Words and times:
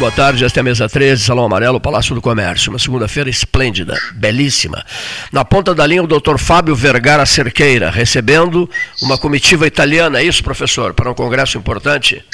Boa 0.00 0.10
tarde. 0.10 0.46
Esta 0.46 0.60
é 0.60 0.62
a 0.62 0.64
mesa 0.64 0.88
13, 0.88 1.22
Salão 1.22 1.44
Amarelo, 1.44 1.78
Palácio 1.78 2.14
do 2.14 2.22
Comércio. 2.22 2.72
Uma 2.72 2.78
segunda-feira 2.78 3.28
esplêndida, 3.28 4.00
belíssima. 4.14 4.82
Na 5.30 5.44
ponta 5.44 5.74
da 5.74 5.86
linha, 5.86 6.02
o 6.02 6.06
doutor 6.06 6.38
Fábio 6.38 6.74
Vergara 6.74 7.26
Cerqueira, 7.26 7.90
recebendo 7.90 8.68
uma 9.02 9.18
comitiva 9.18 9.66
italiana. 9.66 10.18
É 10.18 10.24
isso, 10.24 10.42
professor? 10.42 10.94
Para 10.94 11.10
um 11.10 11.14
congresso 11.14 11.58
importante? 11.58 12.24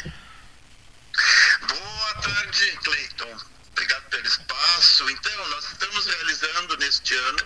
Boa 1.66 2.14
tarde, 2.22 2.78
Cleiton. 2.84 3.36
Obrigado 3.72 4.02
pelo 4.10 4.26
espaço. 4.26 5.10
Então, 5.10 5.48
nós 5.50 5.64
estamos 5.64 6.06
realizando 6.06 6.76
neste 6.76 7.14
ano 7.14 7.42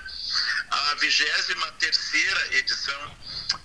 a 0.70 0.94
23 1.00 2.58
edição 2.58 3.00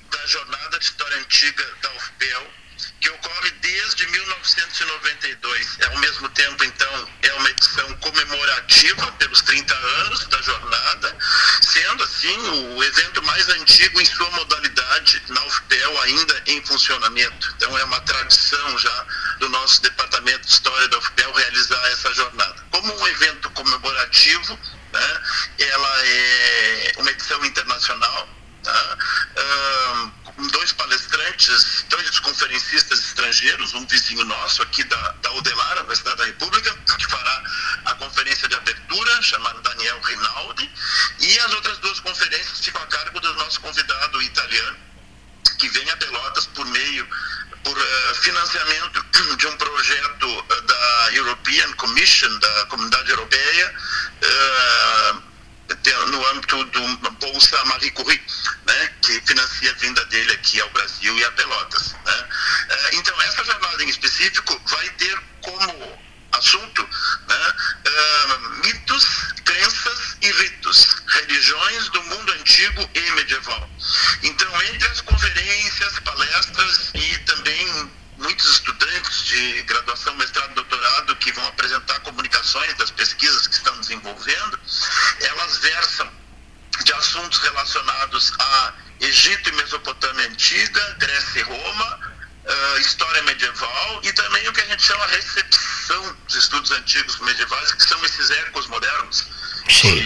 da 0.09 0.25
Jornada 0.25 0.79
de 0.79 0.85
História 0.85 1.17
Antiga 1.17 1.65
da 1.83 1.89
UFPEL 1.97 2.64
que 2.99 3.09
ocorre 3.09 3.51
desde 3.61 4.07
1992. 4.07 5.79
É, 5.79 5.85
ao 5.85 5.97
mesmo 5.97 6.29
tempo, 6.29 6.63
então, 6.63 7.09
é 7.21 7.33
uma 7.33 7.49
edição 7.49 7.93
comemorativa 7.97 9.11
pelos 9.13 9.41
30 9.41 9.75
anos 9.75 10.25
da 10.27 10.41
jornada, 10.41 11.17
sendo 11.61 12.03
assim 12.03 12.37
o 12.75 12.83
evento 12.83 13.23
mais 13.23 13.47
antigo 13.49 13.99
em 13.99 14.05
sua 14.05 14.29
modalidade 14.31 15.21
na 15.29 15.43
UFPEL, 15.45 16.01
ainda 16.01 16.43
em 16.47 16.65
funcionamento. 16.65 17.53
Então, 17.57 17.77
é 17.77 17.83
uma 17.83 17.99
tradição 18.01 18.77
já 18.79 19.05
do 19.39 19.49
nosso 19.49 19.81
Departamento 19.81 20.41
de 20.47 20.53
História 20.53 20.87
da 20.87 20.97
UFPEL 20.97 21.33
realizar 21.33 21.87
essa 21.91 22.13
jornada. 22.13 22.65
Como 22.71 22.93
um 22.93 23.07
evento 23.07 23.49
comemorativo, 23.51 24.59
né, 24.93 25.21
ela 25.59 26.05
é 26.05 26.93
uma 26.97 27.11
edição 27.11 27.43
internacional. 27.45 28.29
Tá? 28.65 28.97
Dois 30.51 30.73
palestrantes, 30.73 31.85
dois 31.87 32.19
conferencistas 32.19 32.99
estrangeiros, 32.99 33.73
um 33.73 33.85
vizinho 33.85 34.25
nosso 34.25 34.61
aqui 34.63 34.83
da, 34.83 35.11
da 35.21 35.31
Udelara, 35.33 35.81
Universidade 35.81 36.17
da 36.17 36.25
República, 36.25 36.75
que 36.97 37.05
fará 37.05 37.43
a 37.85 37.93
conferência 37.93 38.47
de 38.47 38.55
abertura, 38.55 39.21
chamado 39.21 39.61
Daniel 39.61 40.01
Rinaldi, 40.01 40.69
e 41.19 41.39
as 41.39 41.53
outras 41.53 41.77
duas 41.77 41.99
conferências 41.99 42.59
ficam 42.59 42.81
a 42.81 42.87
cargo 42.87 43.19
do 43.19 43.33
nosso 43.35 43.61
convidado 43.61 44.21
italiano, 44.21 44.77
que 45.59 45.69
vem 45.69 45.89
a 45.91 45.97
Pelotas 45.97 46.47
por 46.47 46.65
meio, 46.65 47.07
por 47.63 47.77
uh, 47.77 48.15
financiamento 48.15 49.05
de 49.37 49.47
um 49.47 49.57
projeto 49.57 50.27
uh, 50.27 50.61
da 50.63 51.09
European 51.13 51.71
Commission, 51.73 52.39
da 52.39 52.65
Comunidade 52.65 53.11
Europeia, 53.11 53.75
uh, 54.23 55.34
no 56.07 56.27
âmbito 56.27 56.63
do 56.65 57.11
Bolsa 57.11 57.65
Marie 57.65 57.91
Curie, 57.91 58.21
né, 58.65 58.89
que 59.01 59.21
financia 59.21 59.71
a 59.71 59.75
vinda 59.75 60.05
dele 60.05 60.31
aqui 60.33 60.61
ao 60.61 60.69
Brasil 60.69 61.17
e 61.17 61.23
a 61.23 61.31
Pelotas. 61.31 61.93
Né. 62.05 62.27
É, 62.69 62.95
então, 62.95 63.21
essa 63.21 63.43
jornada 63.43 63.83
em 63.83 63.89
específico 63.89 64.61
vai 64.65 64.89
ter 64.91 65.19
como 65.41 65.99
assunto 66.33 66.89
né, 67.27 67.53
uh, 67.87 68.65
mitos, 68.65 69.05
crenças 69.43 70.17
e 70.21 70.31
ritos, 70.31 70.87
religiões 71.07 71.89
do 71.89 72.03
mundo 72.03 72.31
antigo 72.33 72.89
Antiga, 90.25 90.95
Grécia 90.99 91.39
e 91.39 91.43
Roma, 91.43 91.99
uh, 92.45 92.79
história 92.79 93.21
medieval 93.23 94.01
e 94.03 94.11
também 94.13 94.47
o 94.47 94.53
que 94.53 94.61
a 94.61 94.65
gente 94.65 94.83
chama 94.83 95.05
recepção 95.07 96.15
dos 96.25 96.35
estudos 96.35 96.71
antigos 96.71 97.19
medievais, 97.19 97.71
que 97.71 97.83
são 97.83 98.03
esses 98.05 98.29
ecos 98.29 98.67
modernos. 98.67 99.25
De, 99.67 100.04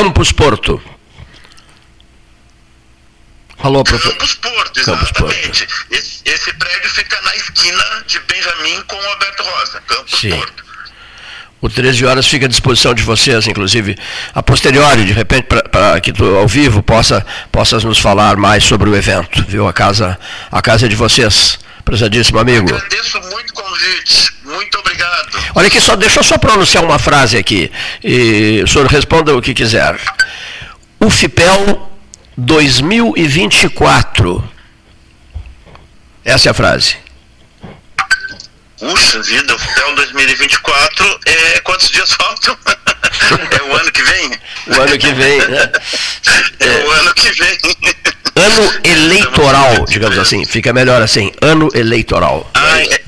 Campus 0.00 0.32
Porto. 0.32 0.82
Alô, 3.58 3.84
professor. 3.84 4.12
Campus 4.12 4.34
Porto, 4.36 4.80
exatamente. 4.80 5.12
Campus 5.12 5.18
Porto. 5.18 5.86
Esse, 5.90 6.22
esse, 6.24 6.52
prédio 6.54 6.88
fica 6.88 7.20
na 7.20 7.36
esquina 7.36 7.84
de 8.06 8.18
Benjamin 8.20 8.80
com 8.86 8.96
o 8.96 9.06
Alberto 9.10 9.42
Rosa, 9.42 9.82
Campus 9.86 10.20
Sim. 10.20 10.30
Porto. 10.30 10.64
O 11.60 11.68
13 11.68 12.06
horas 12.06 12.26
fica 12.26 12.46
à 12.46 12.48
disposição 12.48 12.94
de 12.94 13.02
vocês, 13.02 13.46
inclusive 13.46 13.94
a 14.34 14.42
posteriori, 14.42 15.04
de 15.04 15.12
repente, 15.12 15.48
para 15.70 16.00
que 16.00 16.14
tu 16.14 16.24
ao 16.34 16.48
vivo 16.48 16.82
possa 16.82 17.26
possas 17.52 17.84
nos 17.84 17.98
falar 17.98 18.38
mais 18.38 18.64
sobre 18.64 18.88
o 18.88 18.96
evento, 18.96 19.44
viu? 19.46 19.68
A 19.68 19.72
casa, 19.74 20.18
a 20.50 20.62
casa 20.62 20.86
é 20.86 20.88
de 20.88 20.96
vocês, 20.96 21.58
prezadíssimo 21.84 22.38
amigo. 22.38 22.74
Agradeço 22.74 23.20
muito 23.20 23.50
o 23.50 23.52
convite, 23.52 24.32
muito 24.44 24.78
obrigado. 24.78 25.36
Olha 25.54 25.68
aqui, 25.68 25.80
só 25.80 25.96
deixa 25.96 26.20
eu 26.20 26.24
só 26.24 26.38
pronunciar 26.38 26.84
uma 26.84 26.98
frase 26.98 27.36
aqui, 27.36 27.70
e 28.02 28.62
o 28.62 28.68
senhor 28.68 28.86
responda 28.86 29.36
o 29.36 29.42
que 29.42 29.52
quiser. 29.54 29.98
O 30.98 31.10
FIPEL 31.10 31.90
2024. 32.36 34.48
Essa 36.24 36.48
é 36.48 36.50
a 36.50 36.54
frase. 36.54 36.96
Puxa 38.78 39.22
vida, 39.22 39.54
o 39.54 39.94
2024 39.94 41.20
é 41.26 41.60
quantos 41.60 41.90
dias 41.90 42.10
faltam? 42.12 42.56
é 43.50 43.62
o 43.62 43.76
ano 43.76 43.92
que 43.92 44.02
vem? 44.02 44.30
O 44.68 44.80
ano 44.80 44.98
que 44.98 45.12
vem, 45.12 45.38
né? 45.48 45.70
É, 46.60 46.64
é 46.66 46.86
o 46.86 46.90
ano 46.90 47.12
que 47.14 47.30
vem. 47.32 47.58
Ano 48.36 48.72
eleitoral, 48.84 49.84
digamos 49.86 50.18
assim. 50.18 50.46
Fica 50.46 50.72
melhor 50.72 51.02
assim, 51.02 51.30
ano 51.42 51.68
eleitoral. 51.74 52.48
Ah, 52.54 52.80
é, 52.80 53.02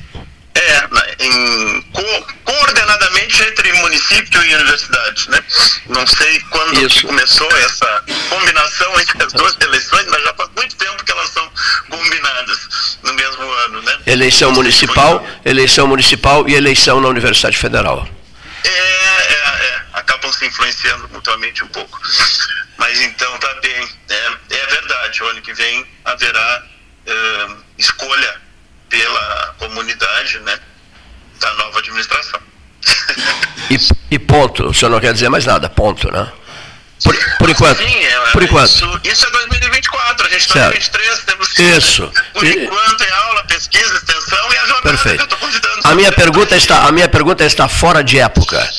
em, 1.19 1.81
co 1.91 2.03
coordenadamente 2.43 3.43
entre 3.43 3.73
município 3.73 4.43
e 4.43 4.53
universidade. 4.55 5.29
Né? 5.29 5.43
Não 5.87 6.05
sei 6.05 6.39
quando 6.49 6.87
que 6.87 7.01
começou 7.07 7.49
essa 7.57 8.03
combinação 8.29 8.99
entre 8.99 9.23
as 9.23 9.33
duas 9.33 9.57
eleições, 9.61 10.05
mas 10.07 10.23
já 10.23 10.33
faz 10.33 10.49
muito 10.55 10.75
tempo 10.75 11.03
que 11.03 11.11
elas 11.11 11.29
são 11.29 11.51
combinadas 11.89 12.97
no 13.03 13.13
mesmo 13.13 13.43
ano. 13.43 13.81
Né? 13.81 13.99
Eleição 14.07 14.51
municipal, 14.51 15.25
eleição 15.45 15.87
municipal 15.87 16.47
e 16.47 16.55
eleição 16.55 16.99
na 17.01 17.07
Universidade 17.07 17.57
Federal. 17.57 18.07
É, 18.63 18.69
é, 18.69 19.33
é. 19.33 19.81
Acabam 19.93 20.31
se 20.31 20.45
influenciando 20.45 21.09
mutuamente 21.09 21.63
um 21.63 21.67
pouco. 21.67 21.99
Mas 22.77 22.99
então 23.01 23.37
tá 23.39 23.53
bem. 23.61 23.89
É, 24.09 24.31
é 24.51 24.65
verdade, 24.67 25.23
o 25.23 25.27
ano 25.27 25.41
que 25.41 25.53
vem 25.53 25.85
haverá 26.05 26.63
escolha 27.77 28.41
pela 28.93 29.55
comunidade 29.57 30.39
né, 30.41 30.59
da 31.39 31.51
nova 31.55 31.79
administração. 31.79 32.39
E, 33.71 33.77
e, 34.11 34.19
ponto, 34.19 34.67
o 34.67 34.73
senhor 34.73 34.91
não 34.91 34.99
quer 34.99 35.13
dizer 35.13 35.29
mais 35.29 35.45
nada, 35.45 35.67
ponto, 35.67 36.11
né? 36.11 36.31
Por, 37.03 37.17
por 37.39 37.49
enquanto. 37.49 37.79
Sim, 37.79 38.05
é, 38.05 38.19
por 38.31 38.43
enquanto. 38.43 38.69
Isso, 38.69 39.01
isso 39.03 39.25
é 39.25 39.31
2024, 39.31 40.27
a 40.27 40.29
gente 40.29 40.41
está 40.41 40.59
em 40.59 40.69
2023, 40.69 41.19
temos 41.25 41.47
que. 41.49 41.63
Isso. 41.63 42.11
Por 42.33 42.45
enquanto 42.45 43.01
é 43.03 43.11
aula, 43.11 43.43
pesquisa, 43.45 43.95
extensão 43.95 44.53
e 44.53 44.57
a 44.57 44.65
jornada 44.65 44.81
Perfeito. 44.83 45.15
que 45.15 45.21
eu 45.21 45.25
estou 45.25 45.39
convidando. 45.39 45.81
A 45.83 45.95
minha, 45.95 46.11
pergunta 46.11 46.55
está, 46.55 46.83
a 46.83 46.91
minha 46.91 47.09
pergunta 47.09 47.43
está 47.43 47.67
fora 47.67 48.03
de 48.03 48.19
época. 48.19 48.69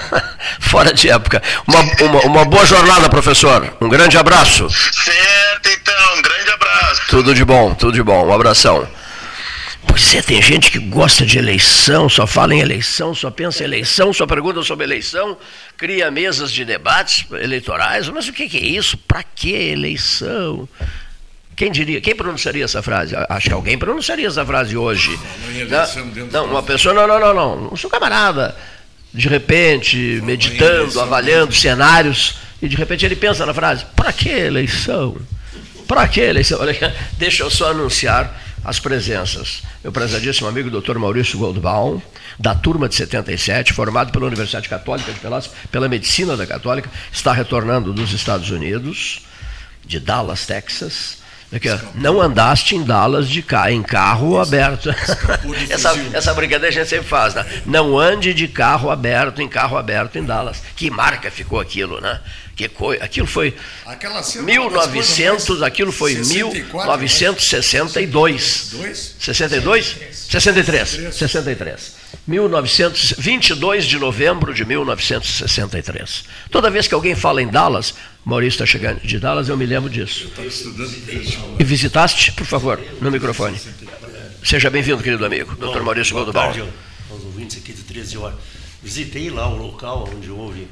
fora 0.60 0.92
de 0.92 1.08
época. 1.08 1.42
Uma, 1.66 1.80
uma, 1.80 2.20
uma 2.22 2.44
boa 2.44 2.66
jornada, 2.66 3.08
professor. 3.08 3.76
Um 3.80 3.88
grande 3.88 4.18
abraço. 4.18 4.68
Certo, 4.68 5.68
então, 5.70 6.16
um 6.16 6.22
grande 6.22 6.50
abraço. 6.50 7.02
Tudo 7.08 7.34
de 7.34 7.44
bom, 7.44 7.72
tudo 7.74 7.92
de 7.92 8.02
bom. 8.02 8.26
Um 8.26 8.34
abração. 8.34 8.99
Pois 9.90 10.14
é, 10.14 10.22
tem 10.22 10.40
gente 10.40 10.70
que 10.70 10.78
gosta 10.78 11.26
de 11.26 11.36
eleição, 11.36 12.08
só 12.08 12.24
fala 12.24 12.54
em 12.54 12.60
eleição, 12.60 13.12
só 13.12 13.28
pensa 13.28 13.64
em 13.64 13.66
eleição, 13.66 14.12
só 14.12 14.24
pergunta 14.24 14.62
sobre 14.62 14.84
eleição, 14.84 15.36
cria 15.76 16.12
mesas 16.12 16.52
de 16.52 16.64
debates 16.64 17.26
eleitorais. 17.32 18.08
Mas 18.08 18.28
o 18.28 18.32
que, 18.32 18.44
é 18.56 18.60
isso? 18.60 18.96
Para 18.96 19.24
que 19.24 19.52
eleição? 19.52 20.68
Quem 21.56 21.72
diria, 21.72 22.00
quem 22.00 22.14
pronunciaria 22.14 22.64
essa 22.64 22.80
frase? 22.80 23.16
Acho 23.28 23.48
que 23.48 23.52
alguém 23.52 23.76
pronunciaria 23.76 24.28
essa 24.28 24.46
frase 24.46 24.76
hoje. 24.76 25.18
Não, 26.30 26.46
não 26.46 26.52
uma 26.52 26.62
pessoa, 26.62 26.94
não, 26.94 27.08
não, 27.08 27.18
não, 27.18 27.34
não. 27.34 27.72
Um 27.72 27.88
camarada, 27.88 28.56
de 29.12 29.28
repente, 29.28 30.20
meditando, 30.22 31.00
avaliando 31.00 31.52
cenários, 31.52 32.36
e 32.62 32.68
de 32.68 32.76
repente 32.76 33.04
ele 33.04 33.16
pensa 33.16 33.44
na 33.44 33.52
frase: 33.52 33.84
para 33.96 34.12
que 34.12 34.28
eleição? 34.28 35.16
Para 35.88 36.06
que 36.06 36.20
eleição? 36.20 36.60
Olha, 36.60 36.94
deixa 37.18 37.42
eu 37.42 37.50
só 37.50 37.70
anunciar 37.70 38.49
as 38.64 38.78
presenças. 38.78 39.62
Meu 39.82 39.92
prezadíssimo 39.92 40.48
amigo 40.48 40.70
Dr. 40.70 40.98
Maurício 40.98 41.38
Goldbaum, 41.38 42.00
da 42.38 42.54
turma 42.54 42.88
de 42.88 42.94
77, 42.94 43.72
formado 43.72 44.12
pela 44.12 44.26
Universidade 44.26 44.68
Católica 44.68 45.12
de 45.12 45.20
Pelotas, 45.20 45.50
pela 45.70 45.88
Medicina 45.88 46.36
da 46.36 46.46
Católica, 46.46 46.90
está 47.12 47.32
retornando 47.32 47.92
dos 47.92 48.12
Estados 48.12 48.50
Unidos, 48.50 49.22
de 49.84 49.98
Dallas, 49.98 50.46
Texas. 50.46 51.18
Aqui, 51.52 51.68
não 51.96 52.20
andaste 52.20 52.76
em 52.76 52.82
Dallas 52.84 53.28
de 53.28 53.42
cá, 53.42 53.72
em 53.72 53.82
carro 53.82 54.38
aberto. 54.38 54.88
essa, 55.68 55.92
essa 56.12 56.32
brincadeira 56.32 56.68
a 56.68 56.70
gente 56.70 56.88
sempre 56.88 57.08
faz, 57.08 57.34
né? 57.34 57.44
Não 57.66 57.98
ande 57.98 58.32
de 58.32 58.46
carro 58.46 58.88
aberto 58.88 59.42
em 59.42 59.48
carro 59.48 59.76
aberto 59.76 60.16
em 60.16 60.24
Dallas. 60.24 60.62
Que 60.76 60.88
marca 60.90 61.28
ficou 61.28 61.58
aquilo, 61.58 62.00
né? 62.00 62.20
Que 62.60 62.68
coisa, 62.68 63.02
aquilo 63.02 63.26
foi 63.26 63.56
1900, 64.44 65.62
aquilo 65.62 65.90
foi 65.90 66.16
1962. 66.16 68.74
62? 69.18 69.96
63. 70.12 71.14
63. 71.14 71.94
1922 72.26 73.86
de 73.86 73.98
novembro 73.98 74.52
de 74.52 74.66
1963. 74.66 76.24
Toda 76.50 76.70
vez 76.70 76.86
que 76.86 76.92
alguém 76.92 77.14
fala 77.14 77.40
em 77.40 77.48
Dallas, 77.48 77.94
Maurício 78.26 78.62
está 78.62 78.66
chegando 78.66 79.00
de 79.00 79.18
Dallas, 79.18 79.48
eu 79.48 79.56
me 79.56 79.64
lembro 79.64 79.88
disso. 79.88 80.30
E 81.58 81.64
visitaste, 81.64 82.32
por 82.32 82.44
favor, 82.44 82.78
no 83.00 83.10
microfone. 83.10 83.58
Seja 84.44 84.68
bem-vindo, 84.68 85.02
querido 85.02 85.24
amigo, 85.24 85.56
Dr. 85.56 85.80
Maurício 85.80 86.12
Goldbaum. 86.12 86.68
aos 87.10 87.24
ouvintes 87.24 87.56
aqui 87.56 87.72
do 87.72 87.84
13 87.84 88.18
horas. 88.18 88.38
Visitei 88.82 89.30
lá 89.30 89.48
o 89.48 89.56
local 89.56 90.10
onde 90.14 90.30
houve 90.30 90.68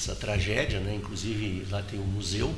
essa 0.00 0.14
tragédia, 0.14 0.80
né? 0.80 0.94
Inclusive 0.94 1.66
lá 1.70 1.82
tem 1.82 2.00
um 2.00 2.04
museu 2.04 2.54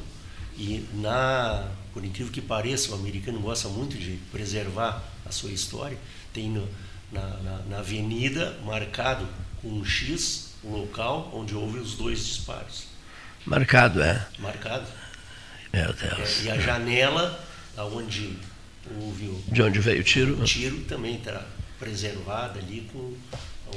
e 0.56 0.86
na, 0.94 1.68
por 1.92 2.04
incrível 2.04 2.32
que 2.32 2.40
pareça, 2.40 2.92
o 2.92 2.94
americano 2.94 3.40
gosta 3.40 3.68
muito 3.68 3.98
de 3.98 4.16
preservar 4.30 5.02
a 5.26 5.32
sua 5.32 5.50
história. 5.50 5.98
Tem 6.32 6.48
no, 6.48 6.68
na, 7.10 7.20
na, 7.20 7.58
na, 7.68 7.78
avenida 7.78 8.56
marcado 8.64 9.26
com 9.60 9.68
um 9.68 9.84
X 9.84 10.52
o 10.62 10.70
local 10.70 11.32
onde 11.34 11.54
houve 11.54 11.78
os 11.78 11.94
dois 11.94 12.24
disparos. 12.24 12.84
Marcado, 13.44 14.00
é? 14.00 14.24
Marcado. 14.38 14.86
Meu 15.72 15.92
Deus. 15.92 16.40
É, 16.40 16.44
e 16.44 16.50
a 16.50 16.60
janela 16.60 17.44
aonde 17.76 18.38
houve 19.00 19.26
o, 19.26 19.44
de 19.48 19.62
onde 19.62 19.80
veio 19.80 20.00
o 20.00 20.04
tiro? 20.04 20.40
O 20.40 20.44
tiro 20.44 20.80
também 20.82 21.16
está 21.16 21.44
preservada 21.78 22.60
ali 22.60 22.88
com 22.92 23.16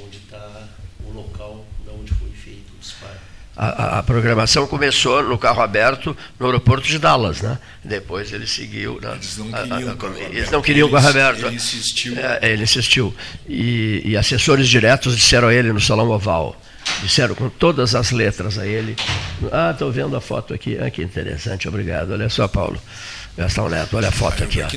onde 0.04 0.18
está 0.18 0.68
o 1.04 1.12
local 1.12 1.66
de 1.84 1.90
onde 1.90 2.14
foi 2.14 2.30
feito 2.30 2.74
o 2.76 2.78
disparo 2.78 3.35
a, 3.58 4.00
a, 4.00 4.04
programação 4.04 4.68
começou 4.68 5.24
no 5.24 5.38
carro 5.38 5.62
aberto 5.62 6.16
no 6.38 6.46
aeroporto 6.46 6.88
de 6.88 7.00
Dallas, 7.00 7.42
né? 7.42 7.58
Depois 7.84 8.34
ele 8.34 8.46
seguiu. 8.46 9.00
Né? 9.02 9.14
Eles 9.14 9.38
não 9.38 9.52
queriam, 9.52 9.92
a, 9.92 9.96
carro, 9.96 10.16
eles 10.18 10.52
não 10.52 10.62
queriam 10.62 10.92
carro 10.92 11.08
aberto. 11.08 11.46
Ele 11.46 11.56
insistiu. 11.56 12.14
É, 12.18 12.52
ele 12.52 12.64
insistiu. 12.64 13.16
E, 13.48 14.02
e, 14.04 14.18
assessores 14.18 14.68
diretos 14.68 15.16
disseram 15.16 15.48
a 15.48 15.54
ele 15.54 15.72
no 15.72 15.80
Salão 15.80 16.10
Oval. 16.10 16.60
Disseram 17.02 17.34
com 17.34 17.50
todas 17.50 17.96
as 17.96 18.12
letras 18.12 18.60
a 18.60 18.68
ele. 18.68 18.96
Ah, 19.52 19.72
estou 19.72 19.92
vendo 19.92 20.16
a 20.16 20.22
foto 20.22 20.54
aqui. 20.54 20.78
Ah, 20.78 20.90
que 20.92 21.02
interessante, 21.02 21.68
obrigado. 21.68 22.12
Olha 22.12 22.30
só, 22.30 22.48
Paulo. 22.48 22.80
Gastão 23.38 23.68
Neto, 23.68 23.98
olha 23.98 24.08
a 24.08 24.12
foto 24.12 24.44
aqui. 24.44 24.62
Ó. 24.62 24.68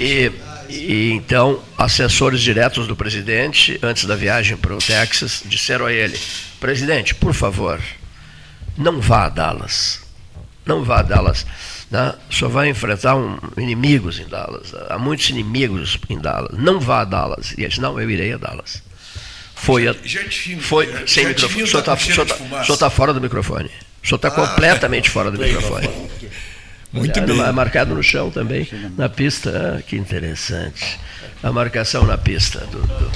E, 0.00 0.32
e 0.68 1.12
então, 1.12 1.62
assessores 1.78 2.40
diretos 2.40 2.88
do 2.88 2.96
presidente, 2.96 3.78
antes 3.80 4.04
da 4.06 4.16
viagem 4.16 4.56
para 4.56 4.74
o 4.74 4.78
Texas, 4.78 5.42
disseram 5.44 5.86
a 5.86 5.92
ele: 5.92 6.18
presidente, 6.58 7.14
por 7.14 7.32
favor, 7.32 7.80
não 8.76 9.00
vá 9.00 9.26
a 9.26 9.28
Dallas. 9.28 10.00
Não 10.64 10.82
vá 10.84 11.00
a 11.00 11.02
Dallas. 11.02 11.46
Né? 11.90 12.14
Só 12.30 12.48
vai 12.48 12.68
enfrentar 12.68 13.14
um, 13.16 13.38
inimigos 13.56 14.18
em 14.18 14.26
Dallas. 14.26 14.74
Há 14.88 14.98
muitos 14.98 15.30
inimigos 15.30 15.98
em 16.08 16.18
Dallas. 16.18 16.58
Não 16.58 16.80
vá 16.80 17.02
a 17.02 17.04
Dallas. 17.04 17.52
E 17.52 17.60
ele 17.60 17.68
disse: 17.68 17.80
não, 17.80 18.00
eu 18.00 18.10
irei 18.10 18.32
a 18.32 18.36
Dallas. 18.36 18.82
Foi, 19.54 19.88
a, 19.88 19.94
já, 20.04 20.20
já 20.28 20.58
foi 20.60 20.86
já, 20.92 21.06
sem 21.06 21.26
microfone. 21.26 21.62
O 21.62 21.66
senhor 21.66 21.80
está 22.60 22.76
tá 22.76 22.90
fora 22.90 23.14
do 23.14 23.20
microfone. 23.20 23.70
O 24.02 24.06
senhor 24.06 24.16
está 24.16 24.28
ah, 24.28 24.30
completamente 24.30 25.08
fora 25.10 25.30
do 25.30 25.38
microfone. 25.38 25.88
Muito 26.92 27.20
bem. 27.20 27.40
É 27.40 27.52
marcado 27.52 27.94
no 27.94 28.02
chão 28.02 28.30
também, 28.30 28.68
na 28.96 29.08
pista. 29.08 29.78
Ah, 29.78 29.82
que 29.82 29.96
interessante. 29.96 30.98
A 31.42 31.52
marcação 31.52 32.04
na 32.06 32.16
pista. 32.18 32.60
Do, 32.72 32.78
do, 32.78 33.10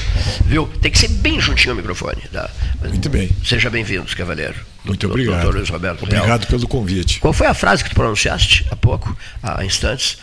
viu? 0.46 0.66
Tem 0.80 0.90
que 0.90 0.98
ser 0.98 1.08
bem 1.08 1.40
juntinho 1.40 1.70
ao 1.70 1.76
microfone. 1.76 2.22
Tá? 2.32 2.50
Muito 2.82 3.08
bem. 3.08 3.30
Seja 3.44 3.70
bem-vindo, 3.70 4.04
cavaleiro. 4.14 4.54
Muito 4.84 5.06
do, 5.06 5.12
obrigado. 5.12 5.42
Doutor 5.42 5.56
Luiz 5.56 5.68
Roberto 5.68 6.02
Obrigado 6.02 6.26
Real. 6.26 6.38
pelo 6.50 6.68
convite. 6.68 7.18
Qual 7.20 7.32
foi 7.32 7.46
a 7.46 7.54
frase 7.54 7.82
que 7.82 7.90
tu 7.90 7.94
pronunciaste 7.94 8.66
há 8.70 8.76
pouco, 8.76 9.16
há 9.42 9.64
instantes? 9.64 10.18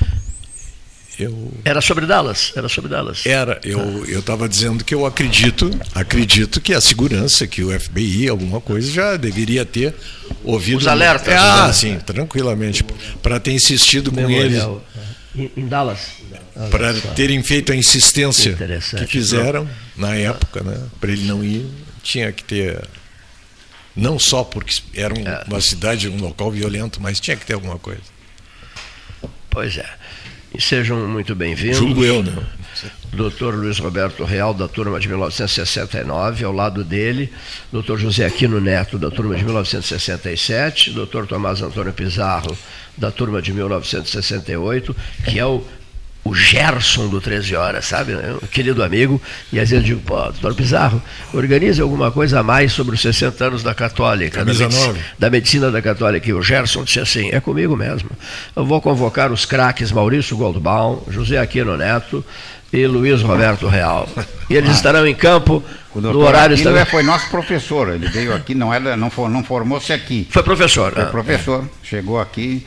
Eu... 1.19 1.51
Era 1.65 1.81
sobre 1.81 2.05
Dallas, 2.05 2.53
era 2.55 2.69
sobre 2.69 2.91
Dallas. 2.91 3.25
Era, 3.25 3.59
eu 3.63 4.05
eu 4.05 4.19
estava 4.19 4.47
dizendo 4.47 4.83
que 4.83 4.93
eu 4.93 5.03
acredito, 5.03 5.71
acredito 5.95 6.61
que 6.61 6.73
a 6.73 6.79
segurança, 6.79 7.47
que 7.47 7.63
o 7.63 7.79
FBI, 7.79 8.27
alguma 8.29 8.61
coisa 8.61 8.91
já 8.91 9.17
deveria 9.17 9.65
ter 9.65 9.95
ouvido. 10.43 10.77
Os 10.77 10.87
alertas. 10.87 11.33
Ah, 11.35 11.73
sim, 11.73 11.97
tranquilamente, 11.97 12.85
para 13.23 13.39
ter 13.39 13.51
insistido 13.51 14.11
com 14.11 14.29
eles. 14.29 14.63
Em, 15.35 15.51
em 15.57 15.67
Dallas. 15.67 16.17
Para 16.71 16.93
terem 17.15 17.41
feito 17.43 17.71
a 17.71 17.75
insistência 17.75 18.57
que 18.97 19.05
fizeram 19.05 19.69
na 19.95 20.15
época, 20.15 20.63
né? 20.63 20.81
Para 20.99 21.11
ele 21.11 21.25
não 21.25 21.43
ir, 21.43 21.65
tinha 22.01 22.31
que 22.31 22.43
ter 22.43 22.87
não 23.95 24.19
só 24.19 24.43
porque 24.43 24.81
era 24.93 25.13
um, 25.13 25.27
é. 25.27 25.43
uma 25.47 25.59
cidade, 25.59 26.07
um 26.07 26.21
local 26.21 26.51
violento, 26.51 27.01
mas 27.01 27.19
tinha 27.19 27.35
que 27.35 27.45
ter 27.45 27.53
alguma 27.53 27.79
coisa. 27.79 28.01
Pois 29.49 29.77
é. 29.77 29.89
E 30.53 30.61
sejam 30.61 31.07
muito 31.07 31.35
bem-vindos. 31.35 31.77
Julgo 31.77 32.03
eu, 32.03 32.23
né? 32.23 32.35
Doutor 33.11 33.55
Luiz 33.55 33.79
Roberto 33.79 34.23
Real, 34.23 34.53
da 34.53 34.67
turma 34.67 34.99
de 34.99 35.07
1969, 35.07 36.45
ao 36.45 36.51
lado 36.53 36.83
dele, 36.83 37.33
doutor 37.71 37.97
José 37.99 38.25
Aquino 38.25 38.61
Neto, 38.61 38.99
da 38.99 39.09
turma 39.09 39.35
de 39.35 39.43
1967, 39.43 40.91
doutor 40.91 41.25
Tomás 41.25 41.61
Antônio 41.61 41.91
Pizarro, 41.91 42.55
da 42.95 43.09
turma 43.09 43.41
de 43.41 43.51
1968, 43.51 44.95
que 45.25 45.39
é 45.39 45.45
o 45.45 45.65
o 46.27 46.35
Gerson 46.35 47.07
do 47.07 47.21
13 47.21 47.55
Horas, 47.55 47.85
sabe? 47.85 48.13
Um 48.15 48.47
querido 48.47 48.83
amigo. 48.83 49.21
E 49.51 49.59
às 49.59 49.69
vezes 49.69 49.83
eu 49.83 49.95
digo, 49.95 50.01
pô, 50.01 50.21
doutor 50.23 50.53
Pizarro, 50.53 51.01
organize 51.33 51.81
alguma 51.81 52.11
coisa 52.11 52.39
a 52.41 52.43
mais 52.43 52.73
sobre 52.73 52.95
os 52.95 53.01
60 53.01 53.45
anos 53.45 53.63
da 53.63 53.73
Católica, 53.73 54.43
da 54.43 54.53
medicina, 54.53 54.95
da 55.17 55.29
medicina, 55.29 55.71
da 55.71 55.81
Católica. 55.81 56.29
E 56.29 56.33
o 56.33 56.41
Gerson 56.41 56.83
disse 56.83 56.99
assim: 56.99 57.29
é 57.31 57.39
comigo 57.39 57.75
mesmo. 57.75 58.09
Eu 58.55 58.65
vou 58.65 58.81
convocar 58.81 59.31
os 59.31 59.45
craques 59.45 59.91
Maurício 59.91 60.35
Goldbaum, 60.35 61.03
José 61.09 61.37
Aquino 61.37 61.77
Neto 61.77 62.23
e 62.73 62.85
Luiz 62.85 63.21
Roberto 63.21 63.67
Real. 63.67 64.07
E 64.49 64.55
eles 64.55 64.71
estarão 64.71 65.07
em 65.07 65.15
campo 65.15 65.63
no 65.95 66.19
horário. 66.19 66.55
Aquino 66.55 66.69
estarão... 66.69 66.85
foi 66.91 67.03
nosso 67.03 67.29
professor, 67.29 67.89
ele 67.89 68.07
veio 68.09 68.33
aqui, 68.33 68.53
não, 68.53 68.73
era, 68.73 68.97
não, 68.97 69.11
não 69.29 69.43
formou-se 69.43 69.93
aqui. 69.93 70.27
Foi 70.29 70.43
professor. 70.43 70.91
Foi 70.91 71.03
ah, 71.03 71.05
professor, 71.07 71.63
é. 71.63 71.85
chegou 71.85 72.19
aqui. 72.19 72.65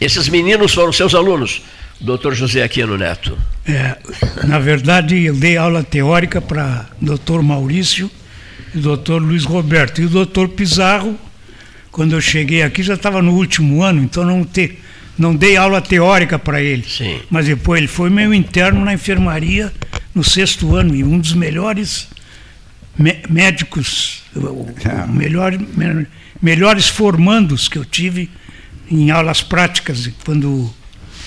Esses 0.00 0.28
meninos 0.28 0.72
foram 0.72 0.92
seus 0.92 1.14
alunos. 1.14 1.62
Doutor 2.00 2.34
José 2.34 2.62
Aquino 2.62 2.96
Neto. 2.96 3.36
É, 3.66 3.96
na 4.46 4.58
verdade, 4.58 5.22
eu 5.22 5.34
dei 5.34 5.56
aula 5.56 5.84
teórica 5.84 6.40
para 6.40 6.86
doutor 7.00 7.42
Maurício 7.42 8.10
e 8.74 8.78
doutor 8.78 9.20
Luiz 9.20 9.44
Roberto. 9.44 10.00
E 10.00 10.06
o 10.06 10.08
doutor 10.08 10.48
Pizarro, 10.48 11.18
quando 11.92 12.14
eu 12.14 12.20
cheguei 12.20 12.62
aqui, 12.62 12.82
já 12.82 12.94
estava 12.94 13.20
no 13.20 13.34
último 13.34 13.82
ano, 13.82 14.02
então 14.02 14.24
não, 14.24 14.44
te, 14.44 14.78
não 15.18 15.36
dei 15.36 15.56
aula 15.58 15.82
teórica 15.82 16.38
para 16.38 16.62
ele. 16.62 16.84
Sim. 16.88 17.20
Mas 17.28 17.46
depois 17.46 17.78
ele 17.78 17.88
foi 17.88 18.08
meu 18.08 18.32
interno 18.32 18.82
na 18.82 18.94
enfermaria 18.94 19.70
no 20.14 20.24
sexto 20.24 20.74
ano 20.74 20.94
e 20.94 21.04
um 21.04 21.18
dos 21.18 21.34
melhores 21.34 22.08
médicos, 23.28 24.22
o, 24.34 24.68
é. 24.84 25.06
melhor, 25.06 25.58
melhores 26.40 26.88
formandos 26.88 27.68
que 27.68 27.78
eu 27.78 27.84
tive 27.84 28.30
em 28.90 29.10
aulas 29.10 29.42
práticas, 29.42 30.10
quando 30.24 30.72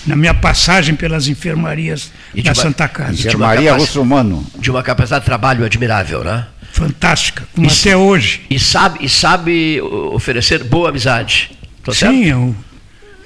na 0.05 0.15
minha 0.15 0.33
passagem 0.33 0.95
pelas 0.95 1.27
enfermarias 1.27 2.12
da 2.36 2.51
uma, 2.51 2.55
Santa 2.55 2.88
Casa. 2.88 3.13
Enfermaria 3.13 3.74
Russomano. 3.74 4.45
De 4.57 4.69
uma 4.69 4.83
capacidade 4.83 5.22
de 5.22 5.25
trabalho 5.25 5.65
admirável, 5.65 6.24
né? 6.24 6.45
Fantástica, 6.72 7.48
como 7.53 7.67
e, 7.67 7.72
até 7.72 7.95
hoje. 7.95 8.41
E 8.50 8.60
sabe, 8.60 9.05
e 9.05 9.10
sabe 9.10 9.81
oferecer 9.81 10.63
boa 10.63 10.89
amizade. 10.89 11.51
Tô 11.83 11.93
Sim, 11.93 12.25
eu, 12.25 12.55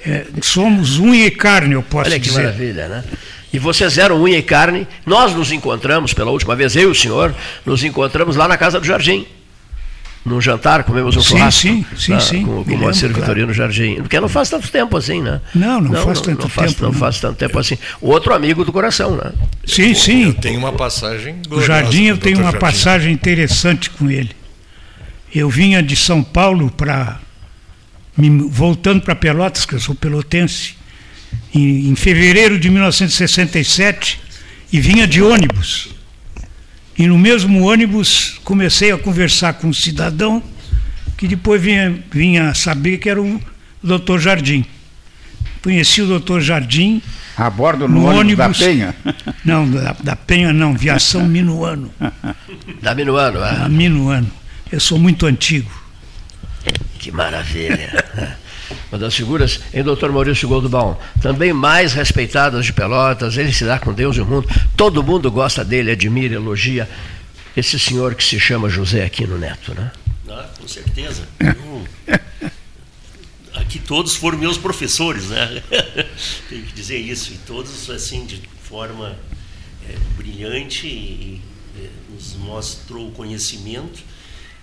é, 0.04 0.26
somos 0.42 0.98
unha 0.98 1.26
e 1.26 1.30
carne, 1.30 1.74
eu 1.74 1.82
posso 1.82 2.10
dizer. 2.10 2.14
Olha 2.14 2.20
que 2.20 2.58
maravilha, 2.58 2.88
né? 2.88 3.04
E 3.52 3.58
vocês 3.58 3.96
eram 3.96 4.20
unha 4.20 4.36
e 4.36 4.42
carne. 4.42 4.86
Nós 5.06 5.34
nos 5.34 5.50
encontramos 5.50 6.12
pela 6.12 6.30
última 6.30 6.54
vez, 6.54 6.76
eu 6.76 6.82
e 6.82 6.86
o 6.86 6.94
senhor, 6.94 7.34
nos 7.64 7.82
encontramos 7.82 8.36
lá 8.36 8.46
na 8.46 8.58
Casa 8.58 8.78
do 8.78 8.86
Jardim 8.86 9.26
num 10.24 10.40
jantar, 10.40 10.84
comemos 10.84 11.16
um 11.16 11.22
churrasco. 11.22 11.62
Sim, 11.62 11.86
sim, 11.96 12.12
na, 12.12 12.20
sim. 12.20 12.44
Com, 12.44 12.64
com 12.64 12.74
o 12.74 12.78
Moacir 12.78 13.08
claro. 13.08 13.20
Vitorino 13.20 13.52
Jardim. 13.52 13.96
Porque 13.96 14.20
não 14.20 14.28
faz 14.28 14.50
tanto 14.50 14.70
tempo 14.70 14.96
assim, 14.96 15.22
né? 15.22 15.40
Não, 15.54 15.80
não, 15.80 15.92
não 15.92 16.04
faz 16.04 16.20
tanto 16.20 16.42
não 16.42 16.48
tempo. 16.48 16.48
Faz, 16.50 16.76
não, 16.78 16.88
não 16.88 16.98
faz 16.98 17.20
tanto 17.20 17.36
tempo 17.36 17.58
assim. 17.58 17.78
Outro 18.00 18.34
amigo 18.34 18.64
do 18.64 18.72
coração, 18.72 19.16
né? 19.16 19.32
Sim, 19.64 19.94
sim. 19.94 20.24
Eu 20.24 20.34
tenho 20.34 20.58
uma 20.58 20.72
passagem. 20.72 21.36
O 21.50 21.60
Jardim, 21.60 22.04
eu 22.04 22.18
tenho 22.18 22.36
uma 22.36 22.44
Jardim. 22.52 22.58
passagem 22.58 23.12
interessante 23.12 23.90
com 23.90 24.10
ele. 24.10 24.30
Eu 25.34 25.48
vinha 25.48 25.82
de 25.82 25.96
São 25.96 26.22
Paulo 26.22 26.70
para. 26.70 27.20
Voltando 28.50 29.00
para 29.02 29.14
Pelotas, 29.14 29.64
que 29.64 29.74
eu 29.74 29.78
sou 29.80 29.94
pelotense, 29.94 30.74
em, 31.54 31.88
em 31.88 31.94
fevereiro 31.94 32.58
de 32.58 32.68
1967, 32.68 34.20
e 34.72 34.80
vinha 34.80 35.06
de 35.06 35.22
ônibus. 35.22 35.90
E 36.98 37.06
no 37.06 37.16
mesmo 37.16 37.62
ônibus 37.64 38.40
comecei 38.42 38.90
a 38.90 38.98
conversar 38.98 39.54
com 39.54 39.68
um 39.68 39.72
cidadão 39.72 40.42
que 41.16 41.28
depois 41.28 41.62
vinha, 41.62 41.96
vinha 42.10 42.52
saber 42.54 42.98
que 42.98 43.08
era 43.08 43.22
o 43.22 43.40
doutor 43.82 44.18
Jardim. 44.20 44.64
Conheci 45.62 46.02
o 46.02 46.06
doutor 46.06 46.40
Jardim. 46.40 47.00
A 47.36 47.48
bordo 47.48 47.86
no, 47.86 48.00
no 48.00 48.06
ônibus, 48.06 48.20
ônibus, 48.20 48.58
da 48.58 48.64
Penha? 48.66 48.94
Não, 49.44 49.70
da, 49.70 49.92
da 50.02 50.16
Penha 50.16 50.52
não, 50.52 50.76
Viação 50.76 51.24
Minuano. 51.24 51.88
Da 52.82 52.94
Minuano, 52.96 53.38
é? 53.44 53.54
Da 53.54 53.68
Minuano. 53.68 54.28
Eu 54.70 54.80
sou 54.80 54.98
muito 54.98 55.24
antigo. 55.24 55.70
Que 56.98 57.10
maravilha. 57.10 58.04
uma 58.90 58.98
das 58.98 59.14
figuras 59.14 59.60
em 59.72 59.82
Dr. 59.82 60.10
Maurício 60.10 60.48
Goldbaum, 60.48 60.96
também 61.22 61.52
mais 61.52 61.92
respeitadas 61.92 62.64
de 62.66 62.72
Pelotas, 62.72 63.36
ele 63.36 63.52
se 63.52 63.64
dá 63.64 63.78
com 63.78 63.92
Deus 63.92 64.16
e 64.16 64.20
o 64.20 64.26
mundo, 64.26 64.48
todo 64.76 65.02
mundo 65.02 65.30
gosta 65.30 65.64
dele, 65.64 65.92
admira, 65.92 66.34
elogia 66.34 66.88
esse 67.56 67.78
senhor 67.78 68.14
que 68.14 68.22
se 68.22 68.38
chama 68.38 68.68
José 68.68 69.04
Aquino 69.04 69.38
Neto, 69.38 69.74
né? 69.74 69.90
Ah, 70.28 70.48
com 70.58 70.68
certeza. 70.68 71.26
Eu, 71.40 71.84
aqui 73.54 73.78
todos 73.78 74.14
foram 74.14 74.38
meus 74.38 74.56
professores, 74.56 75.28
né? 75.28 75.62
Tenho 76.48 76.62
que 76.64 76.72
dizer 76.72 76.98
isso, 76.98 77.32
e 77.32 77.38
todos 77.38 77.90
assim 77.90 78.24
de 78.26 78.40
forma 78.62 79.16
é, 79.88 79.94
brilhante 80.16 80.86
e, 80.86 81.42
e, 81.76 81.90
nos 82.12 82.34
mostrou 82.36 83.10
conhecimento 83.12 84.00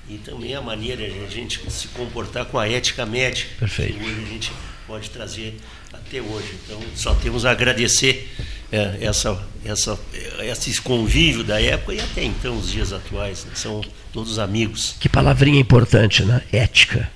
e 0.07 0.17
também 0.19 0.53
a 0.53 0.61
maneira 0.61 1.09
de 1.09 1.23
a 1.23 1.29
gente 1.29 1.59
se 1.71 1.87
comportar 1.89 2.45
com 2.45 2.59
a 2.59 2.69
ética 2.69 3.05
médica 3.05 3.49
Perfeito. 3.59 3.97
que 3.97 4.03
hoje 4.03 4.23
a 4.23 4.27
gente 4.27 4.51
pode 4.85 5.09
trazer 5.09 5.57
até 5.91 6.21
hoje. 6.21 6.53
Então, 6.63 6.79
só 6.95 7.15
temos 7.15 7.45
a 7.45 7.51
agradecer 7.51 8.31
é, 8.71 8.97
essa, 9.01 9.41
essa, 9.63 9.99
esse 10.39 10.79
convívio 10.81 11.43
da 11.43 11.59
época 11.59 11.93
e 11.93 11.99
até 11.99 12.23
então 12.23 12.57
os 12.57 12.71
dias 12.71 12.93
atuais. 12.93 13.45
Né? 13.45 13.51
São 13.55 13.81
todos 14.13 14.37
amigos. 14.37 14.95
Que 14.99 15.09
palavrinha 15.09 15.59
importante, 15.59 16.23
né? 16.23 16.41
Ética. 16.51 17.09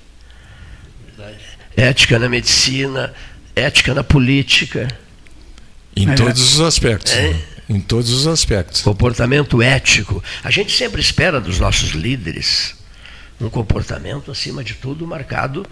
Verdade. 1.16 1.38
Ética 1.76 2.18
na 2.18 2.28
medicina, 2.28 3.14
ética 3.54 3.94
na 3.94 4.02
política. 4.02 4.88
Em 5.94 6.10
é. 6.10 6.14
todos 6.14 6.54
os 6.54 6.60
aspectos. 6.60 7.12
É. 7.12 7.32
Né? 7.32 7.42
Em 7.68 7.80
todos 7.80 8.10
os 8.10 8.26
aspectos. 8.26 8.80
Comportamento 8.82 9.62
ético. 9.62 10.22
A 10.42 10.50
gente 10.50 10.72
sempre 10.72 11.00
espera 11.00 11.40
dos 11.40 11.60
nossos 11.60 11.90
líderes 11.90 12.79
um 13.40 13.48
comportamento, 13.48 14.30
acima 14.30 14.62
de 14.62 14.74
tudo, 14.74 15.06
marcado 15.06 15.66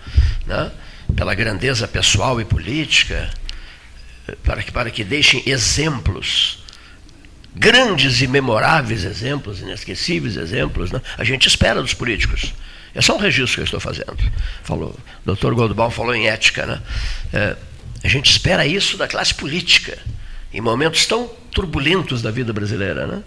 né, 0.47 0.73
pela 1.15 1.35
grandeza 1.35 1.87
pessoal 1.87 2.41
e 2.41 2.45
política, 2.45 3.31
para 4.43 4.63
que, 4.63 4.73
para 4.73 4.91
que 4.91 5.05
deixem 5.05 5.43
exemplos, 5.47 6.65
grandes 7.55 8.21
e 8.23 8.27
memoráveis 8.27 9.05
exemplos, 9.05 9.61
inesquecíveis 9.61 10.37
exemplos, 10.37 10.91
né, 10.91 11.01
a 11.17 11.25
gente 11.25 11.47
espera 11.47 11.83
dos 11.83 11.95
políticos. 11.95 12.55
É 12.95 13.03
só 13.03 13.17
um 13.17 13.21
registro 13.21 13.57
que 13.57 13.61
eu 13.61 13.65
estou 13.65 13.81
fazendo. 13.81 14.17
Falou, 14.63 14.91
o 14.91 15.27
doutor 15.27 15.55
Goldbaum 15.55 15.91
falou 15.91 16.15
em 16.15 16.29
ética. 16.29 16.67
Né? 16.67 16.83
É, 17.33 17.57
a 18.03 18.09
gente 18.09 18.31
espera 18.31 18.67
isso 18.67 18.97
da 18.97 19.07
classe 19.07 19.35
política, 19.35 19.99
em 20.53 20.61
momentos 20.61 21.07
tão 21.07 21.29
turbulentos 21.53 22.23
da 22.23 22.31
vida 22.31 22.53
brasileira. 22.53 23.07
Né? 23.07 23.23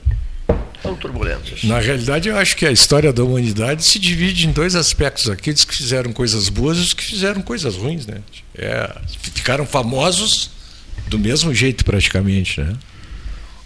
Tão 0.82 0.96
turbulentos. 0.96 1.64
Na 1.64 1.80
realidade, 1.80 2.30
eu 2.30 2.38
acho 2.38 2.56
que 2.56 2.66
a 2.66 2.72
história 2.72 3.14
da 3.14 3.24
humanidade 3.24 3.86
se 3.86 4.00
divide 4.00 4.48
em 4.48 4.52
dois 4.52 4.76
aspectos: 4.76 5.30
aqueles 5.30 5.64
que 5.64 5.76
fizeram 5.76 6.12
coisas 6.12 6.50
boas 6.50 6.78
e 6.78 6.82
os 6.82 6.94
que 6.94 7.04
fizeram 7.04 7.42
coisas 7.42 7.76
ruins. 7.76 8.06
Né? 8.06 8.18
É, 8.56 8.94
ficaram 9.22 9.66
famosos 9.66 10.52
do 11.08 11.20
mesmo 11.20 11.54
jeito, 11.54 11.86
praticamente. 11.86 12.62
Né? 12.62 12.74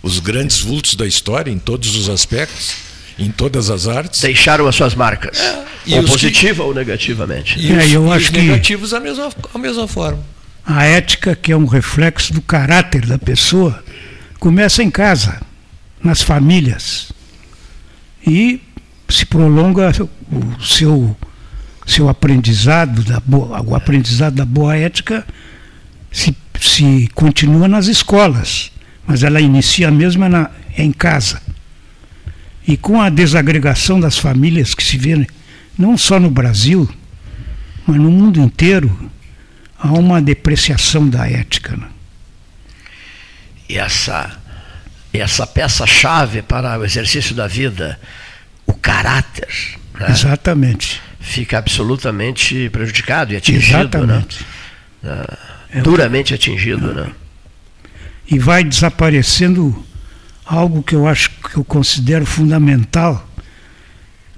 Os 0.01 0.19
grandes 0.19 0.59
vultos 0.59 0.95
da 0.95 1.07
história, 1.07 1.49
em 1.49 1.59
todos 1.59 1.95
os 1.95 2.09
aspectos, 2.09 2.75
em 3.17 3.31
todas 3.31 3.69
as 3.69 3.87
artes. 3.87 4.19
Deixaram 4.21 4.67
as 4.67 4.75
suas 4.75 4.93
marcas, 4.93 5.39
é, 5.39 5.95
ou 5.95 6.03
positiva 6.03 6.61
que, 6.63 6.67
ou 6.67 6.73
negativamente. 6.73 7.59
E 7.59 7.71
é, 7.71 7.89
eu 7.89 8.11
acho 8.11 8.25
os 8.25 8.31
negativos 8.31 8.93
a 8.93 8.99
mesma, 8.99 9.31
a 9.53 9.57
mesma 9.57 9.87
forma. 9.87 10.23
A 10.65 10.83
ética, 10.85 11.35
que 11.35 11.51
é 11.51 11.57
um 11.57 11.65
reflexo 11.65 12.33
do 12.33 12.41
caráter 12.41 13.05
da 13.05 13.19
pessoa, 13.19 13.83
começa 14.39 14.81
em 14.81 14.89
casa 14.89 15.39
nas 16.05 16.21
famílias. 16.21 17.11
E 18.25 18.61
se 19.09 19.25
prolonga 19.25 19.91
o 20.31 20.63
seu, 20.63 21.15
seu 21.85 22.07
aprendizado, 22.09 23.03
da 23.03 23.19
boa, 23.19 23.61
o 23.61 23.75
aprendizado 23.75 24.35
da 24.35 24.45
boa 24.45 24.75
ética 24.75 25.25
se, 26.11 26.35
se 26.59 27.09
continua 27.13 27.67
nas 27.67 27.87
escolas, 27.87 28.71
mas 29.05 29.23
ela 29.23 29.41
inicia 29.41 29.91
mesmo 29.91 30.27
na, 30.29 30.49
em 30.77 30.91
casa. 30.91 31.41
E 32.67 32.77
com 32.77 33.01
a 33.01 33.09
desagregação 33.09 33.99
das 33.99 34.17
famílias 34.17 34.73
que 34.73 34.83
se 34.83 34.97
vê 34.97 35.27
não 35.77 35.97
só 35.97 36.19
no 36.19 36.31
Brasil, 36.31 36.89
mas 37.85 37.97
no 37.97 38.09
mundo 38.09 38.39
inteiro, 38.39 39.11
há 39.77 39.91
uma 39.91 40.19
depreciação 40.21 41.07
da 41.07 41.29
ética. 41.29 41.77
Né? 41.77 41.87
E 43.69 43.77
essa 43.77 44.44
essa 45.19 45.45
peça-chave 45.45 46.41
para 46.41 46.79
o 46.79 46.85
exercício 46.85 47.35
da 47.35 47.47
vida, 47.47 47.99
o 48.65 48.73
caráter. 48.73 49.47
Né? 49.99 50.07
Exatamente. 50.09 51.01
Fica 51.19 51.57
absolutamente 51.57 52.69
prejudicado 52.69 53.33
e 53.33 53.35
atingido. 53.35 53.73
Né? 53.73 53.81
Exatamente. 53.81 54.45
Né? 55.01 55.25
É, 55.73 55.81
duramente 55.81 56.33
atingido. 56.33 56.93
Né? 56.93 57.11
E 58.27 58.39
vai 58.39 58.63
desaparecendo 58.63 59.85
algo 60.45 60.83
que 60.83 60.95
eu 60.95 61.07
acho 61.07 61.31
que 61.31 61.57
eu 61.57 61.63
considero 61.63 62.25
fundamental 62.25 63.27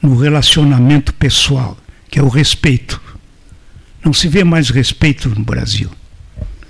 no 0.01 0.17
relacionamento 0.17 1.13
pessoal, 1.13 1.77
que 2.09 2.19
é 2.19 2.23
o 2.23 2.29
respeito. 2.29 3.01
Não 4.03 4.13
se 4.13 4.27
vê 4.27 4.43
mais 4.43 4.69
respeito 4.69 5.29
no 5.29 5.43
Brasil. 5.43 5.91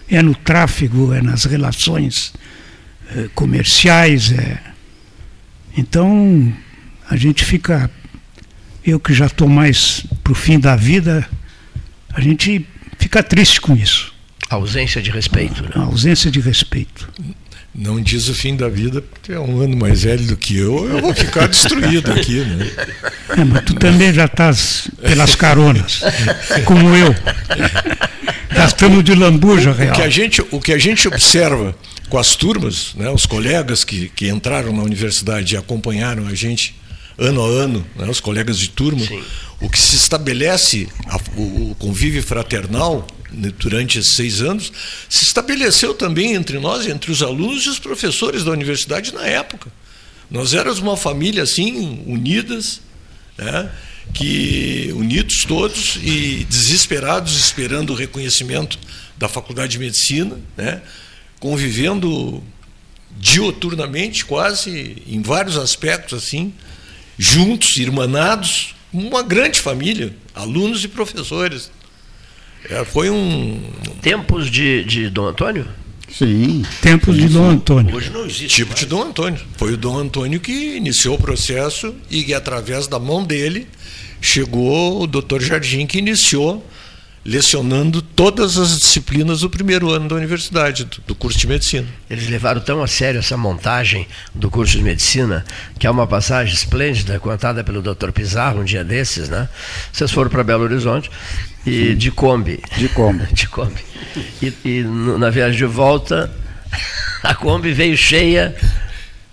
É 0.09 0.21
no 0.21 0.33
tráfego, 0.33 1.13
é 1.13 1.21
nas 1.21 1.45
relações 1.45 2.33
comerciais. 3.33 4.31
É. 4.31 4.59
Então, 5.77 6.53
a 7.09 7.15
gente 7.15 7.45
fica. 7.45 7.89
Eu 8.85 8.99
que 8.99 9.13
já 9.13 9.25
estou 9.25 9.49
mais 9.49 10.05
para 10.23 10.31
o 10.31 10.35
fim 10.35 10.59
da 10.59 10.75
vida, 10.75 11.27
a 12.13 12.21
gente 12.21 12.65
fica 12.97 13.21
triste 13.21 13.59
com 13.59 13.75
isso. 13.75 14.13
A 14.49 14.55
ausência 14.55 15.01
de 15.01 15.11
respeito. 15.11 15.59
A, 15.59 15.63
né? 15.63 15.71
a 15.75 15.81
ausência 15.81 16.31
de 16.31 16.39
respeito. 16.39 17.09
Não 17.75 18.01
diz 18.01 18.27
o 18.27 18.33
fim 18.33 18.55
da 18.55 18.67
vida, 18.69 19.01
porque 19.01 19.33
é 19.33 19.39
um 19.39 19.61
ano 19.61 19.77
mais 19.77 20.01
velho 20.01 20.25
do 20.25 20.35
que 20.35 20.57
eu, 20.57 20.89
eu 20.89 20.99
vou 20.99 21.13
ficar 21.13 21.45
destruído 21.49 22.11
aqui. 22.11 22.39
Né? 22.39 22.71
É, 23.37 23.43
mas 23.43 23.65
tu 23.65 23.75
também 23.75 24.11
já 24.11 24.25
estás 24.25 24.89
pelas 24.99 25.35
caronas, 25.35 26.01
como 26.65 26.95
eu. 26.95 27.13
Gastando 28.49 29.03
de 29.03 29.13
lambuja, 29.13 29.73
real. 29.73 29.91
O 29.91 29.95
que, 29.95 30.01
a 30.01 30.09
gente, 30.09 30.41
o 30.49 30.59
que 30.59 30.73
a 30.73 30.77
gente 30.79 31.07
observa 31.07 31.75
com 32.09 32.17
as 32.17 32.35
turmas, 32.35 32.93
né, 32.95 33.09
os 33.09 33.25
colegas 33.25 33.83
que, 33.83 34.09
que 34.09 34.29
entraram 34.29 34.73
na 34.73 34.83
universidade 34.83 35.53
e 35.53 35.57
acompanharam 35.57 36.27
a 36.27 36.33
gente 36.33 36.75
ano 37.17 37.43
a 37.43 37.47
ano, 37.47 37.85
né, 37.95 38.07
os 38.09 38.19
colegas 38.19 38.57
de 38.59 38.69
turma, 38.69 39.05
Sim. 39.05 39.21
o 39.59 39.69
que 39.69 39.79
se 39.79 39.95
estabelece, 39.95 40.87
a, 41.07 41.17
o, 41.35 41.71
o, 41.71 41.75
convívio 41.75 42.21
fraternal 42.21 43.05
né, 43.31 43.51
durante 43.57 43.97
esses 43.97 44.15
seis 44.15 44.41
anos, 44.41 44.71
se 45.09 45.25
estabeleceu 45.25 45.93
também 45.93 46.33
entre 46.33 46.59
nós, 46.59 46.87
entre 46.87 47.11
os 47.11 47.21
alunos 47.21 47.65
e 47.65 47.69
os 47.69 47.79
professores 47.79 48.43
da 48.43 48.51
universidade 48.51 49.13
na 49.13 49.25
época. 49.25 49.71
Nós 50.29 50.53
éramos 50.53 50.79
uma 50.79 50.95
família 50.95 51.43
assim, 51.43 52.03
unidas, 52.05 52.81
né, 53.37 53.69
que 54.13 54.91
unidos 54.95 55.43
todos 55.45 55.97
e 56.01 56.45
desesperados, 56.49 57.37
esperando 57.37 57.91
o 57.91 57.95
reconhecimento 57.95 58.77
da 59.17 59.27
Faculdade 59.27 59.73
de 59.73 59.79
Medicina, 59.79 60.39
né, 60.55 60.81
convivendo 61.39 62.43
dioturnamente, 63.19 64.25
quase 64.25 65.01
em 65.07 65.21
vários 65.21 65.57
aspectos 65.57 66.23
assim, 66.23 66.53
juntos, 67.17 67.77
irmanados, 67.77 68.75
uma 68.93 69.23
grande 69.23 69.59
família, 69.59 70.15
alunos 70.33 70.83
e 70.83 70.87
professores. 70.87 71.71
É, 72.69 72.83
foi 72.83 73.09
um. 73.09 73.61
Tempos 74.01 74.49
de, 74.49 74.83
de 74.83 75.09
Dom 75.09 75.27
Antônio? 75.27 75.67
Sim. 76.11 76.63
Tempos 76.81 77.17
de 77.17 77.27
Dom 77.27 77.49
Antônio. 77.49 77.95
Hoje 77.95 78.09
não 78.09 78.25
existe. 78.25 78.47
Tipo 78.47 78.69
mais. 78.69 78.79
de 78.79 78.85
Dom 78.85 79.03
Antônio. 79.03 79.39
Foi 79.57 79.73
o 79.73 79.77
Dom 79.77 79.97
Antônio 79.97 80.39
que 80.39 80.77
iniciou 80.77 81.15
o 81.15 81.17
processo 81.17 81.93
e 82.09 82.23
que, 82.23 82.33
através 82.33 82.87
da 82.87 82.97
mão 82.97 83.23
dele, 83.23 83.67
chegou 84.21 85.03
o 85.03 85.07
doutor 85.07 85.41
Jardim, 85.41 85.85
que 85.85 85.97
iniciou 85.97 86.65
lecionando 87.27 88.01
todas 88.01 88.57
as 88.57 88.79
disciplinas 88.79 89.41
do 89.41 89.49
primeiro 89.49 89.91
ano 89.91 90.07
da 90.07 90.15
universidade, 90.15 90.85
do, 90.85 91.01
do, 91.07 91.13
curso 91.13 91.37
de 91.37 91.45
medicina. 91.45 91.85
Eles 92.09 92.29
levaram 92.29 92.61
tão 92.61 92.81
a 92.81 92.87
sério 92.87 93.19
essa 93.19 93.35
montagem 93.35 94.07
do 94.33 94.49
curso 94.49 94.77
de 94.77 94.81
medicina, 94.81 95.43
que 95.77 95.85
é 95.85 95.91
uma 95.91 96.07
passagem 96.07 96.53
esplêndida 96.53 97.19
contada 97.19 97.65
pelo 97.65 97.81
Dr. 97.81 98.11
Pizarro 98.13 98.61
um 98.61 98.63
dia 98.63 98.81
desses, 98.81 99.27
né? 99.27 99.49
Vocês 99.91 100.09
foram 100.09 100.29
para 100.29 100.41
Belo 100.41 100.63
Horizonte 100.63 101.11
e 101.65 101.93
de 101.93 102.11
Kombi. 102.11 102.61
De 102.77 102.87
Kombi. 102.87 103.25
de 103.35 103.49
Kombi. 103.49 103.81
E, 104.41 104.53
e 104.63 104.83
na 105.19 105.29
viagem 105.29 105.57
de 105.57 105.65
volta, 105.65 106.31
a 107.21 107.35
Kombi 107.35 107.73
veio 107.73 107.97
cheia 107.97 108.55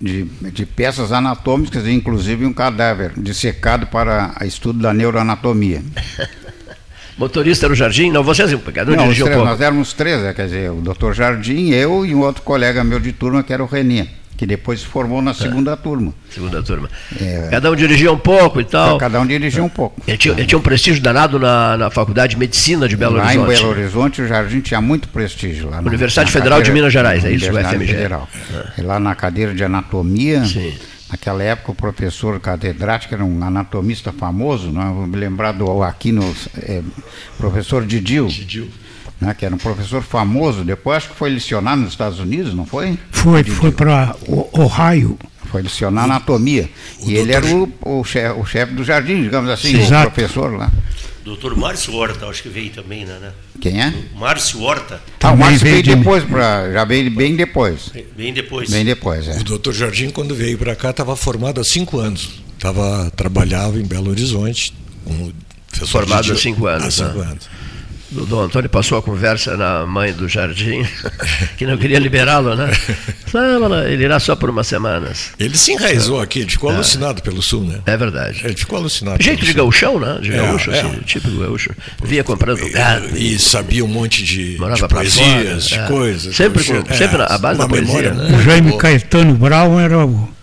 de, 0.00 0.24
de, 0.52 0.66
peças 0.66 1.12
anatômicas, 1.12 1.86
inclusive 1.86 2.44
um 2.44 2.52
cadáver 2.52 3.12
dissecado 3.16 3.86
para 3.86 4.34
estudo 4.44 4.80
da 4.80 4.92
neuroanatomia. 4.92 5.80
Motorista 7.16 7.66
era 7.66 7.72
o 7.72 7.76
Jardim? 7.76 8.10
Não, 8.10 8.22
vocês 8.22 8.50
cada 8.72 8.92
um 8.92 8.96
não, 8.96 9.04
dirigiu 9.04 9.26
três, 9.26 9.40
um 9.40 9.44
Nós 9.44 9.60
éramos 9.60 9.92
três, 9.92 10.22
é, 10.22 10.32
quer 10.32 10.46
dizer, 10.46 10.70
o 10.70 10.80
doutor 10.80 11.14
Jardim, 11.14 11.70
eu 11.70 12.04
e 12.04 12.14
um 12.14 12.20
outro 12.20 12.42
colega 12.42 12.82
meu 12.82 12.98
de 12.98 13.12
turma, 13.12 13.42
que 13.42 13.52
era 13.52 13.62
o 13.62 13.66
Renê, 13.66 14.06
que 14.36 14.44
depois 14.44 14.80
se 14.80 14.86
formou 14.86 15.22
na 15.22 15.32
segunda 15.32 15.72
é. 15.72 15.76
turma. 15.76 16.12
Segunda 16.28 16.60
turma. 16.60 16.90
É, 17.20 17.48
cada 17.52 17.70
um 17.70 17.76
dirigia 17.76 18.12
um 18.12 18.18
pouco 18.18 18.60
e 18.60 18.64
tal. 18.64 18.98
Cada 18.98 19.20
um 19.20 19.26
dirigia 19.26 19.62
um 19.62 19.68
pouco. 19.68 20.02
Ele 20.08 20.18
tinha, 20.18 20.34
ele 20.34 20.44
tinha 20.44 20.58
um 20.58 20.62
prestígio 20.62 21.00
danado 21.00 21.38
na, 21.38 21.76
na 21.76 21.90
Faculdade 21.90 22.32
de 22.32 22.38
Medicina 22.38 22.88
de 22.88 22.96
Belo 22.96 23.16
lá 23.16 23.26
Horizonte. 23.26 23.46
Lá 23.46 23.54
em 23.54 23.56
Belo 23.56 23.70
Horizonte 23.70 24.22
o 24.22 24.26
Jardim 24.26 24.60
tinha 24.60 24.80
muito 24.80 25.08
prestígio. 25.08 25.70
Lá 25.70 25.78
Universidade 25.78 26.30
na 26.30 26.32
Federal 26.32 26.58
cadeira, 26.58 26.64
de 26.64 26.72
Minas 26.72 26.92
Gerais, 26.92 27.24
é 27.24 27.30
isso, 27.30 27.50
o 27.50 27.54
FMG. 27.54 27.86
Federal. 27.86 28.28
É. 28.76 28.82
Lá 28.82 28.98
na 28.98 29.14
cadeira 29.14 29.54
de 29.54 29.62
anatomia. 29.62 30.44
Sim 30.44 30.74
Naquela 31.14 31.44
época, 31.44 31.70
o 31.70 31.74
professor 31.76 32.40
catedrático 32.40 33.14
era 33.14 33.24
um 33.24 33.44
anatomista 33.44 34.12
famoso, 34.12 34.72
não 34.72 34.82
é? 34.82 34.86
vou 34.86 35.06
me 35.06 35.16
lembrar 35.16 35.52
do 35.52 35.80
Aquino, 35.80 36.34
é, 36.56 36.82
professor 37.38 37.86
Didil. 37.86 38.26
Didil. 38.26 38.68
Né, 39.20 39.32
que 39.32 39.46
era 39.46 39.54
um 39.54 39.58
professor 39.58 40.02
famoso, 40.02 40.64
depois 40.64 40.96
acho 40.96 41.10
que 41.10 41.14
foi 41.14 41.30
licionar 41.30 41.76
nos 41.76 41.90
Estados 41.90 42.18
Unidos, 42.18 42.52
não 42.52 42.66
foi? 42.66 42.98
Foi, 43.12 43.44
Didil. 43.44 43.60
foi 43.60 43.70
para 43.70 44.16
Ohio. 44.26 45.16
Foi 45.44 45.62
licionar 45.62 46.02
anatomia. 46.02 46.68
O 47.00 47.08
e 47.08 47.14
ele 47.14 47.32
era 47.32 47.46
o, 47.46 47.72
o, 47.80 48.02
chefe, 48.02 48.40
o 48.40 48.44
chefe 48.44 48.74
do 48.74 48.82
jardim, 48.82 49.22
digamos 49.22 49.48
assim, 49.48 49.80
Exato. 49.80 50.08
o 50.08 50.10
professor 50.10 50.52
lá. 50.52 50.68
Doutor 51.24 51.56
Márcio 51.56 51.94
Horta, 51.94 52.26
acho 52.26 52.42
que 52.42 52.48
veio 52.50 52.70
também, 52.70 53.06
né? 53.06 53.18
né? 53.18 53.32
Quem 53.60 53.80
é? 53.80 53.94
Márcio 54.14 54.60
Horta. 54.60 55.00
Ah, 55.22 55.32
o 55.32 55.36
Márcio 55.38 55.60
veio 55.60 55.82
depois, 55.82 56.22
pra, 56.22 56.70
já 56.70 56.84
veio 56.84 57.10
bem 57.10 57.34
depois. 57.34 57.90
Bem 58.14 58.32
depois. 58.34 58.70
Bem 58.70 58.84
depois, 58.84 59.26
é. 59.26 59.38
O 59.40 59.44
doutor 59.44 59.72
Jardim, 59.72 60.10
quando 60.10 60.34
veio 60.34 60.58
para 60.58 60.76
cá, 60.76 60.90
estava 60.90 61.16
formado 61.16 61.60
há 61.60 61.64
cinco 61.64 61.98
anos. 61.98 62.42
Tava, 62.58 63.10
trabalhava 63.16 63.78
em 63.80 63.84
Belo 63.84 64.10
Horizonte. 64.10 64.74
Como 65.02 65.32
formado 65.86 66.30
há 66.30 66.36
cinco 66.36 66.66
anos. 66.66 66.86
Há 67.00 67.06
cinco 67.06 67.18
né? 67.18 67.30
anos 67.30 67.48
o 68.16 68.26
Dom 68.26 68.42
Antônio 68.42 68.70
passou 68.70 68.98
a 68.98 69.02
conversa 69.02 69.56
na 69.56 69.86
mãe 69.86 70.12
do 70.12 70.28
Jardim, 70.28 70.86
que 71.56 71.66
não 71.66 71.76
queria 71.76 71.98
liberá-lo, 71.98 72.54
né? 72.54 72.70
Não, 73.32 73.86
ele 73.86 74.04
irá 74.04 74.20
só 74.20 74.36
por 74.36 74.50
umas 74.50 74.66
semanas. 74.66 75.30
Ele 75.38 75.56
se 75.56 75.72
enraizou 75.72 76.20
aqui, 76.20 76.40
ele 76.40 76.50
ficou 76.50 76.70
é. 76.70 76.74
alucinado 76.74 77.22
pelo 77.22 77.42
Sul, 77.42 77.64
né? 77.64 77.80
É 77.86 77.96
verdade. 77.96 78.42
Ele 78.44 78.56
ficou 78.56 78.78
alucinado. 78.78 79.22
Jeito 79.22 79.44
de 79.44 79.52
gaúchão, 79.52 79.98
né? 79.98 80.18
De 80.20 80.32
é, 80.32 80.36
gaúcho, 80.36 80.70
é, 80.70 80.80
assim, 80.80 80.98
tipo 81.04 81.30
gaúcho. 81.38 81.70
Via 82.02 82.22
comprando 82.22 82.68
gado. 82.70 83.16
E, 83.16 83.34
e 83.34 83.38
sabia 83.38 83.84
um 83.84 83.88
monte 83.88 84.22
de, 84.22 84.56
de 84.56 84.88
poesias, 84.88 85.68
fora, 85.68 85.80
de 85.80 85.84
é. 85.86 85.86
coisas. 85.86 86.36
Sempre, 86.36 86.64
com, 86.64 86.94
sempre 86.94 87.22
a 87.22 87.38
base 87.38 87.58
da 87.58 87.68
poesia. 87.68 88.14
Né? 88.14 88.36
O 88.36 88.42
Jaime 88.42 88.76
Caetano 88.78 89.34
Brown 89.34 89.80
era 89.80 90.04
o 90.04 90.34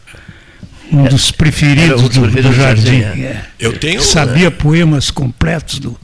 um 0.92 1.06
dos 1.06 1.32
preferidos, 1.32 2.02
um 2.02 2.08
dos 2.08 2.18
preferidos 2.18 2.44
do, 2.44 2.50
do, 2.50 2.56
Jardim. 2.56 3.02
Jardim 3.02 3.24
é. 3.24 3.46
Eu 3.58 3.78
tenho. 3.78 4.02
Sabia 4.02 4.50
né? 4.50 4.56
poemas 4.58 5.10
completos 5.10 5.80
do, 5.80 5.98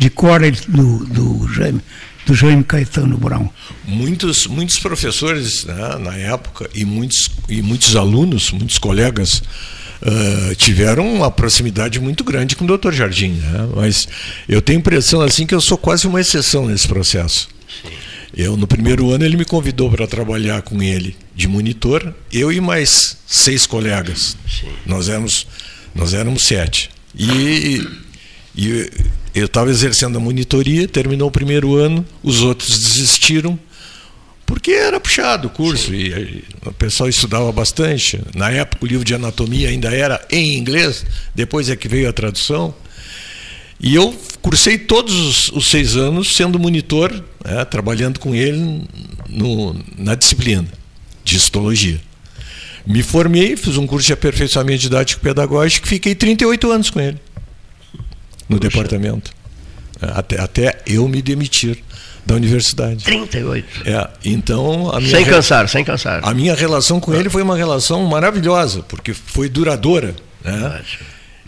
de 0.00 0.08
cor 0.08 0.40
do, 0.66 1.04
do, 1.04 1.52
Jaime, 1.52 1.78
do 2.24 2.34
Jaime 2.34 2.64
Caetano 2.64 3.18
Brown. 3.18 3.50
Muitos, 3.86 4.46
muitos 4.46 4.78
professores 4.78 5.66
né, 5.66 5.98
na 6.00 6.16
época 6.16 6.70
e 6.74 6.86
muitos, 6.86 7.28
e 7.50 7.60
muitos 7.60 7.94
alunos, 7.94 8.50
muitos 8.50 8.78
colegas 8.78 9.42
uh, 10.00 10.54
tiveram 10.56 11.06
uma 11.14 11.30
proximidade 11.30 12.00
muito 12.00 12.24
grande 12.24 12.56
com 12.56 12.64
o 12.64 12.78
Dr. 12.78 12.92
Jardim. 12.92 13.32
Né? 13.32 13.68
Mas 13.76 14.08
eu 14.48 14.62
tenho 14.62 14.78
a 14.78 14.80
impressão 14.80 15.20
assim 15.20 15.46
que 15.46 15.54
eu 15.54 15.60
sou 15.60 15.76
quase 15.76 16.06
uma 16.06 16.18
exceção 16.18 16.66
nesse 16.66 16.88
processo. 16.88 17.50
Eu 18.34 18.56
no 18.56 18.66
primeiro 18.66 19.10
ano 19.10 19.26
ele 19.26 19.36
me 19.36 19.44
convidou 19.44 19.90
para 19.90 20.06
trabalhar 20.06 20.62
com 20.62 20.82
ele 20.82 21.14
de 21.36 21.46
monitor, 21.46 22.14
eu 22.32 22.50
e 22.50 22.58
mais 22.58 23.18
seis 23.26 23.66
colegas. 23.66 24.34
Nós 24.86 25.10
éramos 25.10 25.46
nós 25.94 26.14
éramos 26.14 26.44
sete. 26.44 26.88
E, 27.14 27.84
e 28.56 28.90
eu 29.34 29.46
estava 29.46 29.70
exercendo 29.70 30.16
a 30.16 30.20
monitoria, 30.20 30.88
terminou 30.88 31.28
o 31.28 31.32
primeiro 31.32 31.76
ano, 31.76 32.04
os 32.22 32.42
outros 32.42 32.78
desistiram, 32.78 33.58
porque 34.44 34.72
era 34.72 34.98
puxado 34.98 35.46
o 35.46 35.50
curso 35.50 35.94
e, 35.94 36.08
e 36.08 36.44
o 36.66 36.72
pessoal 36.72 37.08
estudava 37.08 37.52
bastante. 37.52 38.20
Na 38.34 38.50
época 38.50 38.84
o 38.84 38.88
livro 38.88 39.04
de 39.04 39.14
anatomia 39.14 39.68
ainda 39.68 39.94
era 39.94 40.20
em 40.30 40.56
inglês, 40.58 41.06
depois 41.34 41.70
é 41.70 41.76
que 41.76 41.86
veio 41.86 42.08
a 42.08 42.12
tradução. 42.12 42.74
E 43.78 43.94
eu 43.94 44.14
cursei 44.42 44.76
todos 44.76 45.14
os, 45.14 45.48
os 45.52 45.70
seis 45.70 45.96
anos 45.96 46.34
sendo 46.34 46.58
monitor, 46.58 47.12
né, 47.44 47.64
trabalhando 47.64 48.18
com 48.18 48.34
ele 48.34 48.84
no, 49.28 49.76
na 49.96 50.14
disciplina 50.14 50.66
de 51.24 51.36
histologia. 51.36 52.00
Me 52.84 53.02
formei, 53.02 53.56
fiz 53.56 53.76
um 53.76 53.86
curso 53.86 54.08
de 54.08 54.12
aperfeiçoamento 54.12 54.80
didático 54.80 55.22
pedagógico, 55.22 55.86
fiquei 55.86 56.14
38 56.14 56.72
anos 56.72 56.90
com 56.90 57.00
ele 57.00 57.18
no 58.50 58.58
Puxa. 58.58 58.68
departamento. 58.68 59.30
É, 60.02 60.06
até, 60.14 60.40
até 60.40 60.82
eu 60.86 61.06
me 61.08 61.22
demitir 61.22 61.78
da 62.26 62.34
universidade. 62.34 63.04
38. 63.04 63.88
É, 63.88 64.08
então 64.24 64.90
a 64.90 65.00
minha 65.00 65.16
sem 65.16 65.24
cansar, 65.24 65.68
sem 65.68 65.84
cansar. 65.84 66.20
A 66.22 66.34
minha 66.34 66.54
relação 66.54 67.00
com 67.00 67.14
ele 67.14 67.30
foi 67.30 67.42
uma 67.42 67.56
relação 67.56 68.04
maravilhosa, 68.04 68.82
porque 68.82 69.14
foi 69.14 69.48
duradoura, 69.48 70.14
né? 70.44 70.82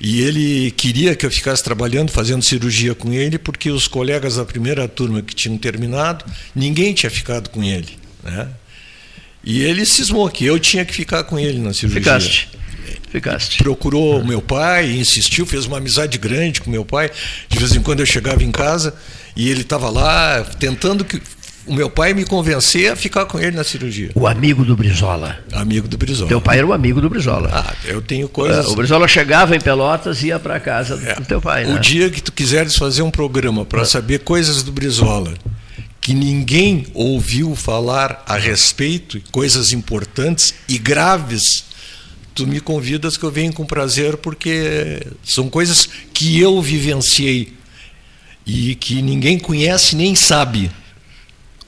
E 0.01 0.21
ele 0.21 0.73
queria 0.73 1.15
que 1.15 1.25
eu 1.25 1.31
ficasse 1.31 1.63
trabalhando, 1.63 2.11
fazendo 2.11 2.43
cirurgia 2.43 2.95
com 2.95 3.13
ele, 3.13 3.39
porque 3.39 3.71
os 3.71 3.87
colegas 3.87 4.37
da 4.37 4.45
primeira 4.45 4.89
turma 4.89 5.23
que 5.23 5.35
tinham 5.35 5.57
terminado, 5.57 6.25
ninguém 6.55 6.93
tinha 6.93 7.11
ficado 7.11 7.51
com 7.51 7.63
ele, 7.63 7.99
né? 8.23 8.49
E 9.45 9.63
ele 9.63 9.85
cismou 9.85 10.29
que 10.29 10.45
eu 10.45 10.59
tinha 10.59 10.85
que 10.85 10.95
ficar 10.95 11.25
com 11.25 11.39
ele 11.39 11.59
na 11.59 11.73
cirurgia. 11.73 12.01
Ficaste. 12.01 12.49
Ficaste. 13.13 13.59
Procurou 13.59 14.21
o 14.21 14.27
meu 14.27 14.41
pai, 14.41 14.91
insistiu, 14.91 15.45
fez 15.45 15.67
uma 15.67 15.77
amizade 15.77 16.17
grande 16.17 16.63
com 16.63 16.71
meu 16.71 16.83
pai. 16.83 17.11
De 17.47 17.59
vez 17.59 17.77
em 17.77 17.83
quando 17.83 18.01
eu 18.01 18.07
chegava 18.07 18.43
em 18.43 18.51
casa 18.51 18.95
e 19.37 19.51
ele 19.51 19.61
estava 19.61 19.91
lá 19.91 20.43
tentando 20.59 21.05
que 21.05 21.21
o 21.67 21.75
meu 21.75 21.91
pai 21.91 22.15
me 22.15 22.25
convencer 22.25 22.91
a 22.91 22.97
ficar 22.97 23.27
com 23.27 23.39
ele 23.39 23.55
na 23.55 23.65
cirurgia. 23.65 24.11
O 24.15 24.27
amigo 24.27 24.65
do 24.65 24.75
Brizola. 24.75 25.39
Amigo 25.53 25.87
do 25.87 25.99
Brizola. 25.99 26.29
Teu 26.29 26.41
pai 26.41 26.57
era 26.57 26.67
o 26.67 26.73
amigo 26.73 27.03
do 27.03 27.11
Brizola. 27.11 27.51
Ah, 27.53 27.75
eu 27.85 28.01
tenho 28.01 28.31
coisas. 28.31 28.67
o 28.69 28.75
Brizola 28.75 29.07
chegava 29.07 29.55
em 29.55 29.61
Pelotas 29.61 30.23
e 30.23 30.29
ia 30.29 30.39
para 30.39 30.59
casa 30.59 30.99
é. 31.07 31.15
do 31.15 31.27
teu 31.27 31.41
pai. 31.41 31.67
O 31.67 31.75
né? 31.75 31.81
dia 31.81 32.09
que 32.09 32.23
tu 32.23 32.33
quiseres 32.33 32.77
fazer 32.77 33.03
um 33.03 33.11
programa 33.11 33.67
para 33.67 33.85
saber 33.85 34.21
coisas 34.21 34.63
do 34.63 34.73
Brizola 34.73 35.35
que 36.01 36.15
ninguém 36.15 36.87
ouviu 36.95 37.55
falar 37.55 38.25
a 38.27 38.37
respeito, 38.37 39.23
coisas 39.31 39.71
importantes 39.73 40.53
e 40.69 40.77
graves 40.77 41.72
tu 42.35 42.47
me 42.47 42.61
convidas 42.61 43.17
que 43.17 43.25
eu 43.25 43.31
venho 43.31 43.53
com 43.53 43.65
prazer 43.65 44.17
porque 44.17 45.07
são 45.25 45.49
coisas 45.49 45.89
que 46.13 46.41
eu 46.41 46.61
vivenciei 46.61 47.53
e 48.47 48.75
que 48.75 49.03
ninguém 49.03 49.39
conhece 49.39 49.95
nem 49.95 50.15
sabe 50.15 50.71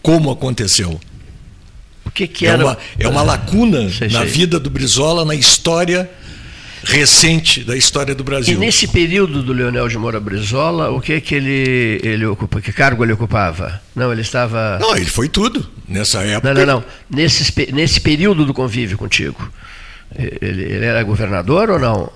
como 0.03 0.31
aconteceu. 0.31 1.01
que, 2.15 2.27
que 2.27 2.47
é 2.47 2.51
era? 2.51 2.65
Uma, 2.65 2.79
é 2.99 3.09
uma 3.09 3.23
lacuna 3.23 3.89
sei, 3.91 4.09
na 4.09 4.21
sei. 4.21 4.29
vida 4.29 4.61
do 4.61 4.71
Brizola, 4.71 5.25
na 5.25 5.35
história 5.35 6.09
recente 6.85 7.65
da 7.65 7.77
história 7.77 8.15
do 8.15 8.23
Brasil. 8.23 8.55
E 8.55 8.59
nesse 8.59 8.87
período 8.87 9.43
do 9.43 9.53
Leonel 9.53 9.89
de 9.89 9.97
Moura 9.97 10.21
Brizola, 10.21 10.91
o 10.91 11.01
que 11.01 11.21
que 11.21 11.35
ele 11.35 12.01
ele 12.03 12.27
ocupa? 12.27 12.61
Que 12.61 12.73
cargo 12.73 13.03
ele 13.03 13.15
ocupava? 13.15 13.81
Não, 13.97 14.13
ele 14.13 14.21
estava. 14.21 14.79
Não, 14.79 14.95
ele 14.95 15.07
foi 15.07 15.29
tudo 15.29 15.67
nessa 15.89 16.23
época. 16.23 16.53
Não, 16.53 16.67
não, 16.67 16.75
não. 16.75 16.85
Nesse, 17.11 17.73
nesse 17.73 18.01
período 18.01 18.45
do 18.45 18.53
convívio 18.53 18.99
contigo, 18.99 19.51
ele, 20.17 20.63
ele 20.63 20.85
era 20.85 21.03
governador 21.03 21.71
ou 21.71 21.79
não? 21.79 22.11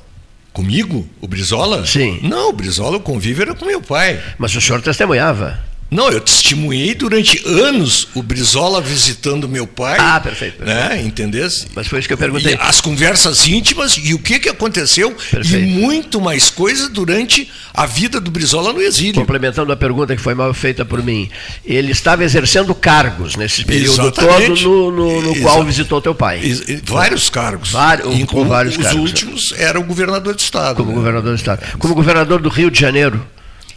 Comigo? 0.52 1.08
O 1.20 1.28
Brizola? 1.28 1.86
Sim. 1.86 2.20
Não, 2.22 2.50
o 2.50 2.52
Brizola, 2.52 2.96
o 2.96 3.00
convívio 3.00 3.42
era 3.42 3.54
com 3.54 3.64
meu 3.64 3.80
pai. 3.80 4.20
Mas 4.38 4.54
o 4.54 4.60
senhor 4.60 4.82
testemunhava? 4.82 5.58
Não, 5.90 6.10
eu 6.10 6.20
testemunhei 6.20 6.94
durante 6.94 7.42
anos 7.46 8.08
o 8.14 8.22
Brizola 8.22 8.80
visitando 8.80 9.48
meu 9.48 9.66
pai. 9.66 9.96
Ah, 9.98 10.20
perfeito. 10.20 10.58
perfeito. 10.58 10.78
Né, 10.78 11.02
entendesse? 11.02 11.66
Mas 11.74 11.86
foi 11.86 11.98
isso 11.98 12.08
que 12.08 12.12
eu 12.12 12.18
perguntei. 12.18 12.54
E 12.54 12.58
as 12.60 12.80
conversas 12.80 13.46
íntimas 13.46 13.98
e 14.02 14.12
o 14.12 14.18
que, 14.18 14.38
que 14.38 14.50
aconteceu 14.50 15.10
perfeito. 15.30 15.64
e 15.64 15.66
muito 15.66 16.20
mais 16.20 16.50
coisa 16.50 16.90
durante 16.90 17.50
a 17.72 17.86
vida 17.86 18.20
do 18.20 18.30
Brizola 18.30 18.72
no 18.72 18.82
exílio. 18.82 19.14
Complementando 19.14 19.72
a 19.72 19.76
pergunta 19.76 20.14
que 20.14 20.20
foi 20.20 20.34
mal 20.34 20.52
feita 20.52 20.84
por 20.84 21.02
mim, 21.02 21.30
ele 21.64 21.92
estava 21.92 22.22
exercendo 22.22 22.74
cargos 22.74 23.34
nesse 23.36 23.64
período 23.64 24.02
Exatamente. 24.02 24.62
todo 24.64 24.90
no, 24.92 25.22
no, 25.22 25.22
no 25.22 25.40
qual 25.40 25.64
visitou 25.64 26.02
teu 26.02 26.14
pai. 26.14 26.42
Vários 26.84 27.30
cargos. 27.30 27.70
Vários, 27.70 28.24
com 28.26 28.46
vários 28.46 28.76
os 28.76 28.82
cargos. 28.82 29.02
Os 29.02 29.10
últimos 29.10 29.54
era 29.56 29.80
o 29.80 29.84
governador 29.84 30.34
do 30.34 30.40
estado. 30.40 30.76
Como 30.76 30.90
né? 30.90 30.96
governador 30.96 31.30
do 31.30 31.36
estado. 31.36 31.78
Como 31.78 31.94
governador 31.94 32.42
do 32.42 32.50
Rio 32.50 32.70
de 32.70 32.78
Janeiro. 32.78 33.26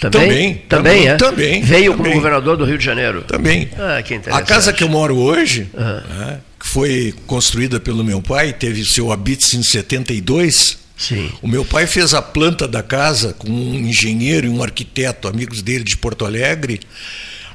Também? 0.09 0.55
Também, 0.55 0.55
também, 0.67 1.07
é? 1.07 1.15
também 1.15 1.61
Veio 1.61 1.91
também. 1.91 2.05
como 2.05 2.15
governador 2.15 2.57
do 2.57 2.65
Rio 2.65 2.77
de 2.77 2.83
Janeiro. 2.83 3.21
Também. 3.21 3.69
Ah, 3.77 4.01
que 4.01 4.15
interessante. 4.15 4.43
A 4.43 4.45
casa 4.45 4.73
que 4.73 4.83
eu 4.83 4.89
moro 4.89 5.15
hoje, 5.15 5.69
uhum. 5.73 6.37
que 6.59 6.67
foi 6.67 7.13
construída 7.27 7.79
pelo 7.79 8.03
meu 8.03 8.19
pai, 8.19 8.51
teve 8.51 8.83
seu 8.83 9.11
habite 9.11 9.55
em 9.55 9.61
72. 9.61 10.79
Sim. 10.97 11.31
O 11.41 11.47
meu 11.47 11.63
pai 11.63 11.85
fez 11.85 12.15
a 12.15 12.21
planta 12.21 12.67
da 12.67 12.81
casa 12.81 13.33
com 13.33 13.47
um 13.47 13.75
engenheiro 13.75 14.47
e 14.47 14.49
um 14.49 14.63
arquiteto, 14.63 15.27
amigos 15.27 15.61
dele 15.61 15.83
de 15.83 15.95
Porto 15.97 16.25
Alegre 16.25 16.79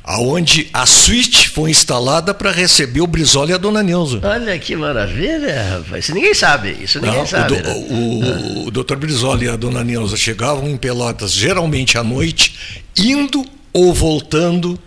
aonde 0.06 0.68
a 0.72 0.86
suíte 0.86 1.48
foi 1.48 1.70
instalada 1.70 2.32
para 2.32 2.52
receber 2.52 3.00
o 3.00 3.06
Brizola 3.08 3.50
e 3.50 3.54
a 3.54 3.58
dona 3.58 3.82
Neuza. 3.82 4.20
Olha 4.22 4.56
que 4.56 4.76
maravilha, 4.76 5.78
rapaz. 5.78 6.04
Isso 6.04 6.14
ninguém 6.14 6.32
sabe. 6.32 6.76
Isso 6.80 7.00
ninguém 7.00 7.18
Não, 7.18 7.26
sabe. 7.26 7.54
O, 7.54 7.56
do, 7.56 7.62
né? 7.62 7.74
o, 7.74 8.66
o 8.68 8.70
doutor 8.70 8.96
Brizola 8.98 9.42
e 9.42 9.48
a 9.48 9.56
dona 9.56 9.82
Neuza 9.82 10.16
chegavam 10.16 10.68
em 10.68 10.76
Pelotas 10.76 11.32
geralmente 11.32 11.98
à 11.98 12.04
noite, 12.04 12.54
indo 12.96 13.44
ou 13.72 13.92
voltando 13.92 14.78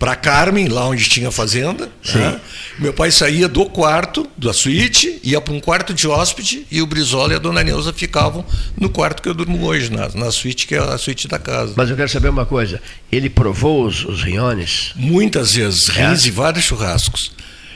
para 0.00 0.16
Carmen, 0.16 0.66
lá 0.66 0.88
onde 0.88 1.06
tinha 1.10 1.30
fazenda. 1.30 1.90
Né? 2.14 2.40
Meu 2.78 2.90
pai 2.94 3.10
saía 3.10 3.46
do 3.46 3.66
quarto, 3.66 4.26
da 4.34 4.50
suíte, 4.54 5.20
ia 5.22 5.38
para 5.42 5.52
um 5.52 5.60
quarto 5.60 5.92
de 5.92 6.08
hóspede 6.08 6.66
e 6.70 6.80
o 6.80 6.86
Brizola 6.86 7.34
e 7.34 7.36
a 7.36 7.38
dona 7.38 7.62
Neuza 7.62 7.92
ficavam 7.92 8.42
no 8.80 8.88
quarto 8.88 9.22
que 9.22 9.28
eu 9.28 9.34
durmo 9.34 9.62
hoje, 9.62 9.92
na, 9.92 10.08
na 10.08 10.32
suíte, 10.32 10.66
que 10.66 10.74
é 10.74 10.78
a 10.78 10.96
suíte 10.96 11.28
da 11.28 11.38
casa. 11.38 11.74
Mas 11.76 11.90
eu 11.90 11.96
quero 11.96 12.08
saber 12.08 12.30
uma 12.30 12.46
coisa: 12.46 12.80
ele 13.12 13.28
provou 13.28 13.84
os, 13.84 14.02
os 14.06 14.22
riones? 14.22 14.92
Muitas 14.96 15.52
vezes, 15.52 15.90
é. 15.90 16.08
rins 16.08 16.24
e 16.24 16.30
vários 16.30 16.64
churrascos. 16.64 17.32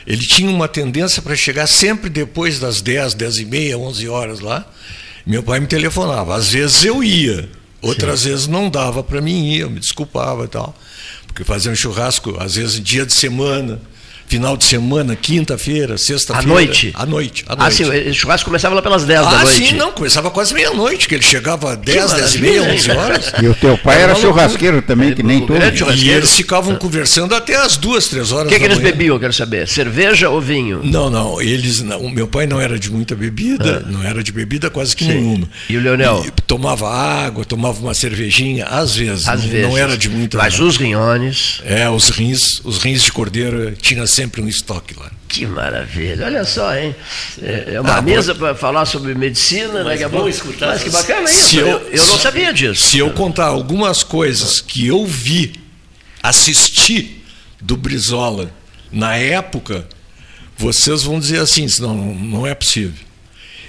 Ele 0.07 0.25
tinha 0.25 0.49
uma 0.49 0.67
tendência 0.67 1.21
para 1.21 1.35
chegar 1.35 1.67
sempre 1.67 2.09
depois 2.09 2.59
das 2.59 2.81
10, 2.81 3.13
10 3.13 3.37
e 3.37 3.45
meia, 3.45 3.77
11 3.77 4.09
horas 4.09 4.39
lá. 4.39 4.65
Meu 5.27 5.43
pai 5.43 5.59
me 5.59 5.67
telefonava. 5.67 6.35
Às 6.35 6.49
vezes 6.49 6.83
eu 6.83 7.03
ia, 7.03 7.47
outras 7.83 8.21
Sim. 8.21 8.29
vezes 8.29 8.47
não 8.47 8.67
dava 8.67 9.03
para 9.03 9.21
mim 9.21 9.51
ir, 9.51 9.59
eu 9.59 9.69
me 9.69 9.79
desculpava 9.79 10.45
e 10.45 10.47
tal 10.47 10.75
porque 11.35 11.43
fazia 11.43 11.69
um 11.69 11.75
churrasco, 11.75 12.37
às 12.39 12.55
vezes, 12.55 12.79
dia 12.79 13.05
de 13.05 13.11
semana 13.11 13.81
final 14.27 14.57
de 14.57 14.65
semana, 14.65 15.15
quinta-feira, 15.15 15.97
sexta-feira. 15.97 16.49
À 16.49 16.53
noite? 16.53 16.91
À 16.93 17.05
noite. 17.05 17.45
À 17.47 17.55
noite. 17.55 17.67
Ah, 17.67 17.71
sim, 17.71 18.09
o 18.09 18.13
churrasco 18.13 18.45
começava 18.45 18.75
lá 18.75 18.81
pelas 18.81 19.03
10 19.03 19.19
ah, 19.19 19.23
da 19.23 19.43
noite. 19.43 19.63
Ah, 19.63 19.67
sim, 19.67 19.75
não, 19.75 19.91
começava 19.91 20.31
quase 20.31 20.53
meia-noite, 20.53 21.07
que 21.07 21.15
ele 21.15 21.23
chegava 21.23 21.75
10, 21.75 22.13
10 22.13 22.35
e 22.35 22.39
meia, 22.39 22.63
11 22.63 22.91
horas. 22.91 23.33
E 23.41 23.47
o 23.47 23.53
teu 23.53 23.77
pai 23.77 24.01
era, 24.01 24.11
era 24.11 24.15
churrasqueiro 24.15 24.81
também, 24.81 25.13
que 25.13 25.23
nem 25.23 25.45
tu. 25.45 25.53
E 25.95 26.09
eles 26.09 26.35
ficavam 26.35 26.75
conversando 26.75 27.35
até 27.35 27.55
as 27.55 27.77
duas, 27.77 28.07
três 28.07 28.31
horas 28.31 28.47
O 28.47 28.49
que, 28.49 28.59
que 28.59 28.65
eles 28.65 28.77
bebiam, 28.77 29.15
eu 29.15 29.19
quero 29.19 29.33
saber? 29.33 29.67
Cerveja 29.67 30.29
ou 30.29 30.41
vinho? 30.41 30.81
Não, 30.83 31.09
não, 31.09 31.41
eles, 31.41 31.81
não, 31.81 31.99
o 32.01 32.09
meu 32.09 32.27
pai 32.27 32.47
não 32.47 32.59
era 32.59 32.77
de 32.79 32.91
muita 32.91 33.15
bebida, 33.15 33.83
ah. 33.85 33.91
não 33.91 34.03
era 34.03 34.23
de 34.23 34.31
bebida 34.31 34.69
quase 34.69 34.95
que 34.95 35.05
sim. 35.05 35.11
nenhuma. 35.11 35.47
E 35.69 35.77
o 35.77 35.81
Leonel? 35.81 36.23
E 36.25 36.31
tomava 36.41 36.89
água, 36.89 37.45
tomava 37.45 37.79
uma 37.79 37.93
cervejinha, 37.93 38.65
às 38.65 38.95
vezes. 38.95 39.27
Às 39.27 39.43
não, 39.43 39.49
vezes. 39.49 39.69
Não 39.69 39.77
era 39.77 39.97
de 39.97 40.09
muita. 40.09 40.37
Mas 40.37 40.59
os 40.59 40.77
rinhones. 40.77 41.61
É, 41.65 41.89
os 41.89 42.09
rins, 42.09 42.61
os 42.63 42.77
rins 42.77 43.03
de 43.03 43.11
cordeiro 43.11 43.73
tinha 43.79 44.05
sempre 44.15 44.41
um 44.41 44.47
estoque 44.47 44.97
lá. 44.97 45.11
Que 45.27 45.45
maravilha, 45.45 46.25
olha 46.25 46.45
só, 46.45 46.73
hein? 46.75 46.95
É, 47.41 47.73
é 47.73 47.81
uma 47.81 47.97
ah, 47.97 48.01
mesa 48.01 48.33
para 48.33 48.55
falar 48.55 48.85
sobre 48.85 49.13
medicina, 49.13 49.83
né? 49.83 49.97
Que 49.97 50.03
é 50.03 50.07
bom 50.07 50.27
escutar. 50.27 50.67
Mas 50.67 50.83
que 50.83 50.89
bacana 50.89 51.29
isso, 51.29 51.59
eu, 51.59 51.67
eu, 51.67 51.89
eu, 51.89 52.07
não 52.07 52.17
sabia 52.17 52.53
disso. 52.53 52.87
Se 52.87 52.97
eu 52.97 53.11
contar 53.11 53.47
algumas 53.47 54.03
coisas 54.03 54.61
que 54.61 54.87
eu 54.87 55.05
vi, 55.05 55.53
assisti 56.23 57.21
do 57.61 57.75
Brizola 57.75 58.49
na 58.91 59.17
época, 59.17 59.85
vocês 60.57 61.03
vão 61.03 61.19
dizer 61.19 61.39
assim, 61.39 61.67
não, 61.79 62.15
não 62.15 62.47
é 62.47 62.55
possível. 62.55 63.03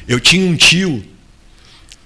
Eu 0.07 0.21
tinha 0.21 0.49
um 0.49 0.55
tio, 0.55 1.05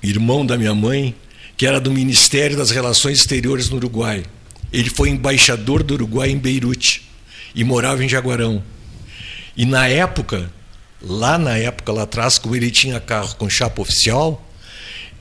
irmão 0.02 0.46
da 0.46 0.56
minha 0.56 0.74
mãe, 0.74 1.14
que 1.56 1.66
era 1.66 1.78
do 1.78 1.90
Ministério 1.90 2.56
das 2.56 2.70
Relações 2.70 3.18
Exteriores 3.18 3.68
no 3.68 3.76
Uruguai. 3.76 4.24
Ele 4.72 4.88
foi 4.88 5.10
embaixador 5.10 5.82
do 5.82 5.92
Uruguai 5.92 6.30
em 6.30 6.38
Beirute 6.38 7.09
e 7.54 7.64
morava 7.64 8.04
em 8.04 8.08
Jaguarão. 8.08 8.62
E 9.56 9.66
na 9.66 9.86
época, 9.88 10.50
lá 11.02 11.38
na 11.38 11.56
época 11.56 11.92
lá 11.92 12.02
atrás, 12.02 12.38
como 12.38 12.56
ele 12.56 12.70
tinha 12.70 13.00
carro 13.00 13.34
com 13.36 13.48
chapa 13.48 13.82
oficial, 13.82 14.44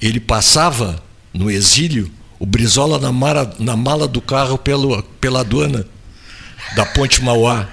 ele 0.02 0.20
passava 0.20 1.02
no 1.34 1.50
exílio 1.50 2.12
o 2.40 2.46
Brizola 2.46 2.98
na 2.98 3.12
mala, 3.12 3.54
na 3.60 3.76
mala 3.76 4.08
do 4.08 4.22
carro 4.22 4.58
pelo, 4.58 5.04
pela 5.20 5.42
aduana 5.42 5.86
da 6.76 6.86
Ponte 6.86 7.22
Mauá. 7.22 7.68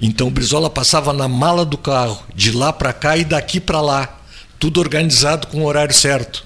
Então 0.00 0.28
o 0.28 0.30
Brizola 0.30 0.68
passava 0.68 1.12
na 1.12 1.28
mala 1.28 1.64
do 1.64 1.78
carro, 1.78 2.22
de 2.34 2.50
lá 2.50 2.72
para 2.72 2.92
cá 2.92 3.16
e 3.16 3.24
daqui 3.24 3.60
para 3.60 3.80
lá, 3.80 4.20
tudo 4.58 4.80
organizado 4.80 5.46
com 5.46 5.62
o 5.62 5.66
horário 5.66 5.94
certo. 5.94 6.44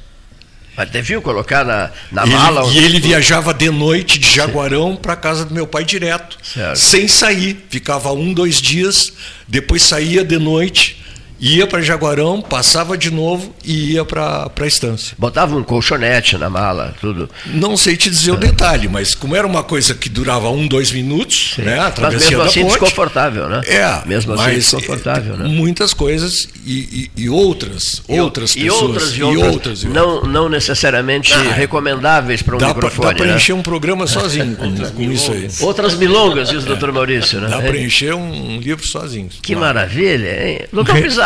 Mas 0.76 0.90
deviam 0.90 1.22
colocar 1.22 1.64
na, 1.64 1.90
na 2.12 2.24
ele, 2.24 2.34
mala. 2.34 2.70
E 2.70 2.78
ele 2.78 3.00
viajava 3.00 3.54
de 3.54 3.70
noite 3.70 4.18
de 4.18 4.28
Jaguarão 4.28 4.94
para 4.94 5.16
casa 5.16 5.44
do 5.44 5.54
meu 5.54 5.66
pai 5.66 5.84
direto, 5.84 6.36
certo. 6.42 6.76
sem 6.76 7.08
sair. 7.08 7.66
Ficava 7.70 8.12
um, 8.12 8.34
dois 8.34 8.60
dias, 8.60 9.12
depois 9.48 9.82
saía 9.82 10.22
de 10.22 10.38
noite 10.38 11.05
ia 11.40 11.66
para 11.66 11.80
Jaguarão, 11.80 12.40
passava 12.40 12.96
de 12.96 13.10
novo 13.10 13.54
e 13.64 13.92
ia 13.92 14.04
para 14.04 14.50
a 14.58 14.66
estância. 14.66 15.14
Botava 15.18 15.56
um 15.56 15.62
colchonete 15.62 16.36
na 16.38 16.48
mala, 16.48 16.94
tudo. 17.00 17.28
Não 17.46 17.76
sei 17.76 17.96
te 17.96 18.10
dizer 18.10 18.32
o 18.32 18.36
detalhe, 18.36 18.88
mas 18.88 19.14
como 19.14 19.36
era 19.36 19.46
uma 19.46 19.62
coisa 19.62 19.94
que 19.94 20.08
durava 20.08 20.48
um, 20.50 20.66
dois 20.66 20.90
minutos, 20.92 21.54
Sim. 21.56 21.62
né? 21.62 21.78
A 21.78 21.92
mas 22.00 22.14
mesmo 22.14 22.42
assim 22.42 22.62
ponte, 22.62 22.70
desconfortável, 22.70 23.48
né? 23.48 23.60
É, 23.66 24.02
mesmo 24.06 24.32
assim 24.34 24.54
desconfortável, 24.54 25.36
né? 25.36 25.48
Muitas 25.48 25.92
coisas 25.92 26.48
e, 26.64 27.10
e, 27.16 27.22
e 27.24 27.28
outras, 27.28 28.02
e, 28.08 28.20
outras 28.20 28.56
e 28.56 28.64
pessoas 28.64 28.82
outras, 28.82 29.16
e 29.16 29.22
outras, 29.22 29.52
outras, 29.52 29.84
não, 29.84 30.22
não 30.22 30.48
necessariamente 30.48 31.32
ah, 31.32 31.52
recomendáveis 31.52 32.42
para 32.42 32.56
um 32.56 32.58
dá 32.58 32.68
microfone. 32.68 33.00
Pra, 33.00 33.10
dá 33.10 33.16
para 33.16 33.26
né? 33.26 33.36
encher 33.36 33.54
um 33.54 33.62
programa 33.62 34.06
sozinho 34.06 34.56
com, 34.56 34.74
com 34.74 35.02
isso 35.10 35.32
aí. 35.32 35.48
Outras 35.60 35.94
milongas, 35.94 36.48
diz 36.48 36.62
o 36.62 36.66
doutor 36.66 36.92
Maurício, 36.92 37.40
né? 37.40 37.48
Dá 37.48 37.60
para 37.60 37.78
encher 37.78 38.14
um 38.14 38.58
livro 38.58 38.86
sozinho. 38.86 39.28
Que 39.42 39.54
maravilha, 39.54 40.48
hein? 40.48 40.60
Doutor 40.72 41.00
Pizarro. 41.00 41.25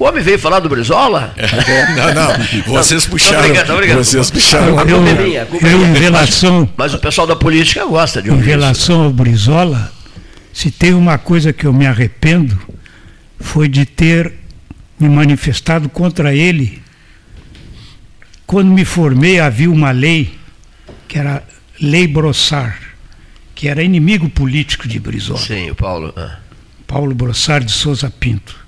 O 0.00 0.04
homem 0.04 0.22
veio 0.22 0.38
falar 0.38 0.60
do 0.60 0.68
Brizola? 0.70 1.34
não, 1.94 2.14
não. 2.14 2.64
Vocês 2.74 3.04
puxaram. 3.04 3.40
Obrigado, 3.44 3.70
obrigado. 3.70 3.98
Vocês 3.98 4.30
puxaram. 4.30 4.78
A 4.78 4.82
eu, 4.84 5.02
minha, 5.02 5.46
eu, 5.60 5.86
em 5.86 5.92
relação, 5.92 6.60
mas, 6.60 6.90
mas, 6.90 6.94
o 6.94 6.98
pessoal 6.98 7.26
da 7.26 7.36
política 7.36 7.84
gosta 7.84 8.22
de 8.22 8.30
ouvir 8.30 8.42
Em 8.42 8.46
relação 8.46 8.96
isso. 8.96 9.04
ao 9.04 9.12
Brizola, 9.12 9.92
se 10.54 10.70
tem 10.70 10.94
uma 10.94 11.18
coisa 11.18 11.52
que 11.52 11.66
eu 11.66 11.72
me 11.74 11.86
arrependo, 11.86 12.58
foi 13.38 13.68
de 13.68 13.84
ter 13.84 14.32
me 14.98 15.06
manifestado 15.06 15.86
contra 15.90 16.34
ele. 16.34 16.80
Quando 18.46 18.70
me 18.70 18.86
formei, 18.86 19.38
havia 19.38 19.70
uma 19.70 19.90
lei, 19.90 20.34
que 21.06 21.18
era 21.18 21.42
Lei 21.78 22.06
Brossard, 22.06 22.74
que 23.54 23.68
era 23.68 23.82
inimigo 23.82 24.30
político 24.30 24.88
de 24.88 24.98
Brizola. 24.98 25.40
Sim, 25.40 25.70
o 25.70 25.74
Paulo. 25.74 26.10
Ah. 26.16 26.38
Paulo 26.86 27.14
Brossard 27.14 27.66
de 27.66 27.72
Souza 27.72 28.10
Pinto 28.10 28.59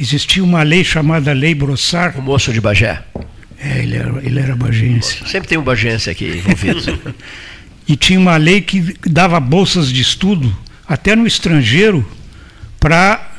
existia 0.00 0.42
uma 0.42 0.62
lei 0.62 0.82
chamada 0.82 1.32
Lei 1.32 1.54
Brossard. 1.54 2.18
O 2.18 2.22
moço 2.22 2.52
de 2.52 2.60
Bagé. 2.60 3.02
É, 3.58 3.80
ele 3.80 3.96
era, 3.96 4.20
ele 4.24 4.40
era 4.40 4.56
bagense. 4.56 5.18
Sempre 5.28 5.48
tem 5.48 5.58
um 5.58 5.62
bagense 5.62 6.08
aqui 6.08 6.38
envolvido. 6.38 7.14
e 7.86 7.94
tinha 7.94 8.18
uma 8.18 8.38
lei 8.38 8.62
que 8.62 8.96
dava 9.06 9.38
bolsas 9.38 9.92
de 9.92 10.00
estudo, 10.00 10.56
até 10.88 11.14
no 11.14 11.26
estrangeiro, 11.26 12.08
para 12.78 13.30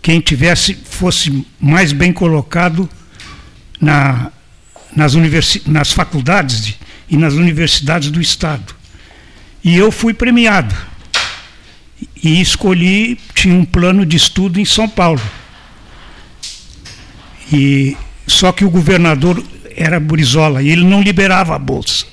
quem 0.00 0.20
tivesse 0.20 0.74
fosse 0.74 1.44
mais 1.60 1.92
bem 1.92 2.12
colocado 2.12 2.88
na, 3.80 4.30
nas, 4.94 5.14
universi 5.14 5.62
nas 5.66 5.92
faculdades 5.92 6.64
de, 6.64 6.78
e 7.10 7.16
nas 7.16 7.34
universidades 7.34 8.10
do 8.10 8.20
Estado. 8.20 8.74
E 9.64 9.76
eu 9.76 9.90
fui 9.90 10.14
premiado. 10.14 10.74
E 12.22 12.40
escolhi, 12.40 13.18
tinha 13.34 13.54
um 13.54 13.64
plano 13.64 14.06
de 14.06 14.16
estudo 14.16 14.60
em 14.60 14.64
São 14.64 14.88
Paulo. 14.88 15.20
E 17.52 17.96
só 18.26 18.52
que 18.52 18.64
o 18.64 18.70
governador 18.70 19.42
era 19.76 20.00
Brizola 20.00 20.62
e 20.62 20.70
ele 20.70 20.84
não 20.84 21.02
liberava 21.02 21.54
a 21.54 21.58
bolsa. 21.58 22.06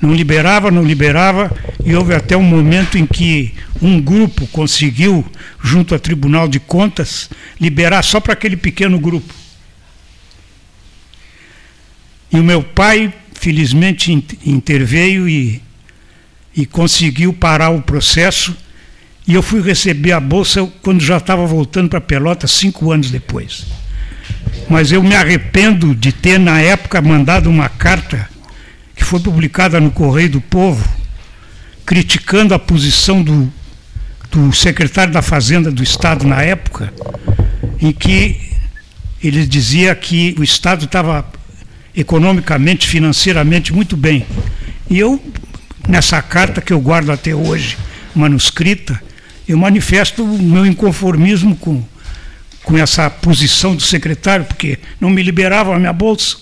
Não 0.00 0.12
liberava, 0.12 0.70
não 0.70 0.82
liberava, 0.82 1.50
e 1.84 1.94
houve 1.94 2.12
até 2.12 2.36
um 2.36 2.42
momento 2.42 2.98
em 2.98 3.06
que 3.06 3.54
um 3.80 4.00
grupo 4.00 4.48
conseguiu, 4.48 5.24
junto 5.62 5.94
ao 5.94 6.00
Tribunal 6.00 6.48
de 6.48 6.58
Contas, 6.58 7.30
liberar 7.60 8.02
só 8.02 8.18
para 8.18 8.32
aquele 8.32 8.56
pequeno 8.56 8.98
grupo. 8.98 9.32
E 12.32 12.40
o 12.40 12.42
meu 12.42 12.64
pai, 12.64 13.12
felizmente, 13.34 14.12
interveio 14.44 15.28
e, 15.28 15.62
e 16.56 16.66
conseguiu 16.66 17.32
parar 17.32 17.70
o 17.70 17.82
processo. 17.82 18.56
E 19.26 19.34
eu 19.34 19.42
fui 19.42 19.62
receber 19.62 20.12
a 20.12 20.20
bolsa 20.20 20.68
quando 20.82 21.00
já 21.00 21.16
estava 21.16 21.46
voltando 21.46 21.88
para 21.88 22.00
Pelotas, 22.00 22.50
cinco 22.50 22.90
anos 22.90 23.10
depois. 23.10 23.66
Mas 24.68 24.90
eu 24.90 25.02
me 25.02 25.14
arrependo 25.14 25.94
de 25.94 26.12
ter, 26.12 26.38
na 26.38 26.60
época, 26.60 27.00
mandado 27.00 27.48
uma 27.48 27.68
carta 27.68 28.28
que 28.96 29.04
foi 29.04 29.20
publicada 29.20 29.80
no 29.80 29.90
Correio 29.90 30.30
do 30.30 30.40
Povo, 30.40 30.88
criticando 31.86 32.54
a 32.54 32.58
posição 32.58 33.22
do, 33.22 33.52
do 34.30 34.52
secretário 34.52 35.12
da 35.12 35.22
Fazenda 35.22 35.70
do 35.70 35.82
Estado 35.82 36.26
na 36.26 36.42
época, 36.42 36.92
em 37.80 37.92
que 37.92 38.40
ele 39.22 39.46
dizia 39.46 39.94
que 39.94 40.34
o 40.38 40.42
Estado 40.42 40.84
estava 40.84 41.24
economicamente, 41.94 42.88
financeiramente 42.88 43.72
muito 43.72 43.96
bem. 43.96 44.26
E 44.90 44.98
eu, 44.98 45.22
nessa 45.88 46.20
carta 46.20 46.60
que 46.60 46.72
eu 46.72 46.80
guardo 46.80 47.10
até 47.10 47.34
hoje, 47.34 47.76
manuscrita, 48.14 49.00
eu 49.52 49.58
manifesto 49.58 50.24
o 50.24 50.42
meu 50.42 50.66
inconformismo 50.66 51.56
com, 51.56 51.82
com 52.62 52.78
essa 52.78 53.08
posição 53.08 53.74
do 53.74 53.82
secretário, 53.82 54.44
porque 54.44 54.78
não 55.00 55.10
me 55.10 55.22
liberava 55.22 55.74
a 55.74 55.78
minha 55.78 55.92
bolsa. 55.92 56.36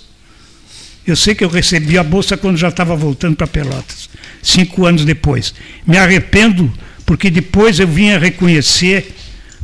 Eu 1.06 1.16
sei 1.16 1.34
que 1.34 1.44
eu 1.44 1.48
recebi 1.48 1.98
a 1.98 2.04
bolsa 2.04 2.36
quando 2.36 2.56
já 2.56 2.68
estava 2.68 2.94
voltando 2.94 3.36
para 3.36 3.46
Pelotas, 3.46 4.08
cinco 4.42 4.86
anos 4.86 5.04
depois. 5.04 5.54
Me 5.86 5.96
arrependo, 5.96 6.72
porque 7.04 7.30
depois 7.30 7.78
eu 7.80 7.88
vim 7.88 8.10
a 8.10 8.18
reconhecer 8.18 9.14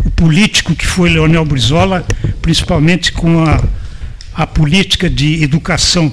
o 0.04 0.10
político 0.10 0.74
que 0.74 0.86
foi 0.86 1.10
Leonel 1.10 1.44
Brizola, 1.44 2.06
principalmente 2.42 3.12
com 3.12 3.44
a 3.44 3.62
a 4.36 4.46
política 4.46 5.08
de 5.08 5.42
educação 5.42 6.12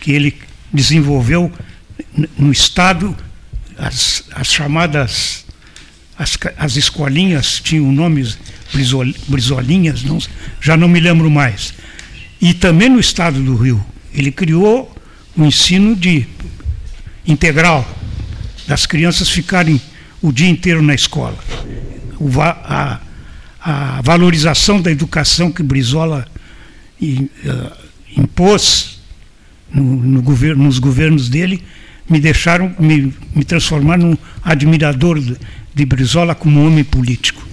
que 0.00 0.12
ele 0.12 0.38
desenvolveu 0.70 1.50
no 2.36 2.52
Estado, 2.52 3.16
as, 3.78 4.24
as 4.32 4.48
chamadas, 4.48 5.46
as, 6.18 6.36
as 6.56 6.76
escolinhas 6.76 7.60
tinham 7.60 7.92
nomes 7.92 8.36
brisolinhas, 9.28 10.02
não, 10.02 10.18
já 10.60 10.76
não 10.76 10.88
me 10.88 10.98
lembro 10.98 11.30
mais. 11.30 11.72
E 12.40 12.52
também 12.52 12.88
no 12.88 12.98
Estado 12.98 13.40
do 13.40 13.54
Rio, 13.54 13.84
ele 14.12 14.32
criou 14.32 14.94
o 15.36 15.42
um 15.42 15.46
ensino 15.46 15.94
de 15.94 16.26
integral, 17.26 17.88
das 18.66 18.84
crianças 18.84 19.28
ficarem 19.28 19.80
o 20.20 20.32
dia 20.32 20.48
inteiro 20.48 20.82
na 20.82 20.94
escola. 20.94 21.38
O, 22.18 22.28
a, 22.42 23.00
a 23.60 24.00
valorização 24.02 24.80
da 24.80 24.90
educação 24.90 25.52
que 25.52 25.62
Brizola 25.62 26.26
e, 27.00 27.30
uh, 27.44 27.72
impôs 28.16 28.98
no, 29.72 29.82
no 29.82 30.22
governo, 30.22 30.64
nos 30.64 30.78
governos 30.78 31.28
dele, 31.28 31.62
me 32.08 32.18
deixaram, 32.18 32.74
me, 32.78 33.12
me 33.34 33.44
transformar 33.44 33.98
num 33.98 34.16
admirador 34.42 35.20
de, 35.78 35.86
Brizola 35.86 36.34
como 36.34 36.64
homem 36.66 36.84
político. 36.84 37.46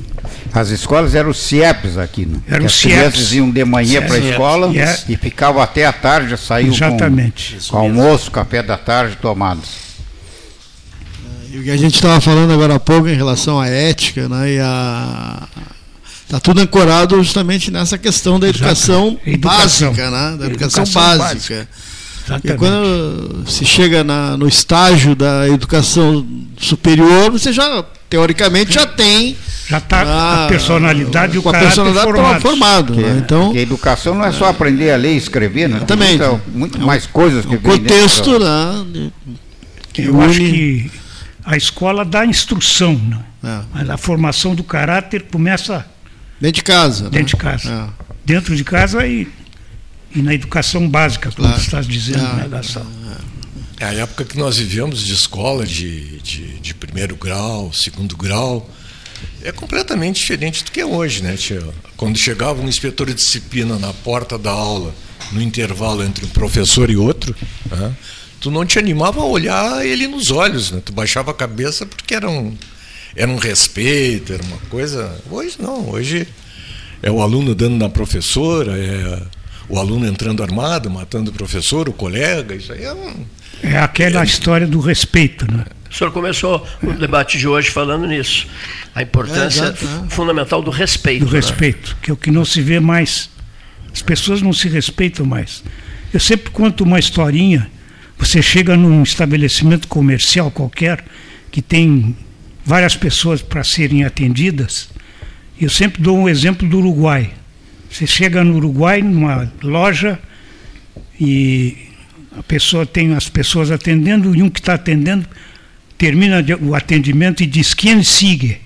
As 0.53 0.69
escolas 0.69 1.13
eram 1.15 1.29
os 1.29 1.37
CIEPs 1.37 1.97
aqui, 1.97 2.25
não? 2.25 2.41
Eram 2.47 2.65
os 2.65 2.73
CIEPs. 2.73 2.97
As 2.97 3.13
crianças 3.13 3.33
iam 3.33 3.51
de 3.51 3.65
manhã 3.65 4.01
para 4.01 4.15
a 4.15 4.19
escola 4.19 4.67
yeah. 4.71 4.99
e 5.09 5.17
ficavam 5.17 5.61
até 5.61 5.85
a 5.85 5.93
tarde, 5.93 6.37
saíam 6.37 6.73
Exatamente. 6.73 7.57
com, 7.67 7.71
com 7.71 7.77
almoço, 7.77 8.31
café 8.31 8.63
da 8.63 8.77
tarde 8.77 9.17
tomados. 9.21 9.85
E 11.51 11.59
o 11.59 11.63
que 11.63 11.71
a 11.71 11.77
gente 11.77 11.95
estava 11.95 12.19
falando 12.21 12.51
agora 12.51 12.75
há 12.75 12.79
pouco 12.79 13.07
em 13.07 13.15
relação 13.15 13.59
à 13.59 13.67
ética 13.67 14.27
né, 14.27 14.53
e 14.53 14.59
a, 14.59 15.47
Está 16.25 16.39
tudo 16.39 16.59
ancorado 16.59 17.15
justamente 17.23 17.69
nessa 17.69 17.99
questão 17.99 18.39
da 18.39 18.49
educação, 18.49 19.19
educação. 19.25 19.91
básica, 19.93 20.11
né? 20.11 20.37
Da 20.37 20.45
educação, 20.47 20.83
educação 20.83 21.17
básica. 21.17 21.67
básica. 22.27 22.43
E 22.43 22.57
quando 22.57 23.45
se 23.47 23.63
chega 23.63 24.03
na, 24.03 24.35
no 24.35 24.47
estágio 24.47 25.15
da 25.15 25.47
educação 25.47 26.25
superior, 26.57 27.29
você 27.29 27.53
já, 27.53 27.85
teoricamente, 28.09 28.73
já 28.73 28.85
tem. 28.85 29.37
Já 29.67 29.79
está 29.79 30.43
a 30.43 30.47
personalidade 30.47 31.35
e 31.35 31.39
o 31.39 31.41
com 31.41 31.49
a 31.49 31.53
personalidade 31.53 32.05
formado. 32.05 32.41
formado 32.41 32.93
porque, 32.93 33.09
né? 33.09 33.21
então, 33.23 33.45
porque 33.45 33.57
a 33.57 33.61
educação 33.61 34.13
não 34.13 34.23
é 34.23 34.31
só 34.31 34.45
aprender 34.45 34.91
a 34.91 34.95
ler 34.95 35.13
e 35.13 35.17
escrever, 35.17 35.67
né? 35.67 35.79
Também. 35.87 36.19
Muito, 36.19 36.41
muito 36.53 36.79
mais 36.79 37.07
coisas 37.07 37.43
que 37.45 37.55
o 37.55 37.59
contexto, 37.59 38.37
né? 38.37 39.11
Eu 39.97 40.21
acho 40.21 40.37
que 40.37 40.91
a 41.43 41.57
escola 41.57 42.05
dá 42.05 42.25
instrução, 42.25 42.93
né? 42.93 43.19
É. 43.43 43.61
mas 43.71 43.89
a 43.91 43.97
formação 43.97 44.55
do 44.55 44.63
caráter 44.63 45.23
começa 45.31 45.85
Dentro 46.41 46.55
de 46.55 46.63
casa. 46.63 47.03
Dentro 47.09 47.19
né? 47.19 47.25
de 47.25 47.35
casa. 47.35 47.71
É. 47.71 48.05
Dentro 48.25 48.55
de 48.55 48.63
casa 48.63 49.05
e, 49.05 49.27
e 50.15 50.21
na 50.21 50.33
educação 50.33 50.87
básica, 50.87 51.31
como 51.31 51.47
claro. 51.47 51.61
estás 51.61 51.87
dizendo, 51.87 52.25
é. 52.25 52.33
né, 52.33 52.47
Gastão? 52.49 52.85
É 53.11 53.34
a 53.79 53.93
época 53.93 54.23
que 54.23 54.37
nós 54.37 54.57
vivemos 54.57 55.05
de 55.05 55.13
escola 55.13 55.65
de, 55.65 56.19
de, 56.19 56.59
de, 56.59 56.73
primeiro 56.73 57.15
grau, 57.15 57.73
segundo 57.73 58.15
grau, 58.15 58.69
é 59.43 59.51
completamente 59.51 60.19
diferente 60.19 60.63
do 60.63 60.71
que 60.71 60.79
é 60.79 60.85
hoje, 60.85 61.21
né, 61.21 61.35
tia? 61.35 61.61
Quando 61.97 62.17
chegava 62.17 62.61
um 62.61 62.69
inspetor 62.69 63.07
de 63.07 63.15
disciplina 63.15 63.77
na 63.77 63.93
porta 63.93 64.37
da 64.37 64.51
aula, 64.51 64.93
no 65.31 65.41
intervalo 65.41 66.03
entre 66.03 66.25
um 66.25 66.29
professor 66.29 66.89
e 66.89 66.95
outro, 66.95 67.35
né, 67.69 67.95
tu 68.39 68.49
não 68.49 68.65
te 68.65 68.79
animava 68.79 69.21
a 69.21 69.25
olhar 69.25 69.85
ele 69.85 70.07
nos 70.07 70.31
olhos, 70.31 70.71
né? 70.71 70.81
Tu 70.83 70.93
baixava 70.93 71.31
a 71.31 71.33
cabeça 71.33 71.85
porque 71.85 72.13
era 72.13 72.29
um, 72.29 72.55
era 73.15 73.29
um 73.29 73.37
respeito, 73.37 74.33
era 74.33 74.43
uma 74.43 74.57
coisa. 74.69 75.19
Hoje 75.29 75.55
não, 75.59 75.89
hoje 75.89 76.27
é 77.01 77.11
o 77.11 77.21
aluno 77.21 77.55
dando 77.55 77.75
na 77.75 77.89
professora, 77.89 78.77
é 78.77 79.21
o 79.67 79.79
aluno 79.79 80.07
entrando 80.07 80.43
armado, 80.43 80.89
matando 80.89 81.31
o 81.31 81.33
professor, 81.33 81.89
o 81.89 81.93
colega, 81.93 82.55
isso 82.55 82.71
aí 82.71 82.83
é 82.83 82.93
um. 82.93 83.25
É 83.65 83.79
aquela 83.79 84.21
é... 84.21 84.25
história 84.25 84.67
do 84.67 84.79
respeito, 84.79 85.51
né? 85.51 85.65
O 85.89 85.93
senhor 85.93 86.11
começou 86.11 86.67
o 86.83 86.91
debate 86.91 87.37
de 87.37 87.47
hoje 87.47 87.69
falando 87.69 88.05
nisso. 88.05 88.47
A 88.93 89.01
importância 89.01 89.61
é, 89.61 89.67
exato, 89.67 89.85
é. 90.05 90.09
fundamental 90.09 90.61
do 90.61 90.69
respeito. 90.69 91.25
Do 91.25 91.31
né? 91.31 91.37
respeito, 91.37 91.95
que 92.01 92.11
é 92.11 92.13
o 92.13 92.17
que 92.17 92.31
não 92.31 92.43
se 92.43 92.61
vê 92.61 92.79
mais. 92.79 93.29
As 93.93 94.01
pessoas 94.01 94.41
não 94.41 94.51
se 94.51 94.67
respeitam 94.67 95.25
mais. 95.25 95.63
Eu 96.13 96.19
sempre 96.19 96.51
conto 96.51 96.83
uma 96.83 96.99
historinha. 96.99 97.69
Você 98.17 98.41
chega 98.41 98.75
num 98.75 99.03
estabelecimento 99.03 99.87
comercial 99.87 100.51
qualquer 100.51 101.03
que 101.49 101.61
tem 101.61 102.15
várias 102.65 102.95
pessoas 102.95 103.41
para 103.41 103.63
serem 103.63 104.03
atendidas. 104.03 104.89
Eu 105.59 105.69
sempre 105.69 106.01
dou 106.01 106.17
um 106.17 106.27
exemplo 106.27 106.67
do 106.67 106.77
Uruguai. 106.79 107.31
Você 107.89 108.05
chega 108.05 108.43
no 108.43 108.57
Uruguai, 108.57 109.01
numa 109.01 109.49
loja, 109.63 110.19
e 111.17 111.84
a 112.37 112.43
pessoa 112.43 112.85
tem 112.85 113.13
as 113.13 113.29
pessoas 113.29 113.71
atendendo, 113.71 114.35
e 114.35 114.41
um 114.41 114.49
que 114.49 114.59
está 114.59 114.73
atendendo 114.73 115.27
termina 115.97 116.43
o 116.61 116.75
atendimento 116.75 117.41
e 117.41 117.45
diz 117.45 117.73
quem 117.73 118.03
sigue. 118.03 118.59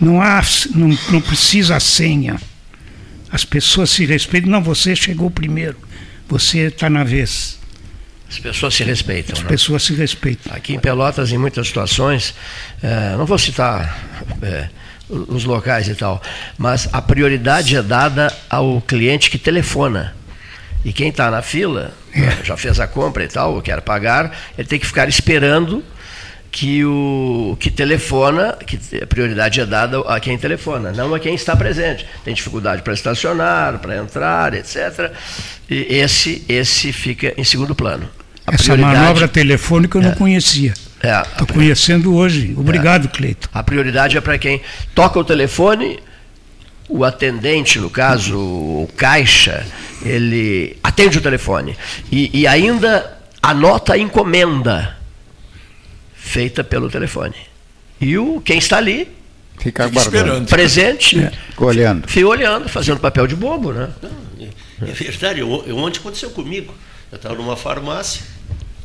Não, 0.00 0.20
há, 0.20 0.42
não, 0.74 0.96
não 1.10 1.20
precisa 1.20 1.76
a 1.76 1.80
senha. 1.80 2.38
As 3.30 3.44
pessoas 3.44 3.90
se 3.90 4.04
respeitam. 4.04 4.50
Não, 4.50 4.62
você 4.62 4.94
chegou 4.94 5.30
primeiro. 5.30 5.76
Você 6.28 6.66
está 6.66 6.88
na 6.88 7.02
vez. 7.02 7.58
As 8.28 8.38
pessoas 8.38 8.74
se 8.74 8.84
respeitam. 8.84 9.34
As 9.34 9.42
né? 9.42 9.48
pessoas 9.48 9.82
se 9.82 9.94
respeitam. 9.94 10.54
Aqui 10.54 10.74
em 10.74 10.78
Pelotas, 10.78 11.32
em 11.32 11.38
muitas 11.38 11.66
situações, 11.66 12.34
é, 12.82 13.16
não 13.16 13.24
vou 13.24 13.38
citar 13.38 13.98
é, 14.42 14.68
os 15.08 15.44
locais 15.44 15.88
e 15.88 15.94
tal, 15.94 16.22
mas 16.58 16.88
a 16.92 17.00
prioridade 17.00 17.74
é 17.74 17.82
dada 17.82 18.34
ao 18.50 18.82
cliente 18.82 19.30
que 19.30 19.38
telefona. 19.38 20.14
E 20.88 20.92
quem 20.94 21.10
está 21.10 21.30
na 21.30 21.42
fila, 21.42 21.92
é. 22.14 22.42
já 22.42 22.56
fez 22.56 22.80
a 22.80 22.86
compra 22.86 23.22
e 23.22 23.28
tal, 23.28 23.60
quer 23.60 23.82
pagar, 23.82 24.34
ele 24.56 24.66
tem 24.66 24.78
que 24.78 24.86
ficar 24.86 25.06
esperando 25.06 25.84
que 26.50 26.82
o 26.82 27.58
que 27.60 27.70
telefona, 27.70 28.56
que 28.66 28.78
a 29.02 29.06
prioridade 29.06 29.60
é 29.60 29.66
dada 29.66 30.00
a 30.00 30.18
quem 30.18 30.38
telefona, 30.38 30.90
não 30.92 31.14
a 31.14 31.20
quem 31.20 31.34
está 31.34 31.54
presente. 31.54 32.06
Tem 32.24 32.32
dificuldade 32.32 32.80
para 32.80 32.94
estacionar, 32.94 33.78
para 33.80 33.98
entrar, 33.98 34.54
etc. 34.54 35.12
E 35.68 35.88
esse, 35.90 36.42
esse 36.48 36.90
fica 36.90 37.34
em 37.36 37.44
segundo 37.44 37.74
plano. 37.74 38.08
A 38.46 38.54
Essa 38.54 38.74
manobra 38.74 39.28
telefônica 39.28 39.98
eu 39.98 40.02
não 40.02 40.12
é, 40.12 40.14
conhecia. 40.14 40.72
Estou 40.72 41.46
é, 41.50 41.52
conhecendo 41.52 42.14
hoje. 42.14 42.54
Obrigado, 42.56 43.08
é, 43.08 43.10
Cleito. 43.10 43.50
A 43.52 43.62
prioridade 43.62 44.16
é 44.16 44.22
para 44.22 44.38
quem 44.38 44.62
toca 44.94 45.18
o 45.18 45.24
telefone, 45.24 46.00
o 46.88 47.04
atendente, 47.04 47.78
no 47.78 47.90
caso, 47.90 48.38
o 48.38 48.88
caixa, 48.96 49.66
ele 50.02 50.76
atende 50.82 51.18
o 51.18 51.20
telefone. 51.20 51.76
E, 52.10 52.40
e 52.40 52.46
ainda 52.46 53.18
anota 53.42 53.94
a 53.94 53.98
encomenda 53.98 54.96
feita 56.14 56.64
pelo 56.64 56.88
telefone. 56.90 57.34
E 58.00 58.16
o, 58.16 58.40
quem 58.40 58.58
está 58.58 58.76
ali 58.76 59.16
Fica 59.58 59.84
aguardando. 59.84 60.48
Presente. 60.48 61.18
É. 61.18 61.32
Olhando. 61.58 62.08
Fica 62.08 62.28
olhando, 62.28 62.68
fazendo 62.68 63.00
papel 63.00 63.26
de 63.26 63.34
bobo, 63.34 63.72
né? 63.72 63.90
Não, 64.00 64.46
é, 64.46 64.90
é 64.90 64.92
verdade. 64.92 65.40
Eu, 65.40 65.64
eu, 65.66 65.76
ontem 65.76 65.98
aconteceu 65.98 66.30
comigo. 66.30 66.72
Eu 67.10 67.16
estava 67.16 67.34
numa 67.34 67.56
farmácia, 67.56 68.22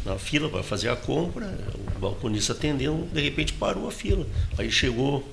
na 0.05 0.17
fila 0.17 0.49
para 0.49 0.63
fazer 0.63 0.89
a 0.89 0.95
compra, 0.95 1.53
o 1.95 1.99
balconista 1.99 2.53
atendeu, 2.53 3.07
de 3.11 3.21
repente 3.21 3.53
parou 3.53 3.87
a 3.87 3.91
fila. 3.91 4.25
Aí 4.57 4.71
chegou 4.71 5.27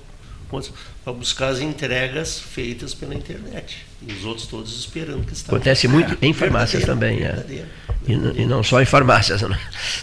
para 1.03 1.13
buscar 1.13 1.47
as 1.49 1.59
entregas 1.59 2.39
feitas 2.39 2.93
pela 2.93 3.15
internet. 3.15 3.85
E 4.07 4.11
os 4.11 4.25
outros 4.25 4.47
todos 4.47 4.77
esperando 4.77 5.25
que 5.25 5.33
estavam. 5.33 5.57
Acontece 5.57 5.87
muito 5.87 6.17
em 6.21 6.33
farmácias 6.33 6.83
também. 6.83 7.23
É. 7.23 7.65
E, 8.07 8.41
e, 8.41 8.45
não 8.45 8.63
só 8.63 8.81
em 8.81 8.85
farmácias. 8.85 9.41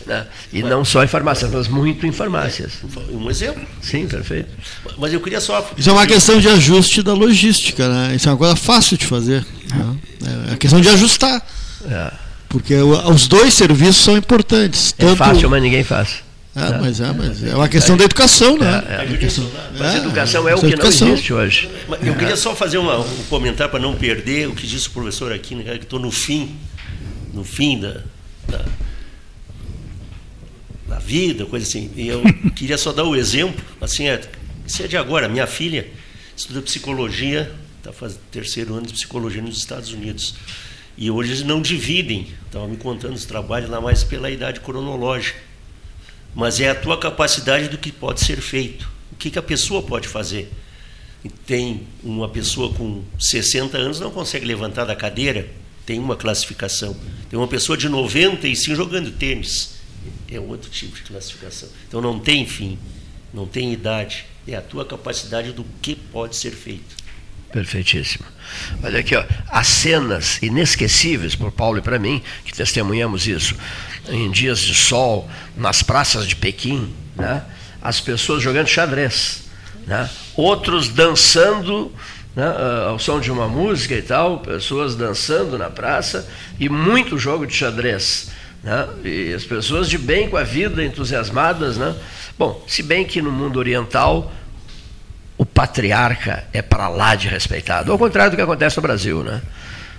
Né? 0.06 0.26
E 0.52 0.62
não 0.62 0.84
só 0.84 1.04
em 1.04 1.06
farmácias, 1.06 1.50
mas 1.50 1.68
muito 1.68 2.06
em 2.06 2.12
farmácias. 2.12 2.74
Um 3.10 3.28
exemplo. 3.28 3.66
Sim, 3.82 4.06
perfeito. 4.06 4.48
Mas 4.96 5.12
eu 5.12 5.20
queria 5.20 5.40
só. 5.40 5.68
Isso 5.76 5.90
é 5.90 5.92
uma 5.92 6.06
questão 6.06 6.38
de 6.38 6.48
ajuste 6.48 7.02
da 7.02 7.12
logística, 7.12 7.88
né? 7.88 8.14
Isso 8.14 8.28
é 8.28 8.32
uma 8.32 8.38
coisa 8.38 8.56
fácil 8.56 8.96
de 8.96 9.06
fazer. 9.06 9.44
Né? 9.70 9.96
É 10.48 10.54
a 10.54 10.56
questão 10.56 10.80
de 10.80 10.88
ajustar. 10.88 11.44
É. 11.90 12.12
Porque 12.48 12.74
os 12.74 13.26
dois 13.26 13.52
serviços 13.52 14.02
são 14.02 14.16
importantes. 14.16 14.94
É 14.98 15.14
fácil, 15.14 15.50
mas 15.50 15.62
ninguém 15.62 15.84
faz. 15.84 16.27
É, 16.58 16.78
mas 16.78 17.00
é, 17.00 17.12
mas 17.12 17.44
é 17.44 17.54
uma 17.54 17.68
questão 17.68 17.96
da 17.96 18.04
educação, 18.04 18.58
né? 18.58 18.82
É, 18.88 19.04
é. 19.04 19.78
Mas 19.78 19.94
educação 19.94 20.48
é 20.48 20.54
o 20.54 20.60
que 20.60 20.66
educação. 20.66 21.06
não 21.06 21.14
existe 21.14 21.32
hoje. 21.32 21.70
Eu 22.02 22.16
queria 22.16 22.36
só 22.36 22.54
fazer 22.56 22.78
uma, 22.78 22.98
um 22.98 23.24
comentário 23.28 23.70
para 23.70 23.80
não 23.80 23.94
perder 23.94 24.48
o 24.48 24.54
que 24.54 24.66
disse 24.66 24.88
o 24.88 24.90
professor 24.90 25.32
aqui, 25.32 25.54
né, 25.54 25.78
que 25.78 25.84
estou 25.84 26.00
no 26.00 26.10
fim, 26.10 26.56
no 27.32 27.44
fim 27.44 27.78
da, 27.78 28.00
da, 28.48 28.64
da, 30.88 30.98
vida, 30.98 31.46
coisa 31.46 31.64
assim. 31.64 31.90
E 31.94 32.08
eu 32.08 32.22
queria 32.56 32.76
só 32.76 32.92
dar 32.92 33.04
o 33.04 33.14
exemplo, 33.14 33.62
assim, 33.80 34.08
é, 34.08 34.20
isso 34.66 34.82
é 34.82 34.88
de 34.88 34.96
agora. 34.96 35.28
Minha 35.28 35.46
filha 35.46 35.86
estuda 36.36 36.60
psicologia, 36.60 37.52
está 37.78 37.92
fazendo 37.92 38.20
terceiro 38.32 38.74
ano 38.74 38.86
de 38.86 38.94
psicologia 38.94 39.40
nos 39.40 39.58
Estados 39.58 39.92
Unidos. 39.92 40.34
E 40.96 41.08
hoje 41.08 41.30
eles 41.30 41.42
não 41.44 41.62
dividem, 41.62 42.26
estava 42.46 42.66
me 42.66 42.76
contando 42.76 43.14
os 43.14 43.24
trabalhos 43.24 43.70
lá 43.70 43.80
mais 43.80 44.02
pela 44.02 44.28
idade 44.28 44.58
cronológica 44.58 45.47
mas 46.38 46.60
é 46.60 46.70
a 46.70 46.74
tua 46.74 46.96
capacidade 46.96 47.66
do 47.66 47.76
que 47.76 47.90
pode 47.90 48.20
ser 48.20 48.40
feito. 48.40 48.88
O 49.10 49.16
que, 49.16 49.28
que 49.28 49.40
a 49.40 49.42
pessoa 49.42 49.82
pode 49.82 50.06
fazer? 50.06 50.48
Tem 51.44 51.82
uma 52.00 52.28
pessoa 52.28 52.72
com 52.72 53.02
60 53.18 53.76
anos 53.76 53.98
não 53.98 54.12
consegue 54.12 54.46
levantar 54.46 54.84
da 54.84 54.94
cadeira, 54.94 55.50
tem 55.84 55.98
uma 55.98 56.14
classificação. 56.14 56.96
Tem 57.28 57.36
uma 57.36 57.48
pessoa 57.48 57.76
de 57.76 57.88
95 57.88 58.76
jogando 58.76 59.10
tênis, 59.10 59.80
é 60.30 60.38
outro 60.38 60.70
tipo 60.70 60.94
de 60.94 61.02
classificação. 61.02 61.68
Então 61.88 62.00
não 62.00 62.20
tem 62.20 62.46
fim, 62.46 62.78
não 63.34 63.44
tem 63.44 63.72
idade, 63.72 64.24
é 64.46 64.54
a 64.54 64.62
tua 64.62 64.84
capacidade 64.84 65.50
do 65.50 65.66
que 65.82 65.96
pode 65.96 66.36
ser 66.36 66.52
feito. 66.52 66.96
Perfeitíssimo. 67.52 68.24
Olha 68.80 69.00
aqui, 69.00 69.16
ó, 69.16 69.24
as 69.48 69.66
cenas 69.66 70.40
inesquecíveis 70.40 71.34
por 71.34 71.50
Paulo 71.50 71.78
e 71.78 71.82
para 71.82 71.98
mim, 71.98 72.22
que 72.44 72.52
testemunhamos 72.52 73.26
isso, 73.26 73.56
em 74.08 74.30
dias 74.30 74.60
de 74.60 74.74
sol, 74.74 75.28
nas 75.56 75.82
praças 75.82 76.26
de 76.26 76.36
Pequim, 76.36 76.92
né? 77.16 77.42
as 77.80 78.00
pessoas 78.00 78.42
jogando 78.42 78.66
xadrez, 78.66 79.44
né? 79.86 80.08
outros 80.36 80.88
dançando 80.88 81.92
né? 82.34 82.46
ao 82.86 82.98
som 82.98 83.20
de 83.20 83.30
uma 83.30 83.48
música 83.48 83.94
e 83.94 84.02
tal, 84.02 84.38
pessoas 84.38 84.94
dançando 84.94 85.58
na 85.58 85.70
praça 85.70 86.28
e 86.58 86.68
muito 86.68 87.18
jogo 87.18 87.46
de 87.46 87.54
xadrez. 87.54 88.30
Né? 88.62 88.88
E 89.04 89.32
as 89.32 89.44
pessoas 89.44 89.88
de 89.88 89.98
bem 89.98 90.28
com 90.28 90.36
a 90.36 90.44
vida, 90.44 90.84
entusiasmadas. 90.84 91.76
Né? 91.76 91.94
Bom, 92.38 92.64
se 92.66 92.82
bem 92.82 93.04
que 93.04 93.22
no 93.22 93.30
mundo 93.30 93.58
oriental 93.58 94.32
o 95.36 95.46
patriarca 95.46 96.44
é 96.52 96.60
para 96.60 96.88
lá 96.88 97.14
de 97.14 97.28
respeitado. 97.28 97.92
Ao 97.92 97.98
contrário 97.98 98.32
do 98.32 98.36
que 98.36 98.42
acontece 98.42 98.76
no 98.76 98.82
Brasil. 98.82 99.22
Né? 99.22 99.40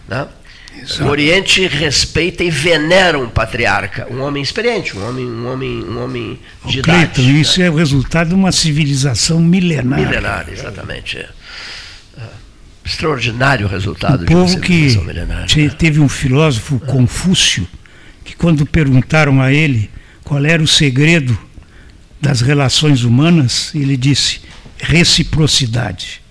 né? 0.07 0.27
O 1.01 1.05
Oriente 1.05 1.67
respeita 1.67 2.43
e 2.43 2.49
venera 2.49 3.17
um 3.17 3.29
patriarca, 3.29 4.07
um 4.09 4.21
homem 4.21 4.41
experiente, 4.41 4.97
um 4.97 5.07
homem, 5.07 5.25
um 5.25 5.47
homem, 5.51 5.83
um 5.83 6.03
homem 6.03 6.39
de 6.65 6.79
idade. 6.79 7.21
Né? 7.21 7.39
isso 7.39 7.61
é 7.61 7.69
o 7.69 7.75
resultado 7.75 8.29
de 8.29 8.35
uma 8.35 8.51
civilização 8.51 9.39
milenar. 9.39 9.99
Milenar, 9.99 10.47
exatamente. 10.51 11.17
É. 11.17 11.29
é. 12.17 12.21
Extraordinário 12.85 13.67
resultado 13.67 14.23
o 14.23 14.25
de 14.25 14.33
uma 14.33 14.47
civilização 14.47 15.01
que 15.01 15.07
milenar. 15.07 15.45
Né? 15.55 15.69
Teve 15.77 15.99
um 15.99 16.09
filósofo, 16.09 16.79
Confúcio, 16.79 17.67
que 18.23 18.35
quando 18.35 18.65
perguntaram 18.65 19.41
a 19.41 19.51
ele 19.53 19.89
qual 20.23 20.43
era 20.45 20.61
o 20.61 20.67
segredo 20.67 21.37
das 22.21 22.41
relações 22.41 23.03
humanas, 23.03 23.71
ele 23.73 23.95
disse 23.95 24.41
reciprocidade. 24.77 26.21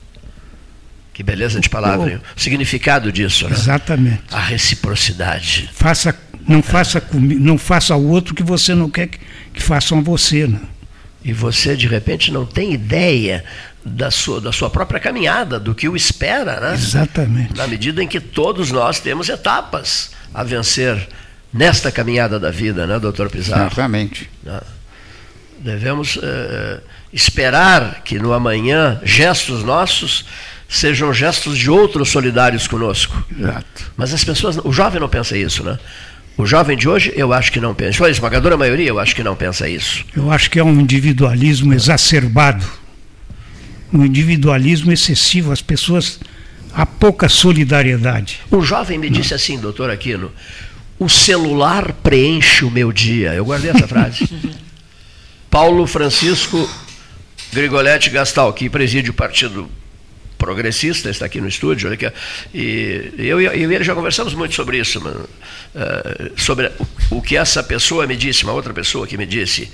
Que 1.18 1.24
beleza 1.24 1.59
de 1.59 1.68
palavra. 1.68 2.22
O 2.37 2.40
significado 2.40 3.11
disso, 3.11 3.48
né? 3.48 3.57
Exatamente. 3.57 4.22
A 4.31 4.38
reciprocidade. 4.38 5.68
Faça, 5.74 6.16
não, 6.46 6.62
faça 6.62 7.02
não 7.12 7.59
faça 7.59 7.92
ao 7.92 8.00
outro 8.00 8.33
o 8.33 8.37
que 8.37 8.42
você 8.44 8.72
não 8.72 8.88
quer 8.88 9.09
que, 9.09 9.18
que 9.52 9.61
façam 9.61 9.98
a 9.98 10.00
você. 10.00 10.46
Né? 10.46 10.61
E 11.24 11.33
você, 11.33 11.74
de 11.74 11.88
repente, 11.88 12.31
não 12.31 12.46
tem 12.46 12.72
ideia 12.72 13.44
da 13.85 14.12
sua, 14.12 14.40
da 14.40 14.52
sua 14.52 14.70
própria 14.70 15.00
caminhada, 15.00 15.59
do 15.59 15.74
que 15.74 15.88
o 15.88 15.96
espera, 15.96 16.61
né? 16.61 16.74
Exatamente. 16.74 17.57
Na 17.57 17.66
medida 17.66 18.00
em 18.00 18.07
que 18.07 18.20
todos 18.20 18.70
nós 18.70 19.00
temos 19.00 19.28
etapas 19.28 20.12
a 20.33 20.44
vencer 20.44 21.09
nesta 21.52 21.90
caminhada 21.90 22.38
da 22.38 22.52
vida, 22.52 22.87
né, 22.87 22.96
doutor 23.00 23.28
Pizarro? 23.28 23.66
Exatamente. 23.66 24.31
Né? 24.44 24.61
Devemos 25.59 26.14
uh, 26.14 26.81
esperar 27.12 28.02
que 28.04 28.20
no 28.20 28.33
amanhã 28.33 29.00
gestos 29.02 29.64
nossos 29.64 30.24
sejam 30.68 31.12
gestos 31.14 31.57
de 31.57 31.70
outros 31.70 32.11
solidários 32.11 32.68
conosco. 32.68 33.24
Exato. 33.37 33.90
Mas 33.96 34.12
as 34.12 34.22
pessoas, 34.22 34.59
o 34.62 34.70
jovem 34.70 35.00
não 35.00 35.09
pensa 35.09 35.37
isso, 35.37 35.64
né? 35.64 35.78
O 36.37 36.46
jovem 36.46 36.76
de 36.76 36.88
hoje, 36.88 37.12
eu 37.16 37.33
acho 37.33 37.50
que 37.50 37.59
não 37.59 37.74
pensa. 37.74 38.07
A 38.07 38.11
esmagadora 38.11 38.57
maioria, 38.57 38.88
eu 38.88 38.98
acho 39.00 39.16
que 39.16 39.24
não 39.24 39.35
pensa 39.35 39.68
isso. 39.68 40.04
Eu 40.14 40.31
acho 40.31 40.48
que 40.50 40.59
é 40.59 40.62
um 40.62 40.78
individualismo 40.81 41.72
exacerbado. 41.74 42.64
Um 43.92 44.04
individualismo 44.04 44.92
excessivo. 44.92 45.50
As 45.50 45.61
pessoas. 45.61 46.20
Há 46.72 46.87
pouca 46.87 47.28
solidariedade. 47.28 48.38
Um 48.52 48.62
jovem 48.62 48.98
me 48.98 49.11
disse 49.11 49.35
assim, 49.35 49.59
doutor 49.59 49.90
Aquino: 49.90 50.31
o 50.96 51.09
celular 51.09 51.92
preenche 51.92 52.64
o 52.64 52.70
meu 52.70 52.92
dia. 52.92 53.35
Eu 53.35 53.44
guardei 53.44 53.70
essa 53.70 53.88
frase. 53.88 54.28
Paulo 55.50 55.87
Francisco 55.88 56.70
Grigoletti 57.52 58.11
Gastal, 58.11 58.52
que 58.52 58.68
preside 58.68 59.11
o 59.11 59.14
Partido 59.14 59.68
progressista, 60.38 61.11
está 61.11 61.27
aqui 61.27 61.40
no 61.40 61.48
estúdio, 61.48 61.88
olha 61.88 61.94
aqui, 61.94 62.11
e 62.55 63.12
eu, 63.18 63.40
eu 63.40 63.70
e 63.70 63.74
ele 63.74 63.85
já 63.85 63.94
conversamos 63.94 64.33
muito 64.35 64.55
sobre 64.55 64.79
isso, 64.79 65.01
uh, 65.01 66.40
sobre 66.40 66.70
o, 67.11 67.16
o 67.16 67.22
que 67.22 67.37
essa 67.37 67.62
pessoa 67.62 68.07
me 68.07 68.16
disse, 68.16 68.44
uma 68.44 68.53
outra 68.53 68.72
pessoa 68.72 69.07
que 69.07 69.18
me 69.18 69.27
disse, 69.27 69.70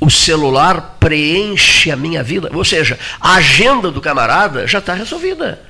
o 0.00 0.10
celular 0.10 0.96
preenche 0.98 1.90
a 1.90 1.96
minha 1.96 2.22
vida, 2.22 2.50
ou 2.52 2.64
seja, 2.64 2.98
a 3.20 3.36
agenda 3.36 3.90
do 3.90 4.00
camarada 4.00 4.66
já 4.66 4.78
está 4.78 4.92
resolvida. 4.92 5.62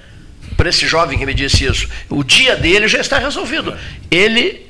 Para 0.56 0.68
esse 0.68 0.86
jovem 0.86 1.18
que 1.18 1.26
me 1.26 1.34
disse 1.34 1.64
isso, 1.64 1.88
o 2.08 2.24
dia 2.24 2.56
dele 2.56 2.88
já 2.88 3.00
está 3.00 3.18
resolvido. 3.18 3.76
Ele 4.10 4.66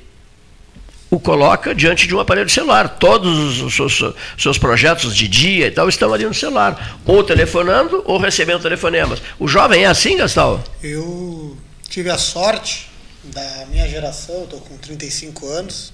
o 1.11 1.21
coloca 1.21 1.75
diante 1.75 2.07
de 2.07 2.15
um 2.15 2.21
aparelho 2.21 2.49
celular. 2.49 2.89
Todos 2.99 3.61
os 3.61 3.75
seus, 3.75 4.15
seus, 4.37 4.59
projetos 4.59 5.15
de 5.15 5.29
dia 5.29 5.67
e 5.67 5.71
tal 5.71 5.89
estão 5.89 6.13
ali 6.13 6.25
no 6.25 6.35
celular, 6.35 6.99
ou 7.05 7.23
telefonando 7.23 8.03
ou 8.07 8.19
recebendo 8.19 8.63
telefonemas. 8.63 9.21
O 9.39 9.47
jovem 9.47 9.85
é 9.85 9.87
assim, 9.87 10.17
Gastal? 10.17 10.63
Eu 10.83 11.57
tive 11.89 12.11
a 12.11 12.19
sorte 12.19 12.91
da 13.23 13.67
minha 13.71 13.89
geração, 13.89 14.45
estou 14.45 14.61
com 14.61 14.77
35 14.77 15.47
anos, 15.47 15.93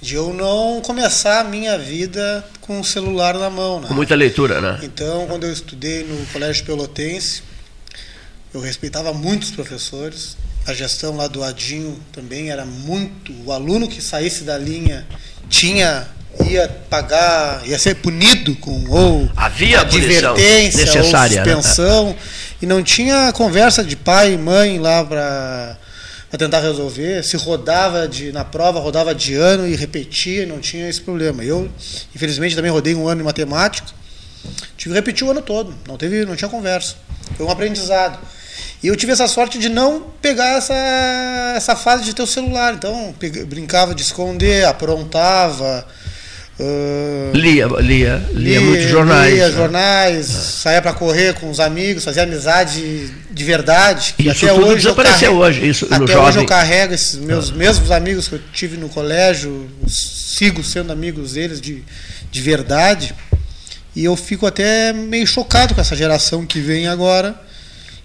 de 0.00 0.14
eu 0.14 0.32
não 0.32 0.80
começar 0.82 1.40
a 1.40 1.44
minha 1.44 1.78
vida 1.78 2.44
com 2.60 2.80
o 2.80 2.84
celular 2.84 3.34
na 3.34 3.50
mão. 3.50 3.80
Né? 3.80 3.88
Com 3.88 3.94
muita 3.94 4.14
leitura, 4.14 4.60
né? 4.60 4.78
Então, 4.82 5.26
quando 5.26 5.44
eu 5.44 5.52
estudei 5.52 6.04
no 6.04 6.24
Colégio 6.26 6.64
Pelotense, 6.64 7.42
eu 8.52 8.60
respeitava 8.60 9.12
muitos 9.12 9.50
professores, 9.50 10.36
a 10.66 10.74
gestão 10.74 11.16
lá 11.16 11.28
do 11.28 11.44
Adinho 11.44 11.98
também 12.12 12.50
era 12.50 12.64
muito. 12.64 13.32
O 13.44 13.52
aluno 13.52 13.88
que 13.88 14.02
saísse 14.02 14.42
da 14.42 14.58
linha 14.58 15.06
tinha 15.48 16.08
ia 16.44 16.68
pagar, 16.90 17.66
ia 17.66 17.78
ser 17.78 17.94
punido 17.96 18.54
com 18.56 18.84
ou 18.90 19.30
Havia 19.34 19.80
advertência 19.80 20.84
necessária, 20.84 21.40
ou 21.40 21.46
né? 21.46 21.54
suspensão 21.54 22.08
né? 22.08 22.16
e 22.60 22.66
não 22.66 22.82
tinha 22.82 23.32
conversa 23.32 23.82
de 23.82 23.96
pai 23.96 24.34
e 24.34 24.36
mãe 24.36 24.78
lá 24.78 25.04
para 25.04 25.78
para 26.28 26.38
tentar 26.38 26.60
resolver. 26.60 27.22
Se 27.22 27.36
rodava 27.36 28.08
de 28.08 28.32
na 28.32 28.44
prova, 28.44 28.80
rodava 28.80 29.14
de 29.14 29.34
ano 29.34 29.66
e 29.66 29.76
repetia, 29.76 30.44
não 30.44 30.58
tinha 30.58 30.88
esse 30.88 31.00
problema. 31.00 31.44
Eu, 31.44 31.70
infelizmente, 32.14 32.56
também 32.56 32.70
rodei 32.70 32.94
um 32.94 33.06
ano 33.06 33.20
em 33.20 33.24
matemática. 33.24 33.88
Tive 34.76 34.92
que 34.92 35.00
repetir 35.00 35.26
o 35.26 35.30
ano 35.30 35.40
todo, 35.40 35.74
não 35.86 35.96
teve, 35.96 36.24
não 36.24 36.36
tinha 36.36 36.48
conversa. 36.48 36.96
Foi 37.36 37.46
um 37.46 37.50
aprendizado. 37.50 38.18
E 38.82 38.88
eu 38.88 38.96
tive 38.96 39.12
essa 39.12 39.26
sorte 39.26 39.58
de 39.58 39.68
não 39.68 40.02
pegar 40.20 40.58
essa, 40.58 40.74
essa 41.56 41.76
fase 41.76 42.04
de 42.04 42.14
ter 42.14 42.22
o 42.22 42.26
celular. 42.26 42.74
Então, 42.74 43.14
brincava 43.46 43.94
de 43.94 44.02
esconder, 44.02 44.64
aprontava, 44.64 45.86
Uh, 46.58 47.36
lia, 47.36 47.66
lia, 47.66 48.28
lia, 48.32 48.60
muitos 48.62 48.88
jornais. 48.88 49.34
Lia 49.34 49.48
né? 49.48 49.54
jornais, 49.54 50.30
ah. 50.30 50.40
saía 50.40 50.80
para 50.80 50.94
correr 50.94 51.34
com 51.34 51.50
os 51.50 51.60
amigos, 51.60 52.02
fazia 52.02 52.22
amizade 52.22 53.10
de 53.30 53.44
verdade. 53.44 54.14
Que 54.16 54.30
Isso 54.30 54.46
até 54.46 54.54
tudo 54.54 54.66
hoje 54.68 54.76
desapareceu 54.76 55.32
carrego, 55.32 55.44
hoje. 55.44 55.68
Isso, 55.68 55.84
até 55.84 55.96
hoje 55.96 56.12
jovem. 56.12 56.40
eu 56.40 56.46
carrego 56.46 56.94
esses 56.94 57.16
meus 57.16 57.50
ah. 57.50 57.54
mesmos 57.54 57.90
amigos 57.90 58.26
que 58.26 58.36
eu 58.36 58.40
tive 58.54 58.78
no 58.78 58.88
colégio, 58.88 59.68
sigo 59.86 60.64
sendo 60.64 60.90
amigos 60.90 61.34
deles 61.34 61.60
de, 61.60 61.84
de 62.30 62.40
verdade. 62.40 63.14
E 63.94 64.02
eu 64.02 64.16
fico 64.16 64.46
até 64.46 64.94
meio 64.94 65.26
chocado 65.26 65.74
com 65.74 65.80
essa 65.82 65.94
geração 65.94 66.46
que 66.46 66.60
vem 66.60 66.88
agora 66.88 67.38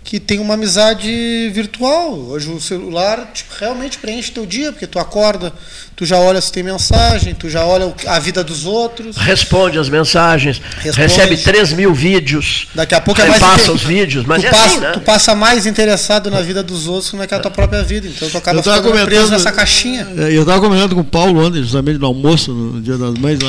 que 0.04 0.20
tem 0.20 0.40
uma 0.40 0.56
amizade 0.56 1.50
virtual. 1.54 2.14
Hoje 2.14 2.50
o 2.50 2.60
celular 2.60 3.32
tipo, 3.34 3.54
realmente 3.60 3.98
preenche 3.98 4.32
teu 4.32 4.46
dia, 4.46 4.72
porque 4.72 4.88
tu 4.88 5.00
acorda, 5.00 5.54
tu 5.96 6.06
já 6.06 6.18
olha 6.18 6.42
se 6.42 6.52
tem 6.52 6.64
mensagem, 6.64 7.34
tu 7.34 7.50
já 7.50 7.64
olha 7.66 7.94
a 8.08 8.20
vida 8.20 8.44
dos 8.44 8.66
outros. 8.66 9.16
Responde 9.18 9.78
as 9.78 9.90
mensagens, 9.90 10.62
Responde. 10.80 11.08
recebe 11.08 11.38
3 11.38 11.74
mil 11.74 11.94
vídeos. 11.94 12.68
Daqui 12.74 12.96
a 12.96 13.02
pouco 13.02 13.22
é 13.22 13.28
mais 13.28 13.40
passa 13.40 13.72
os 13.72 13.84
vídeos, 13.84 14.26
mas 14.26 14.42
tu, 14.42 14.48
é 14.48 14.50
passa, 14.50 14.66
assim, 14.66 14.80
né? 14.80 14.92
tu 14.92 15.02
passa 15.02 15.36
mais 15.36 15.66
interessado 15.66 16.32
na 16.32 16.42
vida 16.42 16.64
dos 16.64 16.88
outros 16.88 17.12
que 17.12 17.36
a 17.36 17.40
tua 17.40 17.52
própria 17.52 17.84
vida. 17.84 18.08
Então 18.08 18.30
tu 18.30 18.38
acaba 18.38 18.62
ficando 18.62 19.06
preso 19.06 19.32
nessa 19.32 19.52
caixinha. 19.52 20.08
É, 20.18 20.36
eu 20.36 20.42
estava 20.42 20.60
comentando 20.60 20.96
com 20.96 21.02
o 21.02 21.06
Paulo 21.06 21.46
ontem, 21.46 21.62
justamente 21.62 22.00
no 22.00 22.08
almoço, 22.08 22.52
no 22.52 22.82
Dia 22.82 22.98
das 22.98 23.14
Mães, 23.16 23.40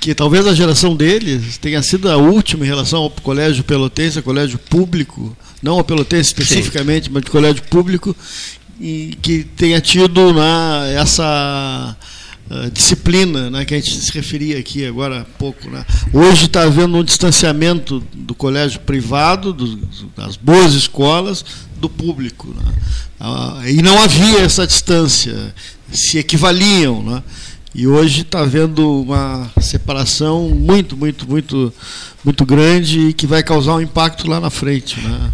que 0.00 0.14
talvez 0.14 0.46
a 0.46 0.54
geração 0.54 0.96
deles 0.96 1.58
tenha 1.58 1.82
sido 1.82 2.10
a 2.10 2.16
última 2.16 2.64
em 2.64 2.68
relação 2.68 3.00
ao 3.00 3.10
colégio 3.10 3.62
pelotense, 3.62 4.22
colégio 4.22 4.58
público 4.58 5.36
não 5.62 5.78
a 5.78 5.84
Pelotense 5.84 6.28
especificamente, 6.28 7.06
Sim. 7.06 7.10
mas 7.14 7.24
de 7.24 7.30
colégio 7.30 7.62
público, 7.64 8.14
e 8.80 9.16
que 9.20 9.44
tenha 9.44 9.80
tido 9.80 10.32
né, 10.32 10.94
essa 10.94 11.96
uh, 12.50 12.70
disciplina 12.70 13.50
né, 13.50 13.64
que 13.64 13.74
a 13.74 13.80
gente 13.80 13.92
se 14.00 14.12
referia 14.12 14.58
aqui 14.58 14.86
agora 14.86 15.22
há 15.22 15.24
pouco. 15.24 15.68
Né. 15.68 15.84
Hoje 16.12 16.46
está 16.46 16.62
havendo 16.62 16.96
um 16.96 17.04
distanciamento 17.04 18.02
do 18.14 18.34
colégio 18.34 18.80
privado, 18.80 19.52
do, 19.52 19.76
das 20.16 20.36
boas 20.36 20.74
escolas, 20.74 21.44
do 21.76 21.88
público. 21.88 22.48
Né. 22.48 22.72
Uh, 23.20 23.68
e 23.68 23.82
não 23.82 24.00
havia 24.00 24.40
essa 24.40 24.66
distância, 24.66 25.54
se 25.90 26.18
equivaliam. 26.18 27.02
Né. 27.02 27.22
E 27.74 27.86
hoje 27.86 28.22
está 28.22 28.40
havendo 28.40 29.02
uma 29.02 29.50
separação 29.60 30.48
muito, 30.48 30.96
muito, 30.96 31.28
muito 31.28 31.72
muito 32.24 32.44
grande 32.44 33.08
e 33.08 33.12
que 33.12 33.26
vai 33.26 33.42
causar 33.42 33.74
um 33.74 33.80
impacto 33.80 34.28
lá 34.28 34.40
na 34.40 34.50
frente. 34.50 35.00
Né? 35.00 35.30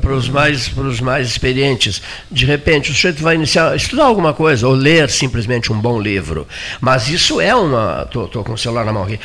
Para 0.00 0.14
os 0.14 0.28
mais, 0.28 0.70
mais 1.00 1.28
experientes, 1.28 2.00
de 2.30 2.46
repente 2.46 2.90
o 2.90 2.94
sujeito 2.94 3.22
vai 3.22 3.34
iniciar, 3.34 3.74
estudar 3.76 4.04
alguma 4.04 4.32
coisa, 4.32 4.66
ou 4.66 4.74
ler 4.74 5.10
simplesmente 5.10 5.72
um 5.72 5.80
bom 5.80 6.00
livro. 6.00 6.46
Mas 6.80 7.08
isso 7.08 7.40
é 7.40 7.54
uma. 7.54 8.04
Estou 8.06 8.44
com 8.44 8.52
o 8.52 8.58
celular 8.58 8.84
na 8.84 8.92
mão 8.92 9.02
aqui, 9.02 9.18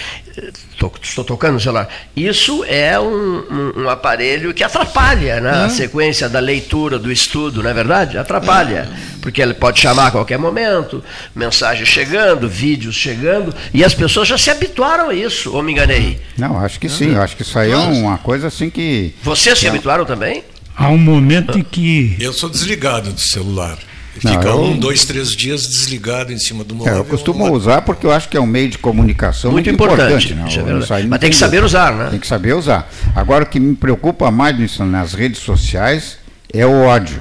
tô, 0.78 0.92
estou 1.02 1.24
tocando 1.24 1.54
no 1.54 1.60
celular. 1.60 1.88
Isso 2.16 2.64
é 2.66 3.00
um, 3.00 3.06
um, 3.06 3.84
um 3.84 3.90
aparelho 3.90 4.54
que 4.54 4.64
atrapalha 4.64 5.40
né, 5.40 5.66
a 5.66 5.70
sequência 5.70 6.28
da 6.28 6.40
leitura, 6.40 6.98
do 7.00 7.12
estudo, 7.12 7.62
não 7.64 7.70
é 7.70 7.74
verdade? 7.74 8.18
Atrapalha. 8.18 8.90
Porque 9.22 9.42
ele 9.42 9.54
pode 9.54 9.80
chamar 9.80 10.08
a 10.08 10.12
qualquer 10.12 10.38
momento, 10.38 11.04
mensagem 11.34 11.86
chegando, 11.86 12.48
vídeos 12.48 12.96
chegando, 12.96 13.54
e 13.74 13.84
as 13.84 13.94
pessoas 13.94 14.28
já 14.28 14.38
se 14.38 14.52
habituaram 14.52 15.10
a 15.10 15.16
isso, 15.16 15.52
ou 15.54 15.64
me 15.64 15.72
enganei? 15.72 16.22
Não, 16.38 16.60
acho 16.60 16.80
que 16.80 16.88
sim, 16.98 17.14
eu 17.14 17.22
acho 17.22 17.36
que 17.36 17.42
isso 17.42 17.58
aí 17.58 17.72
é 17.72 17.78
uma 17.78 18.18
coisa 18.18 18.48
assim 18.48 18.70
que. 18.70 19.14
Vocês 19.24 19.58
se 19.58 19.68
habituaram 19.68 20.06
também? 20.06 20.44
Há 20.76 20.90
um 20.90 20.98
momento 20.98 21.58
em 21.58 21.64
que. 21.64 22.16
Eu 22.20 22.34
sou 22.34 22.50
desligado 22.50 23.12
do 23.12 23.20
celular. 23.20 23.78
Fica 24.20 24.48
eu... 24.48 24.64
um, 24.64 24.78
dois, 24.78 25.04
três 25.04 25.32
dias 25.32 25.68
desligado 25.68 26.32
em 26.32 26.40
cima 26.40 26.64
do 26.64 26.74
móvel. 26.74 26.94
É, 26.94 27.00
eu 27.00 27.06
costumo 27.06 27.52
usar 27.52 27.82
porque 27.82 28.06
eu 28.06 28.12
acho 28.12 28.30
que 28.30 28.38
é 28.38 28.40
um 28.40 28.46
meio 28.46 28.70
de 28.70 28.78
comunicação 28.78 29.52
muito, 29.52 29.68
muito 29.68 29.84
importante. 29.84 30.32
importante 30.32 30.60
não, 30.60 30.98
é 30.98 31.04
Mas 31.04 31.20
tem 31.20 31.30
que 31.30 31.36
saber 31.36 31.64
usar, 31.64 31.94
né? 31.94 32.10
Tem 32.12 32.20
que 32.20 32.28
saber 32.28 32.54
usar. 32.54 32.90
Agora, 33.14 33.44
o 33.44 33.48
que 33.48 33.60
me 33.60 33.76
preocupa 33.76 34.32
mais 34.32 34.78
nas 34.80 35.14
redes 35.14 35.42
sociais 35.42 36.18
é 36.54 36.66
o 36.66 36.84
ódio. 36.84 37.20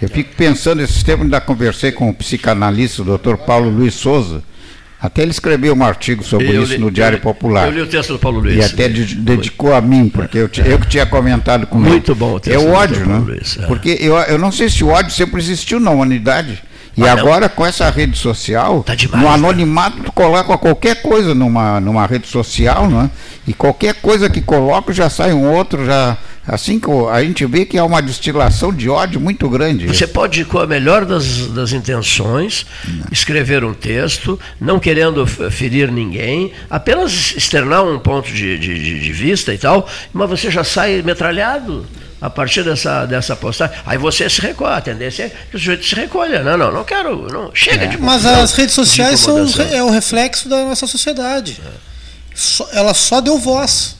Eu 0.00 0.10
fico 0.10 0.34
pensando, 0.36 0.82
esse 0.82 1.02
tempo 1.02 1.22
ainda 1.22 1.40
conversei 1.40 1.90
com 1.90 2.10
o 2.10 2.14
psicanalista, 2.14 3.00
o 3.00 3.16
Dr. 3.16 3.36
Paulo 3.36 3.70
Luiz 3.70 3.94
Souza, 3.94 4.42
até 5.00 5.22
ele 5.22 5.30
escreveu 5.30 5.74
um 5.74 5.84
artigo 5.84 6.24
sobre 6.24 6.48
eu 6.48 6.62
isso 6.62 6.72
li, 6.72 6.78
no 6.78 6.90
Diário 6.90 7.16
eu, 7.16 7.20
Popular. 7.20 7.66
Eu 7.66 7.72
li 7.72 7.80
o 7.82 7.86
texto 7.86 8.14
do 8.14 8.18
Paulo 8.18 8.40
Luiz. 8.40 8.56
E 8.56 8.62
até 8.62 8.88
de, 8.88 9.14
dedicou 9.14 9.74
a 9.74 9.80
mim, 9.80 10.08
porque 10.08 10.38
eu, 10.38 10.50
eu 10.64 10.78
que 10.78 10.88
tinha 10.88 11.04
comentado 11.04 11.66
com 11.66 11.76
Muito 11.76 11.88
ele. 11.88 11.94
Muito 11.96 12.14
bom 12.14 12.34
o 12.34 12.40
texto 12.40 12.56
É 12.56 12.58
o 12.58 12.72
ódio, 12.72 13.06
né? 13.06 13.18
Luiz, 13.18 13.58
é. 13.58 13.66
Porque 13.66 13.96
eu, 14.00 14.16
eu 14.16 14.38
não 14.38 14.50
sei 14.50 14.70
se 14.70 14.82
o 14.82 14.88
ódio 14.88 15.12
sempre 15.12 15.40
existiu 15.40 15.78
na 15.78 15.90
humanidade. 15.90 16.62
E 16.96 17.06
ah, 17.06 17.12
agora, 17.12 17.46
com 17.46 17.64
essa 17.64 17.90
rede 17.90 18.16
social, 18.16 18.82
tá 18.82 18.94
demais, 18.94 19.22
no 19.22 19.28
né? 19.28 19.34
anonimato, 19.34 20.02
tu 20.02 20.12
coloca 20.12 20.56
qualquer 20.56 21.02
coisa 21.02 21.34
numa, 21.34 21.78
numa 21.78 22.06
rede 22.06 22.26
social, 22.26 22.88
né? 22.88 23.10
e 23.46 23.52
qualquer 23.52 23.94
coisa 23.94 24.30
que 24.30 24.40
coloca 24.40 24.94
já 24.94 25.10
sai 25.10 25.34
um 25.34 25.52
outro, 25.52 25.84
já 25.84 26.16
assim 26.46 26.78
que 26.78 26.88
a 27.10 27.22
gente 27.22 27.44
vê 27.46 27.64
que 27.64 27.76
é 27.76 27.82
uma 27.82 28.00
destilação 28.00 28.72
de 28.72 28.88
ódio 28.88 29.20
muito 29.20 29.48
grande. 29.48 29.86
Você 29.86 30.06
pode, 30.06 30.44
com 30.44 30.58
a 30.58 30.66
melhor 30.66 31.04
das, 31.04 31.48
das 31.48 31.72
intenções, 31.72 32.66
não. 32.86 33.06
escrever 33.10 33.64
um 33.64 33.74
texto, 33.74 34.38
não 34.60 34.78
querendo 34.78 35.26
ferir 35.26 35.90
ninguém, 35.90 36.52
apenas 36.70 37.34
externar 37.36 37.84
um 37.84 37.98
ponto 37.98 38.30
de, 38.32 38.58
de, 38.58 39.00
de 39.00 39.12
vista 39.12 39.52
e 39.52 39.58
tal, 39.58 39.88
mas 40.12 40.28
você 40.28 40.50
já 40.50 40.62
sai 40.62 41.02
metralhado 41.02 41.86
a 42.20 42.30
partir 42.30 42.62
dessa, 42.62 43.04
dessa 43.04 43.36
postagem, 43.36 43.76
aí 43.84 43.98
você 43.98 44.28
se 44.28 44.40
recolhe, 44.40 44.74
a 44.74 44.80
tendência 44.80 45.24
é 45.24 45.28
que 45.50 45.56
o 45.56 45.58
sujeito 45.58 45.84
se 45.84 45.94
recolha. 45.94 46.42
Não, 46.42 46.56
não, 46.56 46.72
não 46.72 46.84
quero, 46.84 47.30
não, 47.30 47.54
chega 47.54 47.84
é. 47.84 47.88
de 47.88 47.98
Mas 47.98 48.24
as 48.24 48.52
redes 48.52 48.74
sociais 48.74 49.20
são 49.20 49.46
é 49.70 49.82
o 49.82 49.90
reflexo 49.90 50.48
da 50.48 50.64
nossa 50.64 50.86
sociedade. 50.86 51.60
É. 51.64 51.70
Só, 52.34 52.68
ela 52.72 52.94
só 52.94 53.20
deu 53.20 53.38
voz. 53.38 53.96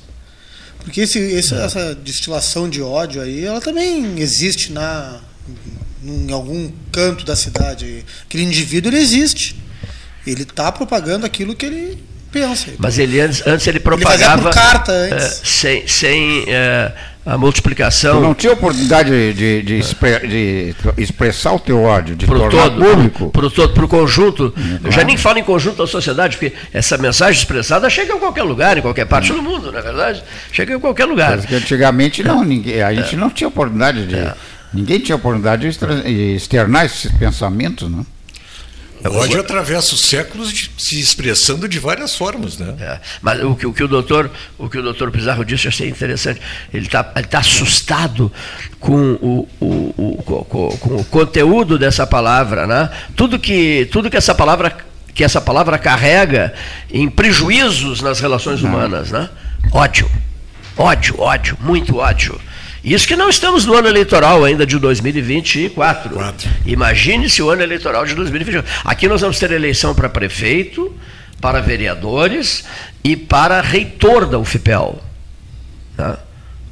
Porque 0.87 1.01
esse, 1.01 1.19
esse, 1.19 1.53
é. 1.53 1.65
essa 1.65 1.95
destilação 1.97 2.71
de 2.71 2.81
ódio 2.81 3.21
aí, 3.21 3.45
ela 3.45 3.61
também 3.61 4.21
existe 4.21 4.73
na, 4.73 5.19
em 6.01 6.31
algum 6.31 6.71
canto 6.93 7.25
da 7.25 7.35
cidade. 7.35 8.05
Aquele 8.25 8.45
indivíduo, 8.45 8.93
ele 8.93 9.01
existe. 9.01 9.57
Ele 10.25 10.43
está 10.43 10.71
propagando 10.71 11.27
aquilo 11.27 11.57
que 11.57 11.67
ele 11.67 12.05
pensa. 12.31 12.69
Mas 12.79 13.01
ele 13.01 13.21
antes, 13.21 13.45
antes 13.45 13.67
ele 13.67 13.81
propagava... 13.81 14.35
Ele 14.35 14.43
por 14.43 14.55
carta 14.55 14.93
antes. 14.93 15.27
É, 15.27 15.45
sem... 15.45 15.89
sem 15.89 16.45
é, 16.47 16.93
a 17.27 17.37
multiplicação. 17.37 18.21
Tu 18.21 18.23
não 18.23 18.35
tinha 18.35 18.53
oportunidade 18.53 19.11
de, 19.11 19.33
de, 19.35 19.63
de, 19.63 19.79
expre, 19.79 20.29
de 20.29 20.75
expressar 20.97 21.55
o 21.55 21.59
teu 21.59 21.83
ódio, 21.83 22.15
de 22.15 22.25
pro 22.25 22.39
tornar 22.39 22.71
todo, 22.71 22.85
público? 22.85 23.31
Para 23.31 23.47
o 23.47 23.51
todo, 23.51 23.75
para 23.75 23.85
o 23.85 23.89
conjunto. 23.89 24.53
claro. 24.53 24.81
Eu 24.85 24.93
já 24.93 25.03
nem 25.03 25.17
falo 25.17 25.39
em 25.41 25.43
conjunto 25.43 25.79
da 25.79 25.89
sociedade, 25.89 26.37
porque 26.37 26.57
essa 26.73 26.97
mensagem 26.97 27.41
expressada 27.41 27.91
chega 27.91 28.15
em 28.15 28.19
qualquer 28.21 28.45
lugar, 28.45 28.79
em 28.79 28.81
qualquer 28.81 29.07
parte 29.07 29.33
do 29.33 29.43
mundo, 29.43 29.73
não 29.73 29.79
é 29.79 29.83
verdade? 29.83 30.23
Chega 30.53 30.75
em 30.75 30.79
qualquer 30.79 31.07
lugar. 31.07 31.39
Porque 31.39 31.57
antigamente 31.57 32.23
não, 32.23 32.45
ninguém, 32.45 32.81
a 32.81 32.95
gente 32.95 33.17
é. 33.17 33.19
não 33.19 33.29
tinha 33.29 33.49
oportunidade 33.49 34.07
de. 34.07 34.15
É. 34.15 34.33
Ninguém 34.73 35.01
tinha 35.01 35.17
oportunidade 35.17 35.69
de 35.69 36.35
externar 36.37 36.85
esses 36.85 37.11
pensamentos, 37.13 37.91
não? 37.91 38.07
O 39.05 39.19
ódio 39.19 39.41
atravessa 39.41 39.95
os 39.95 40.01
séculos 40.01 40.53
de, 40.53 40.71
se 40.79 40.99
expressando 40.99 41.69
de 41.69 41.79
várias 41.79 42.17
formas, 42.17 42.59
né? 42.59 42.75
É, 42.81 43.01
mas 43.21 43.43
o 43.43 43.55
que, 43.55 43.67
o 43.67 43.73
que, 43.73 43.85
o 43.85 43.89
doutor, 43.89 44.31
o 44.59 44.69
que 44.69 44.79
o 44.79 44.83
doutor 44.83 45.11
Pizarro 45.11 45.45
disse, 45.45 45.67
eu 45.67 45.71
achei 45.71 45.89
interessante. 45.89 46.41
Ele 46.73 46.87
está 46.87 47.13
ele 47.15 47.27
tá 47.27 47.39
assustado 47.39 48.33
com 48.81 49.13
o, 49.15 49.49
o, 49.61 49.95
o, 49.97 50.23
com, 50.23 50.71
com 50.79 50.97
o 50.97 51.05
conteúdo 51.05 51.79
dessa 51.79 52.07
palavra, 52.07 52.67
né? 52.67 52.91
Tudo 53.15 53.39
que, 53.39 53.89
tudo 53.93 54.11
que 54.11 54.17
essa 54.17 54.35
palavra 54.35 54.77
que 55.15 55.25
essa 55.25 55.41
palavra 55.41 55.79
carrega 55.79 56.53
em 56.93 57.09
prejuízos 57.09 58.03
nas 58.03 58.21
relações 58.21 58.63
humanas, 58.63 59.11
né? 59.11 59.31
Ódio, 59.73 60.11
ódio, 60.77 61.19
ódio, 61.19 61.57
muito 61.59 61.97
ódio. 61.97 62.39
Isso 62.87 63.09
que 63.09 63.17
não 63.17 63.29
estamos 63.29 63.67
no 63.67 63.75
ano 63.75 63.89
eleitoral 63.89 64.45
ainda 64.45 64.65
de 64.65 64.79
2024. 64.79 66.11
Quatro. 66.11 66.49
Imagine 66.65 67.29
se 67.29 67.43
o 67.43 67.51
ano 67.51 67.61
eleitoral 67.61 68.07
de 68.07 68.15
2024. 68.15 68.83
Aqui 68.85 69.09
nós 69.09 69.23
vamos 69.23 69.41
ter 69.41 69.51
eleição 69.51 69.93
para 69.93 70.09
prefeito, 70.09 70.95
para 71.41 71.61
vereadores 71.61 72.65
e 73.03 73.17
para 73.17 73.61
reitor 73.61 74.25
da 74.27 74.39
UFPEL. 74.39 75.03
Né? 75.99 76.17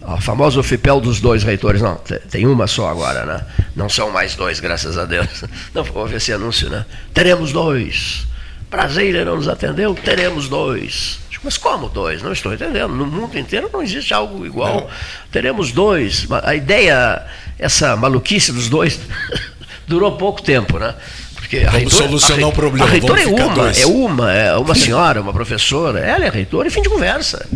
A 0.02 0.20
famosa 0.20 0.60
UFPEL 0.60 1.00
dos 1.00 1.20
dois 1.20 1.42
reitores. 1.42 1.82
Não, 1.82 2.00
tem 2.30 2.46
uma 2.46 2.68
só 2.68 2.88
agora, 2.88 3.26
né? 3.26 3.44
Não 3.74 3.88
são 3.88 4.12
mais 4.12 4.36
dois, 4.36 4.60
graças 4.60 4.96
a 4.96 5.04
Deus. 5.04 5.42
Não 5.74 5.84
houve 5.94 6.14
esse 6.14 6.32
anúncio, 6.32 6.70
né? 6.70 6.86
Teremos 7.12 7.50
dois. 7.50 8.24
Brasília 8.70 9.24
não 9.24 9.36
nos 9.36 9.48
atendeu, 9.48 9.94
teremos 9.94 10.48
dois. 10.48 11.20
Mas 11.44 11.58
como 11.58 11.90
dois? 11.90 12.22
Não 12.22 12.32
estou 12.32 12.54
entendendo. 12.54 12.88
No 12.88 13.06
mundo 13.06 13.38
inteiro 13.38 13.68
não 13.70 13.82
existe 13.82 14.14
algo 14.14 14.46
igual. 14.46 14.80
Não. 14.80 14.86
Teremos 15.30 15.70
dois. 15.70 16.26
A 16.42 16.54
ideia, 16.54 17.22
essa 17.58 17.94
maluquice 17.94 18.50
dos 18.50 18.70
dois, 18.70 18.98
durou 19.86 20.16
pouco 20.16 20.42
tempo, 20.42 20.78
né? 20.78 20.94
Porque 21.34 21.60
Vamos 21.60 21.74
reitor, 21.74 21.92
solucionar 21.92 22.48
o 22.48 22.52
problema. 22.52 22.86
A 22.86 22.90
reitora 22.90 23.22
é 23.22 23.26
uma, 23.26 23.54
dois. 23.54 23.80
é 23.80 23.86
uma, 23.86 24.32
é 24.32 24.56
uma 24.56 24.74
senhora, 24.74 25.20
uma 25.20 25.32
professora. 25.32 26.00
Ela 26.00 26.24
é 26.24 26.30
reitora 26.30 26.66
e 26.68 26.70
fim 26.70 26.80
de 26.80 26.88
conversa. 26.88 27.46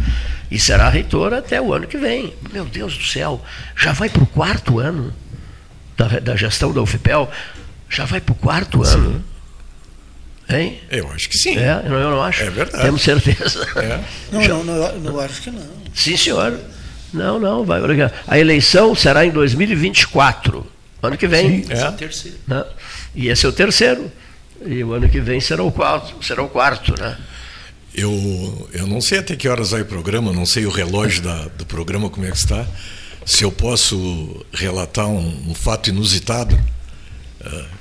E 0.50 0.58
será 0.58 0.90
reitora 0.90 1.38
até 1.38 1.60
o 1.60 1.72
ano 1.72 1.86
que 1.86 1.96
vem. 1.96 2.34
Meu 2.52 2.66
Deus 2.66 2.96
do 2.96 3.04
céu, 3.04 3.42
já 3.74 3.92
vai 3.92 4.10
para 4.10 4.22
o 4.22 4.26
quarto 4.26 4.78
ano 4.78 5.12
da, 5.96 6.06
da 6.20 6.36
gestão 6.36 6.72
da 6.72 6.82
UFPEL? 6.82 7.30
Já 7.88 8.04
vai 8.04 8.20
para 8.20 8.32
o 8.32 8.36
quarto 8.36 8.84
Sim. 8.84 8.94
ano? 8.94 9.24
Hein? 10.50 10.80
Eu 10.90 11.10
acho 11.12 11.28
que 11.28 11.36
sim. 11.36 11.58
É, 11.58 11.82
eu 11.84 11.90
não 11.90 12.22
acho. 12.22 12.42
É 12.42 12.50
verdade. 12.50 12.82
Temos 12.82 13.02
certeza. 13.02 13.66
É. 13.76 14.00
Não, 14.32 14.40
não, 14.40 14.64
não, 14.64 14.98
não, 14.98 15.20
acho 15.20 15.42
que 15.42 15.50
não. 15.50 15.66
Sim, 15.94 16.16
senhor. 16.16 16.58
Não, 17.12 17.38
não, 17.38 17.64
vai. 17.64 17.80
A 18.26 18.38
eleição 18.38 18.94
será 18.94 19.24
em 19.24 19.30
2024, 19.30 20.66
ano 21.02 21.16
que 21.16 21.26
vem. 21.26 21.64
Sim, 21.64 21.72
é. 21.72 21.80
é 21.80 21.88
o 21.88 21.92
terceiro. 21.92 22.38
Né? 22.46 22.64
E 23.14 23.28
esse 23.28 23.46
é 23.46 23.48
o 23.48 23.52
terceiro. 23.52 24.10
E 24.64 24.82
o 24.82 24.92
ano 24.92 25.08
que 25.08 25.20
vem 25.20 25.40
será 25.40 25.62
o 25.62 25.70
quarto, 25.70 26.22
será 26.24 26.42
o 26.42 26.48
quarto, 26.48 26.98
né? 27.00 27.16
Eu, 27.94 28.68
eu 28.72 28.86
não 28.86 29.00
sei 29.00 29.18
até 29.18 29.34
que 29.34 29.48
horas 29.48 29.70
vai 29.70 29.82
o 29.82 29.84
programa, 29.84 30.32
não 30.32 30.46
sei 30.46 30.66
o 30.66 30.70
relógio 30.70 31.22
da, 31.22 31.44
do 31.56 31.64
programa 31.64 32.10
como 32.10 32.26
é 32.26 32.30
que 32.30 32.36
está. 32.36 32.66
Se 33.24 33.44
eu 33.44 33.52
posso 33.52 34.44
relatar 34.52 35.06
um, 35.06 35.50
um 35.50 35.54
fato 35.54 35.90
inusitado, 35.90 36.54
uh, 37.40 37.77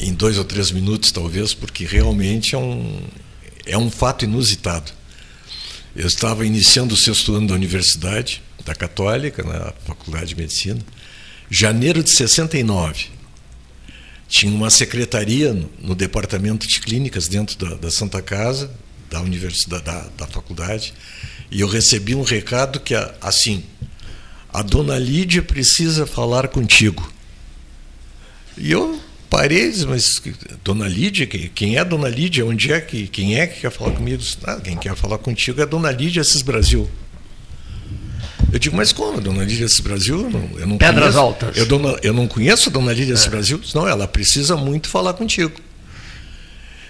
em 0.00 0.14
dois 0.14 0.38
ou 0.38 0.44
três 0.44 0.70
minutos 0.70 1.12
talvez, 1.12 1.52
porque 1.52 1.84
realmente 1.84 2.54
é 2.54 2.58
um, 2.58 3.00
é 3.66 3.76
um 3.76 3.90
fato 3.90 4.24
inusitado. 4.24 4.90
Eu 5.94 6.06
estava 6.06 6.46
iniciando 6.46 6.94
o 6.94 6.96
sexto 6.96 7.34
ano 7.34 7.48
da 7.48 7.54
universidade, 7.54 8.42
da 8.64 8.74
Católica, 8.74 9.42
na 9.42 9.72
Faculdade 9.84 10.26
de 10.26 10.36
Medicina, 10.36 10.80
janeiro 11.50 12.02
de 12.02 12.10
69. 12.10 13.06
Tinha 14.28 14.52
uma 14.52 14.70
secretaria 14.70 15.52
no, 15.52 15.70
no 15.80 15.94
departamento 15.94 16.66
de 16.66 16.80
clínicas 16.80 17.28
dentro 17.28 17.58
da, 17.58 17.74
da 17.74 17.90
Santa 17.90 18.22
Casa, 18.22 18.70
da 19.10 19.20
universidade, 19.20 19.84
da, 19.84 20.06
da, 20.16 20.26
faculdade, 20.26 20.94
e 21.50 21.60
eu 21.60 21.68
recebi 21.68 22.14
um 22.14 22.22
recado 22.22 22.78
que 22.78 22.94
assim, 23.20 23.64
a 24.52 24.62
dona 24.62 24.96
Lídia 24.96 25.42
precisa 25.42 26.06
falar 26.06 26.46
contigo. 26.46 27.12
E 28.56 28.70
eu 28.70 29.00
parei, 29.30 29.72
mas 29.86 30.20
dona 30.64 30.88
Lídia, 30.88 31.26
quem 31.26 31.78
é 31.78 31.84
dona 31.84 32.08
Lídia? 32.08 32.44
Onde 32.44 32.72
é 32.72 32.80
que 32.80 33.06
quem 33.06 33.38
é 33.38 33.46
que 33.46 33.60
quer 33.60 33.70
falar 33.70 33.92
comigo? 33.92 34.22
Ah, 34.44 34.60
quem 34.62 34.76
quer 34.76 34.96
falar 34.96 35.18
contigo 35.18 35.62
é 35.62 35.66
dona 35.66 35.90
Lídia 35.92 36.20
Assis 36.20 36.42
Brasil. 36.42 36.90
Eu 38.52 38.58
digo, 38.58 38.76
mas 38.76 38.92
como, 38.92 39.20
dona 39.20 39.44
Lídia 39.44 39.66
Assis 39.66 39.78
Brasil? 39.80 40.22
Eu 40.22 40.30
não, 40.30 40.50
eu 40.58 40.66
não 40.66 40.76
Pedras 40.76 41.14
conheço, 41.14 41.18
Altas. 41.18 41.56
Eu, 41.56 41.66
dona, 41.66 41.96
eu 42.02 42.12
não 42.12 42.26
conheço 42.26 42.68
a 42.68 42.72
dona 42.72 42.92
Lídia 42.92 43.14
Assis 43.14 43.26
é. 43.26 43.30
Brasil. 43.30 43.60
Não, 43.74 43.86
ela 43.86 44.08
precisa 44.08 44.56
muito 44.56 44.88
falar 44.88 45.14
contigo. 45.14 45.52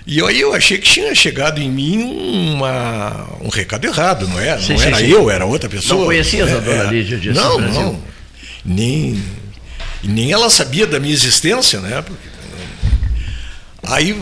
E 0.07 0.21
aí 0.23 0.41
eu 0.41 0.55
achei 0.55 0.79
que 0.79 0.91
tinha 0.91 1.15
chegado 1.15 1.61
em 1.61 1.71
mim 1.71 2.03
uma, 2.03 3.29
um 3.43 3.49
recado 3.49 3.85
errado, 3.85 4.27
não 4.27 4.41
é? 4.41 4.59
Sim, 4.59 4.73
não 4.73 4.79
sim, 4.81 4.87
era 4.87 4.97
sim. 4.97 5.07
eu, 5.07 5.31
era 5.31 5.45
outra 5.45 5.69
pessoa. 5.69 6.01
Não 6.01 6.07
conhecias 6.07 6.49
é, 6.49 6.55
a 6.55 6.59
dona 6.59 6.85
é, 6.85 6.91
Lídia 6.91 7.19
disso? 7.19 7.39
Não, 7.39 7.61
não. 7.61 8.03
Nem, 8.65 9.23
nem 10.09 10.33
ela 10.33 10.51
sabia 10.51 10.87
da 10.87 10.99
minha 10.99 11.13
existência, 11.13 11.81
né? 11.81 12.05
Aí, 13.83 14.21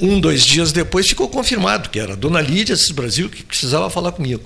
um, 0.00 0.20
dois 0.20 0.44
dias 0.44 0.72
depois, 0.72 1.08
ficou 1.08 1.28
confirmado 1.28 1.88
que 1.88 1.98
era 1.98 2.12
a 2.12 2.16
dona 2.16 2.40
Lídia 2.40 2.74
Assis 2.74 2.90
Brasil 2.90 3.28
que 3.28 3.42
precisava 3.42 3.90
falar 3.90 4.12
comigo. 4.12 4.44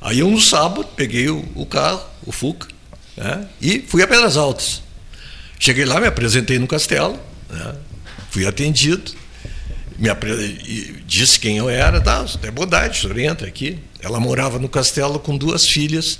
Aí 0.00 0.18
eu, 0.18 0.30
no 0.30 0.40
sábado, 0.40 0.84
peguei 0.96 1.28
o, 1.28 1.44
o 1.54 1.64
carro, 1.66 2.02
o 2.26 2.32
Fuca, 2.32 2.68
né? 3.16 3.46
e 3.60 3.84
fui 3.86 4.02
a 4.02 4.08
Pedras 4.08 4.36
Altas. 4.36 4.82
Cheguei 5.58 5.84
lá, 5.84 6.00
me 6.00 6.06
apresentei 6.06 6.58
no 6.58 6.66
castelo, 6.66 7.18
né? 7.48 7.74
fui 8.30 8.46
atendido 8.46 9.12
me 10.02 11.02
disse 11.06 11.38
quem 11.38 11.58
eu 11.58 11.68
era, 11.68 12.00
tá, 12.00 12.26
é 12.42 12.50
bondade, 12.50 12.98
o 12.98 13.02
senhor 13.02 13.18
entra 13.18 13.46
aqui. 13.46 13.78
Ela 14.00 14.18
morava 14.18 14.58
no 14.58 14.68
castelo 14.68 15.20
com 15.20 15.36
duas 15.36 15.68
filhas, 15.68 16.18